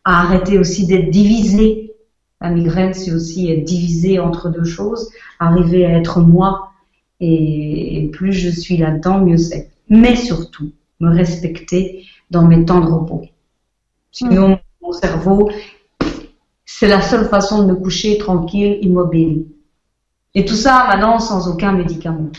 à 0.04 0.22
arrêter 0.22 0.58
aussi 0.58 0.86
d'être 0.86 1.10
divisée. 1.10 1.92
La 2.40 2.50
migraine, 2.50 2.94
c'est 2.94 3.12
aussi 3.12 3.50
être 3.50 3.64
divisée 3.64 4.18
entre 4.18 4.48
deux 4.48 4.64
choses, 4.64 5.10
arriver 5.38 5.84
à 5.84 5.98
être 5.98 6.20
moi. 6.20 6.70
Et, 7.20 8.08
plus 8.14 8.32
je 8.32 8.48
suis 8.48 8.78
là-dedans, 8.78 9.20
mieux 9.20 9.36
c'est. 9.36 9.70
Mais 9.90 10.16
surtout, 10.16 10.72
me 11.00 11.14
respecter 11.14 12.06
dans 12.30 12.46
mes 12.46 12.64
temps 12.64 12.80
de 12.80 12.90
repos. 12.90 13.26
Sinon, 14.10 14.54
hmm. 14.54 14.58
mon 14.80 14.92
cerveau, 14.92 15.50
c'est 16.80 16.88
la 16.88 17.02
seule 17.02 17.28
façon 17.28 17.62
de 17.62 17.72
me 17.72 17.74
coucher 17.74 18.16
tranquille, 18.16 18.78
immobile. 18.80 19.44
Et 20.34 20.46
tout 20.46 20.54
ça 20.54 20.86
maintenant 20.88 21.18
sans 21.18 21.46
aucun 21.46 21.72
médicament. 21.72 22.30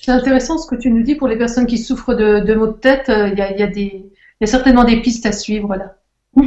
C'est 0.00 0.10
intéressant 0.10 0.58
ce 0.58 0.66
que 0.66 0.74
tu 0.74 0.90
nous 0.90 1.04
dis 1.04 1.14
pour 1.14 1.28
les 1.28 1.38
personnes 1.38 1.66
qui 1.66 1.78
souffrent 1.78 2.14
de, 2.14 2.40
de 2.40 2.54
maux 2.54 2.66
de 2.66 2.72
tête. 2.72 3.08
Euh, 3.08 3.28
il 3.28 3.38
y, 3.38 3.42
a, 3.42 3.56
y, 3.56 3.62
a 3.62 3.68
des, 3.68 4.04
y 4.40 4.44
a 4.44 4.48
certainement 4.48 4.82
des 4.82 5.00
pistes 5.00 5.26
à 5.26 5.32
suivre 5.32 5.76
là. 5.76 5.94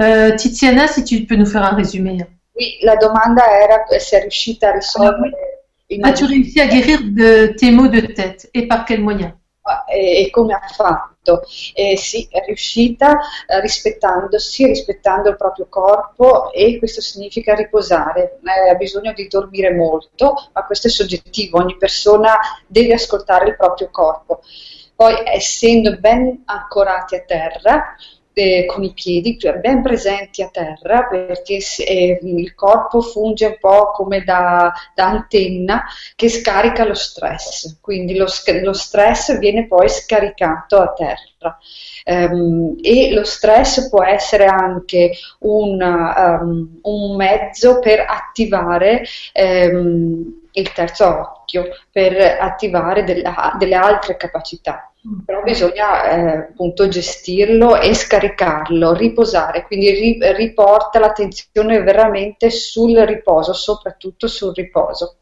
Euh, 0.00 0.36
Tiziana, 0.36 0.86
si 0.86 1.02
tu 1.02 1.26
peux 1.26 1.34
nous 1.34 1.44
faire 1.44 1.64
un 1.64 1.74
résumé. 1.74 2.24
Oui, 2.54 2.78
la 2.84 2.94
domanda 2.94 3.42
era 3.64 3.98
se 3.98 4.16
è 4.16 4.20
riuscita 4.20 4.68
a 4.68 4.72
risolvere. 4.74 5.32
As-tu 6.04 6.24
réussi 6.24 6.60
à 6.60 6.68
guérir 6.68 7.00
de 7.02 7.52
tes 7.58 7.72
maux 7.72 7.88
de 7.88 8.02
tête? 8.02 8.48
Et 8.54 8.68
par 8.68 8.84
quels 8.84 9.00
moyens 9.00 9.32
e, 9.88 10.22
e 10.22 10.30
come 10.30 10.52
ha 10.52 10.60
fatto. 11.28 11.42
E 11.74 11.96
sì, 11.96 12.26
è 12.30 12.44
riuscita 12.46 13.18
eh, 13.46 13.60
rispettandosi, 13.60 14.66
rispettando 14.66 15.28
il 15.28 15.36
proprio 15.36 15.66
corpo 15.68 16.50
e 16.52 16.78
questo 16.78 17.00
significa 17.00 17.54
riposare. 17.54 18.38
Eh, 18.42 18.70
ha 18.70 18.74
bisogno 18.74 19.12
di 19.12 19.28
dormire 19.28 19.74
molto, 19.74 20.50
ma 20.52 20.64
questo 20.64 20.86
è 20.88 20.90
soggettivo, 20.90 21.58
ogni 21.58 21.76
persona 21.76 22.38
deve 22.66 22.94
ascoltare 22.94 23.48
il 23.48 23.56
proprio 23.56 23.90
corpo. 23.90 24.40
Poi, 24.94 25.14
essendo 25.26 25.96
ben 25.98 26.42
ancorati 26.46 27.14
a 27.14 27.20
terra, 27.20 27.94
eh, 28.32 28.66
con 28.66 28.84
i 28.84 28.92
piedi 28.92 29.38
cioè 29.38 29.54
ben 29.54 29.82
presenti 29.82 30.42
a 30.42 30.48
terra 30.48 31.06
perché 31.06 31.58
eh, 31.78 32.18
il 32.22 32.54
corpo 32.54 33.00
funge 33.00 33.46
un 33.46 33.56
po' 33.58 33.90
come 33.92 34.22
da, 34.22 34.72
da, 34.94 35.06
antenna 35.06 35.84
che 36.14 36.28
scarica 36.28 36.84
lo 36.84 36.94
stress, 36.94 37.78
quindi 37.80 38.16
lo, 38.16 38.26
lo 38.62 38.72
stress 38.72 39.38
viene 39.38 39.66
poi 39.66 39.88
scaricato 39.88 40.78
a 40.78 40.92
terra. 40.92 41.58
Um, 42.04 42.76
e 42.82 43.12
lo 43.12 43.22
stress 43.22 43.88
può 43.88 44.02
essere 44.02 44.46
anche 44.46 45.12
un, 45.40 45.80
um, 45.80 46.80
un 46.82 47.16
mezzo 47.16 47.78
per 47.78 48.04
attivare 48.08 49.04
um, 49.34 50.40
il 50.52 50.72
terzo 50.72 51.06
occhio, 51.06 51.68
per 51.90 52.38
attivare 52.40 53.04
delle, 53.04 53.22
delle 53.58 53.74
altre 53.74 54.16
capacità. 54.16 54.87
Però 55.24 55.42
bisogna 55.42 56.10
eh, 56.10 56.36
appunto 56.50 56.88
gestirlo 56.88 57.80
e 57.80 57.94
scaricarlo, 57.94 58.92
riposare, 58.92 59.64
quindi 59.64 59.90
ri, 59.90 60.18
riporta 60.34 60.98
l'attenzione 60.98 61.80
veramente 61.82 62.50
sul 62.50 62.96
riposo, 62.98 63.52
soprattutto 63.52 64.26
sul 64.26 64.52
riposo. 64.54 65.18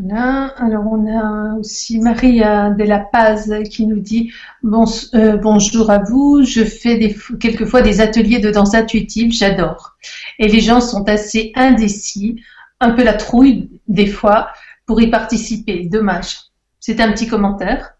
Voilà. 0.00 0.54
Alors 0.56 0.86
on 0.86 1.06
a 1.08 1.56
aussi 1.58 1.98
Marie 1.98 2.38
de 2.38 2.84
la 2.84 3.00
Paz 3.00 3.52
qui 3.68 3.84
nous 3.84 3.98
dit 3.98 4.32
euh, 4.62 5.36
bonjour 5.38 5.90
à 5.90 5.98
vous. 5.98 6.44
Je 6.44 6.64
fais 6.64 6.96
des, 6.96 7.16
quelquefois 7.40 7.82
des 7.82 8.00
ateliers 8.00 8.38
de 8.38 8.50
danse 8.50 8.74
intuitive, 8.74 9.32
j'adore. 9.32 9.96
Et 10.38 10.46
les 10.46 10.60
gens 10.60 10.80
sont 10.80 11.08
assez 11.08 11.50
indécis, 11.56 12.40
un 12.78 12.92
peu 12.92 13.02
la 13.02 13.14
trouille 13.14 13.70
des 13.88 14.06
fois 14.06 14.50
pour 14.86 15.00
y 15.00 15.10
participer. 15.10 15.86
Dommage. 15.86 16.47
C'est 16.80 17.00
un 17.00 17.12
petit 17.12 17.26
commentaire. 17.26 17.94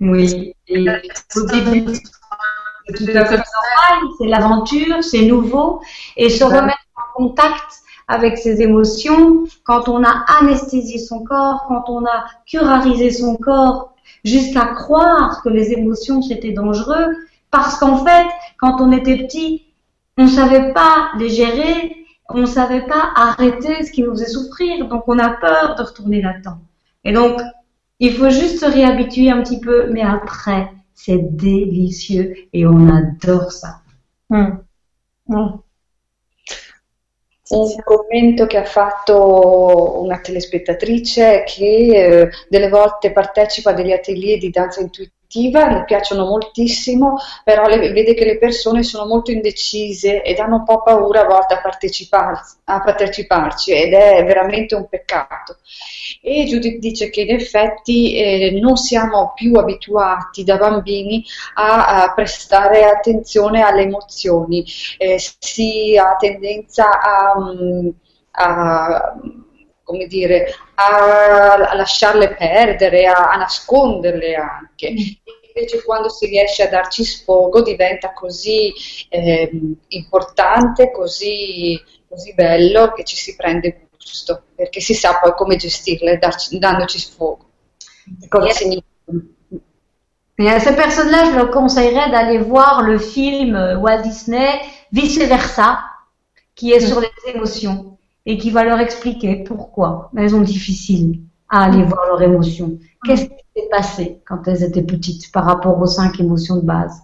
Oui. 0.00 0.54
C'est 0.66 0.78
l'aventure, 4.26 5.02
c'est 5.02 5.22
nouveau. 5.22 5.80
Et 6.16 6.30
se 6.30 6.44
remettre 6.44 6.78
en 6.96 7.12
contact 7.14 7.80
avec 8.08 8.38
ses 8.38 8.60
émotions, 8.60 9.44
quand 9.64 9.88
on 9.88 10.02
a 10.02 10.24
anesthésié 10.40 10.98
son 10.98 11.22
corps, 11.22 11.66
quand 11.68 11.84
on 11.88 12.04
a 12.04 12.24
curarisé 12.44 13.12
son 13.12 13.36
corps, 13.36 13.94
jusqu'à 14.24 14.66
croire 14.66 15.40
que 15.42 15.48
les 15.48 15.72
émotions 15.72 16.20
c'était 16.20 16.50
dangereux, 16.50 17.14
parce 17.52 17.78
qu'en 17.78 18.04
fait, 18.04 18.26
quand 18.58 18.80
on 18.80 18.90
était 18.90 19.16
petit, 19.16 19.64
on 20.18 20.24
ne 20.24 20.28
savait 20.28 20.72
pas 20.72 21.10
les 21.18 21.30
gérer, 21.30 22.04
on 22.28 22.38
ne 22.38 22.46
savait 22.46 22.86
pas 22.86 23.12
arrêter 23.14 23.84
ce 23.84 23.92
qui 23.92 24.02
nous 24.02 24.10
faisait 24.10 24.26
souffrir, 24.26 24.88
donc 24.88 25.04
on 25.06 25.18
a 25.18 25.30
peur 25.30 25.76
de 25.76 25.82
retourner 25.82 26.20
là-dedans. 26.20 26.58
Et 27.04 27.12
donc, 27.12 27.40
il 27.98 28.14
faut 28.14 28.30
juste 28.30 28.60
se 28.60 28.66
réhabituer 28.66 29.30
un 29.30 29.42
petit 29.42 29.60
peu, 29.60 29.90
mais 29.90 30.02
après, 30.02 30.70
c'est 30.94 31.18
délicieux 31.36 32.34
et 32.52 32.66
on 32.66 32.88
adore 32.88 33.52
ça. 33.52 33.80
Mm. 34.30 34.58
Mm. 35.28 35.60
Un 37.52 37.82
commento 37.82 38.46
che 38.46 38.58
ha 38.58 38.64
fatto 38.64 40.00
una 40.02 40.20
telespettatrice 40.20 41.42
che 41.44 41.64
eh, 41.64 42.28
delle 42.48 42.68
volte 42.68 43.10
partecipa 43.10 43.70
a 43.70 43.72
degli 43.72 43.90
atelier 43.90 44.38
di 44.38 44.50
danza 44.50 44.80
intuitiva 44.80 45.68
le 45.68 45.84
piacciono 45.84 46.26
moltissimo, 46.26 47.16
però 47.42 47.66
le, 47.66 47.78
vede 47.92 48.14
che 48.14 48.24
le 48.24 48.38
persone 48.38 48.84
sono 48.84 49.06
molto 49.06 49.32
indecise 49.32 50.22
ed 50.22 50.38
hanno 50.38 50.56
un 50.56 50.64
po' 50.64 50.82
paura 50.82 51.22
a 51.22 51.26
volte 51.26 51.54
a, 51.54 51.60
a 52.64 52.80
parteciparci 52.80 53.72
ed 53.72 53.94
è 53.94 54.24
veramente 54.24 54.76
un 54.76 54.88
peccato. 54.88 55.58
E 56.22 56.44
Judith 56.44 56.78
dice 56.78 57.08
che 57.08 57.22
in 57.22 57.30
effetti 57.30 58.14
eh, 58.14 58.58
non 58.60 58.76
siamo 58.76 59.32
più 59.34 59.54
abituati 59.54 60.44
da 60.44 60.58
bambini 60.58 61.24
a, 61.54 62.02
a 62.02 62.12
prestare 62.12 62.84
attenzione 62.84 63.62
alle 63.62 63.82
emozioni, 63.82 64.62
eh, 64.98 65.18
si 65.18 65.96
ha 65.96 66.16
tendenza 66.16 67.00
a, 67.00 67.40
mm, 67.40 67.88
a 68.32 69.14
come 69.82 70.06
dire, 70.06 70.54
a, 70.74 71.74
lasciarle 71.74 72.34
perdere, 72.34 73.06
a, 73.06 73.30
a, 73.32 73.36
nasconderle 73.36 74.34
anche. 74.34 74.90
Mm. 74.90 74.96
Invece 75.54 75.82
quando 75.82 76.08
si 76.10 76.26
riesce 76.26 76.62
a 76.62 76.68
darci 76.68 77.02
sfogo 77.02 77.62
diventa 77.62 78.12
così 78.12 78.72
eh, 79.08 79.50
importante, 79.88 80.92
così, 80.92 81.80
così 82.08 82.34
bello 82.34 82.92
che 82.92 83.04
ci 83.04 83.16
si 83.16 83.34
prende 83.34 83.88
gusto, 84.00 84.42
perché 84.54 84.80
si 84.80 84.94
sa 84.94 85.18
poi 85.20 85.34
come 85.34 85.56
gestirle 85.56 86.18
darci, 86.18 86.58
dandoci 86.58 86.98
sfogo. 86.98 87.50
Cosa 88.28 88.52
significa? 88.52 88.86
Et 90.36 90.48
à 90.48 90.58
ces 90.58 90.74
personnes-là, 90.74 91.26
je 91.26 91.36
leur 91.36 91.50
conseillerais 91.50 92.10
d'aller 92.10 92.38
voir 92.38 92.82
le 92.82 92.98
film 92.98 93.54
Walt 93.78 94.02
Disney 94.02 94.60
Vice 94.90 95.18
Versa, 95.18 95.80
qui 96.54 96.72
est 96.72 96.82
mm. 96.82 96.86
sur 96.86 97.00
les 97.00 97.10
émotions. 97.26 97.90
et 98.26 98.38
qui 98.38 98.50
va 98.50 98.64
leur 98.64 98.78
expliquer 98.78 99.44
pourquoi 99.44 100.10
elles 100.16 100.34
ont 100.34 100.42
difficile 100.42 101.20
à 101.48 101.64
aller 101.64 101.82
voir 101.82 102.06
leurs 102.06 102.22
émotions. 102.22 102.78
Qu'est-ce 103.04 103.24
qui 103.24 103.34
s'est 103.56 103.68
passé 103.70 104.20
quand 104.26 104.46
elles 104.46 104.62
étaient 104.62 104.82
petites 104.82 105.32
par 105.32 105.44
rapport 105.44 105.80
aux 105.80 105.86
cinq 105.86 106.20
émotions 106.20 106.56
de 106.56 106.62
base? 106.62 107.00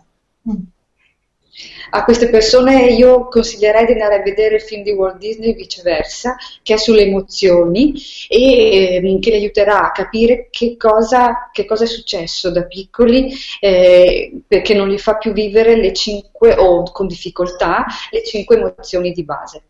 A 1.90 2.04
queste 2.04 2.28
persone 2.28 2.88
io 2.90 3.28
consiglierei 3.28 3.86
di 3.86 3.92
andare 3.92 4.16
a 4.16 4.22
vedere 4.22 4.56
il 4.56 4.60
film 4.60 4.82
di 4.82 4.90
Walt 4.90 5.18
Disney 5.18 5.54
viceversa, 5.54 6.36
che 6.62 6.74
è 6.74 6.76
sulle 6.76 7.02
emozioni 7.02 7.94
e 8.28 8.96
ehm, 8.96 9.20
che 9.20 9.30
li 9.30 9.36
aiuterà 9.36 9.82
a 9.82 9.92
capire 9.92 10.48
che 10.50 10.76
cosa, 10.76 11.50
che 11.52 11.64
cosa 11.64 11.84
è 11.84 11.86
successo 11.86 12.50
da 12.50 12.64
piccoli, 12.64 13.32
eh, 13.60 14.42
perché 14.46 14.74
non 14.74 14.88
li 14.88 14.98
fa 14.98 15.16
più 15.16 15.32
vivere 15.32 15.76
le 15.76 15.92
cinque, 15.94 16.54
o 16.56 16.82
con 16.92 17.06
difficoltà, 17.06 17.86
le 18.10 18.22
cinque 18.22 18.56
emozioni 18.56 19.12
di 19.12 19.24
base. 19.24 19.62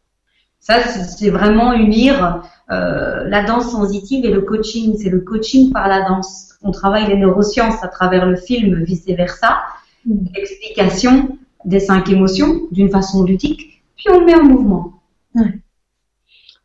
Ça, 0.58 0.82
c'est 0.82 1.30
vraiment 1.30 1.72
unir 1.72 2.42
euh, 2.72 3.28
la 3.28 3.44
danse 3.44 3.70
sensitive 3.70 4.24
et 4.24 4.30
le 4.30 4.40
coaching. 4.40 4.96
C'est 4.98 5.10
le 5.10 5.20
coaching 5.20 5.70
par 5.70 5.86
la 5.86 6.00
danse. 6.00 6.58
On 6.60 6.72
travaille 6.72 7.06
les 7.06 7.16
neurosciences 7.16 7.80
à 7.84 7.86
travers 7.86 8.26
le 8.26 8.34
film, 8.34 8.82
vice-versa. 8.82 9.62
L'explication 10.04 11.38
des 11.66 11.80
cinq 11.80 12.08
émotions 12.08 12.68
d'une 12.70 12.88
façon 12.88 13.24
ludique, 13.24 13.82
puis 13.96 14.06
on 14.10 14.20
le 14.20 14.24
met 14.24 14.34
en 14.34 14.44
mouvement. 14.44 15.02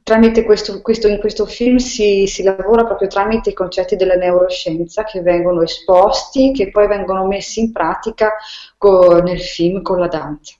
Tramite 0.04 0.46
questo, 0.46 0.82
questo, 0.82 1.08
in 1.08 1.20
questo 1.20 1.46
film 1.46 1.78
si, 1.78 2.26
si, 2.26 2.44
lavora 2.44 2.86
proprio 2.86 3.08
tramite 3.08 3.52
i 3.52 3.54
concetti 3.54 3.96
della 3.96 4.16
neuroscienza 4.16 5.04
che 5.04 5.22
vengono 5.22 5.62
esposti, 5.62 6.52
che 6.54 6.72
poi 6.72 6.88
vengono 6.88 7.28
messi 7.28 7.60
in 7.60 7.72
pratica 7.72 8.32
con, 8.78 9.24
nel 9.24 9.40
film 9.40 9.82
con 9.82 10.00
la 10.00 10.08
danza. 10.08 10.56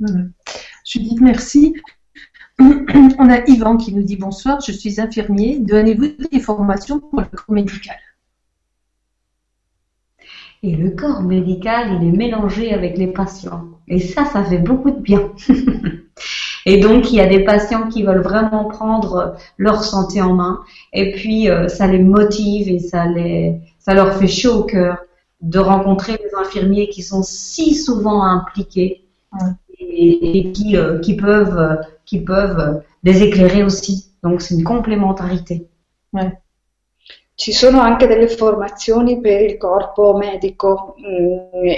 Mm. 0.00 0.26
Judith, 0.84 1.20
merci. 1.20 1.72
On 3.18 3.30
a 3.30 3.42
Yvan 3.46 3.78
qui 3.78 3.94
nous 3.94 4.04
dit 4.04 4.16
bonsoir, 4.16 4.60
je 4.60 4.72
suis 4.72 5.00
infirmier, 5.00 5.58
donnez-vous 5.58 6.28
des 6.30 6.40
formations 6.40 7.00
pour 7.00 7.20
le 7.20 7.26
corps 7.26 7.54
médical. 7.54 7.96
Et 10.64 10.76
le 10.76 10.90
corps 10.90 11.22
médical, 11.22 11.98
il 12.00 12.08
est 12.08 12.16
mélangé 12.16 12.72
avec 12.72 12.96
les 12.96 13.08
patients. 13.08 13.64
Et 13.88 13.98
ça, 13.98 14.24
ça 14.26 14.44
fait 14.44 14.58
beaucoup 14.58 14.92
de 14.92 15.00
bien. 15.00 15.32
et 16.66 16.78
donc, 16.78 17.10
il 17.10 17.16
y 17.16 17.20
a 17.20 17.26
des 17.26 17.44
patients 17.44 17.88
qui 17.88 18.04
veulent 18.04 18.22
vraiment 18.22 18.66
prendre 18.66 19.34
leur 19.58 19.82
santé 19.82 20.22
en 20.22 20.34
main. 20.34 20.60
Et 20.92 21.12
puis, 21.12 21.50
euh, 21.50 21.66
ça 21.66 21.88
les 21.88 21.98
motive 21.98 22.68
et 22.68 22.78
ça, 22.78 23.06
les, 23.06 23.60
ça 23.80 23.92
leur 23.92 24.14
fait 24.14 24.28
chaud 24.28 24.60
au 24.60 24.62
cœur 24.62 24.98
de 25.40 25.58
rencontrer 25.58 26.12
des 26.12 26.30
infirmiers 26.38 26.88
qui 26.88 27.02
sont 27.02 27.24
si 27.24 27.74
souvent 27.74 28.22
impliqués 28.22 29.04
et, 29.80 30.52
qui, 30.52 30.76
euh, 30.76 31.00
qui 31.00 31.16
peuvent, 31.16 31.80
qui 32.04 32.20
peuvent 32.20 32.82
les 33.02 33.24
éclairer 33.24 33.64
aussi. 33.64 34.12
Donc, 34.22 34.42
c'est 34.42 34.54
une 34.54 34.62
complémentarité. 34.62 35.66
Ouais. 36.12 36.32
Ci 37.34 37.52
sono 37.52 37.80
anche 37.80 38.06
delle 38.06 38.28
formazioni 38.28 39.20
per 39.20 39.40
il 39.40 39.56
corpo 39.56 40.14
medico 40.14 40.94
mh, 40.96 41.58
mm, 41.58 41.68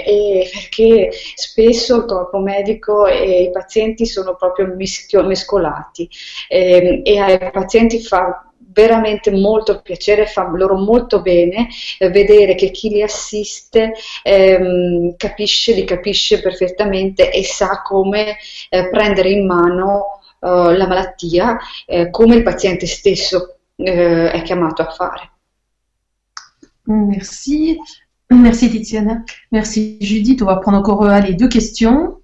perché 0.51 1.09
spesso 1.33 1.95
il 1.95 2.05
corpo 2.05 2.39
medico 2.39 3.07
e 3.07 3.43
i 3.43 3.51
pazienti 3.51 4.05
sono 4.05 4.35
proprio 4.35 4.67
mischio, 4.75 5.23
mescolati 5.23 6.09
e, 6.49 7.01
e 7.03 7.19
ai 7.19 7.51
pazienti 7.51 8.01
fa 8.01 8.51
veramente 8.75 9.31
molto 9.31 9.81
piacere, 9.81 10.25
fa 10.25 10.51
loro 10.53 10.75
molto 10.75 11.21
bene 11.21 11.69
eh, 11.97 12.09
vedere 12.09 12.55
che 12.55 12.71
chi 12.71 12.89
li 12.89 13.01
assiste 13.01 13.93
ehm, 14.23 15.15
capisce, 15.15 15.73
li 15.73 15.85
capisce 15.85 16.41
perfettamente 16.41 17.31
e 17.31 17.43
sa 17.45 17.81
come 17.81 18.37
eh, 18.69 18.89
prendere 18.89 19.29
in 19.29 19.45
mano 19.45 20.19
eh, 20.41 20.75
la 20.75 20.87
malattia 20.87 21.57
eh, 21.85 22.09
come 22.09 22.35
il 22.35 22.43
paziente 22.43 22.85
stesso 22.85 23.55
eh, 23.77 24.31
è 24.31 24.41
chiamato 24.41 24.81
a 24.81 24.89
fare. 24.91 25.29
Merci. 26.87 27.79
Merci 28.31 28.69
Tiziana. 28.69 29.21
Merci 29.51 29.97
Judith. 30.01 30.41
On 30.41 30.45
va 30.45 30.57
prendre 30.57 30.77
encore 30.77 31.03
euh, 31.03 31.19
les 31.19 31.33
deux 31.33 31.47
questions. 31.47 32.17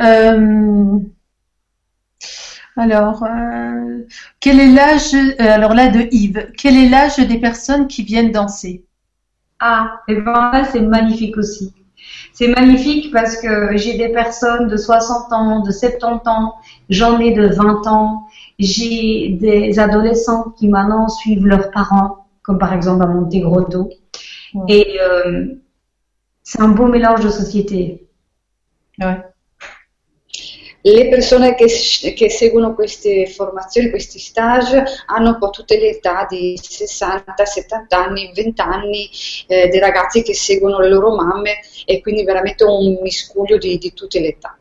Euh, 0.00 0.98
alors, 2.76 3.24
euh, 3.24 4.06
quel 4.38 4.60
est 4.60 4.72
l'âge 4.72 5.14
Alors 5.38 5.74
là 5.74 5.88
de 5.88 6.08
Yves. 6.12 6.52
Quel 6.56 6.76
est 6.76 6.88
l'âge 6.88 7.18
des 7.18 7.38
personnes 7.38 7.88
qui 7.88 8.02
viennent 8.02 8.32
danser? 8.32 8.84
Ah, 9.58 10.00
et 10.08 10.14
ben 10.14 10.50
là 10.52 10.64
c'est 10.64 10.80
magnifique 10.80 11.36
aussi. 11.36 11.74
C'est 12.32 12.48
magnifique 12.48 13.12
parce 13.12 13.36
que 13.36 13.76
j'ai 13.76 13.98
des 13.98 14.08
personnes 14.08 14.68
de 14.68 14.76
60 14.76 15.32
ans, 15.32 15.60
de 15.60 15.70
70 15.70 16.26
ans, 16.26 16.54
j'en 16.88 17.18
ai 17.18 17.32
de 17.32 17.46
20 17.46 17.86
ans, 17.86 18.26
j'ai 18.58 19.36
des 19.38 19.78
adolescents 19.78 20.54
qui 20.58 20.68
maintenant 20.68 21.08
suivent 21.08 21.46
leurs 21.46 21.70
parents 21.70 22.19
comme 22.42 22.58
par 22.58 22.72
exemple 22.72 23.02
à 23.02 23.06
Montegrotto. 23.06 23.90
Ouais. 24.54 24.64
Et 24.68 25.00
euh, 25.00 25.54
c'est 26.42 26.60
un 26.60 26.68
beau 26.68 26.86
mélange 26.86 27.24
de 27.24 27.30
société. 27.30 28.08
Ouais. 28.98 29.18
Le 30.82 31.10
persone 31.10 31.54
che, 31.56 31.66
che, 32.14 32.30
seguono 32.30 32.74
queste 32.74 33.26
formazioni, 33.26 33.90
questi 33.90 34.18
stage, 34.18 34.82
hanno 35.06 35.30
un 35.30 35.38
po' 35.38 35.50
tutte 35.50 35.78
le 35.78 35.90
età 35.90 36.26
di 36.26 36.58
60, 36.58 37.44
70 37.44 38.02
anni, 38.02 38.32
20 38.34 38.60
anni, 38.62 39.10
eh, 39.46 39.68
dei 39.68 39.78
ragazzi 39.78 40.22
che 40.22 40.32
seguono 40.32 40.78
le 40.78 40.88
loro 40.88 41.14
mamme 41.14 41.60
e 41.84 42.00
quindi 42.00 42.24
veramente 42.24 42.64
un 42.64 42.98
miscuglio 43.02 43.58
di, 43.58 43.76
di 43.76 43.92
tutte 43.92 44.20
le 44.20 44.28
età. 44.28 44.58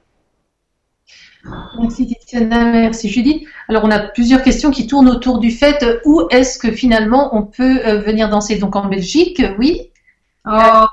Merci 1.79 2.07
Tiziana, 2.07 2.65
merci 2.65 3.09
Judith. 3.09 3.47
Alors 3.69 3.85
on 3.85 3.91
a 3.91 3.99
plusieurs 3.99 4.41
questions 4.41 4.71
qui 4.71 4.87
tournent 4.87 5.09
autour 5.09 5.39
du 5.39 5.51
fait 5.51 5.83
euh, 5.83 5.99
où 6.03 6.27
est-ce 6.29 6.59
que 6.59 6.71
finalement 6.71 7.29
on 7.35 7.43
peut 7.43 7.79
euh, 7.85 7.99
venir 7.99 8.29
danser? 8.29 8.57
Donc 8.57 8.75
en 8.75 8.85
Belgique, 8.87 9.41
oui. 9.57 9.89
Oh. 10.45 10.85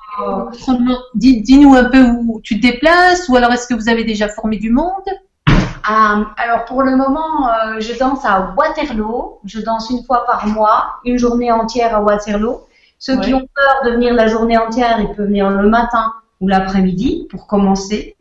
Dis-nous 1.14 1.74
un 1.74 1.84
peu 1.84 2.02
où 2.02 2.40
tu 2.42 2.60
te 2.60 2.66
déplaces 2.66 3.28
ou 3.28 3.36
alors 3.36 3.52
est-ce 3.52 3.66
que 3.66 3.74
vous 3.74 3.88
avez 3.88 4.04
déjà 4.04 4.28
formé 4.28 4.58
du 4.58 4.70
monde? 4.70 5.08
Euh, 5.48 6.24
alors 6.36 6.64
pour 6.66 6.82
le 6.82 6.96
moment, 6.96 7.48
je 7.78 7.98
danse 7.98 8.24
à 8.24 8.54
Waterloo. 8.56 9.38
Je 9.44 9.60
danse 9.60 9.90
une 9.90 10.04
fois 10.04 10.26
par 10.26 10.46
mois, 10.46 10.96
une 11.04 11.18
journée 11.18 11.50
entière 11.50 11.96
à 11.96 12.02
Waterloo. 12.02 12.60
Ceux 12.98 13.20
qui 13.20 13.34
ont 13.34 13.46
peur 13.54 13.82
de 13.84 13.90
venir 13.90 14.14
la 14.14 14.26
journée 14.26 14.58
entière, 14.58 15.00
ils 15.00 15.14
peuvent 15.14 15.26
venir 15.26 15.50
le 15.50 15.68
matin 15.68 16.12
ou 16.40 16.48
l'après-midi 16.48 17.26
pour 17.30 17.46
commencer, 17.46 18.16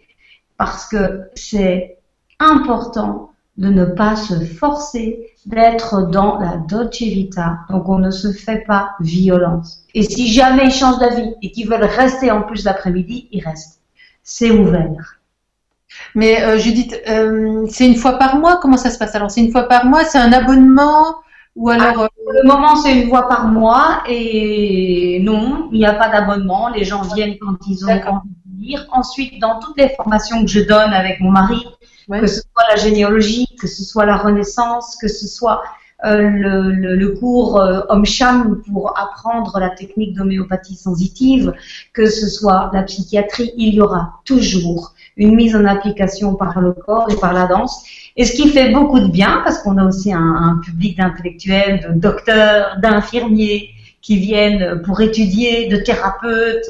parce 0.57 0.85
que 0.85 1.23
c'est 1.35 1.94
important 2.39 3.31
de 3.57 3.69
ne 3.69 3.85
pas 3.85 4.15
se 4.15 4.39
forcer 4.43 5.31
d'être 5.45 6.09
dans 6.09 6.39
la 6.39 6.57
dolce 6.57 7.01
vita. 7.01 7.59
Donc 7.69 7.87
on 7.87 7.99
ne 7.99 8.11
se 8.11 8.31
fait 8.31 8.63
pas 8.67 8.91
violence. 8.99 9.85
Et 9.93 10.03
si 10.03 10.31
jamais 10.31 10.65
ils 10.65 10.71
changent 10.71 10.99
d'avis 10.99 11.33
et 11.41 11.51
qu'ils 11.51 11.69
veulent 11.69 11.83
rester 11.83 12.31
en 12.31 12.41
plus 12.41 12.65
l'après-midi, 12.65 13.29
ils 13.31 13.43
restent. 13.43 13.79
C'est 14.23 14.51
ouvert. 14.51 15.19
Mais 16.13 16.43
euh, 16.43 16.57
Judith, 16.57 16.99
euh, 17.07 17.65
c'est 17.69 17.87
une 17.87 17.95
fois 17.95 18.13
par 18.13 18.37
mois? 18.37 18.57
Comment 18.61 18.77
ça 18.77 18.89
se 18.89 18.97
passe? 18.97 19.15
Alors 19.15 19.31
c'est 19.31 19.41
une 19.41 19.51
fois 19.51 19.63
par 19.63 19.85
mois 19.85 20.03
C'est 20.03 20.17
un 20.17 20.33
abonnement 20.33 21.15
ou 21.55 21.69
alors 21.69 22.03
ah, 22.05 22.09
Pour 22.21 22.33
le 22.33 22.45
moment, 22.45 22.75
c'est 22.75 23.01
une 23.01 23.07
fois 23.07 23.29
par 23.29 23.47
mois 23.47 24.03
et 24.07 25.21
non, 25.23 25.69
il 25.71 25.79
n'y 25.79 25.85
a 25.85 25.93
pas 25.93 26.09
d'abonnement. 26.09 26.67
Les 26.69 26.83
gens 26.83 27.01
viennent 27.01 27.37
quand 27.39 27.55
ils 27.67 27.85
ont 27.85 27.89
envie 27.89 28.29
de 28.45 28.57
venir. 28.57 28.85
Ensuite, 28.91 29.39
dans 29.39 29.59
toutes 29.59 29.77
les 29.77 29.89
formations 29.89 30.41
que 30.41 30.47
je 30.49 30.59
donne 30.59 30.91
avec 30.91 31.21
mon 31.21 31.31
mari, 31.31 31.65
que 32.11 32.27
ce 32.27 32.41
soit 32.41 32.63
la 32.69 32.75
généalogie, 32.75 33.47
que 33.59 33.67
ce 33.67 33.83
soit 33.83 34.05
la 34.05 34.17
Renaissance, 34.17 34.97
que 35.01 35.07
ce 35.07 35.27
soit 35.27 35.61
euh, 36.03 36.29
le, 36.29 37.07
cours 37.19 37.59
euh, 37.59 37.81
pour 38.71 38.93
apprendre 38.99 39.57
la 39.59 39.69
technique 39.69 40.13
d'homéopathie 40.13 40.75
sensitive, 40.75 41.53
que 41.93 42.05
ce 42.07 42.27
soit 42.27 42.69
la 42.73 42.83
psychiatrie, 42.83 43.53
il 43.57 43.73
y 43.75 43.81
aura 43.81 44.19
toujours 44.25 44.93
une 45.17 45.35
mise 45.35 45.55
en 45.55 45.63
application 45.65 46.35
par 46.35 46.59
le 46.59 46.73
corps 46.73 47.09
et 47.09 47.15
par 47.15 47.33
la 47.33 47.47
danse. 47.47 47.85
Et 48.17 48.25
ce 48.25 48.33
qui 48.33 48.49
fait 48.49 48.71
beaucoup 48.71 48.99
de 48.99 49.07
bien, 49.07 49.41
parce 49.43 49.59
qu'on 49.59 49.77
a 49.77 49.85
aussi 49.85 50.11
un, 50.11 50.19
un 50.19 50.61
public 50.63 50.97
d'intellectuels, 50.97 51.87
de 51.87 51.99
docteurs, 51.99 52.77
d'infirmiers 52.81 53.69
qui 54.01 54.17
viennent 54.17 54.81
pour 54.83 55.01
étudier, 55.01 55.69
de 55.69 55.77
thérapeutes, 55.77 56.65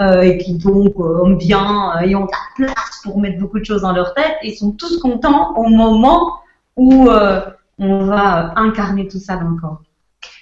euh, 0.00 0.22
et 0.22 0.38
qui 0.38 0.54
donc 0.54 0.94
euh, 0.98 1.24
ont 1.24 1.30
bien 1.30 1.92
euh, 1.96 2.06
et 2.06 2.14
ont 2.14 2.26
la 2.26 2.66
place 2.66 3.00
pour 3.02 3.18
mettre 3.18 3.38
beaucoup 3.38 3.58
de 3.58 3.64
choses 3.64 3.82
dans 3.82 3.92
leur 3.92 4.14
tête 4.14 4.36
et 4.42 4.54
sont 4.54 4.72
tous 4.72 4.98
contents 4.98 5.54
au 5.56 5.68
moment 5.68 6.40
où 6.76 7.08
on 7.78 8.04
va 8.04 8.52
incarner 8.56 9.08
tout 9.08 9.18
ça 9.18 9.36
dans 9.36 9.48
le 9.48 9.60
corps. 9.60 9.82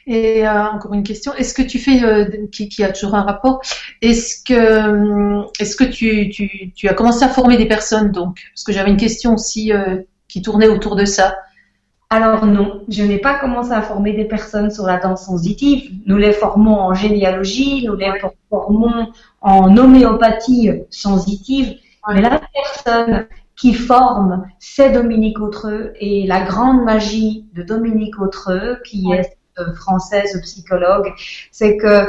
Et 0.09 0.49
euh, 0.49 0.65
encore 0.71 0.95
une 0.95 1.03
question, 1.03 1.35
est-ce 1.35 1.53
que 1.53 1.61
tu 1.61 1.79
fais, 1.79 2.03
euh, 2.03 2.25
qui, 2.51 2.83
a 2.83 2.91
toujours 2.91 3.15
un 3.15 3.25
rapport, 3.25 3.61
est-ce 4.01 4.43
que, 4.43 5.45
est-ce 5.61 5.77
que 5.77 5.85
tu, 5.85 6.31
tu, 6.31 6.73
tu, 6.75 6.89
as 6.89 6.95
commencé 6.95 7.25
à 7.25 7.29
former 7.29 7.59
des 7.59 7.67
personnes 7.67 8.11
donc? 8.11 8.41
Parce 8.55 8.65
que 8.65 8.73
j'avais 8.73 8.91
une 8.91 8.97
question 8.97 9.35
aussi 9.35 9.71
euh, 9.71 9.99
qui 10.27 10.41
tournait 10.41 10.67
autour 10.67 10.97
de 10.97 11.05
ça. 11.05 11.37
Alors 12.11 12.47
non, 12.47 12.85
je 12.89 13.03
n'ai 13.03 13.19
pas 13.19 13.39
commencé 13.39 13.71
à 13.73 13.83
former 13.83 14.15
des 14.15 14.25
personnes 14.25 14.71
sur 14.71 14.87
la 14.87 14.99
danse 14.99 15.27
sensitive. 15.27 15.93
Nous 16.07 16.17
les 16.17 16.33
formons 16.33 16.81
en 16.81 16.95
généalogie, 16.95 17.87
nous 17.87 17.97
les 17.97 18.11
formons 18.49 19.13
en 19.43 19.77
homéopathie 19.77 20.71
sensitive. 20.89 21.77
Mais 22.09 22.23
la 22.23 22.41
personne 22.55 23.27
qui 23.57 23.75
forme, 23.75 24.47
c'est 24.59 24.91
Dominique 24.91 25.39
Autreux 25.39 25.93
et 26.01 26.27
la 26.27 26.41
grande 26.41 26.83
magie 26.85 27.45
de 27.53 27.63
Dominique 27.63 28.19
Autreux, 28.19 28.79
qui 28.87 29.13
est 29.13 29.37
française 29.75 30.41
psychologue, 30.43 31.13
c'est 31.51 31.77
que 31.77 32.09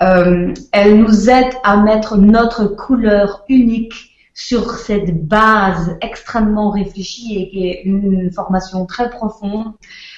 euh, 0.00 0.54
elle 0.72 0.98
nous 0.98 1.28
aide 1.28 1.52
à 1.64 1.76
mettre 1.76 2.16
notre 2.16 2.66
couleur 2.66 3.44
unique 3.48 4.07
sur 4.38 4.70
cette 4.70 5.26
base 5.26 5.98
extrêmement 6.00 6.70
réfléchie 6.70 7.36
et 7.36 7.50
qui 7.50 7.68
est 7.68 7.82
une 7.82 8.30
formation 8.30 8.86
très 8.86 9.10
profonde 9.10 9.72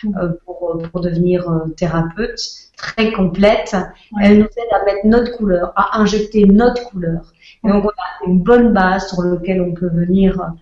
euh, 0.05 0.35
pour, 0.45 0.79
pour 0.93 1.01
devenir 1.01 1.49
euh, 1.49 1.69
thérapeute, 1.71 2.39
très 2.77 3.13
complète. 3.13 3.75
Elle 4.21 4.41
nous 4.41 4.45
aide 4.45 4.73
à 4.79 4.85
mettre 4.85 5.07
notre 5.07 5.35
couleur, 5.39 5.73
à 5.75 5.99
injecter 6.01 6.45
notre 6.45 6.91
couleur. 6.91 7.33
Et 7.65 7.69
donc 7.69 7.87
on 7.87 7.89
a 7.89 8.29
une 8.31 8.43
bonne 8.43 8.75
base 8.75 9.09
sur 9.09 9.23
laquelle 9.23 9.63
on 9.63 9.73
peut 9.73 9.89
venir 9.89 10.53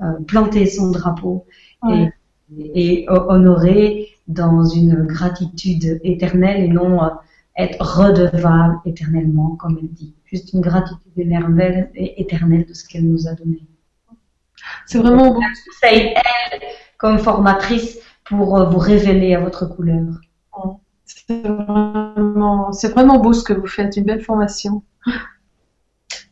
euh, 0.00 0.12
planter 0.28 0.66
son 0.66 0.92
drapeau 0.92 1.44
et, 1.90 2.06
et, 2.56 3.06
honorer 3.08 4.10
dans 4.28 4.64
une 4.64 5.06
gratitude 5.06 6.00
éternelle 6.04 6.62
et 6.62 6.68
non 6.68 7.00
être 7.56 7.80
redevable 7.80 8.76
éternellement, 8.84 9.56
comme 9.56 9.76
elle 9.82 9.88
dit. 9.88 10.14
Juste 10.30 10.52
une 10.52 10.60
gratitude 10.60 11.00
énervelle 11.16 11.90
et 11.94 12.20
éternelle 12.20 12.66
de 12.66 12.74
ce 12.74 12.86
qu'elle 12.86 13.08
nous 13.08 13.26
a 13.26 13.32
donné. 13.32 13.62
C'est 14.86 14.98
vraiment 14.98 15.32
beau. 15.32 15.40
Elle 15.82 16.14
comme 16.98 17.18
formatrice 17.18 17.98
pour 18.24 18.58
euh, 18.58 18.64
vous 18.66 18.78
révéler 18.78 19.34
à 19.34 19.40
votre 19.40 19.66
couleur. 19.66 20.04
C'est 21.04 21.46
vraiment, 21.46 22.72
c'est 22.72 22.92
vraiment 22.92 23.18
beau 23.18 23.32
ce 23.32 23.42
que 23.42 23.54
vous 23.54 23.66
faites, 23.66 23.96
une 23.96 24.04
belle 24.04 24.20
formation. 24.20 24.82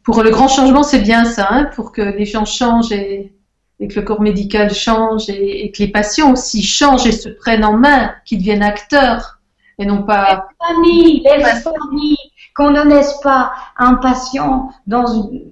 Pour 0.04 0.22
le 0.22 0.30
grand 0.30 0.48
changement, 0.48 0.82
c'est 0.82 1.00
bien 1.00 1.24
ça, 1.24 1.48
hein, 1.50 1.64
pour 1.74 1.92
que 1.92 2.02
les 2.02 2.26
gens 2.26 2.44
changent 2.44 2.92
et, 2.92 3.32
que 3.80 3.94
le 3.94 4.02
corps 4.02 4.20
médical 4.20 4.72
change 4.72 5.28
et, 5.28 5.70
que 5.72 5.82
les 5.82 5.88
patients 5.88 6.32
aussi 6.32 6.62
changent 6.62 7.06
et 7.06 7.12
se 7.12 7.28
prennent 7.28 7.64
en 7.64 7.76
main, 7.76 8.14
qu'ils 8.24 8.38
deviennent 8.38 8.62
acteurs 8.62 9.40
et 9.78 9.86
non 9.86 10.02
pas. 10.02 10.48
Les 10.60 10.66
familles, 10.66 11.22
les 11.24 11.44
familles, 11.60 12.16
qu'on 12.56 12.70
ne 12.70 12.82
laisse 12.82 13.20
pas 13.22 13.52
un 13.76 13.94
patient 13.94 14.70
dans 14.86 15.06
une, 15.06 15.42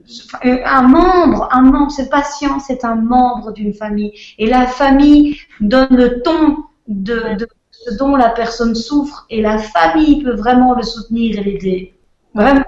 un 0.65 0.83
membre, 0.83 1.49
un 1.53 1.63
membre, 1.63 1.91
ce 1.91 2.03
patient, 2.03 2.59
c'est 2.59 2.85
un 2.85 2.95
membre 2.95 3.53
d'une 3.53 3.75
famille. 3.75 4.13
Et 4.39 4.47
la 4.47 4.67
famille 4.67 5.39
donne 5.61 5.95
le 5.95 6.23
ton 6.23 6.57
de, 6.89 7.37
de, 7.39 7.47
ce 7.71 7.95
dont 7.99 8.17
la 8.17 8.31
personne 8.31 8.75
souffre 8.75 9.27
et 9.29 9.43
la 9.43 9.59
famille 9.59 10.23
peut 10.23 10.35
vraiment 10.35 10.75
le 10.75 10.83
soutenir 10.83 11.39
et 11.39 11.43
l'aider. 11.43 11.95
Vraiment. 12.35 12.65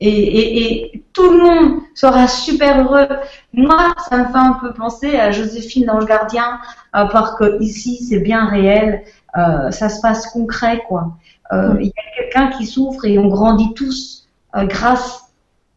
Et, 0.00 0.08
et, 0.08 0.94
et, 0.94 1.04
tout 1.12 1.30
le 1.30 1.38
monde 1.38 1.80
sera 1.94 2.26
super 2.26 2.80
heureux. 2.80 3.08
Moi, 3.52 3.94
ça 4.08 4.16
me 4.16 4.24
fait 4.24 4.38
un 4.38 4.54
peu 4.54 4.72
penser 4.72 5.18
à 5.18 5.30
Joséphine 5.30 5.84
dans 5.84 5.98
le 5.98 6.06
Gardien, 6.06 6.58
à 6.92 7.06
part 7.06 7.36
que 7.36 7.60
ici 7.62 8.02
c'est 8.04 8.20
bien 8.20 8.46
réel. 8.46 9.02
Euh, 9.36 9.70
ça 9.70 9.88
se 9.88 10.00
passe 10.00 10.26
concret, 10.28 10.82
quoi. 10.88 11.16
Euh, 11.52 11.76
il 11.80 11.86
y 11.86 11.90
a 11.90 12.22
quelqu'un 12.22 12.56
qui 12.56 12.66
souffre 12.66 13.04
et 13.04 13.18
on 13.18 13.28
grandit 13.28 13.74
tous 13.74 14.28
euh, 14.54 14.64
grâce 14.66 15.32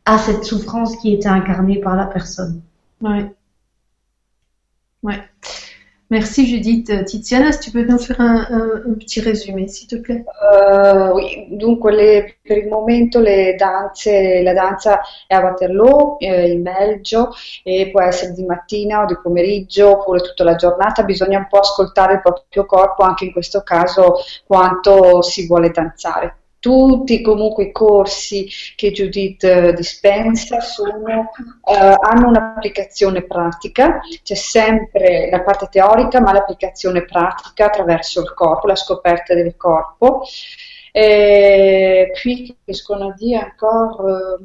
à 0.06 0.18
cette 0.18 0.44
souffrance 0.44 0.96
qui 0.98 1.14
était 1.14 1.30
incarnée 1.30 1.80
par 1.80 1.96
la 1.96 2.06
personne. 2.06 2.62
Ouais. 3.02 3.34
Ouais. 5.02 5.22
Merci 6.14 6.46
Judith. 6.46 7.06
Tiziana, 7.06 7.52
si 7.52 7.60
tu 7.60 7.72
peux 7.72 7.84
nous 7.84 7.98
faire 7.98 8.22
un, 8.22 8.46
un, 8.48 8.84
un 8.88 8.94
petit 8.94 9.20
résumé, 9.20 9.68
s'il 9.68 9.88
te 9.88 9.96
plaît. 9.96 10.24
Uh, 10.44 11.12
oui. 11.16 11.48
Dunque, 11.50 11.92
le, 11.92 12.36
per 12.44 12.60
il 12.60 12.68
momento 12.68 13.20
danze, 13.20 14.44
la 14.44 14.54
danza 14.54 15.02
è 15.26 15.34
a 15.34 15.42
Waterloo 15.42 16.20
eh, 16.20 16.52
in 16.52 16.62
Belgio 16.62 17.32
e 17.64 17.90
può 17.92 18.04
essere 18.04 18.34
di 18.34 18.46
mattina 18.46 19.02
o 19.02 19.06
di 19.08 19.18
pomeriggio 19.24 20.02
oppure 20.02 20.22
tutta 20.22 20.44
la 20.44 20.54
giornata. 20.54 21.02
Bisogna 21.02 21.40
un 21.40 21.48
po' 21.50 21.58
ascoltare 21.58 22.14
il 22.14 22.22
proprio 22.22 22.68
corpo, 22.68 23.02
anche 23.02 23.26
in 23.26 23.32
questo 23.32 23.64
caso 23.64 24.18
quanto 24.46 25.24
si 25.24 25.48
vuole 25.48 25.72
danzare 25.72 26.43
tutti 26.64 27.22
comunque 27.22 27.66
i 27.66 27.72
corsi 27.74 28.48
che 28.78 28.92
Judith 28.92 29.44
eh, 29.44 29.74
dispensa 29.74 30.62
sono, 30.62 31.30
eh, 31.62 31.76
hanno 31.76 32.30
un'applicazione 32.30 33.24
pratica, 33.24 34.00
c'è 34.24 34.34
sempre 34.34 35.28
la 35.30 35.42
parte 35.42 35.68
teorica 35.70 36.22
ma 36.22 36.32
l'applicazione 36.32 37.04
pratica 37.04 37.66
attraverso 37.66 38.22
il 38.22 38.34
corpo, 38.34 38.68
la 38.68 38.78
scoperta 38.78 39.34
del 39.34 39.58
corpo. 39.58 40.22
E 40.94 42.12
puis, 42.14 42.56
qu'est-ce 42.64 42.84
qu'on 42.84 43.10
a 43.10 43.14
dit 43.18 43.36
encore 43.36 44.40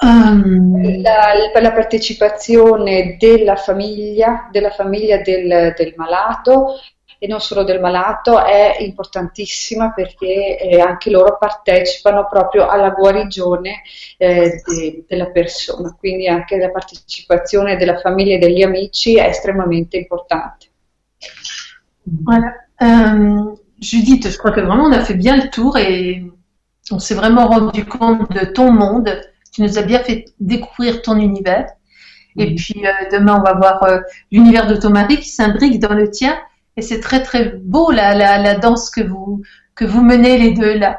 um, 0.00 1.02
la, 1.02 1.34
la 1.60 1.72
partecipazione 1.72 3.16
della 3.18 3.56
famiglia, 3.56 4.48
della 4.50 4.70
famiglia 4.70 5.18
del, 5.18 5.74
del 5.76 5.92
malato 5.96 6.76
e 7.18 7.26
non 7.26 7.40
solo 7.40 7.64
del 7.64 7.80
malato 7.80 8.44
è 8.44 8.76
importantissima 8.80 9.92
perché 9.92 10.58
eh, 10.58 10.80
anche 10.80 11.10
loro 11.10 11.36
partecipano 11.38 12.26
proprio 12.28 12.68
alla 12.68 12.90
guarigione 12.90 13.82
eh, 14.18 14.62
de, 14.64 15.04
della 15.08 15.30
persona, 15.30 15.94
quindi 15.98 16.28
anche 16.28 16.56
la 16.58 16.70
partecipazione 16.70 17.76
della 17.76 17.98
famiglia 17.98 18.34
e 18.34 18.38
degli 18.38 18.62
amici 18.62 19.16
è 19.16 19.26
estremamente 19.26 19.96
importante. 19.96 20.68
Voilà. 22.02 22.54
Euh, 22.80 23.56
Judith, 23.78 24.28
je 24.28 24.38
crois 24.38 24.52
que 24.52 24.60
vraiment 24.60 24.84
on 24.84 24.92
a 24.92 25.04
fait 25.04 25.14
bien 25.14 25.36
le 25.36 25.50
tour 25.50 25.76
et 25.76 26.22
on 26.90 26.98
s'est 26.98 27.14
vraiment 27.14 27.46
rendu 27.48 27.84
compte 27.84 28.30
de 28.32 28.44
ton 28.46 28.72
monde. 28.72 29.20
Tu 29.52 29.62
nous 29.62 29.78
as 29.78 29.82
bien 29.82 30.00
fait 30.00 30.26
découvrir 30.40 31.02
ton 31.02 31.18
univers. 31.18 31.66
Et 32.38 32.54
puis 32.54 32.86
euh, 32.86 32.90
demain, 33.10 33.38
on 33.38 33.42
va 33.42 33.54
voir 33.54 33.82
euh, 33.84 34.00
l'univers 34.30 34.66
de 34.66 34.76
ton 34.76 34.90
mari 34.90 35.18
qui 35.18 35.28
s'imbrique 35.28 35.80
dans 35.80 35.94
le 35.94 36.10
tien. 36.10 36.38
Et 36.76 36.82
c'est 36.82 37.00
très 37.00 37.22
très 37.22 37.54
beau 37.62 37.90
la, 37.90 38.14
la, 38.14 38.38
la, 38.38 38.54
danse 38.56 38.90
que 38.90 39.00
vous 39.00 39.42
que 39.74 39.84
vous 39.84 40.02
menez 40.02 40.38
les 40.38 40.52
deux 40.52 40.78
là. 40.78 40.98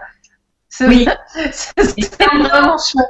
Oui, 0.82 1.08
c'est 1.52 2.16
vraiment 2.20 2.78
chouette. 2.78 3.06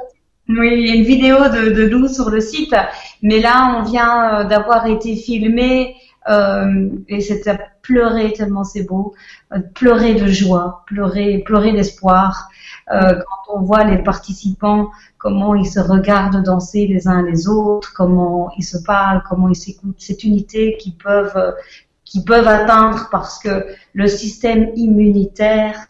Oui, 0.48 0.76
il 0.78 0.86
y 0.88 0.90
a 0.90 0.94
une 0.94 1.04
vidéo 1.04 1.36
de, 1.48 1.70
de 1.70 1.82
Lou 1.82 2.08
sur 2.08 2.30
le 2.30 2.40
site, 2.40 2.74
mais 3.22 3.40
là 3.40 3.76
on 3.78 3.82
vient 3.82 4.40
euh, 4.40 4.44
d'avoir 4.44 4.86
été 4.86 5.14
filmé 5.14 5.94
euh, 6.28 6.90
et 7.08 7.20
c'était 7.20 7.58
pleurer 7.82 8.32
tellement 8.34 8.64
c'est 8.64 8.84
beau, 8.84 9.14
euh, 9.52 9.60
pleurer 9.74 10.14
de 10.14 10.26
joie, 10.26 10.84
pleurer, 10.86 11.38
pleurer 11.38 11.72
d'espoir. 11.72 12.48
Euh, 12.92 13.14
quand 13.14 13.54
on 13.56 13.62
voit 13.62 13.84
les 13.84 13.98
participants, 13.98 14.90
comment 15.16 15.54
ils 15.54 15.66
se 15.66 15.80
regardent 15.80 16.42
danser 16.42 16.86
les 16.86 17.08
uns 17.08 17.22
les 17.22 17.48
autres, 17.48 17.92
comment 17.94 18.50
ils 18.58 18.64
se 18.64 18.78
parlent, 18.78 19.22
comment 19.28 19.48
ils 19.48 19.56
s'écoutent, 19.56 20.00
cette 20.00 20.24
unité 20.24 20.76
qu'ils 20.78 20.96
peuvent 20.96 21.54
qui 22.08 22.24
peuvent 22.24 22.48
atteindre 22.48 23.08
parce 23.10 23.38
que 23.38 23.66
le 23.92 24.06
système 24.08 24.70
immunitaire, 24.76 25.86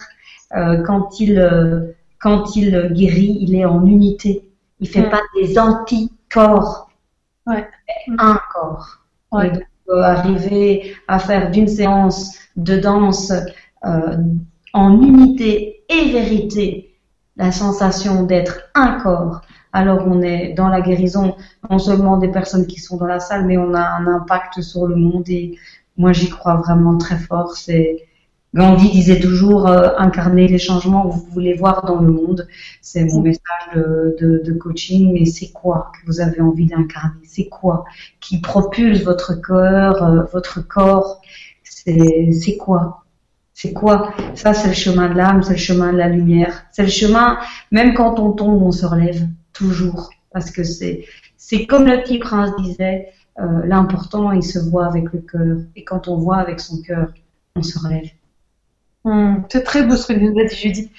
euh, 0.56 0.82
quand 0.82 1.20
il 1.20 1.38
euh, 1.38 1.92
quand 2.20 2.56
il 2.56 2.92
guérit, 2.92 3.38
il 3.40 3.54
est 3.54 3.64
en 3.64 3.86
unité. 3.86 4.50
Il 4.80 4.88
fait 4.88 5.08
pas 5.08 5.20
des 5.36 5.56
anticorps, 5.56 6.90
ouais. 7.46 7.68
un 8.18 8.40
corps. 8.52 8.98
Ouais. 9.30 9.46
Et 9.46 9.50
donc, 9.52 9.62
euh, 9.90 10.02
arriver 10.02 10.96
à 11.06 11.20
faire 11.20 11.50
d'une 11.52 11.68
séance 11.68 12.36
de 12.56 12.76
danse 12.76 13.32
euh, 13.84 14.16
en 14.72 15.00
unité 15.00 15.84
et 15.88 16.10
vérité 16.10 16.96
la 17.36 17.52
sensation 17.52 18.24
d'être 18.24 18.62
un 18.74 18.98
corps. 19.00 19.42
Alors 19.72 20.04
on 20.06 20.22
est 20.22 20.54
dans 20.54 20.68
la 20.68 20.80
guérison 20.80 21.36
non 21.70 21.78
seulement 21.78 22.16
des 22.16 22.28
personnes 22.28 22.66
qui 22.66 22.80
sont 22.80 22.96
dans 22.96 23.06
la 23.06 23.20
salle, 23.20 23.46
mais 23.46 23.56
on 23.56 23.74
a 23.74 23.80
un 23.80 24.06
impact 24.08 24.60
sur 24.60 24.86
le 24.86 24.96
monde 24.96 25.28
et 25.28 25.56
moi 25.98 26.12
j'y 26.12 26.30
crois 26.30 26.54
vraiment 26.56 26.96
très 26.96 27.18
fort. 27.18 27.56
C'est 27.56 28.04
Gandhi 28.54 28.90
disait 28.90 29.20
toujours 29.20 29.68
euh, 29.68 29.90
incarner 29.98 30.48
les 30.48 30.58
changements 30.58 31.06
que 31.06 31.14
vous 31.14 31.26
voulez 31.30 31.52
voir 31.52 31.84
dans 31.84 32.00
le 32.00 32.10
monde. 32.10 32.48
C'est 32.80 33.04
mon 33.04 33.20
message 33.20 33.64
de, 33.74 34.16
de, 34.18 34.42
de 34.42 34.52
coaching. 34.54 35.12
Mais 35.12 35.26
c'est 35.26 35.50
quoi 35.52 35.92
que 35.92 36.06
vous 36.06 36.20
avez 36.20 36.40
envie 36.40 36.66
d'incarner? 36.66 37.20
C'est 37.24 37.48
quoi 37.48 37.84
qui 38.20 38.40
propulse 38.40 39.02
votre 39.02 39.34
cœur, 39.34 40.02
euh, 40.02 40.22
votre 40.32 40.66
corps? 40.66 41.20
C'est 41.62 42.56
quoi? 42.56 43.04
C'est 43.52 43.72
quoi? 43.72 44.14
Ça, 44.34 44.54
c'est 44.54 44.68
le 44.68 44.74
chemin 44.74 45.08
de 45.10 45.14
l'âme, 45.14 45.42
c'est 45.42 45.54
le 45.54 45.58
chemin 45.58 45.92
de 45.92 45.98
la 45.98 46.08
lumière. 46.08 46.64
C'est 46.72 46.84
le 46.84 46.88
chemin, 46.88 47.38
même 47.70 47.92
quand 47.92 48.18
on 48.18 48.32
tombe, 48.32 48.62
on 48.62 48.72
se 48.72 48.86
relève 48.86 49.26
toujours. 49.52 50.10
Parce 50.32 50.50
que 50.50 50.64
c'est 50.64 51.04
c'est 51.36 51.66
comme 51.66 51.86
le 51.86 52.02
petit 52.02 52.18
prince 52.18 52.50
disait, 52.62 53.08
euh, 53.40 53.64
l'important, 53.64 54.32
il 54.32 54.42
se 54.42 54.58
voit 54.58 54.86
avec 54.86 55.12
le 55.12 55.20
cœur. 55.20 55.58
Et 55.76 55.84
quand 55.84 56.08
on 56.08 56.16
voit 56.16 56.38
avec 56.38 56.60
son 56.60 56.80
cœur, 56.82 57.08
on 57.54 57.62
se 57.62 57.78
relève. 57.78 58.08
Hum, 59.04 59.44
c'est 59.48 59.62
très 59.62 59.84
beau 59.84 59.96
ce 59.96 60.06
que 60.06 60.12
nous 60.12 60.38
a 60.38 60.44
dit 60.44 60.56
Judith. 60.56 60.90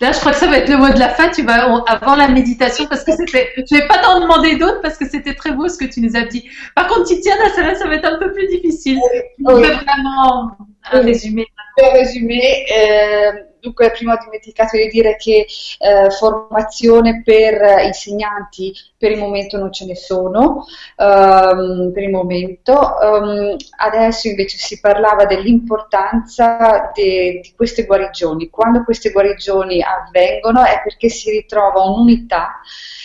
Là, 0.00 0.10
je 0.10 0.18
crois 0.18 0.32
que 0.32 0.38
ça 0.38 0.48
va 0.48 0.58
être 0.58 0.68
le 0.68 0.76
mot 0.76 0.92
de 0.92 0.98
la 0.98 1.08
fin. 1.08 1.30
Tu 1.30 1.42
vas 1.42 1.64
avant 1.86 2.16
la 2.16 2.28
méditation 2.28 2.86
parce 2.86 3.04
que 3.04 3.12
c'était. 3.12 3.52
Je 3.56 3.76
vais 3.76 3.86
pas 3.86 3.98
t'en 3.98 4.20
demander 4.20 4.56
d'autres 4.56 4.80
parce 4.80 4.98
que 4.98 5.08
c'était 5.08 5.34
très 5.34 5.52
beau 5.52 5.68
ce 5.68 5.78
que 5.78 5.84
tu 5.84 6.00
nous 6.00 6.16
as 6.16 6.24
dit. 6.24 6.44
Par 6.74 6.88
contre, 6.88 7.04
Titiana, 7.04 7.48
ça, 7.54 7.62
là, 7.62 7.74
ça 7.76 7.86
va 7.86 7.94
être 7.94 8.04
un 8.04 8.18
peu 8.18 8.32
plus 8.32 8.48
difficile. 8.48 8.98
Oui. 9.38 9.62
vraiment 9.62 10.56
un 10.92 11.02
résumé. 11.02 11.46
Per 11.74 11.90
résumé, 11.90 12.64
eh, 12.66 13.54
dunque 13.58 13.90
prima 13.90 14.12
ho 14.12 14.18
dimenticato 14.22 14.76
di 14.76 14.86
dire 14.86 15.16
che 15.16 15.44
eh, 15.78 16.10
formazione 16.10 17.22
per 17.24 17.82
insegnanti 17.84 18.72
per 18.96 19.10
il 19.10 19.18
momento 19.18 19.58
non 19.58 19.72
ce 19.72 19.84
ne 19.84 19.96
sono, 19.96 20.66
um, 20.96 21.90
per 21.92 22.02
il 22.02 22.10
momento. 22.10 22.72
Um, 23.00 23.56
adesso 23.78 24.28
invece 24.28 24.56
si 24.56 24.78
parlava 24.78 25.24
dell'importanza 25.24 26.92
de, 26.94 27.40
di 27.42 27.52
queste 27.56 27.86
guarigioni. 27.86 28.50
Quando 28.50 28.84
queste 28.84 29.10
guarigioni 29.10 29.82
avvengono 29.82 30.62
è 30.62 30.80
perché 30.80 31.08
si 31.08 31.30
ritrova 31.30 31.82
un'unità 31.82 32.60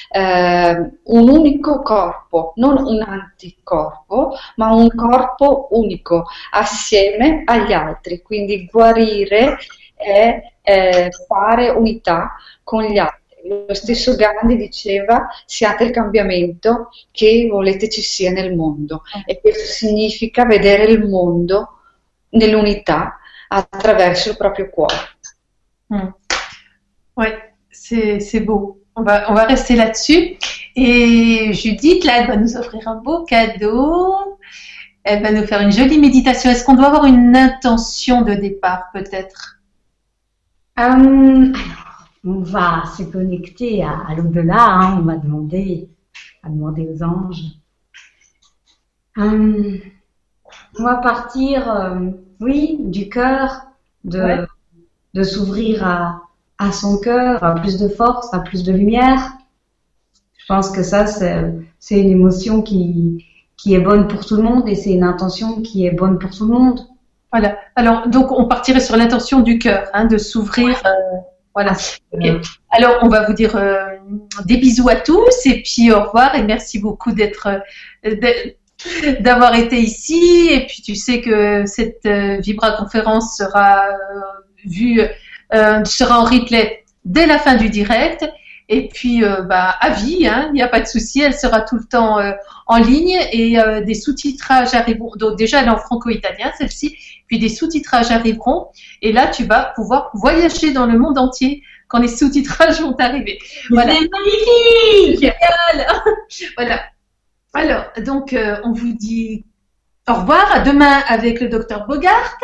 eh, 0.10 0.92
un 1.04 1.30
unico 1.30 1.82
corpo, 1.82 2.54
non 2.56 2.84
un 2.84 3.02
anticorpo, 3.02 4.34
ma 4.56 4.74
un 4.74 4.90
corpo 4.96 5.68
unico 5.72 6.26
assieme 6.52 7.44
agli 7.46 7.74
altri. 7.74 8.22
Quindi 8.22 8.66
guarire 8.66 9.58
è 9.94 10.42
eh, 10.62 11.10
fare 11.28 11.70
unità 11.70 12.36
con 12.64 12.84
gli 12.84 12.98
altri. 12.98 13.18
Lo 13.68 13.74
stesso 13.74 14.16
Gandhi 14.16 14.58
diceva 14.58 15.30
siate 15.46 15.86
il 15.86 15.92
cambiamento 15.92 16.90
che 17.12 17.48
volete 17.50 17.88
ci 17.90 18.02
sia 18.02 18.32
nel 18.32 18.54
mondo 18.54 19.04
e 19.26 19.40
questo 19.40 19.64
significa 19.64 20.46
vedere 20.46 20.84
il 20.84 21.08
mondo 21.08 21.80
nell'unità 22.32 23.18
attraverso 23.48 24.30
il 24.32 24.38
proprio 24.38 24.70
cuore. 24.70 24.96
Mm. 25.94 26.10
Ouais, 27.16 27.54
c'est 27.72 28.46
beau. 28.46 28.79
On 29.00 29.04
va, 29.04 29.32
on 29.32 29.34
va 29.34 29.46
rester 29.46 29.78
là-dessus. 29.78 30.36
Et 30.76 31.54
Judith, 31.54 32.04
là, 32.04 32.20
elle 32.20 32.28
va 32.28 32.36
nous 32.36 32.58
offrir 32.58 32.86
un 32.90 32.96
beau 32.96 33.24
cadeau. 33.24 34.14
Elle 35.06 35.24
va 35.24 35.32
nous 35.32 35.48
faire 35.48 35.62
une 35.62 35.72
jolie 35.72 36.00
méditation. 36.00 36.52
Est-ce 36.52 36.66
qu'on 36.66 36.74
doit 36.74 36.88
avoir 36.88 37.06
une 37.06 37.34
intention 37.34 38.24
de 38.24 38.34
départ, 38.34 38.88
peut-être? 38.94 39.60
Euh, 40.78 40.82
Alors, 40.82 42.08
on 42.26 42.40
va 42.42 42.84
se 42.98 43.04
connecter 43.04 43.84
à, 43.84 44.14
l'au-delà. 44.18 44.62
Hein. 44.62 44.98
On 45.00 45.04
va 45.04 45.16
demander, 45.16 45.88
à 46.44 46.50
demander 46.50 46.86
aux 46.94 47.02
anges. 47.02 47.44
Euh, 49.18 49.78
on 50.78 50.84
va 50.84 50.96
partir, 50.96 51.72
euh, 51.72 52.10
oui, 52.42 52.76
du 52.80 53.08
cœur, 53.08 53.62
de, 54.04 54.46
de 55.14 55.24
s'ouvrir 55.24 55.88
à, 55.88 56.22
à 56.60 56.74
son 56.74 57.00
cœur, 57.00 57.44
à 57.44 57.56
plus 57.56 57.78
de 57.78 57.88
force, 57.88 58.34
à 58.34 58.40
plus 58.40 58.64
de 58.64 58.74
lumière. 58.74 59.32
Je 60.38 60.46
pense 60.46 60.70
que 60.70 60.84
ça, 60.84 61.06
c'est 61.08 62.00
une 62.00 62.10
émotion 62.10 62.62
qui, 62.62 63.26
qui 63.56 63.74
est 63.74 63.80
bonne 63.80 64.08
pour 64.08 64.26
tout 64.26 64.36
le 64.36 64.44
monde 64.44 64.68
et 64.68 64.76
c'est 64.76 64.92
une 64.92 65.04
intention 65.04 65.62
qui 65.62 65.86
est 65.86 65.92
bonne 65.92 66.20
pour 66.20 66.32
tout 66.32 66.46
le 66.46 66.54
monde. 66.54 66.82
Voilà. 67.32 67.58
Alors, 67.76 68.08
donc, 68.10 68.32
on 68.32 68.48
partirait 68.48 68.82
sur 68.82 68.98
l'intention 68.98 69.40
du 69.40 69.58
cœur, 69.58 69.88
hein, 69.94 70.06
de 70.06 70.18
s'ouvrir. 70.18 70.82
Euh, 70.86 70.90
voilà. 71.54 71.74
Alors, 72.72 72.98
on 73.04 73.08
va 73.08 73.26
vous 73.26 73.34
dire 73.34 73.56
euh, 73.56 73.86
des 74.46 74.58
bisous 74.58 74.90
à 74.90 74.96
tous 74.96 75.46
et 75.46 75.62
puis 75.62 75.92
au 75.92 76.02
revoir 76.04 76.36
et 76.36 76.44
merci 76.44 76.80
beaucoup 76.80 77.12
d'être 77.12 77.48
euh, 78.06 78.16
d'avoir 79.20 79.56
été 79.56 79.78
ici. 79.78 80.50
Et 80.52 80.66
puis, 80.66 80.82
tu 80.82 80.96
sais 80.96 81.22
que 81.22 81.66
cette 81.66 82.08
Vibra 82.42 82.72
conférence 82.74 83.38
sera 83.38 83.82
vue 84.66 85.02
euh, 85.54 85.84
sera 85.86 86.20
en 86.20 86.24
replay 86.26 86.84
dès 87.06 87.26
la 87.26 87.40
fin 87.40 87.56
du 87.56 87.70
direct. 87.70 88.30
Et 88.72 88.88
puis, 88.88 89.24
euh, 89.24 89.42
bah, 89.42 89.76
à 89.80 89.90
vie, 89.90 90.28
hein, 90.28 90.50
il 90.50 90.54
n'y 90.54 90.62
a 90.62 90.68
pas 90.68 90.80
de 90.80 90.86
souci, 90.86 91.22
elle 91.22 91.34
sera 91.34 91.62
tout 91.62 91.76
le 91.76 91.86
temps 91.86 92.20
euh, 92.20 92.34
en 92.68 92.78
ligne 92.78 93.18
et 93.32 93.58
des 93.84 93.96
sous-titrages 93.96 94.76
arriveront. 94.76 95.14
Donc 95.16 95.38
déjà, 95.38 95.62
elle 95.62 95.68
est 95.68 95.72
en 95.72 95.78
franco-italien, 95.78 96.52
celle-ci. 96.56 96.96
Puis 97.26 97.40
des 97.40 97.50
sous-titrages 97.50 98.12
arriveront. 98.12 98.68
Et 99.02 99.12
là, 99.12 99.28
tu 99.28 99.46
vas 99.46 99.74
pouvoir 99.76 100.12
voyager 100.14 100.72
dans 100.72 100.86
le 100.86 101.00
monde 101.00 101.18
entier 101.18 101.64
quand 101.88 101.98
les 101.98 102.08
sous-titrages 102.08 102.80
vont 102.82 102.96
arriver. 103.00 103.40
Voilà. 103.72 103.94
C'est 103.94 104.08
magnifique 104.08 105.20
Génial 105.20 105.88
Voilà. 106.58 106.84
Alors, 107.56 107.86
donc, 108.06 108.36
on 108.64 108.72
vous 108.72 108.94
dit 108.94 109.46
au 110.08 110.14
revoir. 110.14 110.52
À 110.52 110.60
demain 110.60 111.02
avec 111.08 111.40
le 111.40 111.50
docteur 111.50 111.88
Bogart. 111.88 112.38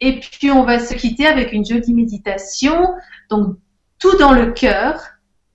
Et 0.00 0.20
puis 0.20 0.50
on 0.50 0.64
va 0.64 0.78
se 0.78 0.94
quitter 0.94 1.26
avec 1.26 1.52
une 1.52 1.64
jolie 1.64 1.92
méditation, 1.92 2.94
donc 3.30 3.56
tout 3.98 4.16
dans 4.16 4.32
le 4.32 4.52
cœur, 4.52 5.00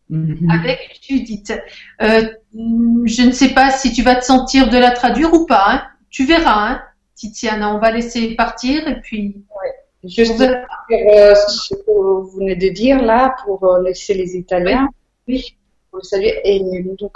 mhm. 0.09 0.49
avec 0.49 0.99
Judith. 1.07 1.53
Euh, 2.01 2.23
je 2.53 3.25
ne 3.25 3.31
sais 3.31 3.49
pas 3.49 3.71
si 3.71 3.93
tu 3.93 4.03
vas 4.03 4.15
te 4.15 4.25
sentir 4.25 4.69
de 4.69 4.77
la 4.77 4.91
traduire 4.91 5.33
ou 5.33 5.45
pas. 5.45 5.65
Hein. 5.67 5.83
Tu 6.09 6.25
verras, 6.25 6.69
hein, 6.69 6.81
Titiana. 7.15 7.73
On 7.73 7.79
va 7.79 7.91
laisser 7.91 8.35
partir 8.35 8.87
et 8.87 8.99
puis. 9.01 9.43
Ouais. 9.49 9.71
Juste 10.05 10.37
pour 10.37 10.91
euh, 10.91 11.33
ce 11.33 11.73
que 11.75 11.91
vous 11.91 12.31
venez 12.37 12.57
de 12.57 12.67
dire 12.67 13.01
là, 13.01 13.35
pour 13.45 13.63
euh, 13.63 13.81
laisser 13.81 14.13
les 14.13 14.35
Italiens. 14.35 14.89
Oui. 15.29 15.55
Pour 15.91 16.03
saluer. 16.03 16.41
Et 16.43 16.59
donc, 16.99 17.13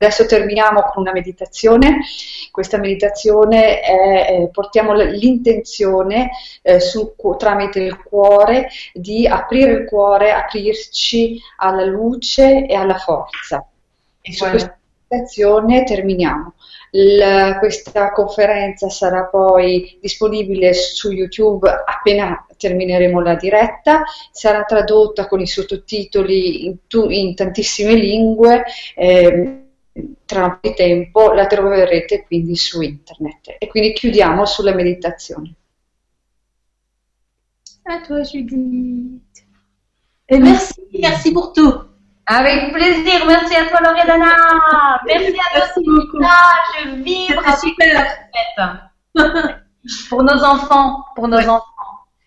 Adesso 0.00 0.26
terminiamo 0.26 0.82
con 0.82 1.02
una 1.02 1.10
meditazione. 1.10 2.02
Questa 2.52 2.78
meditazione 2.78 3.80
è, 3.80 4.42
eh, 4.42 4.48
portiamo 4.52 4.92
l'intenzione 4.92 6.30
eh, 6.62 6.78
su, 6.78 7.16
tramite 7.36 7.80
il 7.80 8.00
cuore 8.04 8.68
di 8.94 9.26
aprire 9.26 9.72
il 9.72 9.84
cuore, 9.86 10.30
aprirci 10.30 11.40
alla 11.56 11.84
luce 11.84 12.64
e 12.66 12.74
alla 12.76 12.96
forza. 12.96 13.66
E 14.20 14.32
su 14.32 14.48
questa 14.48 14.78
meditazione 15.08 15.82
terminiamo. 15.82 16.54
Il, 16.92 17.56
questa 17.58 18.12
conferenza 18.12 18.88
sarà 18.90 19.24
poi 19.24 19.98
disponibile 20.00 20.74
su 20.74 21.10
YouTube 21.10 21.68
appena 21.68 22.46
termineremo 22.56 23.20
la 23.20 23.34
diretta, 23.34 24.04
sarà 24.30 24.62
tradotta 24.62 25.26
con 25.26 25.40
i 25.40 25.46
sottotitoli 25.48 26.66
in, 26.66 26.86
tu, 26.86 27.10
in 27.10 27.34
tantissime 27.34 27.94
lingue. 27.94 28.62
Eh, 28.94 29.66
tra 30.24 30.44
un 30.44 30.50
po' 30.60 30.68
di 30.68 30.74
tempo 30.74 31.32
la 31.32 31.46
troverete 31.46 32.24
quindi 32.24 32.56
su 32.56 32.80
internet. 32.80 33.56
E 33.58 33.66
quindi 33.68 33.92
chiudiamo 33.92 34.44
sulla 34.44 34.74
meditazione. 34.74 35.54
À 37.84 38.00
toi 38.00 38.22
Judith. 38.22 39.46
Et 40.26 40.38
merci, 40.38 40.86
merci 41.00 41.32
pour 41.32 41.52
tout. 41.52 41.86
Avec 42.26 42.72
plaisir, 42.72 43.24
merci 43.26 43.56
à 43.56 43.66
toi 43.66 43.80
Loredana. 43.80 45.00
Merci 45.06 45.34
à 45.38 45.58
toi 45.58 45.82
beaucoup. 45.82 46.20
Je 46.20 47.02
vibre 47.02 47.42
super. 47.58 48.20
pour 50.10 50.22
nos 50.22 50.44
enfants, 50.44 51.04
pour 51.14 51.28
nos 51.28 51.38
enfants. 51.38 51.64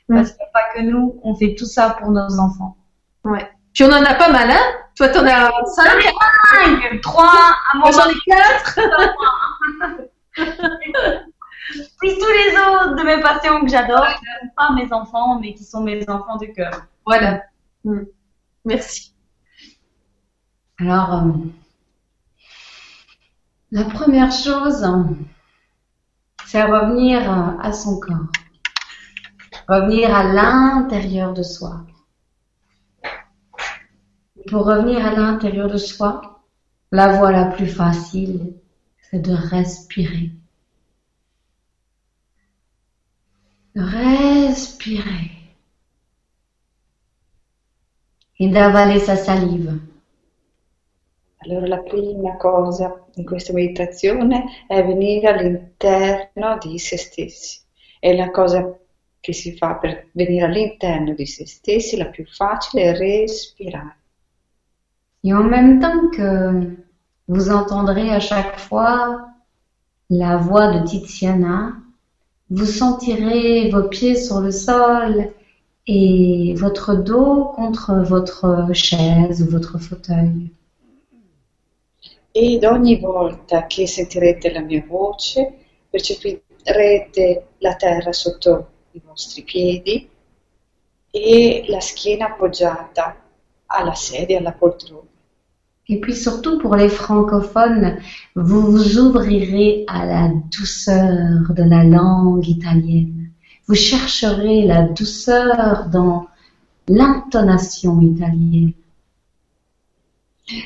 Parce 0.08 0.32
qu'il 0.32 0.38
n'y 0.38 0.46
a 0.46 0.52
pas 0.52 0.74
que 0.74 0.82
nous, 0.82 1.20
on 1.24 1.36
fait 1.36 1.54
tout 1.54 1.66
ça 1.66 1.92
pour 1.92 2.10
nos 2.10 2.40
enfants. 2.40 2.76
Ouais. 3.24 3.48
Puis 3.74 3.84
on 3.84 3.92
en 3.92 4.04
a 4.04 4.16
pas 4.16 4.32
mal, 4.32 4.50
hein? 4.50 4.81
Toi, 5.02 5.10
t'en 5.10 5.26
as 5.26 5.50
5 5.66 6.14
5 6.54 7.02
3 7.02 7.26
à 7.26 7.78
moi 7.80 7.90
j'en 7.90 8.08
ai 8.08 8.14
4 8.28 8.80
Puis 12.00 12.12
tous 12.20 12.28
les 12.28 12.56
autres 12.56 12.96
de 12.96 13.02
mes 13.04 13.20
passions 13.20 13.62
que 13.62 13.68
j'adore, 13.68 14.06
pas 14.56 14.74
mes 14.74 14.94
enfants, 14.94 15.40
mais 15.40 15.56
qui 15.56 15.64
sont 15.64 15.82
mes 15.82 16.08
enfants 16.08 16.38
de 16.38 16.46
cœur. 16.46 16.84
Voilà. 17.04 17.42
Hmm. 17.84 18.04
Merci. 18.64 19.16
Alors, 20.80 21.16
euh, 21.16 21.32
la 23.72 23.86
première 23.86 24.32
chose, 24.32 24.88
c'est 26.46 26.62
revenir 26.62 27.28
à 27.60 27.74
son 27.74 28.00
corps. 28.00 28.28
Revenir 29.68 30.16
à 30.16 30.26
l'intérieur 30.26 31.34
de 31.34 31.42
soi. 31.42 31.88
Pour 34.48 34.66
revenir 34.66 35.06
à 35.06 35.14
l'intérieur 35.14 35.70
de 35.70 35.78
soi, 35.78 36.42
la 36.92 37.18
voie 37.18 37.32
la 37.32 37.46
plus 37.46 37.68
facile, 37.68 38.54
c'est 39.00 39.20
de 39.20 39.34
respirer. 39.34 40.32
Respirer. 43.76 45.32
Et 48.40 48.48
d'avaler 48.50 49.00
sa 49.00 49.16
salive. 49.16 49.80
Allora 51.44 51.68
la 51.68 51.80
prima 51.80 52.36
cosa 52.38 53.06
in 53.16 53.26
questa 53.26 53.54
meditazione 53.54 54.66
è 54.68 54.84
venire 54.84 55.28
all'interno 55.28 56.58
di 56.58 56.78
se 56.80 56.98
stessi. 56.98 57.60
È 58.00 58.14
la 58.16 58.32
cosa 58.32 58.78
che 59.20 59.34
si 59.34 59.56
fa 59.56 59.76
per 59.76 60.10
venire 60.14 60.46
all'interno 60.46 61.14
di 61.14 61.26
se 61.26 61.46
stessi, 61.46 61.98
la 61.98 62.08
più 62.08 62.26
facile 62.26 62.84
è 62.84 62.98
respirare. 62.98 64.01
Et 65.24 65.34
en 65.34 65.44
même 65.44 65.80
temps 65.80 66.10
que 66.10 66.76
vous 67.28 67.50
entendrez 67.52 68.10
à 68.10 68.20
chaque 68.20 68.58
fois 68.60 69.28
la 70.10 70.38
voix 70.38 70.72
de 70.72 70.86
Tiziana, 70.86 71.74
vous 72.50 72.66
sentirez 72.66 73.70
vos 73.70 73.84
pieds 73.84 74.16
sur 74.16 74.42
le 74.42 74.52
sol 74.52 75.32
et 75.88 76.54
votre 76.58 76.96
dos 76.96 77.46
contre 77.56 77.94
votre 78.04 78.74
chaise 78.74 79.42
ou 79.42 79.50
votre 79.50 79.80
fauteuil. 79.80 80.52
Ed 82.34 82.64
ogni 82.64 82.98
volta 82.98 83.68
che 83.68 83.88
sentirete 83.88 84.52
la 84.52 84.62
mia 84.62 84.84
voce, 84.88 85.54
percepirete 85.90 87.48
la 87.60 87.76
terra 87.76 88.14
sotto 88.14 88.68
i 88.92 89.02
vostri 89.06 89.44
piedi 89.44 90.10
e 91.12 91.66
la 91.68 91.82
schiena 91.82 92.28
appoggiata 92.28 93.16
alla 93.66 93.94
sedia, 93.94 94.40
alla 94.40 94.54
poltrona. 94.54 95.11
Et 95.92 96.00
puis 96.00 96.16
surtout 96.16 96.58
pour 96.58 96.78
les 96.78 96.88
francophones, 96.88 98.00
vous 98.36 98.62
vous 98.62 98.98
ouvrirez 98.98 99.84
à 99.88 100.06
la 100.06 100.30
douceur 100.30 101.52
de 101.54 101.64
la 101.64 101.84
langue 101.84 102.48
italienne. 102.48 103.32
Vous 103.68 103.76
chercherez 103.76 104.64
la 104.66 104.84
douceur 104.84 105.90
dans 105.90 106.30
l'intonation 106.88 108.00
italienne. 108.00 108.72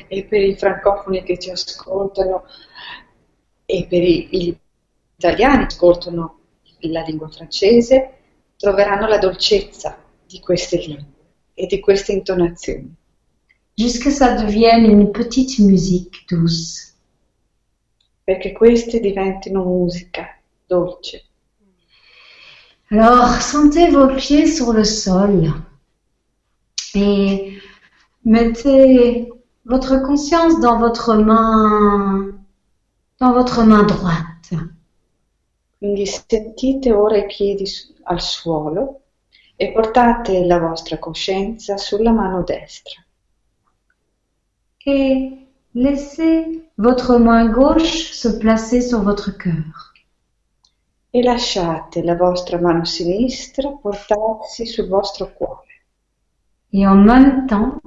E 0.08 0.24
per 0.24 0.42
i 0.42 0.54
francofoni 0.56 1.24
che 1.24 1.38
ci 1.38 1.50
ascoltano 1.50 2.44
e 3.66 3.86
per 3.88 4.02
gli 4.02 4.56
italiani 5.16 5.66
che 5.66 5.74
ascoltano 5.74 6.38
la 6.82 7.02
lingua 7.02 7.28
francese, 7.28 8.12
troveranno 8.56 9.08
la 9.08 9.18
dolcezza 9.18 9.98
di 10.24 10.38
queste 10.38 10.76
lingue 10.76 11.14
e 11.52 11.66
di 11.66 11.80
queste 11.80 12.12
intonazioni. 12.12 12.94
Jusque 13.78 14.10
ça 14.10 14.34
devienne 14.34 14.84
une 14.90 15.12
petite 15.12 15.58
musique 15.58 16.26
douce. 16.28 16.86
perché 18.26 18.52
queste 18.52 18.98
diventino 18.98 19.64
musica 19.64 20.26
dolce. 20.66 21.22
Alors, 22.90 23.40
sentez 23.40 23.88
vos 23.90 24.08
pieds 24.16 24.48
sur 24.48 24.72
le 24.72 24.84
sol 24.84 25.52
et 26.94 27.58
mettez 28.24 29.32
votre 29.64 30.02
conscience 30.02 30.58
dans 30.60 30.78
votre 30.78 31.14
main, 31.14 32.32
dans 33.20 33.32
votre 33.32 33.62
main 33.62 33.84
droite. 33.84 34.50
Quindi 35.78 36.06
sentite 36.06 36.90
ora 36.92 37.18
i 37.18 37.26
piedi 37.26 37.64
al 38.04 38.20
suolo 38.20 39.02
e 39.56 39.70
portate 39.72 40.44
la 40.44 40.58
vostra 40.58 40.98
coscienza 40.98 41.76
sulla 41.76 42.12
mano 42.12 42.42
destra 42.42 43.05
et 44.86 45.32
laissez 45.74 46.64
votre 46.78 47.18
main 47.18 47.46
gauche 47.46 48.12
se 48.12 48.28
placer 48.28 48.80
sur 48.80 49.02
votre 49.02 49.36
cœur. 49.36 49.92
e 51.16 51.22
lasciate 51.22 52.02
la 52.02 52.14
vostra 52.14 52.58
mano 52.60 52.84
sinistra 52.84 53.70
portarsi 53.70 54.66
sul 54.66 54.86
vostro 54.86 55.26
cuore. 55.32 55.64
Et 56.72 56.86
en 56.86 56.96
même 56.96 57.46
temps, 57.46 57.80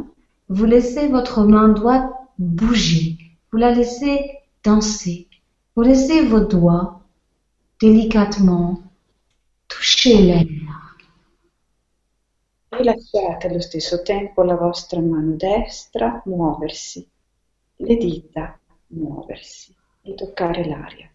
vous 0.48 0.66
laissez 0.66 1.08
votre 1.10 1.44
main 1.44 1.70
droite 1.70 2.10
bouger. 2.40 3.18
Vous 3.52 3.60
la 3.60 3.72
laissez 3.72 4.32
danser. 4.64 5.28
Vous 5.76 5.84
laissez 5.84 6.26
vos 6.26 6.40
doigts 6.40 7.02
délicatement 7.80 8.82
toucher 9.68 10.22
l'air. 10.24 10.48
E 12.80 12.84
lasciate 12.86 13.48
allo 13.48 13.60
stesso 13.60 14.04
tempo 14.04 14.42
la 14.42 14.56
vostra 14.56 15.02
mano 15.02 15.36
destra 15.36 16.22
muoversi, 16.24 17.06
le 17.76 17.98
dita 17.98 18.58
muoversi 18.88 19.76
e 20.02 20.14
toccare 20.14 20.66
l'aria. 20.66 21.12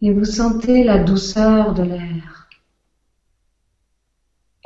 Et 0.00 0.12
vous 0.12 0.24
sentez 0.24 0.82
la 0.82 0.98
douceur 0.98 1.72
de 1.74 1.84
l'air. 1.84 2.48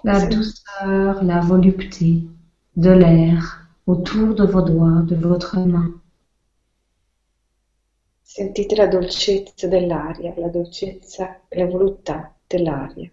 La 0.02 0.24
douceur, 0.24 1.22
la 1.22 1.40
volupté 1.40 2.26
de 2.74 2.90
l'air 2.90 3.68
autour 3.84 4.34
de 4.34 4.46
vos 4.46 4.62
doigts, 4.62 5.02
de 5.02 5.16
votre 5.16 5.58
main. 5.58 6.00
Sentite 8.22 8.76
la 8.76 8.86
dolcezza 8.86 9.68
dell'aria, 9.68 10.32
la 10.38 10.48
dolcezza 10.48 11.42
e 11.48 11.58
la 11.58 11.66
voluttà 11.66 12.34
dell'aria 12.46 13.12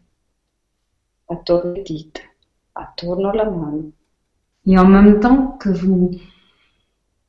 attorno 1.29 1.71
alle 1.71 1.83
dita, 1.83 2.21
attorno 2.73 3.29
alla 3.29 3.49
mano. 3.49 3.91
Et 4.65 4.77
en 4.77 4.87
même 4.87 5.19
temps 5.19 5.57
que 5.57 5.69
vous 5.69 6.19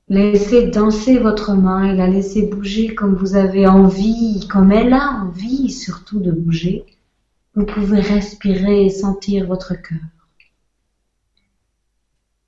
laissez 0.08 0.68
danser 0.70 1.18
votre 1.18 1.54
main 1.54 1.92
et 1.92 1.96
la 1.96 2.08
laissez 2.08 2.46
bouger 2.46 2.94
comme 2.94 3.14
vous 3.14 3.36
avez 3.36 3.66
envie, 3.66 4.46
comme 4.48 4.72
elle 4.72 4.92
a 4.92 5.22
envie 5.22 5.70
surtout 5.70 6.20
de 6.20 6.32
bouger, 6.32 6.84
vous 7.54 7.66
pouvez 7.66 8.00
respirer 8.00 8.86
et 8.86 8.90
sentir 8.90 9.46
votre 9.46 9.74
cœur. 9.74 9.98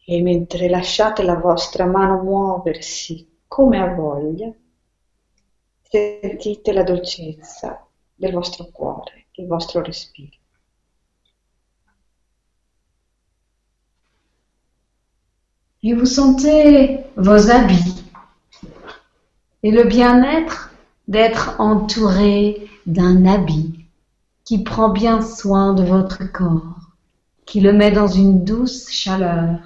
E 0.09 0.20
mentre 0.20 0.66
lasciate 0.66 1.23
la 1.23 1.37
vostra 1.37 1.87
mano 1.87 2.23
muoversi 2.23 3.24
come 3.47 3.79
ha 3.79 3.95
voglia, 3.95 4.53
sentite 5.81 6.73
la 6.73 6.83
dolcezza 6.83 7.87
del 8.15 8.33
vostro 8.33 8.66
cuore, 8.73 9.27
il 9.37 9.47
vostro 9.47 9.81
respiro. 9.81 10.41
Et 15.85 15.95
vous 15.95 16.07
sentez 16.07 17.01
vos 17.17 17.51
habits 17.51 18.05
et 19.65 19.73
le 19.73 19.83
bien-être 19.83 20.73
d'être 21.09 21.61
entouré 21.61 22.69
d'un 22.87 23.27
habit 23.27 23.85
qui 24.45 24.63
prend 24.63 24.91
bien 24.91 25.21
soin 25.21 25.75
de 25.75 25.83
votre 25.83 26.31
corps, 26.31 26.77
qui 27.47 27.61
le 27.61 27.73
met 27.73 27.91
dans 27.91 28.07
une 28.07 28.45
douce 28.45 28.89
chaleur. 28.91 29.59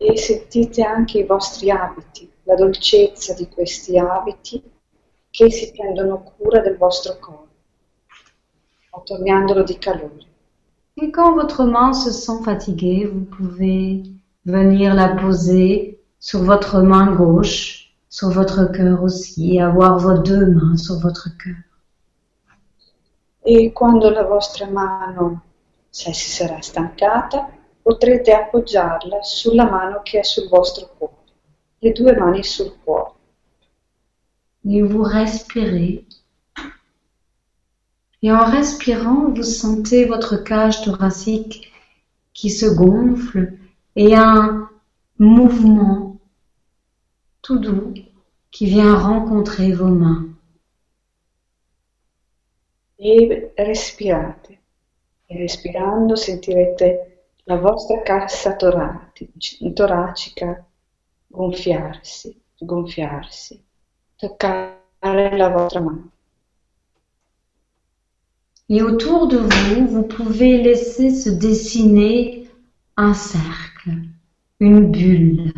E 0.00 0.16
sentite 0.16 0.82
anche 0.82 1.18
i 1.18 1.24
vostri 1.24 1.70
abiti, 1.70 2.28
la 2.44 2.54
dolcezza 2.54 3.34
di 3.34 3.48
questi 3.48 3.98
abiti 3.98 4.62
che 5.30 5.50
si 5.50 5.70
prendono 5.72 6.22
cura 6.22 6.60
del 6.60 6.78
vostro 6.78 7.18
corpo, 7.18 7.48
attorniandolo 8.90 9.62
di 9.62 9.78
calore. 9.78 10.31
Et 10.96 11.10
quand 11.10 11.34
votre 11.34 11.64
main 11.64 11.92
se 11.92 12.10
sent 12.10 12.42
fatiguée, 12.44 13.06
vous 13.06 13.24
pouvez 13.24 14.02
venir 14.44 14.94
la 14.94 15.08
poser 15.08 16.00
sur 16.18 16.42
votre 16.42 16.82
main 16.82 17.14
gauche, 17.14 17.94
sur 18.08 18.30
votre 18.30 18.64
cœur 18.66 19.02
aussi, 19.02 19.56
et 19.56 19.62
avoir 19.62 19.98
vos 19.98 20.18
deux 20.18 20.46
mains 20.46 20.76
sur 20.76 20.98
votre 21.00 21.28
cœur. 21.38 21.56
E 23.44 23.70
quando 23.70 24.08
la 24.08 24.22
vostra 24.22 24.66
mano 24.66 25.42
se 25.90 26.12
si 26.12 26.30
sarà 26.30 26.60
stancata, 26.62 27.50
potrete 27.82 28.32
appoggiarla 28.32 29.22
sulla 29.22 29.68
mano 29.68 30.00
che 30.02 30.20
è 30.20 30.22
sul 30.22 30.48
vostro 30.48 30.88
cuore, 30.96 31.16
le 31.80 31.92
due 31.92 32.16
mani 32.16 32.44
sul 32.44 32.72
cuore. 32.84 33.14
Et 34.64 34.82
vous 34.82 35.02
respirez. 35.02 36.06
Et 38.22 38.30
en 38.30 38.44
respirant, 38.44 39.30
vous 39.30 39.42
sentez 39.42 40.04
votre 40.04 40.36
cage 40.36 40.82
thoracique 40.82 41.72
qui 42.32 42.50
se 42.50 42.66
gonfle 42.66 43.58
et 43.96 44.14
un 44.14 44.68
mouvement 45.18 46.20
tout 47.42 47.58
doux 47.58 47.92
qui 48.50 48.66
vient 48.66 48.96
rencontrer 48.96 49.72
vos 49.72 49.88
mains. 49.88 50.28
E 52.98 53.52
respirate. 53.58 54.60
E 55.26 55.36
respirando 55.36 56.14
sentirete 56.14 57.12
la 57.44 57.56
vostra 57.56 58.02
cassa 58.02 58.54
toracica 59.74 60.64
gonfiarsi, 61.28 62.40
gonfiarsi, 62.60 63.64
toccare 64.16 65.36
la 65.36 65.48
vostra 65.48 65.80
mano. 65.80 66.11
Et 68.68 68.82
autour 68.82 69.28
de 69.28 69.38
vous, 69.38 69.86
vous 69.86 70.02
pouvez 70.02 70.62
laisser 70.62 71.10
se 71.10 71.30
dessiner 71.30 72.48
un 72.96 73.14
cercle, 73.14 73.90
une 74.60 74.90
bulle. 74.90 75.52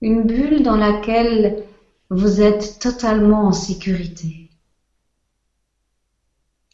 Une 0.00 0.22
bulle 0.22 0.62
dans 0.62 0.76
laquelle 0.76 1.64
vous 2.10 2.40
êtes 2.40 2.78
totalement 2.78 3.46
en 3.48 3.52
sécurité. 3.52 4.48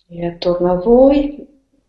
E 0.06 0.24
attorno 0.26 0.70
a 0.70 0.76
voi 0.76 1.44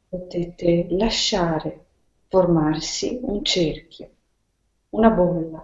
potete 0.09 0.87
lasciare 0.91 1.85
formarsi 2.27 3.19
un 3.21 3.43
cerchio, 3.43 4.09
una 4.91 5.09
bolla. 5.09 5.63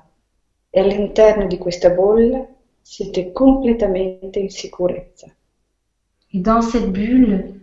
E 0.70 0.80
all'interno 0.80 1.48
di 1.48 1.58
questa 1.58 1.90
bolla 1.90 2.46
siete 2.82 3.32
completamente 3.32 4.40
in 4.40 4.50
sicurezza. 4.50 5.34
Et 6.34 6.40
dans 6.40 6.62
cette 6.62 6.92
bulle, 6.92 7.56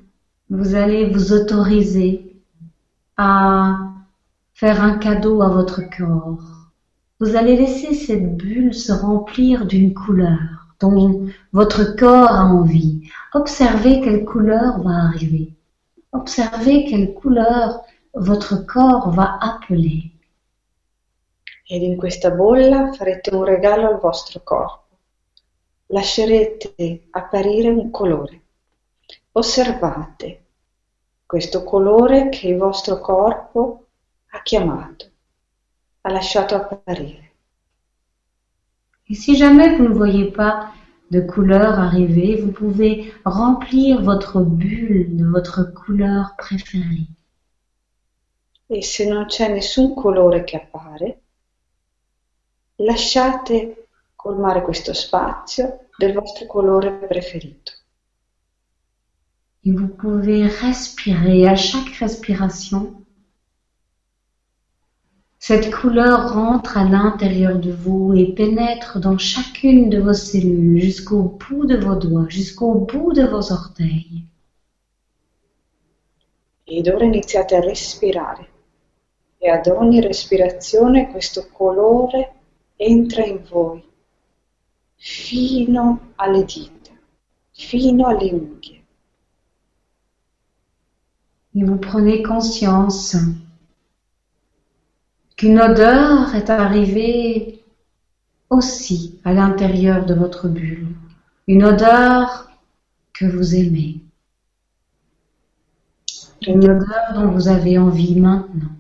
vous 0.50 0.74
allez 0.74 1.06
vous 1.10 1.32
autoriser 1.32 2.36
à 3.16 3.78
faire 4.54 4.82
un 4.82 4.98
cadeau 4.98 5.42
à 5.42 5.48
votre 5.48 5.82
corps. 5.96 6.70
Vous 7.20 7.34
allez 7.34 7.56
laisser 7.56 7.94
cette 7.94 8.36
bulle 8.36 8.74
se 8.74 8.92
remplir 8.92 9.66
d'une 9.66 9.94
couleur 9.94 10.38
dont 10.80 11.28
votre 11.52 11.96
corps 11.96 12.30
a 12.30 12.44
envie. 12.44 13.08
Observez 13.34 14.00
quelle 14.00 14.24
couleur 14.24 14.80
va 14.82 15.04
arriver. 15.04 15.52
Observez 16.12 16.84
quelle 16.84 17.14
couleur 17.14 17.80
votre 18.14 18.66
corps 18.66 19.10
va 19.10 19.38
appeler. 19.40 20.12
Ed 21.70 21.82
in 21.82 21.98
questa 21.98 22.30
bolla 22.30 22.92
farete 22.94 23.34
un 23.34 23.44
regalo 23.44 23.88
al 23.88 24.00
vostro 24.00 24.40
corpo. 24.42 24.88
lascerete 25.88 27.08
apparire 27.10 27.68
un 27.68 27.90
colore. 27.90 28.40
Osservate 29.38 30.46
questo 31.24 31.62
colore 31.62 32.28
che 32.28 32.48
il 32.48 32.56
vostro 32.56 32.98
corpo 32.98 33.86
ha 34.30 34.42
chiamato, 34.42 35.10
ha 36.00 36.10
lasciato 36.10 36.56
apparire. 36.56 37.34
Et 39.04 39.14
si 39.14 39.36
jamais 39.36 39.76
vous 39.76 39.84
ne 39.84 39.94
voyez 39.94 40.32
pas 40.32 40.72
de 41.12 41.20
couleur 41.20 41.78
arriver, 41.78 42.40
vous 42.42 42.50
pouvez 42.50 43.14
remplir 43.24 44.02
votre 44.02 44.40
bulle 44.40 45.14
de 45.14 45.24
votre 45.24 45.72
couleur 45.72 46.34
préférée. 46.36 47.06
E 48.66 48.82
se 48.82 49.06
non 49.06 49.26
c'è 49.26 49.52
nessun 49.52 49.94
colore 49.94 50.42
che 50.42 50.56
appare, 50.56 51.22
lasciate 52.78 53.86
colmare 54.16 54.62
questo 54.62 54.92
spazio 54.92 55.86
del 55.96 56.12
vostro 56.12 56.44
colore 56.46 56.90
preferito. 57.06 57.77
Vous 59.70 59.88
pouvez 59.88 60.46
respirer 60.46 61.46
à 61.46 61.54
chaque 61.54 61.90
respiration. 62.00 63.04
Cette 65.38 65.70
couleur 65.74 66.32
rentre 66.32 66.78
à 66.78 66.84
l'intérieur 66.84 67.58
de 67.58 67.72
vous 67.72 68.14
et 68.14 68.32
pénètre 68.32 68.98
dans 68.98 69.18
chacune 69.18 69.90
de 69.90 70.00
vos 70.00 70.14
cellules 70.14 70.80
jusqu'au 70.80 71.22
bout 71.22 71.66
de 71.66 71.76
vos 71.76 71.96
doigts, 71.96 72.28
jusqu'au 72.30 72.74
bout 72.76 73.12
de 73.12 73.24
vos 73.24 73.52
orteils. 73.52 74.24
Ed 76.66 76.88
ora 76.88 77.04
iniziate 77.04 77.56
a 77.56 77.60
respirare 77.60 78.48
e 79.38 79.50
ad 79.50 79.66
ogni 79.66 80.00
respirazione 80.00 81.10
questo 81.10 81.46
colore 81.52 82.32
entra 82.76 83.24
in 83.24 83.42
voi 83.50 83.82
fino 84.96 86.12
alle 86.16 86.44
dita, 86.44 86.92
fino 87.52 88.06
alle 88.06 88.32
unghie. 88.32 88.77
Et 91.58 91.64
vous 91.64 91.76
prenez 91.76 92.22
conscience 92.22 93.16
qu'une 95.36 95.60
odeur 95.60 96.32
est 96.36 96.50
arrivée 96.50 97.64
aussi 98.48 99.18
à 99.24 99.32
l'intérieur 99.32 100.06
de 100.06 100.14
votre 100.14 100.46
bulle. 100.46 100.86
Une 101.48 101.64
odeur 101.64 102.48
que 103.12 103.24
vous 103.24 103.56
aimez. 103.56 103.96
Une 106.46 106.62
odeur 106.62 107.14
dont 107.14 107.32
vous 107.32 107.48
avez 107.48 107.76
envie 107.76 108.20
maintenant. 108.20 108.76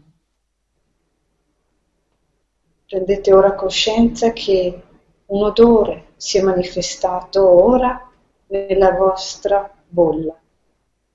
Prendete 2.86 3.34
ora 3.34 3.54
coscienza 3.54 4.30
che 4.32 4.82
un 5.26 5.42
odore 5.42 6.12
si 6.16 6.38
è 6.38 6.42
manifestato 6.42 7.44
ora 7.44 8.08
nella 8.46 8.92
vostra 8.92 9.68
bolla, 9.88 10.38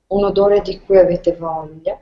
un 0.07 0.23
odore 0.23 0.61
di 0.61 0.79
cui 0.79 0.97
avete 0.97 1.33
voglia, 1.33 2.01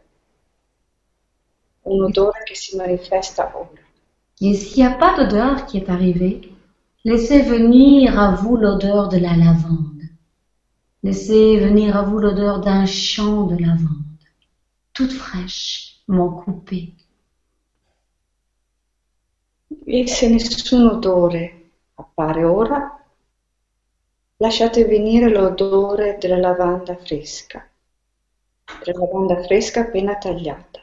un 1.83 2.03
odore 2.03 2.43
che 2.43 2.55
si 2.55 2.75
manifesta 2.75 3.51
ora. 3.55 3.79
Et 4.39 4.55
s'il 4.55 4.83
n'y 4.83 4.91
a 4.91 4.95
pas 4.95 5.15
d'odeur 5.15 5.65
qui 5.65 5.77
est 5.77 5.89
arrivée, 5.89 6.51
laissez 7.03 7.41
venir 7.41 8.19
à 8.19 8.31
vous 8.33 8.57
l'odeur 8.57 9.07
de 9.07 9.17
la 9.17 9.35
lavande. 9.35 10.01
Laissez 11.03 11.57
venir 11.57 11.95
à 11.95 12.03
vous 12.03 12.19
l'odeur 12.19 12.59
d'un 12.59 12.85
champ 12.85 13.43
de 13.43 13.57
lavande, 13.57 14.19
toute 14.93 15.11
fraîchement 15.11 16.29
coupée. 16.29 16.93
E 19.87 20.07
se 20.07 20.27
nessun 20.29 20.85
odore 20.85 21.71
appare 21.95 22.43
ora, 22.43 23.03
lasciate 24.37 24.85
venire 24.85 25.29
l'odore 25.29 26.17
della 26.19 26.37
lavanda 26.37 26.95
fresca, 26.95 27.67
della 28.83 28.99
lavanda 28.99 29.41
fresca 29.43 29.81
appena 29.81 30.15
tagliata. 30.15 30.79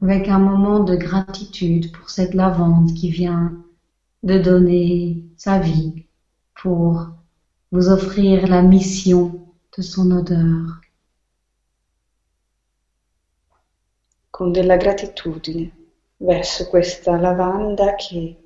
avec 0.00 0.28
un 0.28 0.38
moment 0.38 0.80
de 0.80 0.96
gratitude 0.96 1.90
pour 1.92 2.08
cette 2.08 2.34
lavande 2.34 2.94
qui 2.94 3.10
vient 3.10 3.64
de 4.22 4.38
donner 4.38 5.24
sa 5.36 5.58
vie 5.58 6.06
pour 6.54 7.08
vous 7.72 7.88
offrir 7.88 8.46
la 8.46 8.62
mission 8.62 9.46
de 9.76 9.82
son 9.82 10.10
odeur. 10.12 10.80
con 14.30 14.52
della 14.52 14.76
gratitudine 14.76 15.72
verso 16.18 16.68
questa 16.68 17.18
lavanda 17.18 17.96
che 17.96 18.36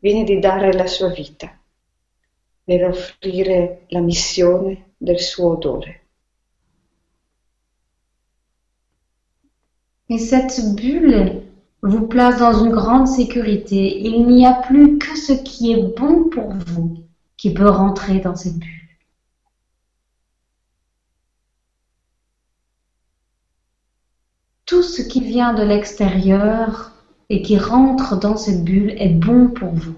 viene 0.00 0.24
di 0.24 0.38
dare 0.38 0.72
la 0.72 0.86
sua 0.86 1.10
vita 1.10 1.54
per 2.64 2.84
offrire 2.84 3.84
la 3.88 4.00
missione 4.00 4.85
del 5.00 5.18
suo. 5.18 5.60
Et 10.08 10.18
cette 10.18 10.74
bulle 10.74 11.42
vous 11.82 12.06
place 12.06 12.38
dans 12.38 12.64
une 12.64 12.72
grande 12.72 13.08
sécurité. 13.08 14.00
Il 14.00 14.26
n'y 14.26 14.46
a 14.46 14.54
plus 14.54 14.98
que 14.98 15.16
ce 15.16 15.32
qui 15.32 15.72
est 15.72 15.96
bon 15.96 16.28
pour 16.30 16.52
vous 16.66 17.04
qui 17.36 17.52
peut 17.52 17.68
rentrer 17.68 18.20
dans 18.20 18.34
cette 18.34 18.56
bulle. 18.58 18.70
Tout 24.64 24.82
ce 24.82 25.02
qui 25.02 25.20
vient 25.20 25.52
de 25.54 25.62
l'extérieur 25.62 26.92
et 27.28 27.42
qui 27.42 27.58
rentre 27.58 28.18
dans 28.18 28.36
cette 28.36 28.64
bulle 28.64 28.94
est 28.98 29.14
bon 29.14 29.48
pour 29.48 29.72
vous. 29.74 29.94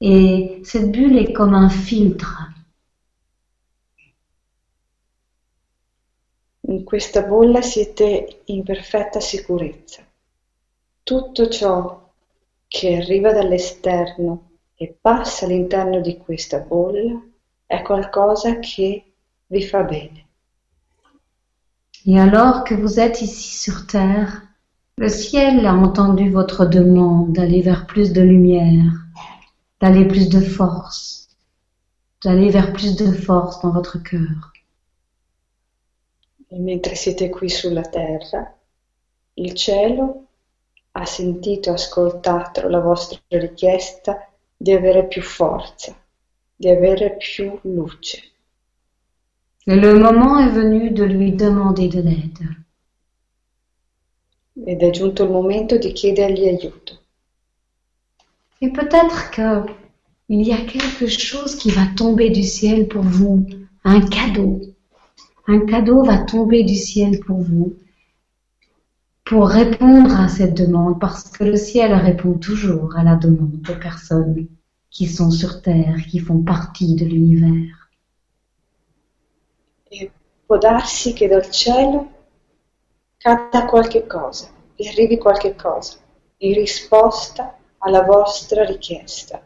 Et 0.00 0.60
cette 0.64 0.92
bulle 0.92 1.16
est 1.18 1.32
comme 1.32 1.54
un 1.54 1.68
filtre. 1.68 2.50
In 6.68 6.82
questa 6.82 7.22
bolla 7.22 7.62
siete 7.62 8.40
in 8.46 8.64
perfetta 8.64 9.20
sicurezza. 9.20 10.02
Tutto 11.04 11.48
ciò 11.48 12.10
che 12.66 12.96
arriva 12.96 13.32
dall'esterno 13.32 14.50
e 14.74 14.96
passa 15.00 15.44
all'interno 15.44 16.00
di 16.00 16.18
questa 16.18 16.58
bolla 16.58 17.22
è 17.66 17.82
qualcosa 17.82 18.58
che 18.58 19.12
vi 19.46 19.62
fa 19.62 19.82
bene. 19.84 20.26
Et 22.04 22.18
alors 22.18 22.64
que 22.64 22.74
vous 22.74 22.98
êtes 22.98 23.20
ici 23.20 23.56
sur 23.56 23.86
Terre, 23.86 24.42
le 24.96 25.08
ciel 25.08 25.66
a 25.66 25.74
entendu 25.74 26.30
votre 26.30 26.66
demande 26.66 27.32
d'aller 27.32 27.62
vers 27.62 27.86
plus 27.86 28.12
de 28.12 28.22
lumière, 28.22 29.06
d'aller 29.80 30.06
plus 30.06 30.28
de 30.28 30.40
force, 30.40 31.28
d'aller 32.24 32.50
vers 32.50 32.72
plus 32.72 32.96
de 32.96 33.12
force 33.12 33.60
dans 33.62 33.70
votre 33.70 34.02
cœur. 34.02 34.52
E 36.48 36.58
mentre 36.58 36.94
siete 36.94 37.28
qui 37.28 37.48
sulla 37.48 37.82
terra, 37.82 38.56
il 39.34 39.52
cielo 39.54 40.26
ha 40.92 41.04
sentito 41.04 41.70
e 41.70 41.72
ascoltato 41.72 42.68
la 42.68 42.80
vostra 42.80 43.20
richiesta 43.28 44.30
di 44.56 44.72
avere 44.72 45.06
più 45.06 45.22
forza, 45.22 45.94
di 46.54 46.68
avere 46.68 47.16
più 47.16 47.58
luce. 47.62 48.22
Et 49.66 49.74
le 49.74 49.94
moment 49.94 50.38
est 50.38 50.52
venu 50.52 50.90
de 50.90 51.04
lui 51.04 51.34
demander 51.34 51.88
de 51.88 52.00
l'aide. 52.00 52.64
Ed 54.64 54.82
è 54.82 54.90
giunto 54.90 55.24
il 55.24 55.30
momento 55.30 55.76
di 55.76 55.92
chiedergli 55.92 56.46
aiuto. 56.46 57.00
Et 58.60 58.70
peut-être 58.70 59.30
que 59.30 59.64
il 60.28 60.46
y 60.46 60.52
a 60.52 60.64
quelque 60.64 61.08
chose 61.08 61.56
qui 61.56 61.70
va 61.70 61.86
tomber 61.94 62.30
du 62.30 62.42
ciel 62.42 62.86
pour 62.86 63.02
vous, 63.02 63.44
un 63.84 64.08
cadeau. 64.08 64.75
Un 65.48 65.60
cadeau 65.60 66.02
va 66.02 66.18
tomber 66.18 66.64
du 66.64 66.74
ciel 66.74 67.20
pour 67.20 67.40
vous 67.40 67.76
pour 69.24 69.48
répondre 69.48 70.20
à 70.20 70.28
cette 70.28 70.54
demande 70.54 70.98
parce 70.98 71.30
que 71.30 71.44
le 71.44 71.56
ciel 71.56 71.92
répond 71.94 72.34
toujours 72.34 72.96
à 72.96 73.04
la 73.04 73.14
demande 73.14 73.60
des 73.60 73.74
personnes 73.74 74.48
qui 74.90 75.06
sont 75.06 75.30
sur 75.30 75.62
terre, 75.62 75.96
qui 76.08 76.18
font 76.18 76.42
partie 76.42 76.96
de 76.96 77.04
l'univers. 77.04 77.90
E 79.90 80.10
può 80.46 80.58
darsi 80.58 81.12
che 81.12 81.28
dal 81.28 81.48
cielo 81.50 82.08
cada 83.18 83.66
qualche 83.66 84.06
cosa, 84.06 84.48
vi 84.76 84.88
arrivi 84.88 85.16
qualche 85.16 85.54
cosa 85.54 85.98
in 86.38 86.54
risposta 86.54 87.56
alla 87.78 88.02
vostra 88.02 88.64
richiesta, 88.64 89.40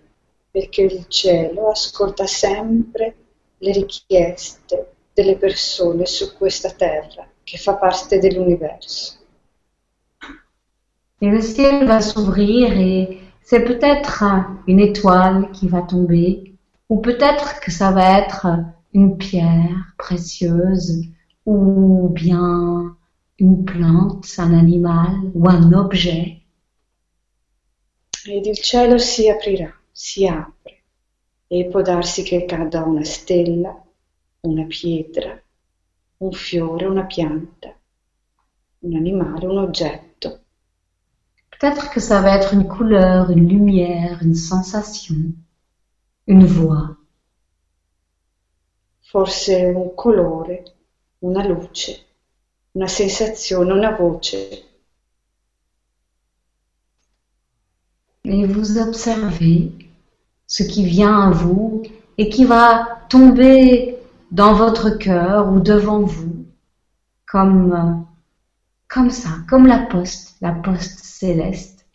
perché 0.51 0.83
il 0.83 1.07
cielo 1.09 1.71
ascolta 1.71 2.27
sempre 2.27 3.17
le 3.59 3.73
richieste 3.73 4.95
delle 5.13 5.37
persone 5.37 6.07
su 6.07 6.37
questa 6.37 6.71
terra 6.71 7.29
che 7.43 7.59
fa 7.59 7.75
parte 7.75 8.19
dell'universo. 8.19 9.19
Et 11.23 11.29
le 11.29 11.43
ciel 11.43 11.87
va 11.87 12.01
s'ouvrir 12.01 12.73
et 12.79 13.21
c'est 13.43 13.65
peut-être 13.65 14.25
une 14.67 14.81
étoile 14.81 15.51
qui 15.53 15.69
va 15.69 15.83
tomber 15.83 16.55
ou 16.89 17.01
peut-être 17.01 17.61
que 17.61 17.71
ça 17.71 17.91
va 17.91 18.19
être 18.19 18.47
une 18.95 19.19
pierre 19.19 19.95
précieuse 19.99 21.05
ou 21.45 22.09
bien 22.11 22.97
une 23.39 23.65
plante, 23.65 24.27
un 24.39 24.55
animal 24.57 25.31
ou 25.35 25.49
un 25.49 25.73
objet. 25.73 26.41
Ed 28.27 28.47
il 28.47 28.57
cielo 28.57 28.99
si 28.99 29.29
aprirà, 29.29 29.73
si 29.93 30.27
apre 30.27 30.83
e 31.47 31.67
può 31.67 31.83
darsi 31.83 32.23
che 32.23 32.45
cada 32.45 32.85
una 32.85 33.03
stella, 33.03 33.75
una 34.43 34.65
pietra, 34.67 35.43
un 36.19 36.33
fiore, 36.33 36.87
una 36.87 37.05
pianta, 37.05 37.75
un 38.81 38.97
animale, 38.97 39.47
un 39.47 39.59
oggetto. 39.59 40.41
Peut-être 41.51 41.91
que 41.91 42.01
ça 42.01 42.23
va 42.23 42.37
être 42.37 42.55
une 42.55 42.67
couleur, 42.67 43.31
une 43.31 43.49
lumière, 43.49 44.23
une 44.23 44.35
sensation, 44.35 45.17
une 46.27 46.47
voix. 46.47 46.97
Forse 49.03 49.51
un 49.51 49.91
colore, 49.95 50.63
una 51.21 51.47
luce, 51.47 52.07
una 52.75 52.87
sensazione, 52.87 53.73
una 53.73 53.91
voce. 53.91 54.65
Et 58.25 58.47
vous 58.47 58.79
observez 58.79 59.73
ce 60.47 60.63
qui 60.63 60.85
vient 60.85 61.29
à 61.29 61.31
vous 61.31 61.83
et 62.17 62.29
qui 62.29 62.45
va 62.45 63.01
tomber 63.09 64.00
dans 64.31 64.55
votre 64.55 64.91
cœur 64.91 65.53
ou 65.53 65.61
devant 65.61 66.03
vous 66.03 66.47
comme, 67.27 67.73
euh, 67.73 67.95
comme 68.89 69.11
ça, 69.11 69.31
comme 69.49 69.67
la 69.67 69.87
poste, 69.87 70.37
la 70.41 70.53
poste 70.53 71.05
céleste. 71.05 71.87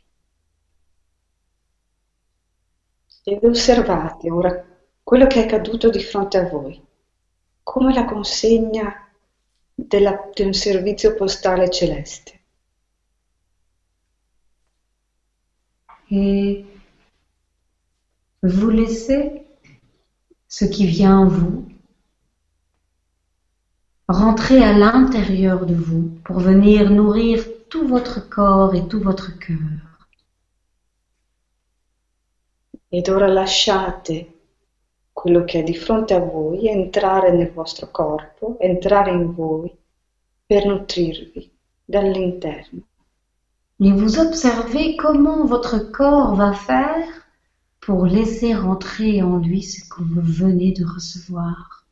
E 3.28 3.40
vi 3.40 3.48
osservate 3.48 4.30
ora 4.30 4.64
quello 5.04 5.28
che 5.28 5.42
è 5.42 5.46
accaduto 5.46 5.90
di 5.90 6.00
fronte 6.00 6.38
a 6.38 6.48
voi, 6.48 6.80
come 7.64 7.94
la 7.94 8.06
consegna 8.06 8.94
della- 9.74 10.30
di 10.34 10.44
un 10.44 10.54
servizio 10.54 11.16
postale 11.16 11.70
celeste. 11.70 12.40
Et 16.12 16.66
vous 18.44 18.70
laissez 18.70 19.44
ce 20.48 20.66
qui 20.66 20.86
vient 20.86 21.18
en 21.18 21.28
vous 21.28 21.75
rentrer 24.08 24.64
à 24.64 24.74
l'intérieur 24.74 25.66
de 25.66 25.74
vous 25.74 26.12
pour 26.24 26.40
venir 26.40 26.92
nourrir 26.92 27.44
tout 27.70 27.88
votre 27.88 28.30
corps 28.30 28.76
et 28.76 28.88
tout 28.88 29.00
votre 29.00 29.38
cœur. 29.40 29.58
Ed 32.92 33.10
ora 33.10 33.28
lasciate 33.28 34.34
quello 35.12 35.44
che 35.44 35.60
è 35.60 35.64
di 35.64 35.76
fronte 35.76 36.14
a 36.14 36.20
voi 36.20 36.68
entrare 36.68 37.32
nel 37.32 37.52
vostro 37.52 37.90
corpo, 37.90 38.58
entrare 38.60 39.12
in 39.12 39.34
voi 39.34 39.76
per 40.46 40.66
nutrirvi 40.66 41.52
dall'interno. 41.84 42.82
Et 43.80 43.92
vous 43.92 44.20
observez 44.20 44.96
comment 44.96 45.46
votre 45.46 45.92
corps 45.92 46.36
va 46.36 46.54
faire 46.54 47.08
pour 47.82 48.06
laisser 48.06 48.54
rentrer 48.54 49.22
en 49.22 49.38
lui 49.38 49.64
ce 49.64 49.84
que 49.90 50.02
vous 50.02 50.22
venez 50.22 50.72
de 50.72 50.86
recevoir. 50.86 51.85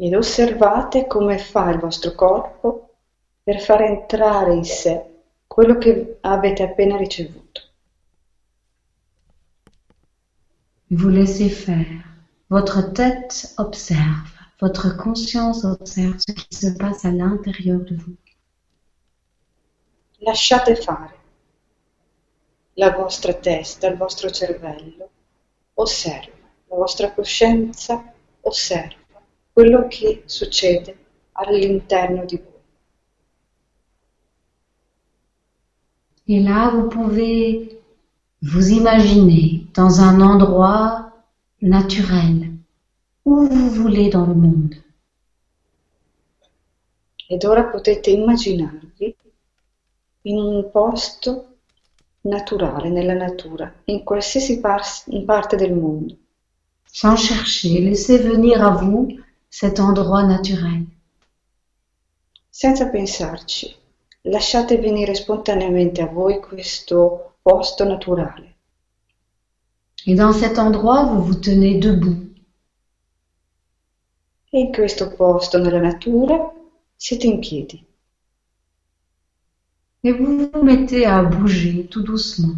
Ed 0.00 0.14
osservate 0.14 1.08
come 1.08 1.38
fa 1.38 1.70
il 1.70 1.80
vostro 1.80 2.14
corpo 2.14 2.98
per 3.42 3.60
far 3.60 3.82
entrare 3.82 4.54
in 4.54 4.64
sé 4.64 5.24
quello 5.48 5.76
che 5.76 6.18
avete 6.20 6.62
appena 6.62 6.96
ricevuto. 6.96 7.62
Vous 10.90 11.10
laissez 11.10 11.50
faire. 11.50 12.04
Votre 12.46 12.92
tête 12.92 13.54
observe. 13.56 14.30
Votre 14.60 14.94
conscience 14.94 15.64
observe 15.64 16.18
ce 16.18 16.32
qui 16.32 16.54
se 16.54 16.76
passe 16.76 17.04
à 17.04 17.10
l'intérieur 17.10 17.80
de 17.80 17.96
vous. 17.96 18.16
Lasciate 20.20 20.76
fare. 20.76 21.16
La 22.74 22.90
vostra 22.90 23.34
testa, 23.34 23.88
il 23.88 23.96
vostro 23.96 24.30
cervello 24.30 25.10
osserva, 25.74 26.36
la 26.68 26.76
vostra 26.76 27.10
coscienza 27.12 28.12
osserva 28.42 29.07
quello 29.58 29.88
che 29.88 30.22
succede 30.26 30.96
all'interno 31.32 32.24
di 32.24 32.36
voi. 32.36 32.62
Et 36.28 36.40
là, 36.40 36.70
vous 36.70 36.88
pouvez 36.88 37.80
vous 38.40 38.68
imaginer 38.70 39.66
dans 39.74 40.00
un 40.00 40.20
endroit 40.20 41.10
naturel, 41.60 42.52
où 43.24 43.48
vous 43.48 43.70
voulez 43.70 44.08
dans 44.10 44.26
le 44.26 44.34
monde. 44.34 44.76
Ed 47.28 47.42
ora 47.42 47.64
potete 47.64 48.10
immaginarvi 48.10 49.16
in 50.22 50.38
un 50.38 50.70
posto 50.70 51.56
naturale, 52.20 52.90
nella 52.90 53.14
natura, 53.14 53.74
in 53.86 54.04
qualsiasi 54.04 54.60
par- 54.60 55.04
parte 55.26 55.56
del 55.56 55.74
mondo. 55.74 56.16
Sans 56.84 57.16
chercher, 57.16 57.80
laissez 57.80 58.18
venir 58.18 58.64
à 58.64 58.70
vous 58.70 59.18
cet 59.48 59.78
endroit 59.78 60.24
naturel. 60.24 60.84
Senza 62.50 62.88
pensarci, 62.88 63.74
lasciate 64.22 64.78
venire 64.78 65.14
spontaneamente 65.14 66.02
a 66.02 66.06
voi 66.06 66.40
questo 66.40 67.36
posto 67.42 67.84
naturale. 67.84 68.56
Et 70.06 70.14
dans 70.14 70.32
cet 70.32 70.58
endroit, 70.58 71.04
vous 71.04 71.22
vous 71.22 71.40
tenez 71.40 71.78
debout. 71.78 72.28
E 74.50 74.58
in 74.58 74.72
questo 74.72 75.10
posto 75.10 75.58
nella 75.58 75.80
natura 75.80 76.52
siete 76.96 77.26
in 77.26 77.38
piedi 77.38 77.84
Et 80.00 80.12
vous 80.12 80.48
vous 80.50 80.62
mettez 80.62 81.04
à 81.04 81.22
bouger 81.22 81.86
tout 81.88 82.02
doucement 82.02 82.56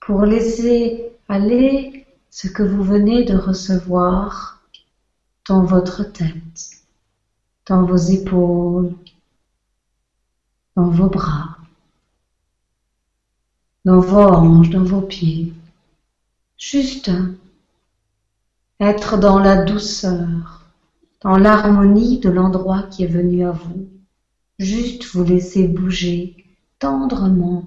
pour 0.00 0.24
laisser 0.24 1.12
aller 1.28 2.06
ce 2.30 2.48
que 2.48 2.62
vous 2.62 2.82
venez 2.82 3.24
de 3.24 3.36
recevoir 3.36 4.59
dans 5.48 5.64
votre 5.64 6.04
tête, 6.04 6.82
dans 7.66 7.84
vos 7.84 7.96
épaules, 7.96 8.94
dans 10.76 10.88
vos 10.88 11.08
bras, 11.08 11.58
dans 13.84 14.00
vos 14.00 14.18
hanches, 14.18 14.70
dans 14.70 14.84
vos 14.84 15.02
pieds. 15.02 15.52
Juste 16.58 17.10
être 18.78 19.18
dans 19.18 19.38
la 19.38 19.64
douceur, 19.64 20.66
dans 21.22 21.36
l'harmonie 21.36 22.18
de 22.18 22.30
l'endroit 22.30 22.82
qui 22.84 23.04
est 23.04 23.08
venu 23.08 23.44
à 23.44 23.52
vous. 23.52 23.88
Juste 24.58 25.04
vous 25.14 25.24
laisser 25.24 25.66
bouger 25.68 26.44
tendrement 26.78 27.64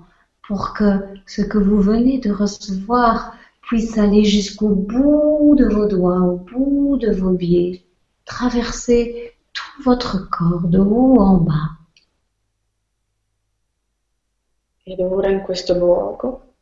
pour 0.47 0.73
que 0.73 0.99
ce 1.25 1.41
que 1.41 1.57
vous 1.57 1.81
venez 1.81 2.19
de 2.19 2.31
recevoir 2.31 3.35
puisse 3.73 3.97
aller 3.97 4.23
jusqu'au 4.23 4.69
bout 4.69 5.55
de 5.55 5.65
vos 5.65 5.87
doigts, 5.87 6.21
au 6.21 6.37
bout 6.37 6.95
de 6.97 7.11
vos 7.11 7.35
pieds, 7.35 7.83
traverser 8.23 9.31
tout 9.51 9.83
votre 9.83 10.29
corps 10.29 10.67
de 10.67 10.77
haut 10.77 11.19
en 11.19 11.37
bas. 11.37 11.71
ed 14.85 14.99
ora 14.99 15.29
in 15.31 15.41
questo 15.41 15.73
luogo 15.75 16.53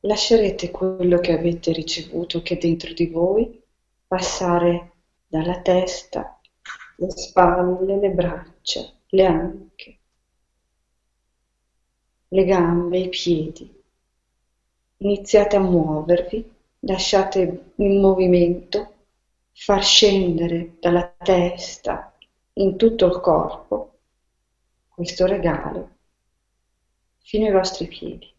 lascerete 0.00 0.72
quello 0.72 1.20
che 1.20 1.32
avete 1.38 1.70
ricevuto 1.70 2.42
che 2.42 2.54
è 2.54 2.58
dentro 2.58 2.92
di 2.92 3.06
voi 3.06 3.62
passare 4.08 4.94
dalla 5.28 5.60
testa, 5.60 6.40
le 6.96 7.10
spalle, 7.10 8.00
le 8.00 8.10
braccia, 8.10 8.80
le 9.10 9.26
anche, 9.26 9.98
le 12.26 12.44
gambe, 12.44 12.98
i 12.98 13.08
piedi. 13.10 13.77
Iniziate 15.00 15.56
a 15.56 15.60
muovervi, 15.60 16.44
lasciate 16.80 17.72
in 17.76 18.00
movimento 18.00 18.94
far 19.52 19.82
scendere 19.82 20.76
dalla 20.80 21.12
testa 21.18 22.12
in 22.54 22.76
tutto 22.76 23.06
il 23.06 23.20
corpo 23.20 23.92
questo 24.98 25.26
regalo 25.26 25.90
fino 27.20 27.46
ai 27.46 27.52
vostri 27.52 27.86
piedi. 27.86 28.34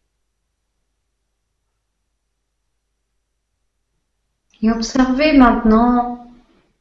Et 4.62 4.70
observez 4.70 5.32
maintenant 5.32 6.30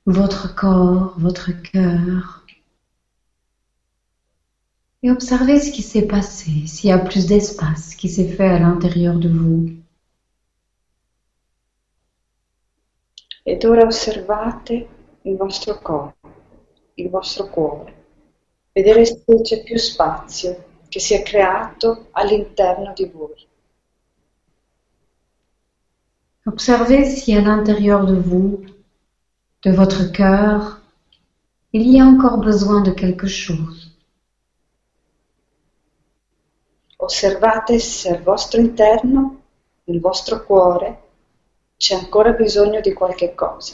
votre 0.06 0.54
corps, 0.54 1.14
votre 1.18 1.54
cœur. 1.62 2.39
Et 5.02 5.12
observez 5.12 5.60
ce 5.60 5.72
qui 5.72 5.82
s'est 5.82 6.08
passé, 6.08 6.68
s'il 6.68 6.90
y 6.90 6.94
a 6.94 7.00
plus 7.00 7.26
d'espace 7.26 7.96
qui 7.96 8.10
s'est 8.10 8.28
fait 8.28 8.50
à 8.50 8.60
l'intérieur 8.60 9.16
de 9.16 9.30
vous. 9.30 9.70
Ed 13.46 13.64
ora 13.66 13.86
osservate 13.86 14.88
il 15.24 15.38
vostro 15.38 15.80
corpo, 15.80 16.30
il 16.96 17.10
vostro 17.10 17.48
cuore. 17.48 17.94
Vedere 18.76 19.06
se 19.06 19.24
c'è 19.42 19.64
più 19.64 19.78
spazio 19.78 20.66
che 20.90 21.00
si 21.00 21.14
è 21.14 21.24
creato 21.24 22.10
all'interno 22.12 22.94
di 22.94 23.06
voi. 23.06 23.48
Observez 26.46 27.06
si 27.06 27.34
à 27.34 27.42
l'intérieur 27.42 28.06
de 28.06 28.16
vous, 28.16 28.66
de 29.64 29.72
votre 29.72 30.12
cœur, 30.12 30.82
il 31.72 31.88
y 31.88 32.00
a 32.00 32.06
encore 32.06 32.40
besoin 32.40 32.82
de 32.82 32.92
quelque 32.92 33.28
chose. 33.28 33.89
Osservate 37.10 37.80
se 37.80 38.12
al 38.12 38.22
vostro 38.22 38.62
interno, 38.62 39.42
nel 39.86 40.00
vostro 40.00 40.46
cuore, 40.46 41.02
c'è 41.76 41.96
ancora 41.96 42.34
bisogno 42.34 42.82
di 42.82 42.94
qualche 42.94 43.34
cosa. 43.34 43.74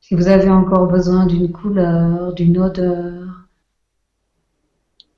Si 0.00 0.16
vous 0.16 0.26
avez 0.26 0.50
encore 0.50 0.90
besoin 0.90 1.24
d'une 1.24 1.52
couleur, 1.52 2.32
d'une 2.32 2.58
odeur, 2.58 3.46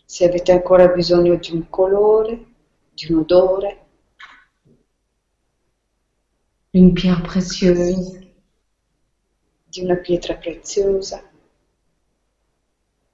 Se 0.05 0.24
avete 0.24 0.53
ancora 0.53 0.89
bisogno 0.89 1.37
di 1.37 1.53
un 1.53 1.69
colore, 1.70 2.45
di 2.95 3.11
un 3.11 3.20
odore, 3.20 3.87
d'une 6.70 6.93
pierre 6.93 7.23
précieuse, 7.23 8.35
di 9.65 9.81
una 9.83 9.97
pietra 9.97 10.35
preziosa, 10.35 11.23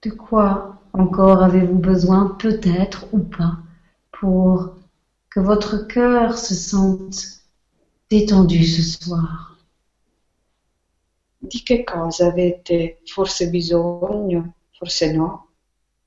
de 0.00 0.10
quoi 0.10 0.82
encore 0.92 1.42
avez-vous 1.44 1.78
besoin, 1.78 2.36
peut-être 2.38 3.06
ou 3.12 3.20
pas, 3.20 3.56
pour 4.22 4.76
que 5.30 5.40
votre 5.40 5.88
cœur 5.88 6.38
se 6.38 6.54
sente 6.54 7.42
détendu 8.08 8.64
ce 8.64 8.82
soir 9.04 9.58
di 11.40 11.64
che 11.64 11.82
cosa 11.82 12.26
avete 12.26 13.00
forse 13.04 13.50
bisogno, 13.50 14.54
forse 14.70 15.12
no, 15.12 15.48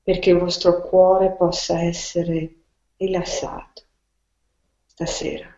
perché 0.02 0.30
il 0.30 0.38
vostro 0.38 0.80
cuore 0.80 1.36
possa 1.36 1.82
essere 1.82 2.54
rilassato 2.96 3.82
stasera. 4.86 5.54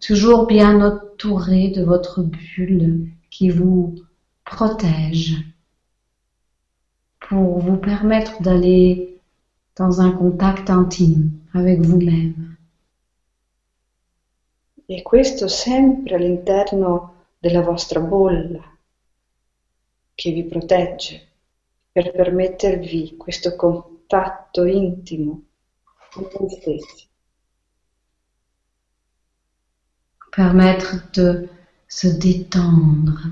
Toujours 0.00 0.46
bien 0.46 0.80
entouré 0.80 1.68
de 1.68 1.84
votre 1.84 2.20
bulle 2.24 3.12
qui 3.30 3.48
vous 3.48 3.94
protège 4.42 5.36
pour 7.20 7.60
vous 7.60 7.76
permettre 7.76 8.42
d'aller 8.42 9.13
dans 9.76 10.00
un 10.00 10.12
contact 10.12 10.70
intime 10.70 11.30
avec 11.52 11.80
vous-même. 11.80 12.56
E 14.86 15.02
questo 15.02 15.48
sempre 15.48 16.14
all'interno 16.14 17.26
della 17.38 17.62
vostra 17.62 18.00
bolla 18.00 18.62
che 20.14 20.30
vi 20.30 20.44
protegge 20.44 21.28
per 21.90 22.12
permettervi 22.12 23.16
questo 23.16 23.56
contatto 23.56 24.64
intimo 24.64 25.42
con 26.12 26.28
voi 26.32 26.50
stessi. 26.50 27.12
permettre 30.34 31.00
de 31.12 31.48
se 31.86 32.08
détendre, 32.08 33.30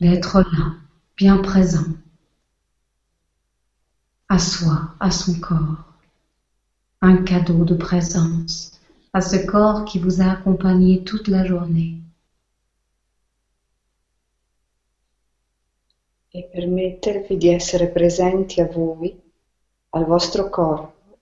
d'être 0.00 0.40
là, 0.40 0.74
bien 1.16 1.38
présent, 1.38 1.86
à 4.32 4.38
soi, 4.38 4.94
à 4.98 5.10
son 5.10 5.38
corps, 5.40 5.84
un 7.02 7.18
cadeau 7.22 7.66
de 7.66 7.74
présence, 7.74 8.80
à 9.12 9.20
ce 9.20 9.36
corps 9.36 9.84
qui 9.84 9.98
vous 9.98 10.22
a 10.22 10.30
accompagné 10.30 11.04
toute 11.04 11.28
la 11.28 11.44
journée. 11.44 11.98
e 16.34 16.48
permettervi 16.50 17.36
di 17.36 17.50
essere 17.50 17.88
presenti 17.88 18.62
a 18.62 18.66
voi, 18.66 19.14
al 19.90 20.06
vostro 20.06 20.48
corpo, 20.48 21.18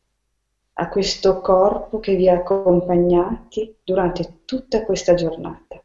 a 0.75 0.89
questo 0.89 1.41
corpo 1.41 1.99
che 1.99 2.15
vi 2.15 2.29
ha 2.29 2.35
accompagnati 2.35 3.75
durante 3.83 4.43
tutta 4.45 4.85
questa 4.85 5.15
giornata. 5.15 5.80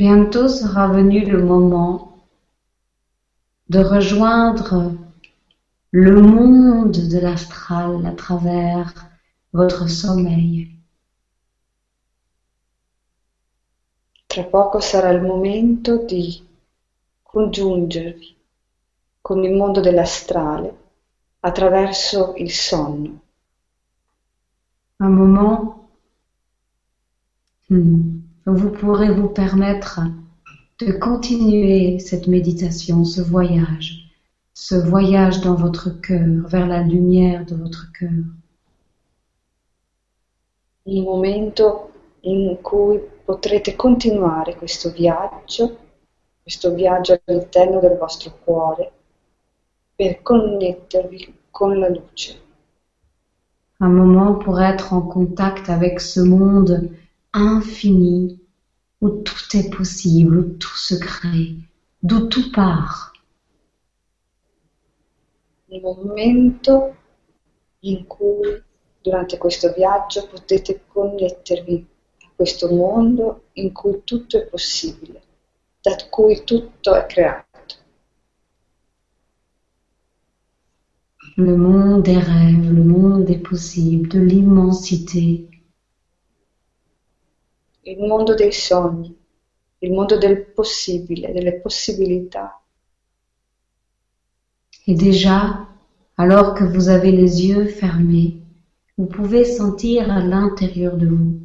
Bientôt 0.00 0.48
sera 0.48 0.86
venu 0.86 1.26
le 1.26 1.42
moment 1.44 2.24
de 3.68 3.80
rejoindre 3.80 4.96
le 5.90 6.22
monde 6.22 6.96
de 7.12 7.18
l'astral 7.18 8.06
à 8.06 8.12
travers 8.12 8.94
votre 9.52 9.90
sommeil. 9.90 10.74
Tra 14.26 14.44
poco 14.44 14.80
sarà 14.80 15.10
il 15.10 15.20
momento 15.20 16.02
di 16.06 16.48
congiungervi 17.22 18.34
con 19.20 19.44
il 19.44 19.54
mondo 19.54 19.82
dell'astrale 19.82 20.74
attraverso 21.40 22.32
il 22.38 22.50
sonno. 22.50 23.20
Un 24.96 25.12
moment 25.12 25.88
hmm, 27.68 28.19
vous 28.46 28.70
pourrez 28.70 29.10
vous 29.10 29.28
permettre 29.28 30.00
de 30.78 30.92
continuer 30.92 31.98
cette 31.98 32.26
méditation, 32.26 33.04
ce 33.04 33.20
voyage, 33.20 34.10
ce 34.54 34.74
voyage 34.74 35.40
dans 35.40 35.54
votre 35.54 36.00
cœur, 36.00 36.46
vers 36.48 36.66
la 36.66 36.82
lumière 36.82 37.44
de 37.46 37.54
votre 37.54 37.92
cœur. 37.92 38.24
il 40.86 41.02
momento 41.02 41.90
in 42.22 42.56
cui 42.62 42.98
potrete 43.24 43.76
continuare 43.76 44.56
questo 44.56 44.90
viaggio, 44.90 45.76
questo 46.42 46.74
viaggio 46.74 47.20
all'interno 47.24 47.80
del 47.80 47.96
vostro 47.96 48.36
cuore, 48.42 48.92
per 49.94 50.22
connettervi 50.22 51.34
con 51.50 51.78
la 51.78 51.88
luce. 51.88 52.40
Un 53.78 53.94
moment 53.94 54.34
pour 54.34 54.60
être 54.60 54.92
en 54.92 55.02
contact 55.02 55.70
avec 55.70 56.00
ce 56.00 56.20
monde 56.20 56.90
infini 57.32 58.40
où 59.00 59.08
tout 59.22 59.56
est 59.56 59.70
possible, 59.70 60.38
où 60.38 60.42
tout 60.58 60.76
se 60.76 60.94
crée, 60.94 61.56
d'où 62.02 62.28
tout 62.28 62.50
part. 62.52 63.12
Il 65.68 65.80
momento 65.82 66.96
in 67.80 68.06
cui 68.06 68.62
durante 69.02 69.38
questo 69.38 69.72
viaggio 69.72 70.26
potete 70.26 70.82
connettervi 70.86 71.86
a 72.24 72.30
questo 72.34 72.68
mondo 72.68 73.44
in 73.54 73.72
cui 73.72 74.02
tutto 74.04 74.36
è 74.36 74.46
possibile, 74.46 75.22
da 75.80 75.96
cui 76.10 76.42
tutto 76.44 76.94
è 76.94 77.06
creato. 77.06 77.48
Le 81.36 81.56
monde 81.56 82.02
des 82.02 82.22
rêves, 82.22 82.70
le 82.70 82.84
monde 82.84 83.24
des 83.24 83.38
possibles, 83.38 84.08
de 84.08 84.18
l'immensité, 84.18 85.48
Il 87.92 87.98
mondo 88.06 88.34
dei 88.36 88.52
sogni, 88.52 89.12
il 89.80 89.92
mondo 89.92 90.16
del 90.16 90.46
possibile, 90.52 91.32
delle 91.32 91.60
possibilità. 91.60 92.62
Et 94.86 94.94
déjà, 94.94 95.66
alors 96.16 96.54
que 96.54 96.62
vous 96.62 96.88
avez 96.88 97.10
les 97.10 97.44
yeux 97.48 97.66
fermés, 97.66 98.36
vous 98.96 99.06
pouvez 99.06 99.44
sentir 99.44 100.08
à 100.08 100.20
l'intérieur 100.20 100.96
de 100.96 101.08
vous 101.08 101.40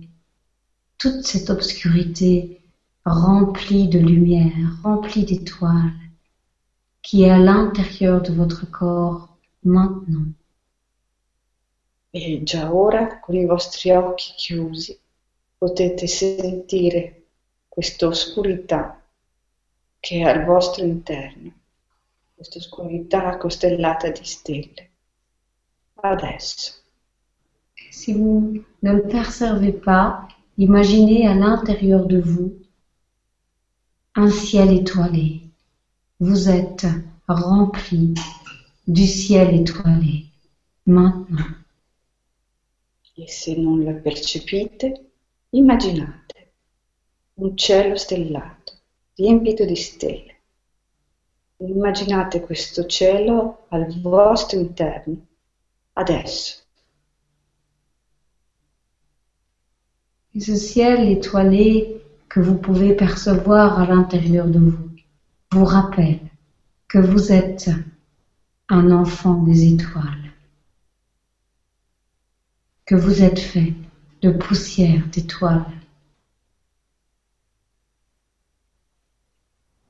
toute 0.99 1.25
cette 1.25 1.49
obscurité 1.49 2.61
remplie 3.05 3.87
de 3.87 3.97
lumière, 3.97 4.77
remplie 4.83 5.25
d'étoiles, 5.25 5.93
qui 7.01 7.23
est 7.23 7.31
à 7.31 7.39
l'intérieur 7.39 8.21
de 8.21 8.31
votre 8.31 8.69
corps 8.69 9.35
maintenant. 9.63 10.27
E 12.13 12.43
già 12.43 12.71
ora, 12.71 13.19
con 13.19 13.35
i 13.35 13.45
vostri 13.45 13.89
occhi 13.89 14.33
chiusi, 14.37 14.97
potete 15.65 16.05
sentire 16.05 17.23
questa 17.67 18.05
oscurità 18.05 19.01
che 19.99 20.19
è 20.19 20.21
al 20.21 20.45
vostro 20.45 20.85
interno, 20.85 21.51
questa 22.35 22.59
oscurità 22.59 23.35
costellata 23.37 24.11
di 24.11 24.23
stelle. 24.23 24.89
Adesso. 25.95 26.71
Si 27.89 28.13
vous 28.13 28.61
ne 28.83 28.93
le 28.93 29.01
percevez 29.07 29.73
pas, 29.73 30.27
imaginez 30.57 31.25
à 31.25 31.33
l'intérieur 31.33 32.05
de 32.05 32.19
vous 32.19 32.53
un 34.13 34.29
ciel 34.29 34.69
étoilé. 34.69 35.41
Vous 36.19 36.47
êtes 36.47 36.85
rempli 37.27 38.13
du 38.85 39.07
ciel 39.07 39.55
étoilé 39.61 40.25
maintenant. 40.85 41.55
E 43.17 43.27
se 43.27 43.55
non 43.55 43.83
la 43.83 43.93
percepite, 43.93 45.14
immaginate 45.55 46.51
un 47.35 47.55
cielo 47.55 47.95
stellato, 47.95 48.73
riempito 49.15 49.65
di 49.65 49.75
stelle. 49.75 50.33
Immaginate 51.57 52.41
questo 52.41 52.85
cielo 52.85 53.65
al 53.69 53.87
vostro 54.01 54.59
interno, 54.59 55.15
adesso. 55.93 56.63
Et 60.33 60.41
ce 60.41 60.55
ciel 60.57 61.09
étoilé 61.09 62.01
que 62.27 62.41
vous 62.41 62.57
pouvez 62.57 62.93
percevoir 62.93 63.79
à 63.79 63.85
l'intérieur 63.85 64.47
de 64.47 64.59
vous 64.59 64.89
vous 65.51 65.63
rappelle 65.63 66.19
que 66.89 66.97
vous 66.97 67.31
êtes 67.31 67.69
un 68.67 68.91
enfant 68.91 69.41
des 69.43 69.71
étoiles, 69.71 70.33
que 72.85 72.95
vous 72.95 73.23
êtes 73.23 73.39
fait 73.39 73.73
de 74.25 74.31
poussière 74.31 75.05
d'étoiles. 75.11 75.81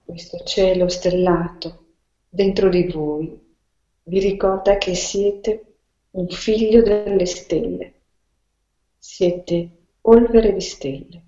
questo 0.03 0.43
cielo 0.45 0.87
stellato 0.87 1.85
dentro 2.29 2.69
di 2.69 2.85
voi 2.87 3.37
vi 4.03 4.19
ricorda 4.19 4.77
che 4.77 4.93
siete 4.93 5.75
un 6.11 6.27
figlio 6.29 6.81
delle 6.81 7.25
stelle, 7.25 7.93
siete 8.97 9.87
polvere 10.01 10.53
di 10.53 10.61
stelle. 10.61 11.23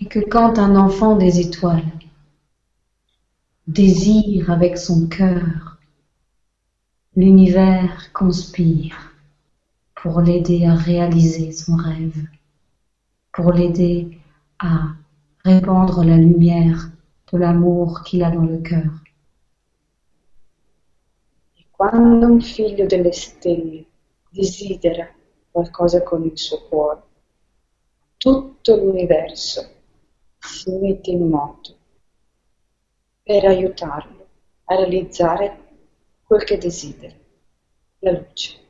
Et 0.00 0.08
que 0.08 0.20
quand 0.28 0.58
un 0.58 0.74
enfant 0.76 1.16
des 1.16 1.38
étoiles 1.38 1.98
désire 3.66 4.50
avec 4.50 4.76
son 4.78 5.06
cœur, 5.08 5.78
l'univers 7.14 8.10
conspire 8.12 9.11
pour 10.02 10.20
l'aider 10.20 10.66
à 10.66 10.74
réaliser 10.74 11.52
son 11.52 11.76
rêve, 11.76 12.26
pour 13.32 13.52
l'aider 13.52 14.18
à 14.58 14.96
répandre 15.44 16.02
la 16.02 16.16
lumière 16.16 16.90
de 17.32 17.38
l'amour 17.38 18.02
qu'il 18.02 18.24
a 18.24 18.30
dans 18.32 18.42
le 18.42 18.58
cœur. 18.58 18.90
Quando 21.70 22.26
un 22.26 22.40
figlio 22.40 22.86
delle 22.86 23.12
stelle 23.12 23.86
desidera 24.32 25.06
qualcosa 25.52 26.02
con 26.02 26.24
il 26.24 26.36
suo 26.36 26.66
cuore, 26.68 27.02
tutto 28.18 28.76
l'universo 28.76 29.62
si 30.40 30.72
mette 30.78 31.12
in 31.12 31.28
moto 31.28 31.76
per 33.22 33.44
aiutarlo 33.44 34.26
a 34.64 34.74
realizzare 34.74 35.58
quel 36.24 36.42
che 36.42 36.58
desidera, 36.58 37.14
la 38.00 38.10
luce. 38.10 38.61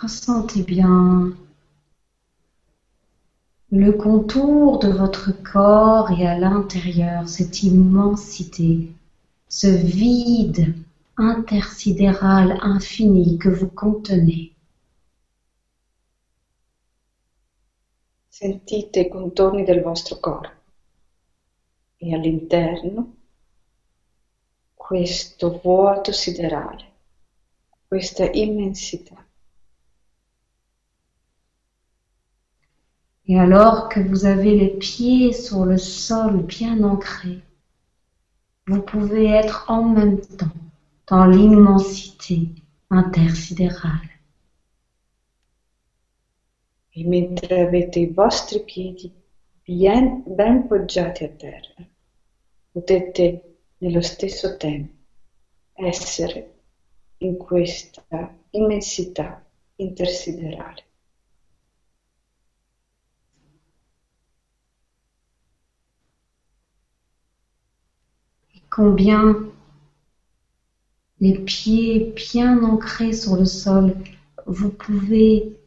Ressentez 0.00 0.62
bien 0.62 1.36
le 3.72 3.90
contour 3.92 4.78
de 4.78 4.88
votre 4.88 5.32
corps 5.42 6.12
et 6.12 6.24
à 6.24 6.38
l'intérieur 6.38 7.28
cette 7.28 7.64
immensité, 7.64 8.92
ce 9.48 9.66
vide 9.66 10.72
intersidéral 11.16 12.58
infini 12.62 13.38
que 13.38 13.48
vous 13.48 13.68
contenez. 13.68 14.52
Sentite 18.28 19.00
i 19.00 19.08
contorni 19.08 19.64
del 19.64 19.82
vostro 19.82 20.20
corpo 20.20 20.48
e 21.96 22.14
all'interno 22.14 23.16
questo 24.76 25.58
vuoto 25.58 26.12
siderale, 26.12 26.84
questa 27.88 28.30
immensità. 28.30 29.27
Et 33.28 33.38
alors 33.38 33.88
que 33.90 34.00
vous 34.00 34.24
avez 34.24 34.56
les 34.56 34.70
pieds 34.70 35.32
sur 35.32 35.66
le 35.66 35.76
sol 35.78 36.42
bien 36.44 36.82
ancrés, 36.82 37.42
vous 38.66 38.80
pouvez 38.82 39.26
être 39.26 39.66
en 39.68 39.84
même 39.84 40.20
temps 40.20 40.46
dans 41.06 41.26
l'immensité 41.26 42.48
intersidérale. 42.90 44.08
E 46.98 47.04
mentre 47.04 47.54
avete 47.54 48.00
i 48.00 48.06
vostri 48.06 48.58
piedi 48.64 49.12
bien, 49.62 50.24
ben 50.26 50.66
poggiati 50.66 51.24
a 51.24 51.28
terra, 51.28 51.86
potete 52.72 53.58
nello 53.78 54.00
stesso 54.00 54.56
tempo 54.56 54.92
essere 55.74 56.54
in 57.18 57.36
questa 57.36 58.34
immensità 58.50 59.40
intersiderale. 59.76 60.87
Combien 68.78 69.50
les 71.18 71.36
pieds 71.40 72.14
bien 72.14 72.62
ancrés 72.62 73.12
sur 73.12 73.34
le 73.34 73.44
sol, 73.44 73.96
vous 74.46 74.70
pouvez, 74.70 75.58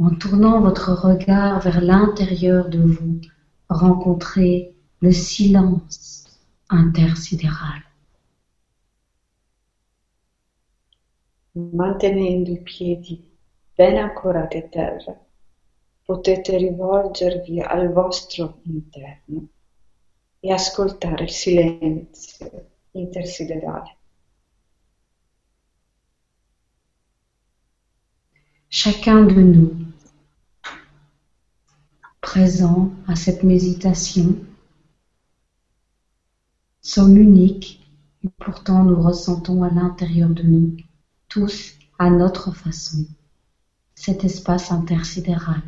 en 0.00 0.10
tournant 0.16 0.60
votre 0.60 0.94
regard 0.94 1.60
vers 1.60 1.80
l'intérieur 1.80 2.70
de 2.70 2.80
vous, 2.80 3.20
rencontrer 3.68 4.74
le 5.00 5.12
silence 5.12 6.40
intersidéral. 6.68 7.84
Mantenendo 11.52 12.50
i 12.50 12.58
piedi 12.58 13.22
ben 13.76 13.96
ancorati 13.96 14.56
a 14.56 14.62
terra, 14.62 15.14
potete 16.02 16.56
rivolgervi 16.56 17.60
al 17.60 17.92
vostro 17.92 18.58
interno 18.64 19.50
e 20.40 20.52
ascoltare 20.52 21.24
il 21.24 21.30
silenzio 21.30 22.70
intersiderale. 22.92 23.96
Chacun 28.70 29.24
de 29.26 29.40
nous, 29.40 29.72
présent 32.20 32.92
à 33.06 33.16
cette 33.16 33.42
méditation, 33.42 34.36
sommes 36.82 37.16
uniques 37.16 37.80
et 38.22 38.28
pourtant 38.36 38.84
nous 38.84 39.00
ressentons 39.00 39.62
à 39.62 39.70
l'intérieur 39.70 40.28
de 40.28 40.42
nous, 40.42 40.76
tous 41.28 41.74
à 41.98 42.10
notre 42.10 42.52
façon, 42.52 43.06
cet 43.94 44.24
espace 44.24 44.70
intersidéral. 44.70 45.62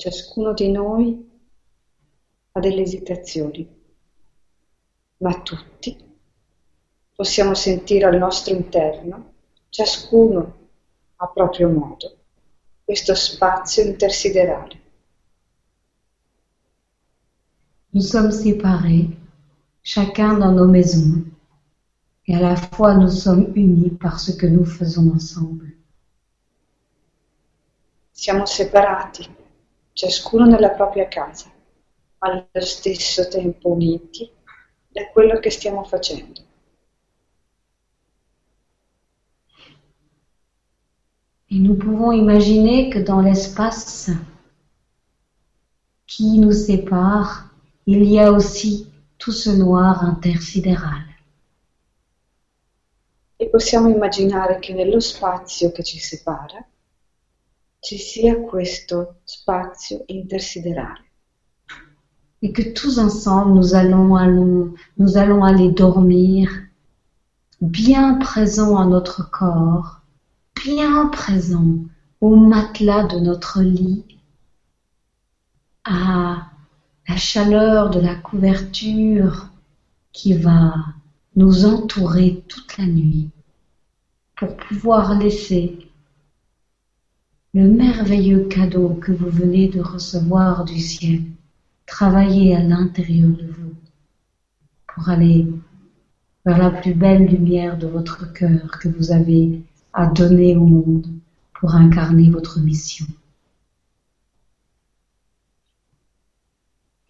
Ciascuno 0.00 0.52
di 0.54 0.70
noi 0.70 1.28
ha 2.52 2.60
delle 2.60 2.82
esitazioni, 2.82 3.68
ma 5.16 5.42
tutti 5.42 5.96
possiamo 7.16 7.52
sentire 7.54 8.04
al 8.04 8.16
nostro 8.16 8.54
interno, 8.54 9.32
ciascuno 9.70 10.68
a 11.16 11.26
proprio 11.26 11.68
modo, 11.68 12.16
questo 12.84 13.16
spazio 13.16 13.82
intersiderale. 13.82 14.80
Nous 17.90 18.08
sommes 18.08 18.40
séparés, 18.40 19.08
chacun 19.82 20.38
dans 20.38 20.54
nos 20.54 20.70
maisons, 20.70 21.24
et 22.24 22.36
à 22.36 22.40
la 22.40 22.54
fois 22.54 22.94
nous 22.94 23.10
sommes 23.10 23.50
unis 23.56 23.90
par 23.98 24.20
ce 24.20 24.36
que 24.36 24.46
nous 24.46 24.64
faisons 24.64 25.10
ensemble. 25.12 25.76
Siamo 28.12 28.46
separati, 28.46 29.37
ciascuno 29.98 30.44
nella 30.44 30.70
propria 30.70 31.08
casa, 31.08 31.50
allo 32.18 32.46
stesso 32.60 33.26
tempo 33.26 33.70
uniti 33.72 34.30
da 34.88 35.08
quello 35.08 35.40
che 35.40 35.50
stiamo 35.50 35.82
facendo. 35.82 36.40
Et 41.50 41.58
nous 41.58 41.76
pouvons 41.76 42.12
imaginer 42.12 42.90
que 42.90 43.00
dans 43.00 43.20
l'espace 43.20 44.12
qui 46.06 46.38
nous 46.38 46.52
sépare, 46.52 47.50
il 47.86 48.04
y 48.04 48.20
a 48.20 48.30
aussi 48.30 48.86
tout 49.16 49.32
ce 49.32 49.50
noir 49.50 50.04
intersidéral. 50.04 51.06
E 53.36 53.48
possiamo 53.48 53.88
immaginare 53.88 54.60
che 54.60 54.74
nello 54.74 55.00
spazio 55.00 55.72
che 55.72 55.82
ci 55.82 55.98
separa 55.98 56.64
ci 57.80 57.98
sia 57.98 58.40
questo 58.40 59.16
spazio 59.24 60.04
intersiderale. 60.08 61.04
Et 62.40 62.52
que 62.52 62.72
tous 62.72 62.98
ensemble, 62.98 63.54
nous 63.54 63.74
allons, 63.74 64.14
allons- 64.16 64.74
nous 64.96 65.16
allons 65.16 65.42
aller 65.44 65.70
dormir 65.72 66.50
bien 67.60 68.14
présents 68.14 68.78
à 68.78 68.86
notre 68.86 69.28
corps, 69.30 70.00
bien 70.64 71.08
présents 71.08 71.78
au 72.20 72.36
matelas 72.36 73.04
de 73.04 73.18
notre 73.18 73.62
lit, 73.62 74.04
à 75.84 76.48
la 77.08 77.16
chaleur 77.16 77.90
de 77.90 78.00
la 78.00 78.14
couverture 78.14 79.48
qui 80.12 80.34
va 80.34 80.74
nous 81.36 81.64
entourer 81.64 82.44
toute 82.48 82.76
la 82.76 82.86
nuit 82.86 83.30
pour 84.36 84.56
pouvoir 84.56 85.18
laisser 85.18 85.87
le 87.54 87.66
merveilleux 87.68 88.44
cadeau 88.48 88.94
que 88.94 89.12
vous 89.12 89.30
venez 89.30 89.68
de 89.68 89.80
recevoir 89.80 90.64
du 90.64 90.78
ciel 90.78 91.22
travailler 91.86 92.54
à 92.54 92.60
l'intérieur 92.62 93.30
de 93.30 93.46
vous 93.46 93.74
pour 94.86 95.08
aller 95.08 95.46
vers 96.44 96.58
la 96.58 96.70
plus 96.70 96.94
belle 96.94 97.26
lumière 97.26 97.78
de 97.78 97.86
votre 97.86 98.32
cœur 98.32 98.78
que 98.78 98.88
vous 98.88 99.12
avez 99.12 99.62
à 99.94 100.06
donner 100.06 100.56
au 100.56 100.66
monde 100.66 101.06
pour 101.54 101.74
incarner 101.74 102.30
votre 102.30 102.60
mission. 102.60 103.06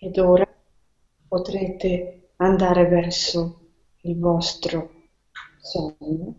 ed 0.00 0.16
ora 0.18 0.46
potrete 1.28 2.30
andare 2.36 2.86
verso 2.86 3.40
il 4.02 4.16
vostro 4.16 4.90
sonno 5.58 6.36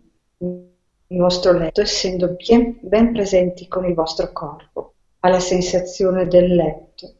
il 1.12 1.18
vostro 1.20 1.54
letto 1.54 1.82
essendo 1.82 2.36
ben, 2.36 2.78
ben 2.82 3.14
presenti 3.14 3.68
con 3.68 3.86
il 3.86 3.96
vostro 3.96 4.32
corpo, 4.32 4.94
alla 5.22 5.40
sensazione 5.40 6.28
del 6.28 6.54
letto 6.54 7.14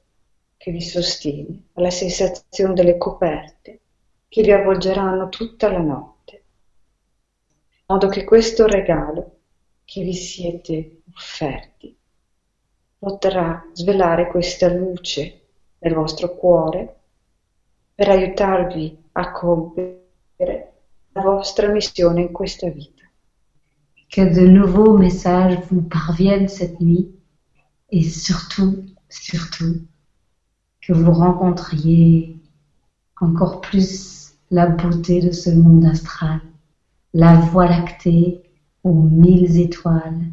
che 0.58 0.72
vi 0.72 0.82
sostiene, 0.82 1.70
alla 1.74 1.90
sensazione 1.90 2.74
delle 2.74 2.98
coperte 2.98 3.80
che 4.28 4.44
vi 4.44 4.52
avvolgeranno 4.52 5.30
tutta 5.30 5.72
la 5.72 5.80
notte, 5.80 6.44
in 7.70 7.84
modo 7.88 8.08
che 8.10 8.24
questo 8.26 8.68
regalo 8.68 9.38
che 9.86 10.04
vi 10.04 10.14
siete 10.14 11.02
offerti 11.16 11.98
potrà 13.00 13.68
svelare 13.74 14.28
questa 14.28 14.68
luce 14.68 15.48
nel 15.80 15.96
vostro 15.96 16.36
cuore 16.36 16.96
per 17.96 18.10
aiutarvi 18.10 19.06
a 19.14 19.32
compiere 19.32 20.74
la 21.14 21.22
vostra 21.22 21.70
missione 21.70 22.22
in 22.22 22.32
questa 22.32 22.70
vita. 22.70 22.99
Que 24.10 24.22
de 24.22 24.48
nouveaux 24.48 24.98
messages 24.98 25.60
vous 25.70 25.82
parviennent 25.82 26.48
cette 26.48 26.80
nuit 26.80 27.12
et 27.92 28.02
surtout, 28.02 28.84
surtout, 29.08 29.82
que 30.82 30.94
vous 30.94 31.12
rencontriez 31.12 32.36
encore 33.22 33.62
plus 33.62 34.34
la 34.50 34.66
beauté 34.66 35.22
de 35.22 35.32
ce 35.32 35.52
monde 35.52 35.86
astral, 35.86 36.42
la 37.14 37.36
voie 37.36 37.68
lactée 37.68 38.42
aux 38.84 39.04
mille 39.04 39.60
étoiles, 39.60 40.26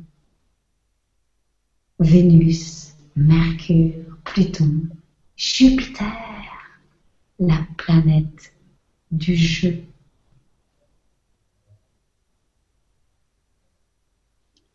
Vénus, 1.98 2.94
Mercure, 3.14 4.16
Pluton, 4.24 4.86
Jupiter, 5.36 6.12
la 7.38 7.58
planète 7.76 8.54
du 9.10 9.34
jeu. 9.34 9.82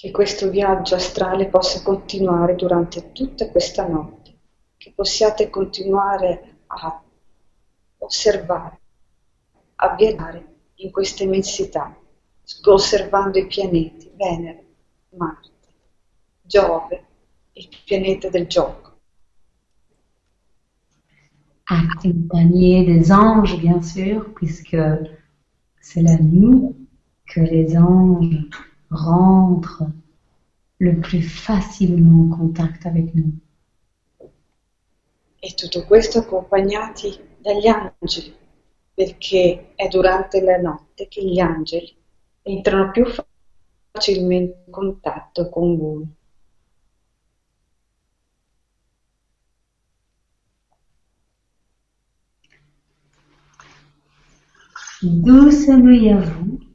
Che 0.01 0.09
questo 0.09 0.49
viaggio 0.49 0.95
astrale 0.95 1.45
possa 1.45 1.83
continuare 1.83 2.55
durante 2.55 3.11
tutta 3.11 3.47
questa 3.51 3.87
notte, 3.87 4.33
che 4.75 4.93
possiate 4.95 5.51
continuare 5.51 6.63
a 6.65 7.03
osservare, 7.99 8.79
a 9.75 9.93
viaggiare 9.93 10.55
in 10.77 10.89
questa 10.89 11.21
immensità, 11.21 11.95
osservando 12.63 13.37
i 13.37 13.45
pianeti, 13.45 14.11
Venere, 14.15 14.65
Marte, 15.09 15.49
Giove, 16.41 17.05
il 17.51 17.69
pianeta 17.85 18.27
del 18.29 18.47
gioco. 18.47 18.89
accompagné 21.65 22.83
des 22.85 23.11
anges, 23.11 23.55
bien 23.59 23.83
sûr, 23.83 24.33
puisque 24.33 24.75
c'est 25.79 26.01
la 26.01 26.17
nuit 26.17 26.75
que 27.27 27.39
les 27.39 27.77
anges 27.77 28.49
rentrent 28.91 29.89
le 30.79 30.99
plus 30.99 31.21
facilement 31.21 32.25
en 32.25 32.37
contact 32.37 32.85
avec 32.85 33.13
nous. 33.15 33.33
E 35.39 35.53
tutto 35.55 35.85
questo 35.85 36.19
accompagnati 36.19 37.17
dagli 37.39 37.67
angeli, 37.67 38.35
perché 38.93 39.73
è 39.75 39.87
durante 39.87 40.41
la 40.41 40.57
notte 40.57 41.07
che 41.07 41.23
gli 41.25 41.39
angeli 41.39 41.95
entrano 42.43 42.91
più 42.91 43.05
facilmente 43.91 44.63
in 44.65 44.71
contatto 44.71 45.49
con 45.49 45.77
voi. 45.77 46.07
Douce 55.01 55.67
nuit 55.75 56.11
à 56.11 56.17
vous. 56.17 56.70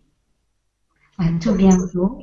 À 1.18 1.28
tout 1.40 1.55
bientôt. 1.55 2.18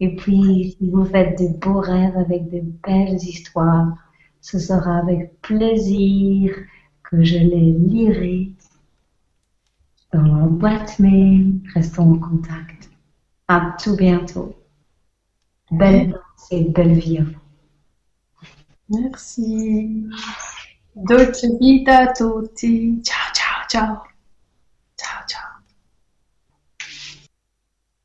Et 0.00 0.16
puis, 0.16 0.76
si 0.78 0.90
vous 0.90 1.04
faites 1.04 1.38
de 1.38 1.48
beaux 1.58 1.80
rêves 1.80 2.16
avec 2.16 2.48
de 2.50 2.60
belles 2.86 3.16
histoires, 3.16 3.94
ce 4.40 4.58
sera 4.58 4.98
avec 4.98 5.40
plaisir 5.40 6.54
que 7.02 7.22
je 7.22 7.38
les 7.38 7.72
lirai 7.72 8.50
dans 10.12 10.22
la 10.22 10.46
boîte 10.46 10.98
mail. 10.98 11.60
Restons 11.74 12.12
en 12.12 12.18
contact. 12.18 12.90
À 13.48 13.76
tout 13.82 13.96
bientôt. 13.96 14.54
Belle 15.70 16.10
danse 16.10 16.48
et 16.50 16.64
belle 16.64 16.98
vie 16.98 17.18
à 17.18 17.22
vous. 17.22 17.38
Merci. 18.90 20.06
Dolce 20.94 21.46
vita 21.58 21.98
a 21.98 22.12
tutti. 22.12 23.00
Ciao, 23.02 23.32
ciao, 23.32 23.66
ciao. 23.68 25.43